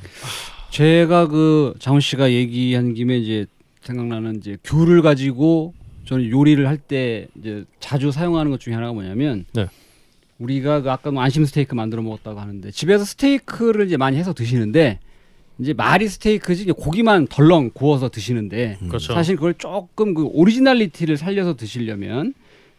제가 0.70 1.28
그 1.28 1.74
장훈 1.78 2.00
씨가 2.00 2.32
얘기한 2.32 2.94
김에 2.94 3.18
이제 3.18 3.44
생각나는 3.82 4.36
이제 4.36 4.56
귤을 4.64 5.02
가지고 5.02 5.74
저는 6.06 6.30
요리를 6.30 6.66
할 6.66 6.78
때 6.78 7.28
이제 7.38 7.66
자주 7.78 8.10
사용하는 8.10 8.50
것 8.50 8.58
중에 8.58 8.72
하나가 8.72 8.94
뭐냐면 8.94 9.44
네. 9.52 9.66
우리가 10.38 10.80
그 10.80 10.90
아까 10.90 11.10
뭐 11.10 11.22
안심 11.22 11.44
스테이크 11.44 11.74
만들어 11.74 12.00
먹었다고 12.00 12.40
하는데 12.40 12.70
집에서 12.70 13.04
스테이크를 13.04 13.84
이제 13.86 13.98
많이 13.98 14.16
해서 14.16 14.32
드시는데 14.32 15.00
이제 15.58 15.74
말이 15.74 16.08
스테이크지 16.08 16.72
고기만 16.72 17.26
덜렁 17.26 17.72
구워서 17.74 18.08
드시는데 18.08 18.78
그렇죠. 18.88 19.12
사실 19.12 19.36
그걸 19.36 19.52
조금 19.58 20.14
그 20.14 20.24
originality를 20.24 21.18
살려서 21.18 21.56
드시려면 21.56 22.32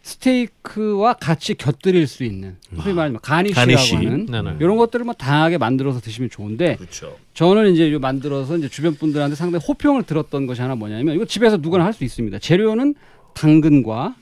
스테이크와 0.07 1.13
같이 1.13 1.53
곁들일 1.55 2.07
수 2.07 2.23
있는 2.23 2.55
소위 2.81 2.93
말하면 2.93 3.19
garnish라고 3.21 3.65
garnish. 3.67 3.95
하는 3.95 4.25
네네. 4.25 4.55
이런 4.59 4.77
것들을 4.77 5.03
뭐 5.05 5.13
다양하게 5.13 5.57
만들어서 5.57 5.99
드시면 5.99 6.29
좋은데 6.29 6.77
그렇죠. 6.77 7.17
저는 7.33 7.73
이제 7.73 7.91
요 7.91 7.99
만들어서 7.99 8.57
이제 8.57 8.69
주변 8.69 8.95
분들한테 8.95 9.35
상당히 9.35 9.63
호평을 9.67 10.03
들었던 10.03 10.47
것이 10.47 10.61
하나 10.61 10.75
뭐냐면 10.75 11.15
이거 11.15 11.25
집에서 11.25 11.57
누구나 11.57 11.83
할 11.85 11.93
수 11.93 12.03
있습니다. 12.05 12.39
재료는 12.39 12.95
당근과 13.33 14.15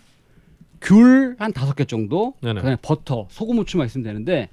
귤 0.82 1.36
한 1.40 1.52
다섯 1.54 1.76
개 1.76 1.84
정도, 1.86 2.34
네네. 2.42 2.56
그다음에 2.62 2.78
버터, 2.82 3.28
소금, 3.30 3.58
후추만 3.58 3.86
있으면 3.88 4.04
되는데 4.04 4.50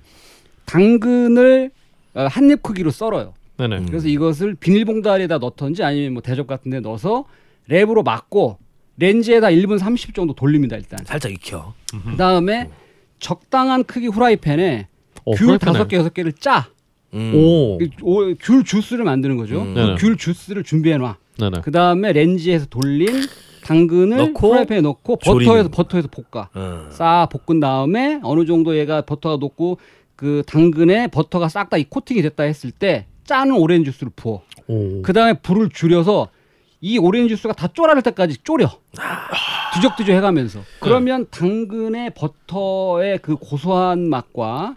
당근을 0.66 1.70
어, 2.14 2.26
한입 2.30 2.62
크기로 2.62 2.90
썰어요. 2.90 3.34
네네. 3.58 3.78
음. 3.78 3.86
그래서 3.86 4.08
이것을 4.08 4.54
비닐봉다리에다 4.56 5.38
넣던지 5.38 5.82
아니면 5.82 6.14
뭐 6.14 6.22
대접 6.22 6.46
같은 6.46 6.70
데 6.70 6.80
넣어서 6.80 7.24
랩으로 7.70 8.04
막고 8.04 8.58
렌즈에다 8.98 9.48
1분 9.48 9.78
30 9.78 10.14
정도 10.14 10.34
돌립니다, 10.34 10.76
일단. 10.76 10.98
살짝 11.04 11.32
익혀. 11.32 11.72
그 12.10 12.16
다음에 12.16 12.68
적당한 13.18 13.84
크기 13.84 14.06
후라이팬에 14.08 14.88
어, 15.24 15.32
귤. 15.32 15.58
다섯 15.58 15.86
개 15.88 15.96
여섯 15.96 16.12
개를 16.14 16.32
짜. 16.32 16.66
음. 17.14 17.32
오. 17.34 17.78
그 17.78 17.88
오- 18.02 18.34
귤 18.40 18.64
주스를 18.64 19.04
만드는 19.04 19.36
거죠. 19.36 19.62
음. 19.62 19.74
그. 19.74 19.94
귤 19.98 20.16
주스를 20.16 20.62
준비해 20.64 20.96
놔. 20.96 21.16
그 21.62 21.70
다음에 21.70 22.12
렌즈에서 22.12 22.66
돌린 22.66 23.08
당근을 23.64 24.16
넣고 24.18 24.50
프라이팬에 24.50 24.80
넣고 24.82 25.18
조림. 25.22 25.46
버터에서 25.46 25.68
버터에서 25.70 26.08
볶아. 26.08 26.48
어. 26.54 26.86
싹 26.90 27.28
볶은 27.30 27.60
다음에 27.60 28.20
어느 28.22 28.44
정도 28.44 28.76
얘가 28.76 29.02
버터가 29.02 29.36
녹고 29.36 29.78
그 30.16 30.42
당근에 30.46 31.08
버터가 31.08 31.48
싹 31.48 31.70
다 31.70 31.78
이 31.78 31.84
코팅이 31.88 32.22
됐다 32.22 32.42
했을 32.44 32.70
때 32.70 33.06
짜는 33.24 33.54
오렌지 33.56 33.90
주스를 33.90 34.12
부어. 34.14 34.42
오. 34.66 35.02
그 35.02 35.12
다음에 35.12 35.34
불을 35.34 35.70
줄여서 35.70 36.28
이 36.84 36.98
오렌지 36.98 37.28
주스가 37.36 37.54
다 37.54 37.68
쫄아날 37.72 38.02
때까지 38.02 38.38
졸여. 38.42 38.68
뒤적뒤적 39.74 40.14
해가면서. 40.16 40.60
그러면 40.80 41.26
당근의 41.30 42.12
버터의 42.14 43.20
그 43.22 43.36
고소한 43.36 44.08
맛과 44.10 44.76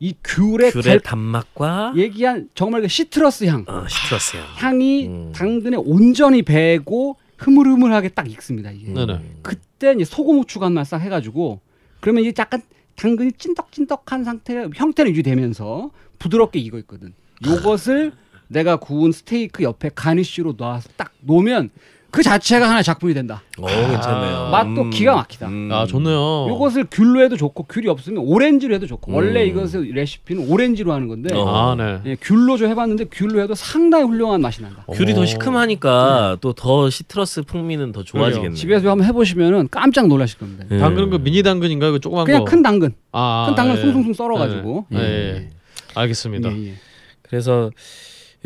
이 0.00 0.14
귤의 0.24 0.72
귤의 0.72 0.82
갈- 0.82 1.00
단맛과 1.00 1.92
얘기한 1.96 2.50
정말 2.56 2.82
그 2.82 2.88
citrus 2.88 3.44
향. 3.44 3.64
어, 3.68 3.86
citrus 3.88 4.36
향. 4.36 4.44
향이 4.56 5.06
음. 5.06 5.32
당근에 5.34 5.76
온전히 5.78 6.42
배고 6.42 7.16
흐물흐물하게 7.38 8.08
딱 8.10 8.28
익습니다. 8.30 8.72
이게. 8.72 8.92
네네. 8.92 9.20
그때 9.42 9.92
이제 9.92 10.04
소금 10.04 10.38
후추 10.40 10.58
간만 10.58 10.84
싹 10.84 10.98
해가지고 10.98 11.60
그러면 12.00 12.24
이제 12.24 12.34
약간 12.38 12.60
당근이 12.96 13.32
찐덕찐덕한 13.38 14.24
상태 14.24 14.68
형태를 14.74 15.12
유지되면서 15.12 15.90
부드럽게 16.18 16.58
익어 16.58 16.78
있거든. 16.78 17.14
요것을 17.46 18.12
내가 18.48 18.76
구운 18.76 19.12
스테이크 19.12 19.62
옆에 19.62 19.90
garnish로 19.94 20.54
놔서 20.56 20.90
딱 20.96 21.12
놓으면 21.20 21.70
그 22.12 22.22
자체가 22.22 22.66
하나의 22.66 22.82
작품이 22.82 23.12
된다. 23.12 23.42
오 23.58 23.66
괜찮네요. 23.66 24.48
맛도 24.50 24.82
음. 24.82 24.90
기가 24.90 25.16
막히다. 25.16 25.48
음. 25.48 25.68
아 25.70 25.84
좋네요. 25.84 26.46
요것을 26.48 26.86
귤로 26.90 27.20
해도 27.22 27.36
좋고 27.36 27.64
귤이 27.64 27.88
없으면 27.88 28.22
오렌지로 28.24 28.74
해도 28.74 28.86
좋고 28.86 29.12
원래 29.12 29.42
음. 29.42 29.48
이것의 29.48 29.92
레시피는 29.92 30.48
오렌지로 30.48 30.94
하는 30.94 31.08
건데 31.08 31.34
어. 31.34 31.46
아 31.46 31.74
네. 31.74 32.00
예, 32.06 32.16
귤로 32.18 32.56
좀 32.56 32.70
해봤는데 32.70 33.06
귤로 33.12 33.42
해도 33.42 33.54
상당히 33.54 34.04
훌륭한 34.06 34.40
맛이 34.40 34.62
난다. 34.62 34.86
귤이 34.94 35.12
오. 35.12 35.14
더 35.16 35.26
시큼하니까 35.26 36.38
또 36.40 36.54
더 36.54 36.88
citrus 36.88 37.42
풍미는 37.42 37.92
더 37.92 38.02
좋아지겠네요. 38.02 38.54
집에서 38.54 38.88
한번 38.88 39.06
해보시면은 39.08 39.68
깜짝 39.70 40.06
놀라실 40.06 40.38
겁니다. 40.38 40.64
예. 40.70 40.78
당근은 40.78 41.10
그 41.10 41.16
미니 41.18 41.42
당근인가요? 41.42 41.92
그 41.92 42.00
조그만 42.00 42.24
그냥 42.24 42.44
거. 42.44 42.50
큰 42.50 42.62
당근, 42.62 42.94
아, 43.12 43.44
큰 43.48 43.54
당근 43.56 43.76
예. 43.76 43.80
숭숭숭 43.82 44.14
썰어가지고. 44.14 44.86
예. 44.94 44.96
예. 44.98 45.02
예. 45.02 45.50
알겠습니다. 45.94 46.50
예, 46.56 46.66
예. 46.68 46.74
그래서 47.22 47.70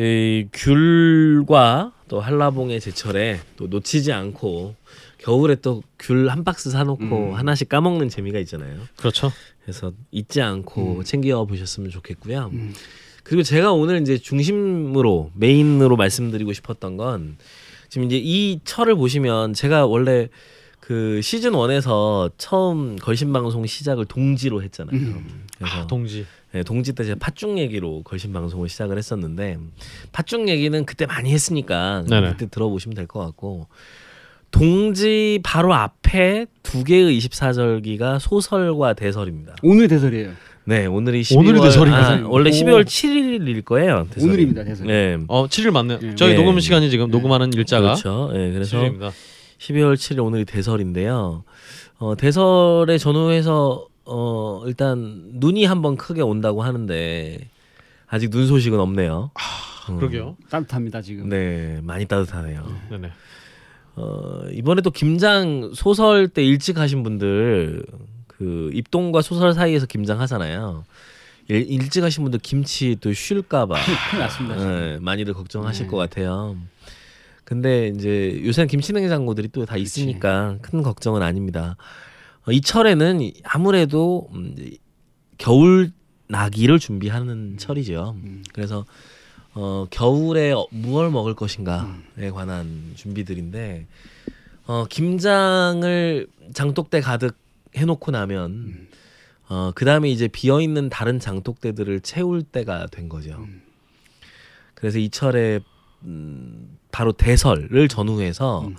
이 0.01 0.47
귤과 0.53 1.93
또 2.09 2.21
한라봉의 2.21 2.81
제철에 2.81 3.41
또 3.57 3.67
놓치지 3.67 4.13
않고 4.13 4.75
겨울에 5.19 5.57
또 5.57 5.83
귤 5.99 6.29
한 6.31 6.45
박스 6.45 6.71
사놓고 6.71 7.05
음. 7.05 7.35
하나씩 7.35 7.69
까먹는 7.69 8.09
재미가 8.09 8.39
있잖아요. 8.41 8.79
그렇죠. 8.97 9.31
그래서 9.63 9.93
잊지 10.11 10.41
않고 10.41 11.05
챙겨 11.05 11.45
보셨으면 11.45 11.91
좋겠고요. 11.91 12.51
음. 12.53 12.73
그리고 13.23 13.43
제가 13.43 13.73
오늘 13.73 14.01
이제 14.01 14.17
중심으로 14.17 15.31
메인으로 15.35 15.97
말씀드리고 15.97 16.53
싶었던 16.55 16.97
건 16.97 17.37
지금 17.91 18.07
이제 18.07 18.19
이 18.23 18.61
철을 18.65 18.95
보시면 18.95 19.53
제가 19.53 19.85
원래 19.87 20.29
그 20.81 21.21
시즌 21.23 21.53
1에서 21.53 22.33
처음 22.39 22.97
걸신 22.97 23.33
방송 23.33 23.67
시작을 23.67 24.07
동지로 24.07 24.63
했잖아요. 24.63 24.97
음. 24.99 25.45
그래서 25.59 25.77
아, 25.83 25.87
동지. 25.87 26.25
네, 26.53 26.63
동지 26.65 26.93
때 26.95 27.05
제가 27.05 27.17
팥죽 27.21 27.59
얘기로 27.59 28.03
걸신 28.03 28.33
방송을 28.33 28.69
시작을 28.69 28.99
했었는데 28.99 29.59
팥죽 30.13 30.49
얘기는 30.49 30.85
그때 30.85 31.07
많이 31.07 31.31
했으니까 31.33 32.05
네네. 32.09 32.31
그때 32.33 32.47
들어보시면 32.51 32.95
될 32.97 33.07
것 33.07 33.21
같고 33.21 33.69
동지 34.51 35.39
바로 35.45 35.75
앞에 35.75 36.47
두 36.63 36.83
개의 36.83 37.17
24절기가 37.21 38.19
소설과 38.19 38.95
대설입니다. 38.95 39.55
오늘 39.63 39.87
대설이에요. 39.89 40.31
네, 40.65 40.87
오늘이 40.87 41.23
12월 41.23 41.39
오늘이 41.39 41.61
대설인가요? 41.61 42.27
아, 42.27 42.29
원래 42.29 42.51
오. 42.51 42.53
12월 42.53 42.85
7일일 42.85 43.65
거예요. 43.65 44.07
대설이. 44.11 44.29
오늘입니다, 44.31 44.65
대설. 44.65 44.87
네. 44.87 45.19
어 45.29 45.47
7일 45.47 45.71
맞네요. 45.71 45.99
예. 46.03 46.15
저희 46.17 46.33
예. 46.33 46.35
녹음 46.37 46.59
시간이 46.61 46.91
지금 46.91 47.11
녹음하는 47.11 47.53
일자가 47.53 47.95
그렇죠. 47.95 48.31
예, 48.35 48.53
그래서 48.53 48.77
7일입니다. 48.79 49.13
12월 49.59 49.95
7일 49.95 50.25
오늘이 50.25 50.45
대설인데요. 50.45 51.45
어, 51.99 52.17
대설에 52.17 52.99
전후해서 52.99 53.87
어, 54.05 54.63
일단 54.67 55.25
눈이 55.35 55.65
한번 55.65 55.97
크게 55.97 56.23
온다고 56.23 56.63
하는데 56.63 57.39
아직 58.07 58.31
눈 58.31 58.47
소식은 58.47 58.79
없네요. 58.81 59.31
음. 59.91 59.97
그러게요. 59.99 60.37
따뜻합니다 60.49 61.03
지금. 61.03 61.29
네, 61.29 61.81
많이 61.83 62.07
따뜻하네요. 62.07 62.65
네네. 62.91 63.11
어, 63.97 64.43
이번에도 64.53 64.91
김장 64.91 65.73
소설 65.75 66.29
때 66.29 66.45
일찍 66.45 66.79
하신 66.79 67.03
분들 67.03 67.85
그 68.27 68.71
입동과 68.73 69.21
소설 69.23 69.53
사이에서 69.53 69.87
김장 69.87 70.21
하잖아요. 70.21 70.85
일, 71.49 71.67
일찍 71.71 72.03
하신 72.05 72.23
분들 72.25 72.41
김치 72.41 72.97
또 73.01 73.13
쉴까봐 73.13 73.75
큰일 74.11 74.21
났습니다. 74.23 74.59
지금. 74.59 74.77
네, 74.81 74.99
많이들 75.01 75.35
걱정하실 75.35 75.87
네. 75.87 75.91
것 75.91 75.97
같아요. 75.97 76.57
근데 77.45 77.89
이제 77.89 78.41
요새는 78.45 78.69
김치 78.69 78.93
냉장고들이 78.93 79.49
또 79.49 79.65
다 79.67 79.77
있으니까 79.77 80.57
큰 80.63 80.83
걱정은 80.83 81.21
아닙니다. 81.23 81.77
어, 82.51 82.53
이 82.53 82.61
철에는 82.61 83.21
이- 83.21 83.35
아무래도 83.45 84.29
음, 84.35 84.57
이- 84.59 84.79
겨울 85.39 85.93
나기를 86.27 86.79
준비하는 86.81 87.57
철이죠. 87.59 88.17
음. 88.25 88.43
그래서 88.53 88.85
어, 89.55 89.87
겨울에 89.91 90.51
어, 90.53 90.67
무얼 90.71 91.11
먹을 91.11 91.35
것인가에 91.35 92.31
관한 92.33 92.93
준비들인데 92.97 93.87
어, 94.67 94.85
김장을 94.89 96.27
장독대 96.53 97.01
가득 97.01 97.37
해놓고 97.77 98.11
나면 98.11 98.51
음. 98.51 98.89
어, 99.49 99.71
그 99.75 99.85
다음에 99.85 100.11
이제 100.11 100.27
비어 100.29 100.61
있는 100.61 100.89
다른 100.89 101.19
장독대들을 101.21 102.01
채울 102.01 102.43
때가 102.43 102.87
된 102.89 103.09
거죠. 103.09 103.37
음. 103.39 103.63
그래서 104.75 104.99
이 104.99 105.09
철에 105.09 105.61
음, 106.03 106.77
바로 106.91 107.13
대설을 107.13 107.87
전후해서 107.89 108.67
음. 108.67 108.77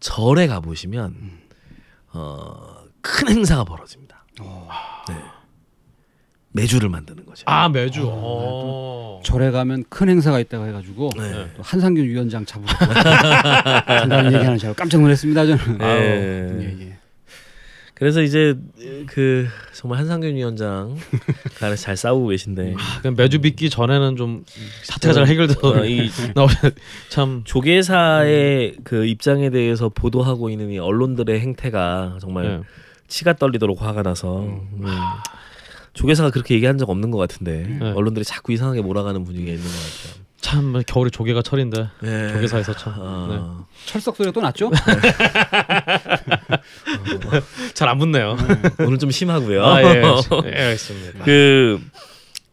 절에 0.00 0.46
가 0.46 0.60
보시면 0.60 1.14
어, 2.12 2.79
큰 3.00 3.28
행사가 3.28 3.64
벌어집니다. 3.64 4.24
어. 4.40 4.68
매주를 6.52 6.88
만드는 6.88 7.24
거죠. 7.26 7.44
아 7.46 7.68
매주. 7.68 8.02
어. 8.06 9.20
절에 9.24 9.50
가면 9.50 9.84
큰 9.88 10.08
행사가 10.08 10.40
있다고 10.40 10.66
해가지고 10.66 11.10
네. 11.16 11.48
또 11.56 11.62
한상균 11.62 12.04
위원장 12.04 12.44
잡으러 12.44 12.66
간다는 13.86 14.32
얘기하는 14.32 14.58
줄 14.58 14.68
알고 14.68 14.76
깜짝 14.76 15.00
놀랐습니다 15.00 15.46
저는. 15.46 15.78
네. 15.78 15.86
예, 15.86 16.86
예. 16.86 16.96
그래서 17.94 18.22
이제 18.22 18.56
그 19.06 19.46
정말 19.74 19.98
한상균 19.98 20.34
위원장 20.34 20.96
잘 21.76 21.96
싸우고 21.96 22.28
계신데 22.28 22.74
아, 22.78 23.00
그냥 23.02 23.14
매주 23.14 23.42
빚기 23.42 23.68
전에는 23.68 24.16
좀 24.16 24.44
사태가 24.84 25.12
잘 25.12 25.26
해결돼서 25.26 25.60
어, 25.68 25.84
이 25.84 26.10
나오면 26.34 26.54
참 27.10 27.42
조계사의 27.44 28.76
그 28.84 29.04
입장에 29.04 29.50
대해서 29.50 29.90
보도하고 29.90 30.48
있는 30.48 30.70
이 30.70 30.78
언론들의 30.78 31.38
행태가 31.40 32.16
정말 32.22 32.44
네. 32.48 32.60
치가 33.10 33.34
떨리도록 33.34 33.82
화가 33.82 34.02
나서 34.02 34.40
음. 34.40 34.82
조계사가 35.92 36.30
그렇게 36.30 36.54
얘기한 36.54 36.78
적 36.78 36.88
없는 36.88 37.10
것 37.10 37.18
같은데 37.18 37.66
네. 37.78 37.90
언론들이 37.92 38.24
자꾸 38.24 38.52
이상하게 38.52 38.80
몰아가는 38.80 39.22
분위기가 39.24 39.52
있는 39.52 39.64
것 39.66 39.70
같아요. 39.72 40.24
참 40.40 40.82
겨울에 40.86 41.10
조개가 41.10 41.42
철인데 41.42 41.88
네. 42.00 42.32
조계사에서 42.32 42.72
참 42.74 42.94
네. 42.94 43.36
아, 43.38 43.64
철석 43.84 44.16
소리가 44.16 44.32
또 44.32 44.40
났죠? 44.40 44.70
잘안 47.74 47.98
붙네요. 47.98 48.36
오늘 48.78 48.98
좀 48.98 49.10
심하고요. 49.10 49.62
아, 49.64 49.82
예, 49.82 49.96
예, 50.46 50.62
알겠습니다. 50.62 51.24
그 51.24 51.78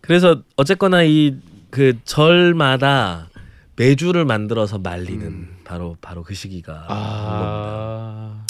그래서 0.01 0.41
어쨌거나 0.57 1.03
이 1.03 1.37
그 1.69 1.93
절마다 2.05 3.27
매주를 3.75 4.25
만들어서 4.25 4.79
말리는 4.79 5.49
바로 5.63 5.97
바로 6.01 6.23
그 6.23 6.33
시기가 6.33 6.73
온 6.73 6.79
겁니다. 6.87 6.95
아, 6.95 8.45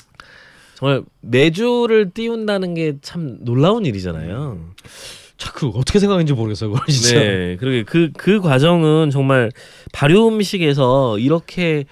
정말 0.77 1.01
매주를 1.21 2.11
띄운다는 2.11 2.75
게 2.75 2.97
참 3.01 3.39
놀라운 3.41 3.83
일이잖아요. 3.87 4.59
참그 5.37 5.69
어떻게 5.69 5.97
생각하는지 5.97 6.33
모르겠어요, 6.33 6.69
그걸 6.71 6.85
진짜. 6.87 7.15
네, 7.19 7.55
그러게 7.57 7.81
그그 7.81 8.41
과정은 8.41 9.09
정말 9.09 9.51
발효 9.91 10.27
음식에서 10.27 11.17
이렇게 11.17 11.85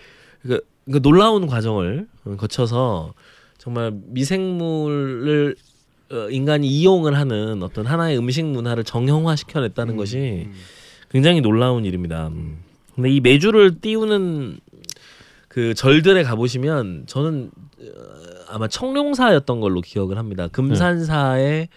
그, 0.43 0.61
그 0.91 1.01
놀라운 1.01 1.47
과정을 1.47 2.05
거쳐서 2.37 3.15
정말 3.57 3.91
미생물을 4.05 5.55
어, 6.11 6.29
인간이 6.29 6.67
이용을 6.67 7.17
하는 7.17 7.63
어떤 7.63 7.87
하나의 7.87 8.19
음식 8.19 8.45
문화를 8.45 8.83
정형화 8.83 9.35
시켜냈다는 9.35 9.95
것이 9.95 10.47
굉장히 11.09 11.41
놀라운 11.41 11.85
일입니다. 11.85 12.27
음. 12.27 12.59
근데 12.93 13.09
이 13.09 13.19
매주를 13.19 13.81
띄우는 13.81 14.59
그 15.47 15.73
절들에 15.73 16.21
가보시면 16.21 17.05
저는 17.07 17.49
어, 17.74 17.74
아마 18.47 18.67
청룡사였던 18.67 19.59
걸로 19.59 19.81
기억을 19.81 20.17
합니다. 20.17 20.47
금산사에 20.47 21.67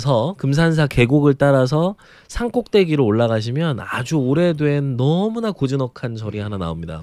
서 0.00 0.34
금산사 0.36 0.86
계곡을 0.88 1.34
따라서 1.34 1.94
산꼭대기로 2.28 3.04
올라가시면 3.04 3.78
아주 3.80 4.16
오래된 4.16 4.96
너무나 4.96 5.52
고즈넉한 5.52 6.16
절이 6.16 6.40
하나 6.40 6.58
나옵니다. 6.58 7.02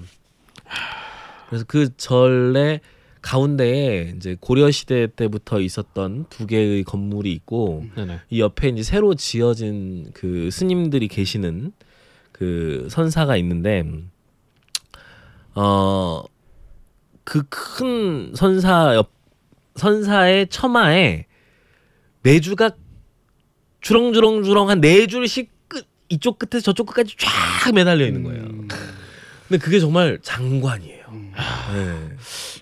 그래서 1.48 1.64
그 1.68 1.95
절의 1.95 2.81
가운데에 3.22 4.14
이제 4.15 4.38
고려 4.39 4.69
시대 4.69 5.07
때부터 5.07 5.60
있었던 5.60 6.26
두 6.30 6.45
개의 6.45 6.84
건물이 6.84 7.31
있고 7.34 7.85
네네. 7.95 8.19
이 8.30 8.41
옆에 8.41 8.69
이제 8.69 8.84
새로 8.84 9.15
지어진 9.15 10.11
그 10.14 10.49
스님들이 10.52 11.07
계시는 11.07 11.72
그 12.31 12.88
선사가 12.89 13.38
있는데 13.38 13.85
어 15.56 16.23
그 17.27 17.43
큰 17.49 18.31
선사 18.35 18.95
옆 18.95 19.11
선사의 19.75 20.47
처마에 20.47 21.25
매주가 22.23 22.71
주렁주렁주렁 23.81 24.69
한 24.69 24.79
네 24.81 25.07
줄씩 25.07 25.51
끝 25.67 25.85
이쪽 26.09 26.39
끝에서 26.39 26.61
저쪽 26.61 26.87
끝까지 26.87 27.15
쫙 27.17 27.73
매달려 27.73 28.05
있는 28.05 28.23
거예요. 28.23 28.43
음. 28.43 28.67
근데 29.47 29.63
그게 29.63 29.79
정말 29.79 30.19
장관이에요. 30.21 31.05
네. 31.11 32.15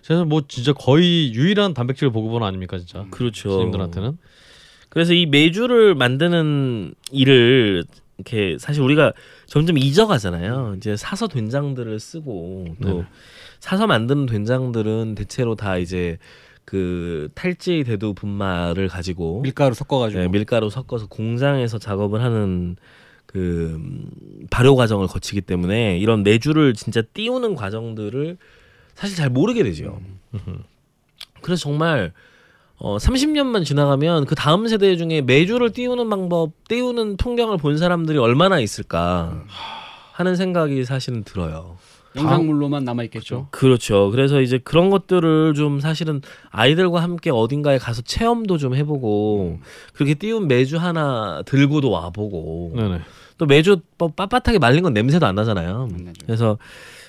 그래서 0.03 0.25
뭐 0.25 0.43
진짜 0.47 0.73
거의 0.73 1.33
유일한 1.33 1.73
단백질 1.73 2.09
보급원 2.11 2.43
아닙니까, 2.43 2.77
진짜. 2.77 3.05
그렇죠. 3.11 3.49
스님들한테는. 3.51 4.17
그래서 4.89 5.13
이 5.13 5.25
매주를 5.25 5.95
만드는 5.95 6.93
일을 7.11 7.83
이렇게 8.17 8.57
사실 8.59 8.81
우리가 8.83 9.13
점점 9.47 9.77
잊어가잖아요. 9.77 10.75
이제 10.77 10.95
사서 10.95 11.27
된장들을 11.27 11.99
쓰고 11.99 12.65
또 12.81 12.87
네네. 12.87 13.05
사서 13.65 13.87
만드는 13.87 14.27
된장들은 14.27 15.15
대체로 15.15 15.55
다 15.55 15.79
이제 15.79 16.19
그 16.65 17.29
탈지 17.33 17.83
대두 17.83 18.13
분말을 18.13 18.87
가지고 18.87 19.41
밀가루 19.41 19.73
섞어가지고 19.73 20.21
네, 20.21 20.27
밀가루 20.27 20.69
섞어서 20.69 21.07
공장에서 21.07 21.79
작업을 21.79 22.21
하는 22.21 22.75
그 23.25 23.73
음, 23.79 24.07
발효 24.51 24.75
과정을 24.75 25.07
거치기 25.07 25.41
때문에 25.41 25.97
이런 25.97 26.21
매주를 26.21 26.75
진짜 26.75 27.01
띄우는 27.01 27.55
과정들을 27.55 28.37
사실 28.93 29.17
잘 29.17 29.31
모르게 29.31 29.63
되죠. 29.63 29.99
그래서 31.41 31.63
정말 31.63 32.13
어 32.77 32.97
30년만 32.97 33.65
지나가면 33.65 34.25
그 34.25 34.35
다음 34.35 34.67
세대 34.67 34.95
중에 34.95 35.21
매주를 35.21 35.71
띄우는 35.71 36.07
방법, 36.11 36.51
띄우는 36.67 37.17
풍경을 37.17 37.57
본 37.57 37.79
사람들이 37.79 38.19
얼마나 38.19 38.59
있을까 38.59 39.43
하는 40.11 40.35
생각이 40.35 40.85
사실은 40.85 41.23
들어요. 41.23 41.77
영상물로만 42.15 42.83
남아 42.83 43.03
있겠죠. 43.05 43.47
그렇죠. 43.51 44.09
그래서 44.11 44.41
이제 44.41 44.57
그런 44.57 44.89
것들을 44.89 45.53
좀 45.55 45.79
사실은 45.79 46.21
아이들과 46.49 47.01
함께 47.03 47.29
어딘가에 47.31 47.77
가서 47.77 48.01
체험도 48.01 48.57
좀 48.57 48.75
해보고 48.75 49.59
그렇게 49.93 50.13
띄운 50.13 50.47
매주 50.47 50.77
하나 50.77 51.41
들고도 51.45 51.89
와보고 51.91 52.73
네네. 52.75 52.99
또 53.37 53.45
매주 53.45 53.81
뭐 53.97 54.09
빳빳하게 54.13 54.59
말린 54.59 54.83
건 54.83 54.93
냄새도 54.93 55.25
안 55.25 55.35
나잖아요. 55.35 55.89
안. 55.91 56.13
그래서 56.25 56.57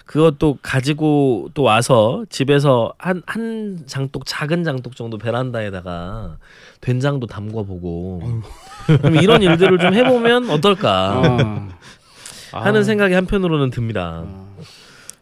그것도 0.06 0.58
가지고 0.62 1.48
또 1.54 1.62
와서 1.64 2.24
집에서 2.30 2.92
한 2.96 3.22
한 3.26 3.80
장독 3.86 4.24
작은 4.24 4.62
장독 4.62 4.94
정도 4.94 5.18
베란다에다가 5.18 6.36
된장도 6.80 7.26
담궈 7.26 7.64
보고 7.64 8.22
그럼 8.86 9.16
이런 9.16 9.42
일들을 9.42 9.78
좀 9.78 9.94
해보면 9.94 10.48
어떨까 10.50 11.22
아, 12.52 12.60
하는 12.60 12.84
생각이 12.84 13.14
한편으로는 13.14 13.70
듭니다. 13.70 14.24
아. 14.26 14.46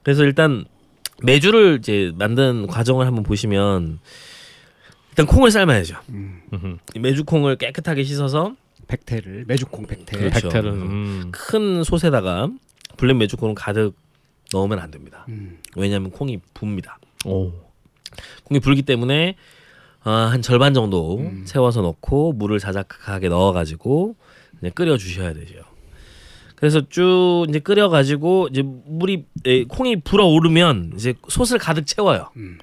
그래서 0.04 0.22
일단 0.22 0.64
매주를 1.22 1.78
이제 1.80 2.12
만든 2.16 2.66
과정을 2.66 3.06
한번 3.06 3.24
보시면 3.24 3.98
일단 5.10 5.26
콩을 5.26 5.50
삶아야죠. 5.50 5.96
음. 6.10 6.78
매주콩을 6.94 7.56
깨끗하게 7.56 8.04
씻어서 8.04 8.54
백태를 8.86 9.44
매주콩 9.46 9.86
백태. 9.86 10.18
그렇죠. 10.18 10.48
백태는 10.48 10.72
음. 10.72 11.32
큰 11.32 11.82
솥에다가 11.82 12.50
블랙 12.96 13.16
매주콩을 13.16 13.54
가득 13.54 13.94
넣으면 14.52 14.78
안 14.78 14.90
됩니다. 14.90 15.24
음. 15.28 15.58
왜냐하면 15.76 16.10
콩이 16.10 16.38
붑니다. 16.52 16.98
오. 17.24 17.52
콩이 18.44 18.60
불기 18.60 18.82
때문에 18.82 19.36
어, 20.04 20.10
한 20.10 20.42
절반 20.42 20.74
정도 20.74 21.18
음. 21.18 21.44
채워서 21.46 21.80
넣고 21.80 22.32
물을 22.34 22.58
자작하게 22.58 23.28
넣어가지고 23.28 24.16
그냥 24.58 24.72
끓여 24.74 24.96
주셔야 24.96 25.32
되죠. 25.32 25.60
그래서 26.56 26.88
쭉 26.88 27.46
이제 27.48 27.58
끓여가지고 27.58 28.48
이제 28.50 28.62
물이 28.62 29.26
에, 29.44 29.64
콩이 29.64 30.00
불어오르면 30.02 30.92
이제 30.96 31.14
솥을 31.28 31.58
가득 31.58 31.86
채워요. 31.86 32.30
음. 32.36 32.58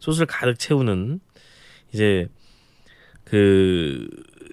솥을 0.00 0.26
가득 0.26 0.58
채우는 0.58 1.20
이제 1.92 2.28
그 3.24 4.08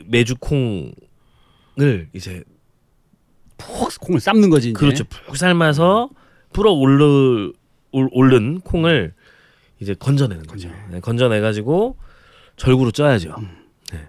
메주 0.05 0.35
콩을 0.35 2.09
이제 2.13 2.43
푹 3.57 3.91
콩을 4.01 4.19
삶는 4.19 4.49
거지 4.49 4.69
이제. 4.71 4.79
그렇죠. 4.79 5.03
푹 5.05 5.37
삶아서 5.37 6.09
불어 6.53 6.71
오르 6.71 7.53
올- 7.91 8.09
오른 8.11 8.59
콩을 8.61 9.13
이제 9.79 9.93
건져내는 9.93 10.45
거죠. 10.47 10.69
네, 10.89 10.99
건져내 10.99 11.39
가지고 11.41 11.97
절구로 12.55 12.91
쪄야죠. 12.91 13.35
네. 13.91 14.07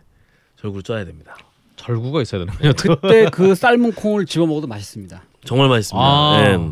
절구로 0.57 0.83
쪄야 0.83 1.05
됩니다. 1.05 1.37
절구가 1.83 2.23
있어야 2.23 2.45
되는 2.45 2.55
거냐? 2.55 2.73
그때 2.73 3.29
그 3.31 3.55
삶은 3.55 3.93
콩을 3.93 4.27
집어 4.27 4.47
먹어도 4.47 4.67
맛있습니다. 4.67 5.23
정말 5.45 5.69
맛있습니다. 5.69 6.05
아. 6.05 6.43
네. 6.57 6.71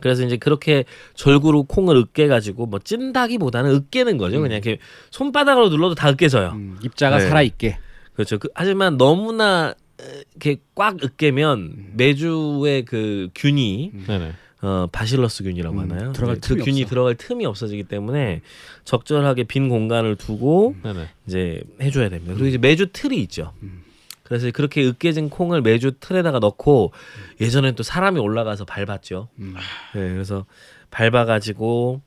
그래서 0.00 0.24
이제 0.24 0.36
그렇게 0.36 0.84
절구로 1.14 1.64
콩을 1.64 1.96
으깨 1.96 2.26
가지고 2.26 2.66
뭐 2.66 2.78
찐다기보다는 2.78 3.70
으깨는 3.70 4.18
거죠. 4.18 4.40
그냥 4.40 4.56
이렇게 4.62 4.78
손바닥으로 5.10 5.68
눌러도 5.70 5.94
다 5.94 6.10
으깨져요. 6.10 6.50
음, 6.50 6.78
입자가 6.82 7.18
네. 7.18 7.26
살아 7.28 7.42
있게. 7.42 7.78
그렇죠. 8.12 8.38
그, 8.38 8.48
하지만 8.54 8.98
너무나 8.98 9.74
에, 10.00 10.24
이렇게 10.34 10.60
꽉 10.74 11.02
으깨면 11.02 11.92
메주의 11.94 12.84
그 12.84 13.28
균이 13.34 13.92
네네. 14.06 14.32
어, 14.62 14.88
바실러스 14.90 15.44
균이라고 15.44 15.76
음, 15.76 15.90
하나요? 15.90 16.12
들어갈 16.12 16.36
그 16.36 16.40
틈이 16.40 16.62
균이 16.62 16.82
없어. 16.82 16.90
들어갈 16.90 17.14
틈이 17.14 17.46
없어지기 17.46 17.84
때문에 17.84 18.40
적절하게 18.84 19.44
빈 19.44 19.68
공간을 19.68 20.16
두고. 20.16 20.74
이제 21.26 21.62
해줘야 21.80 22.08
됩니다. 22.08 22.34
그리고 22.34 22.48
이제 22.48 22.58
매주 22.58 22.88
틀이 22.92 23.16
있죠. 23.22 23.52
음. 24.24 24.28
그래서 24.28 24.50
그렇게 24.52 24.84
으깨진 24.84 25.28
콩을 25.30 25.62
매주 25.62 25.92
틀에다가 26.00 26.38
넣고 26.38 26.92
예전엔 27.40 27.74
또 27.74 27.82
사람이 27.82 28.18
올라가서 28.18 28.64
밟았죠. 28.64 29.28
음. 29.38 29.54
네, 29.94 30.00
그래서 30.12 30.46
밟아가지고 30.90 32.00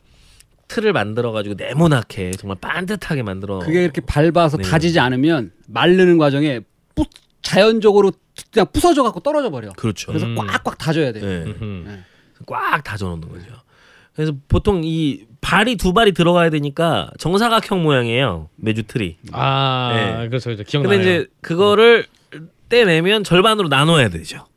틀을 0.68 0.94
만들어가지고 0.94 1.56
네모나게 1.56 2.32
정말 2.32 2.58
반듯하게 2.60 3.24
만들어. 3.24 3.60
그게 3.60 3.84
이렇게 3.84 4.02
밟아서 4.02 4.58
네. 4.58 4.64
다지지 4.64 5.00
않으면 5.00 5.52
마르는 5.68 6.18
과정에 6.18 6.62
뿌, 6.96 7.06
자연적으로 7.42 8.12
그냥 8.52 8.68
부서져 8.74 9.04
갖고 9.04 9.20
떨어져 9.22 9.50
버려. 9.50 9.72
그렇죠. 9.74 10.08
그래서 10.08 10.26
음. 10.26 10.36
꽉꽉 10.36 10.78
다져야 10.78 11.14
돼. 11.14 11.22
네. 11.22 11.46
네. 11.46 12.04
꽉 12.46 12.84
다져 12.84 13.08
놓는 13.08 13.30
거죠. 13.30 13.54
그래서 14.18 14.34
보통 14.48 14.82
이 14.84 15.26
발이 15.42 15.76
두 15.78 15.94
발이 15.94 16.12
들어가야 16.14 16.50
되니까 16.50 17.12
정사각형 17.20 17.84
모양이에요. 17.84 18.50
매주 18.56 18.82
틀이. 18.84 19.18
아, 19.32 19.92
네. 19.94 20.28
그렇죠, 20.28 20.50
그렇죠. 20.50 20.64
기억나요. 20.64 20.90
근데 20.90 21.04
이제 21.04 21.28
그거를 21.42 22.08
떼내면 22.68 23.24
절반으로 23.24 23.68
나눠야 23.68 24.10
되죠. 24.10 24.48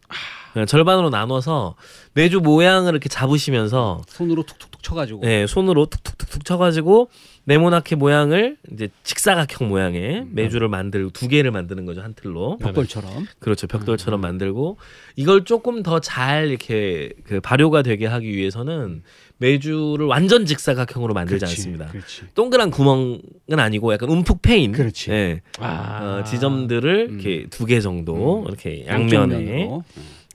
네, 0.54 0.64
절반으로 0.64 1.10
나눠서 1.10 1.76
매주 2.14 2.40
모양을 2.40 2.90
이렇게 2.92 3.08
잡으시면서 3.10 4.00
손으로 4.08 4.42
툭툭툭 4.44 4.82
쳐가지고. 4.82 5.20
네, 5.20 5.46
손으로 5.46 5.86
툭툭툭툭 5.86 6.44
쳐가지고 6.44 7.08
네모나게 7.44 7.94
모양을 7.96 8.56
이제 8.72 8.88
직사각형 9.04 9.68
모양의 9.68 10.26
매주를 10.30 10.68
만들고 10.68 11.10
두 11.10 11.28
개를 11.28 11.50
만드는 11.52 11.84
거죠 11.84 12.00
한 12.02 12.14
틀로. 12.14 12.56
벽돌처럼. 12.58 13.26
그렇죠 13.38 13.66
벽돌처럼 13.68 14.20
만들고 14.20 14.78
이걸 15.16 15.44
조금 15.44 15.82
더 15.84 16.00
잘 16.00 16.48
이렇게 16.48 17.10
그 17.24 17.40
발효가 17.40 17.82
되게 17.82 18.06
하기 18.06 18.26
위해서는 18.34 19.02
매주를 19.40 20.04
완전 20.06 20.44
직사각형으로 20.44 21.14
만들지 21.14 21.40
그렇지, 21.40 21.60
않습니다. 21.60 21.86
그렇지. 21.86 22.22
동그란 22.34 22.70
구멍은 22.70 23.20
아니고 23.58 23.92
약간 23.94 24.10
움푹 24.10 24.42
패인 24.42 24.72
그렇지. 24.72 25.10
예, 25.10 25.40
아, 25.58 26.18
어, 26.20 26.24
지점들을 26.24 27.06
음. 27.08 27.14
이렇게 27.20 27.46
두 27.48 27.64
개 27.66 27.80
정도 27.80 28.44
이렇게 28.46 28.84
양쪽 28.86 29.16
양면에 29.16 29.42
면으로. 29.44 29.84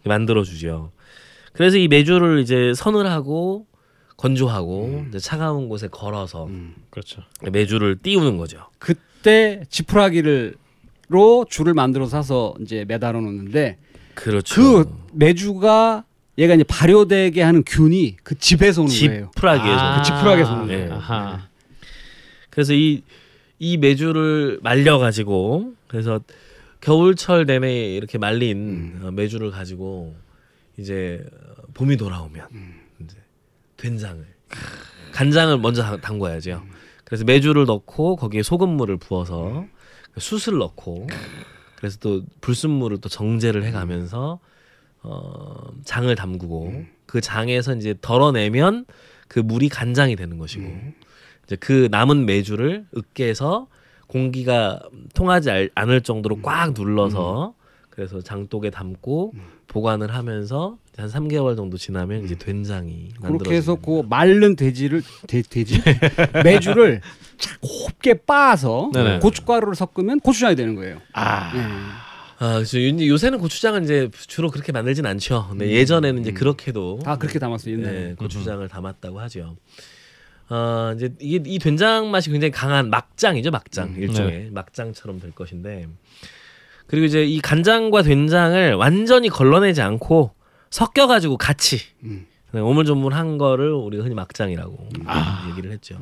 만들어 0.06 0.44
주죠. 0.44 0.92
그래서 1.54 1.78
이 1.78 1.88
매주를 1.88 2.40
이제 2.40 2.74
선을 2.76 3.06
하고 3.06 3.68
건조하고 4.18 5.06
이제 5.10 5.20
차가운 5.20 5.70
곳에 5.70 5.88
걸어서 5.88 6.46
음. 6.48 6.74
그렇죠. 6.90 7.22
매주를 7.52 8.00
띄우는 8.02 8.38
거죠. 8.38 8.60
그때 8.80 9.62
지푸라기를로 9.70 11.46
줄을 11.50 11.74
만들어 11.76 12.08
사서 12.08 12.56
이제 12.62 12.86
매달아 12.88 13.20
놓는데 13.20 13.78
그렇죠. 14.16 14.56
그 14.84 14.96
매주가 15.14 16.06
얘가 16.38 16.54
이제 16.54 16.64
발효되게 16.64 17.42
하는 17.42 17.64
균이 17.66 18.18
그 18.24 18.38
집에서 18.38 18.82
오는 18.84 18.94
거예요. 18.94 19.30
지푸라기에서 19.36 19.80
아, 19.80 19.98
그 19.98 20.04
지푸라기에서 20.06 20.54
오는 20.54 20.68
네. 20.68 20.78
거예요. 20.80 20.94
아하. 20.96 21.48
그래서 22.50 22.74
이, 22.74 23.04
이 23.60 23.78
매주를 23.78 24.60
말려 24.62 24.98
가지고 24.98 25.74
그래서 25.88 26.20
겨울철 26.82 27.46
내내 27.46 27.96
이렇게 27.96 28.18
말린 28.18 29.00
어, 29.04 29.12
매주를 29.12 29.52
가지고 29.52 30.16
이제 30.78 31.24
어, 31.32 31.62
봄이 31.74 31.98
돌아오면 31.98 32.48
이제 33.02 33.16
된장을 33.78 34.26
간장을 35.14 35.58
먼저 35.60 35.82
담- 35.84 36.02
담궈야죠. 36.02 36.62
그래서 37.06 37.24
매주를 37.24 37.66
넣고 37.66 38.18
거기에 38.18 38.44
소금물을 38.44 38.98
부어서 38.98 39.66
숯을 40.18 40.58
넣고 40.60 41.08
그래서 41.78 41.98
또 42.02 42.24
불순물을 42.42 43.00
또 43.00 43.08
정제를 43.10 43.64
해가면서 43.64 44.40
어, 45.08 45.70
장을 45.84 46.14
담그고 46.14 46.84
그 47.06 47.22
장에서 47.22 47.76
이제 47.76 47.94
덜어내면 48.02 48.86
그 49.28 49.40
물이 49.40 49.70
간장이 49.70 50.16
되는 50.16 50.38
것이고 50.38 50.68
이제 51.46 51.56
그 51.58 51.88
남은 51.92 52.26
매주를 52.26 52.86
으깨서 52.98 53.68
공기가 54.08 54.80
통하지 55.14 55.52
알- 55.52 55.70
않을 55.76 56.02
정도로 56.02 56.42
꽉 56.42 56.74
눌러서 56.74 57.54
그래서 57.90 58.22
장독에 58.22 58.72
담고 58.72 59.34
보관을 59.68 60.14
하면서 60.14 60.78
한 60.98 61.08
3개월 61.10 61.56
정도 61.56 61.78
지나면 61.78 62.24
이제 62.26 62.36
된장이 62.38 63.10
그렇게 63.22 63.56
해서. 63.56 63.76
그 63.76 64.04
마른 64.10 64.56
돼지를 64.56 65.02
돼, 65.28 65.42
돼지 65.42 65.82
매주를 66.44 67.02
자- 67.38 67.58
곱게 67.62 68.14
빻아서 68.26 68.92
네네. 68.94 69.20
고춧가루를 69.20 69.76
섞으면 69.76 70.20
고추장이 70.22 70.56
되는 70.56 70.76
거예요. 70.76 70.98
아, 71.14 71.54
네. 71.54 71.62
아, 72.38 72.56
그래서 72.56 72.82
요- 72.82 73.08
요새는 73.08 73.40
고추장은 73.40 73.84
이제 73.86 74.10
주로 74.28 74.52
그렇게 74.52 74.72
만들진 74.72 75.06
않죠. 75.06 75.48
근데 75.50 75.70
예전에는 75.72 76.22
이제 76.22 76.32
그렇게도 76.32 77.00
다 77.04 77.18
그렇게 77.18 77.40
담았어요 77.40 77.76
옛날에. 77.76 77.94
네, 78.10 78.14
고추장을 78.16 78.68
담았다고 78.68 79.20
하죠. 79.22 79.56
어, 80.50 80.92
이제 80.96 81.14
이게 81.20 81.42
이 81.50 81.58
된장 81.60 82.12
맛이 82.12 82.30
굉장히 82.30 82.52
강한 82.52 82.90
막장이죠, 82.90 83.52
막장 83.52 83.96
일종의 83.98 84.50
막장처럼 84.52 85.20
될 85.20 85.32
것인데 85.32 85.88
그리고 86.88 87.06
이제 87.06 87.24
이 87.24 87.40
간장과 87.40 88.04
된장을 88.04 88.74
완전히 88.76 89.30
걸러내지 89.30 89.82
않고 89.82 90.32
섞여 90.70 91.08
가지고 91.08 91.38
같이 91.38 91.80
음. 92.04 92.28
네, 92.52 92.60
오물조물한 92.60 93.38
거를 93.38 93.72
우리가 93.72 94.04
흔히 94.04 94.14
막장이라고 94.14 94.90
얘기를 95.50 95.72
했죠. 95.72 96.00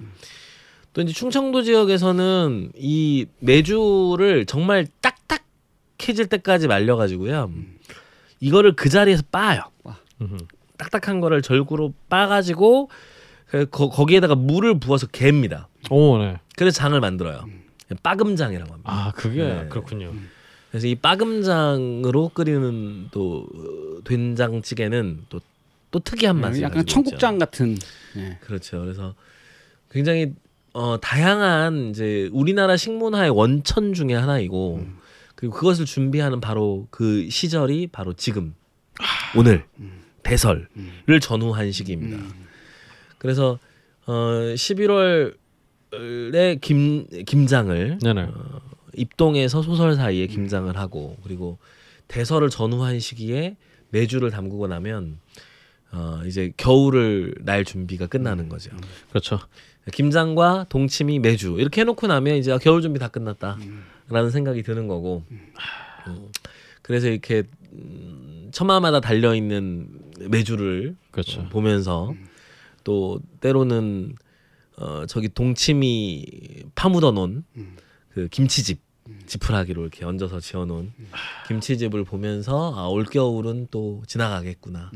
또 0.93 1.01
이제 1.01 1.13
충청도 1.13 1.63
지역에서는 1.63 2.71
이 2.75 3.25
매주를 3.39 4.45
정말 4.45 4.85
딱 5.01 5.12
딱해질 5.97 6.27
때까지 6.27 6.67
말려가지고요. 6.67 7.51
이거를 8.39 8.75
그 8.75 8.89
자리에서 8.89 9.23
빻아요. 9.31 9.61
딱딱한 10.77 11.21
거를 11.21 11.41
절구로 11.41 11.93
빻아가지고 12.09 12.89
그 13.47 13.65
거, 13.67 13.89
거기에다가 13.89 14.35
물을 14.35 14.79
부어서 14.79 15.07
갭니다. 15.07 15.65
오, 15.89 16.17
네. 16.17 16.39
그래서 16.55 16.75
장을 16.75 16.99
만들어요. 16.99 17.45
빠금장이라고 18.01 18.71
합니다. 18.71 18.91
아, 18.91 19.11
그게 19.11 19.43
네. 19.43 19.67
그렇군요. 19.69 20.13
그래서 20.71 20.87
이 20.87 20.95
빠금장으로 20.95 22.29
끓이는 22.29 23.09
또 23.11 23.47
어, 23.53 24.03
된장찌개는 24.03 25.25
또 25.29 25.39
또 25.93 25.99
특이한 25.99 26.41
네, 26.41 26.41
약간 26.63 26.79
가지고 26.79 26.83
청국장 26.85 27.35
있죠. 27.35 27.45
같은. 27.45 27.77
네. 28.15 28.37
그렇죠. 28.41 28.81
그래서 28.81 29.13
굉장히 29.91 30.33
어, 30.73 30.99
다양한 30.99 31.91
이제 31.91 32.29
우리나라 32.33 32.75
식문화의 32.75 33.29
원천 33.29 33.93
중에 33.93 34.15
하나이고 34.15 34.77
음. 34.81 34.97
그리고 35.35 35.55
그것을 35.55 35.85
준비하는 35.85 36.41
바로 36.41 36.87
그 36.89 37.29
시절이 37.29 37.87
바로 37.87 38.13
지금 38.13 38.53
오늘 39.35 39.65
대설을 40.23 40.67
전후한 41.21 41.71
시기입니다. 41.71 42.17
음. 42.17 42.31
그래서 43.17 43.59
어 44.05 44.13
11월에 44.55 46.61
김 46.61 47.07
김장을 47.25 47.99
네 48.01 48.13
네. 48.13 48.21
어, 48.21 48.61
입동에서 48.95 49.61
소설 49.61 49.95
사이에 49.95 50.27
김장을 50.27 50.77
하고 50.77 51.17
그리고 51.23 51.57
대설을 52.07 52.49
전후한 52.49 52.99
시기에 52.99 53.57
매주를 53.89 54.31
담그고 54.31 54.67
나면 54.67 55.19
어 55.91 56.21
이제 56.25 56.53
겨울을 56.57 57.35
날 57.41 57.65
준비가 57.65 58.07
끝나는 58.07 58.49
거죠. 58.49 58.71
그렇죠. 59.09 59.39
김장과 59.91 60.67
동치미 60.69 61.19
매주 61.19 61.57
이렇게 61.59 61.81
해놓고 61.81 62.07
나면 62.07 62.37
이제 62.37 62.51
아, 62.51 62.57
겨울 62.57 62.81
준비 62.81 62.99
다 62.99 63.09
끝났다 63.09 63.57
라는 64.09 64.29
생각이 64.29 64.63
드는 64.63 64.87
거고 64.87 65.23
음, 65.31 66.31
그래서 66.81 67.07
이렇게 67.07 67.43
음, 67.71 68.49
처마마다 68.51 68.99
달려 68.99 69.33
있는 69.33 69.87
매주를 70.29 70.95
그렇죠. 71.11 71.41
어, 71.41 71.49
보면서 71.49 72.13
또 72.83 73.19
때로는 73.39 74.15
어 74.77 75.05
저기 75.05 75.29
동치미 75.29 76.63
파묻어 76.75 77.11
놓은 77.11 77.43
음. 77.55 77.75
그 78.13 78.27
김치집 78.27 78.79
지푸라기로 79.25 79.81
이렇게 79.81 80.05
얹어서 80.05 80.39
지어놓은 80.39 80.93
김치집을 81.47 82.03
보면서 82.03 82.73
아 82.75 82.87
올겨울은 82.87 83.67
또 83.71 84.03
지나가겠구나. 84.07 84.91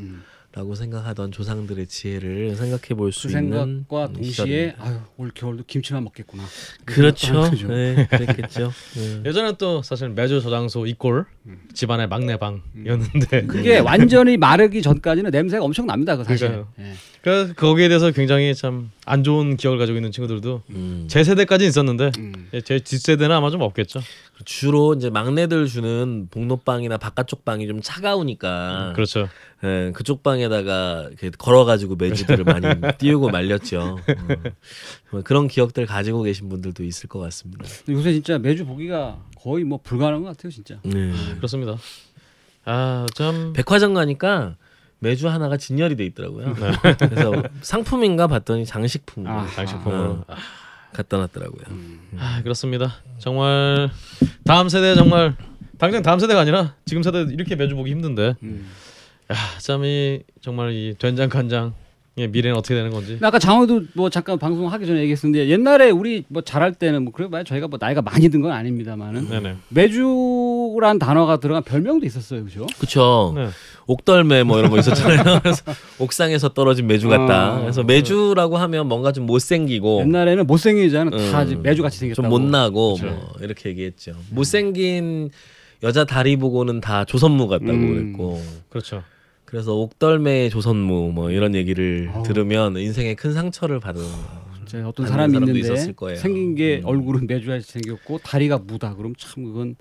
음. 0.57 0.67
라고 0.67 0.73
생각하던 0.73 1.31
조상들의 1.31 1.85
지혜를 1.87 2.55
생각해 2.55 2.95
볼수그 2.97 3.37
있는 3.37 3.51
생각과 3.51 4.07
음, 4.07 4.13
동시에. 4.13 4.75
아유 4.79 4.97
올 5.17 5.31
겨울도 5.33 5.65
김치만 5.67 6.03
먹겠구나. 6.03 6.43
그렇죠. 6.83 7.49
네, 7.67 8.07
그랬겠죠. 8.09 8.71
네. 8.95 9.29
예전에 9.29 9.53
또 9.57 9.83
사실 9.83 10.09
매주 10.09 10.41
저장소 10.41 10.87
이꼴 10.87 11.25
집안의 11.73 12.07
막내 12.07 12.37
방이었는데 12.37 13.45
그게 13.45 13.79
완전히 13.79 14.37
마르기 14.37 14.81
전까지는 14.81 15.29
냄새가 15.31 15.63
엄청 15.63 15.85
납니다. 15.85 16.17
그 16.17 16.23
사실. 16.23 16.65
그러니까요. 17.27 17.49
예. 17.49 17.53
그 17.53 17.53
거기에 17.53 17.87
대해서 17.87 18.11
굉장히 18.11 18.53
참 18.55 18.89
안 19.09 19.23
좋은 19.23 19.55
기억을 19.55 19.79
가지고 19.79 19.97
있는 19.97 20.11
친구들도 20.11 20.63
음. 20.71 21.07
제 21.09 21.23
세대까지는 21.23 21.69
있었는데 21.69 22.11
음. 22.17 22.49
예, 22.53 22.59
제 22.59 22.77
뒷세대는 22.77 23.33
아마 23.33 23.49
좀 23.49 23.61
없겠죠. 23.61 24.01
주로 24.43 24.93
이제 24.95 25.09
막내들 25.09 25.67
주는 25.67 26.27
복로빵이나 26.29 26.97
바깥쪽 26.97 27.45
빵이 27.45 27.67
좀 27.67 27.79
차가우니까 27.81 28.91
그렇죠. 28.95 29.29
예, 29.63 29.91
그쪽 29.95 30.23
방에다가 30.23 31.09
걸어가지고 31.37 31.95
매주들을 31.95 32.43
많이 32.43 32.65
띄우고 32.97 33.29
말렸죠. 33.29 33.97
어. 35.11 35.21
그런 35.23 35.47
기억들 35.47 35.85
가지고 35.85 36.23
계신 36.23 36.49
분들도 36.49 36.83
있을 36.83 37.07
것 37.07 37.19
같습니다. 37.19 37.63
요새 37.87 38.11
진짜 38.11 38.37
매주 38.37 38.65
보기가 38.65 39.23
거의 39.41 39.63
뭐 39.63 39.79
불가능한 39.81 40.23
것 40.23 40.35
같아요, 40.35 40.51
진짜. 40.51 40.79
네. 40.83 41.13
그렇습니다. 41.37 41.77
아 42.65 43.05
참 43.15 43.53
백화점 43.53 43.93
가니까 43.93 44.57
매주 44.99 45.27
하나가 45.29 45.57
진열이 45.57 45.95
돼 45.95 46.05
있더라고요. 46.05 46.55
그래서 46.99 47.43
상품인가 47.61 48.27
봤더니 48.27 48.65
장식품으로 48.65 49.31
아, 49.31 49.47
장식품으로 49.55 50.23
아. 50.27 50.35
갖다 50.93 51.17
놨더라고요. 51.17 51.63
아, 52.17 52.41
그렇습니다. 52.43 52.95
정말 53.19 53.89
다음 54.45 54.69
세대 54.69 54.95
정말 54.95 55.35
당장 55.77 56.01
다음 56.01 56.17
세대가 56.19 56.39
아니라 56.41 56.73
지금 56.85 57.03
세대 57.03 57.21
이렇게 57.29 57.55
매주 57.55 57.75
보기 57.75 57.91
힘든데 57.91 58.35
음. 58.41 58.67
참이 59.59 60.21
정말 60.41 60.71
이 60.71 60.95
된장 60.97 61.29
간장의 61.29 61.73
미래는 62.31 62.57
어떻게 62.57 62.73
되는 62.73 62.89
건지 62.91 63.19
아까 63.21 63.37
장호도 63.37 63.83
뭐 63.93 64.09
잠깐 64.09 64.39
방송 64.39 64.71
하기 64.71 64.85
전에 64.87 65.01
얘기했었는데 65.01 65.49
옛날에 65.49 65.91
우리 65.91 66.23
뭐 66.29 66.41
잘할 66.41 66.73
때는 66.73 67.03
뭐 67.03 67.13
그래 67.13 67.29
봐야 67.29 67.43
저희가 67.43 67.67
뭐 67.67 67.77
나이가 67.79 68.01
많이 68.01 68.29
든 68.29 68.41
건 68.41 68.51
아닙니다만은 68.53 69.29
네네 69.29 69.57
매주란 69.69 70.97
단어가 70.97 71.37
들어간 71.37 71.61
별명도 71.63 72.05
있었어요, 72.05 72.43
그죠? 72.45 72.65
그렇죠. 72.77 73.33
네. 73.35 73.49
옥덜매 73.87 74.43
뭐 74.43 74.59
이런 74.59 74.69
거 74.69 74.77
있었잖아요. 74.77 75.39
그래서 75.41 75.63
옥상에서 75.99 76.49
떨어진 76.49 76.87
매주 76.87 77.07
같다. 77.09 77.55
어. 77.55 77.61
그래서 77.61 77.83
매주라고 77.83 78.57
하면 78.57 78.87
뭔가 78.87 79.11
좀 79.11 79.25
못생기고 79.25 80.01
옛날에는 80.01 80.45
못생기잖아. 80.45 81.09
다 81.31 81.43
음, 81.43 81.61
매주 81.63 81.81
같이 81.81 81.97
생겼다고. 81.97 82.21
좀 82.21 82.29
못나고 82.29 82.95
그렇죠. 82.95 83.15
뭐 83.15 83.31
이렇게 83.41 83.69
얘기했죠. 83.69 84.13
못생긴 84.29 85.29
여자 85.83 86.03
다리 86.05 86.35
보고는 86.35 86.81
다 86.81 87.05
조선무 87.05 87.47
같다고 87.47 87.71
음. 87.71 88.13
그랬고 88.13 88.41
그렇죠. 88.69 89.03
그래서 89.45 89.73
옥덜매의 89.75 90.49
조선무 90.49 91.11
뭐 91.13 91.31
이런 91.31 91.55
얘기를 91.55 92.11
어우. 92.13 92.23
들으면 92.23 92.75
인생에 92.77 93.15
큰 93.15 93.33
상처를 93.33 93.79
받은 93.79 94.01
진짜 94.65 94.85
어떤 94.85 95.07
사람이 95.07 95.37
있는데 95.37 95.59
있었을 95.59 95.93
거예요. 95.93 96.17
생긴 96.17 96.55
게 96.55 96.81
음. 96.83 96.85
얼굴은 96.85 97.27
매주같이 97.27 97.71
생겼고 97.71 98.19
다리가 98.19 98.57
무다. 98.57 98.93
그럼 98.95 99.13
참 99.17 99.45
그건 99.45 99.75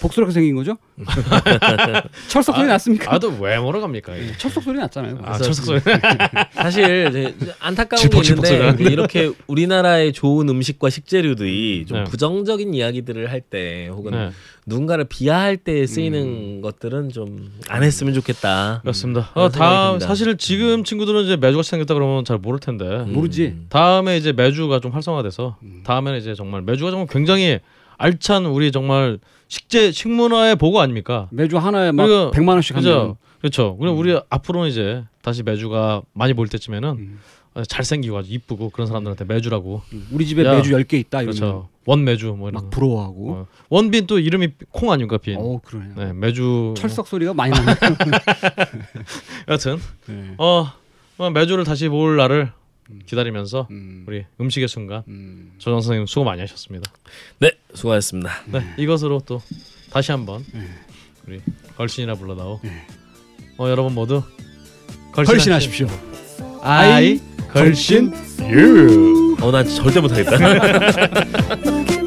복스럽게 0.00 0.32
생긴 0.32 0.56
거죠? 0.56 0.76
철석 2.28 2.56
소리 2.56 2.66
났습니까? 2.66 3.14
아또 3.14 3.36
왜 3.40 3.58
뭐라 3.58 3.80
갑니까? 3.80 4.16
이게? 4.16 4.28
예, 4.28 4.32
철석 4.36 4.62
소리 4.64 4.78
났잖아요. 4.78 5.18
아 5.22 5.38
철석 5.38 5.64
소리. 5.64 5.80
사실 6.54 7.06
이제 7.08 7.34
안타까운 7.60 8.08
게 8.08 8.18
있는데 8.18 8.76
이렇게 8.84 9.30
우리나라의 9.46 10.12
좋은 10.12 10.48
음식과 10.48 10.90
식재료들이 10.90 11.86
좀 11.86 11.98
네. 11.98 12.04
부정적인 12.04 12.74
이야기들을 12.74 13.30
할 13.30 13.40
때 13.50 13.88
혹은 13.88 14.12
네, 14.12 14.30
누군가를 14.66 15.06
비하할 15.06 15.56
때 15.56 15.86
쓰이는 15.86 16.60
것들은 16.60 17.08
좀 17.08 17.50
안 17.68 17.82
했으면 17.82 18.12
좋겠다. 18.14 18.80
그렇습니다. 18.82 19.30
어, 19.34 19.48
다음 19.48 19.92
듭니다. 19.92 20.06
사실 20.06 20.36
지금 20.36 20.84
친구들은 20.84 21.24
이제 21.24 21.36
매주같이 21.36 21.70
생겼다 21.70 21.94
그러면 21.94 22.24
잘 22.24 22.38
모를 22.38 22.58
텐데 22.60 22.84
음. 22.84 23.12
모르지. 23.12 23.56
다음에 23.70 24.16
이제 24.16 24.32
매주가 24.32 24.80
좀 24.80 24.92
활성화돼서 24.92 25.56
다음에는 25.84 26.18
이제 26.18 26.34
정말 26.34 26.62
매주가 26.62 26.90
정말 26.90 27.06
굉장히 27.10 27.58
알찬 27.96 28.46
우리 28.46 28.72
정말 28.72 29.18
식재 29.50 29.90
식문화의 29.90 30.54
보고 30.56 30.80
아닙니까? 30.80 31.26
매주 31.32 31.58
하나에 31.58 31.90
막 31.90 32.06
그리고- 32.06 32.30
100만 32.30 32.50
원씩 32.50 32.76
하면 32.76 32.82
그죠? 32.84 33.16
그렇죠. 33.40 33.76
그리고 33.78 33.96
우리 33.96 34.18
앞으로는 34.30 34.68
이제 34.70 35.02
다시 35.22 35.42
매주가 35.42 36.02
많이 36.12 36.34
보일 36.34 36.48
때쯤에는 36.48 36.88
음. 36.90 37.18
어, 37.54 37.64
잘생기고 37.64 38.16
아주 38.16 38.32
이쁘고 38.32 38.70
그런 38.70 38.86
사람들한테 38.86 39.24
매주라고 39.24 39.82
우리 40.12 40.24
집에 40.24 40.44
야, 40.44 40.54
매주 40.54 40.70
10개 40.70 40.94
있다 41.00 41.22
이러면 41.22 41.36
그렇죠. 41.40 41.68
원 41.84 42.04
매주 42.04 42.26
뭐 42.38 42.48
이런 42.48 42.52
막 42.62 42.64
거. 42.64 42.70
부러워하고. 42.70 43.30
어. 43.32 43.46
원빈 43.70 44.06
또 44.06 44.20
이름이 44.20 44.50
콩 44.70 44.92
아닙니까 44.92 45.18
빈? 45.18 45.36
어, 45.36 45.58
그러네요. 45.64 45.94
네 45.96 46.12
매주 46.12 46.74
철석 46.76 47.08
소리가 47.08 47.34
많이 47.34 47.50
나네요. 47.50 47.74
여튼 49.48 49.78
네. 50.06 50.34
어 50.38 50.66
어, 51.18 51.30
매주를 51.30 51.64
다시 51.64 51.88
볼 51.88 52.16
날을 52.16 52.52
기다리면서 53.06 53.68
음. 53.70 54.04
우리 54.06 54.24
음식의 54.40 54.68
순간 54.68 55.02
음. 55.08 55.52
조정 55.58 55.80
선생님 55.80 56.06
수고 56.06 56.24
많이 56.24 56.40
하셨습니다. 56.40 56.90
네, 57.38 57.52
수고하셨습니다. 57.74 58.30
네 58.46 58.74
이것으로 58.78 59.22
또 59.26 59.42
다시 59.90 60.12
한번 60.12 60.44
네. 60.52 60.66
우리 61.26 61.40
걸신이라 61.76 62.14
불러다오. 62.14 62.60
어 63.58 63.68
여러분 63.68 63.94
모두 63.94 64.22
걸신 65.12 65.52
하십시오. 65.52 65.86
아이 66.62 67.20
걸신 67.52 68.12
어, 69.40 69.50
난 69.50 69.66
절대 69.66 70.00
못하겠다. 70.00 70.36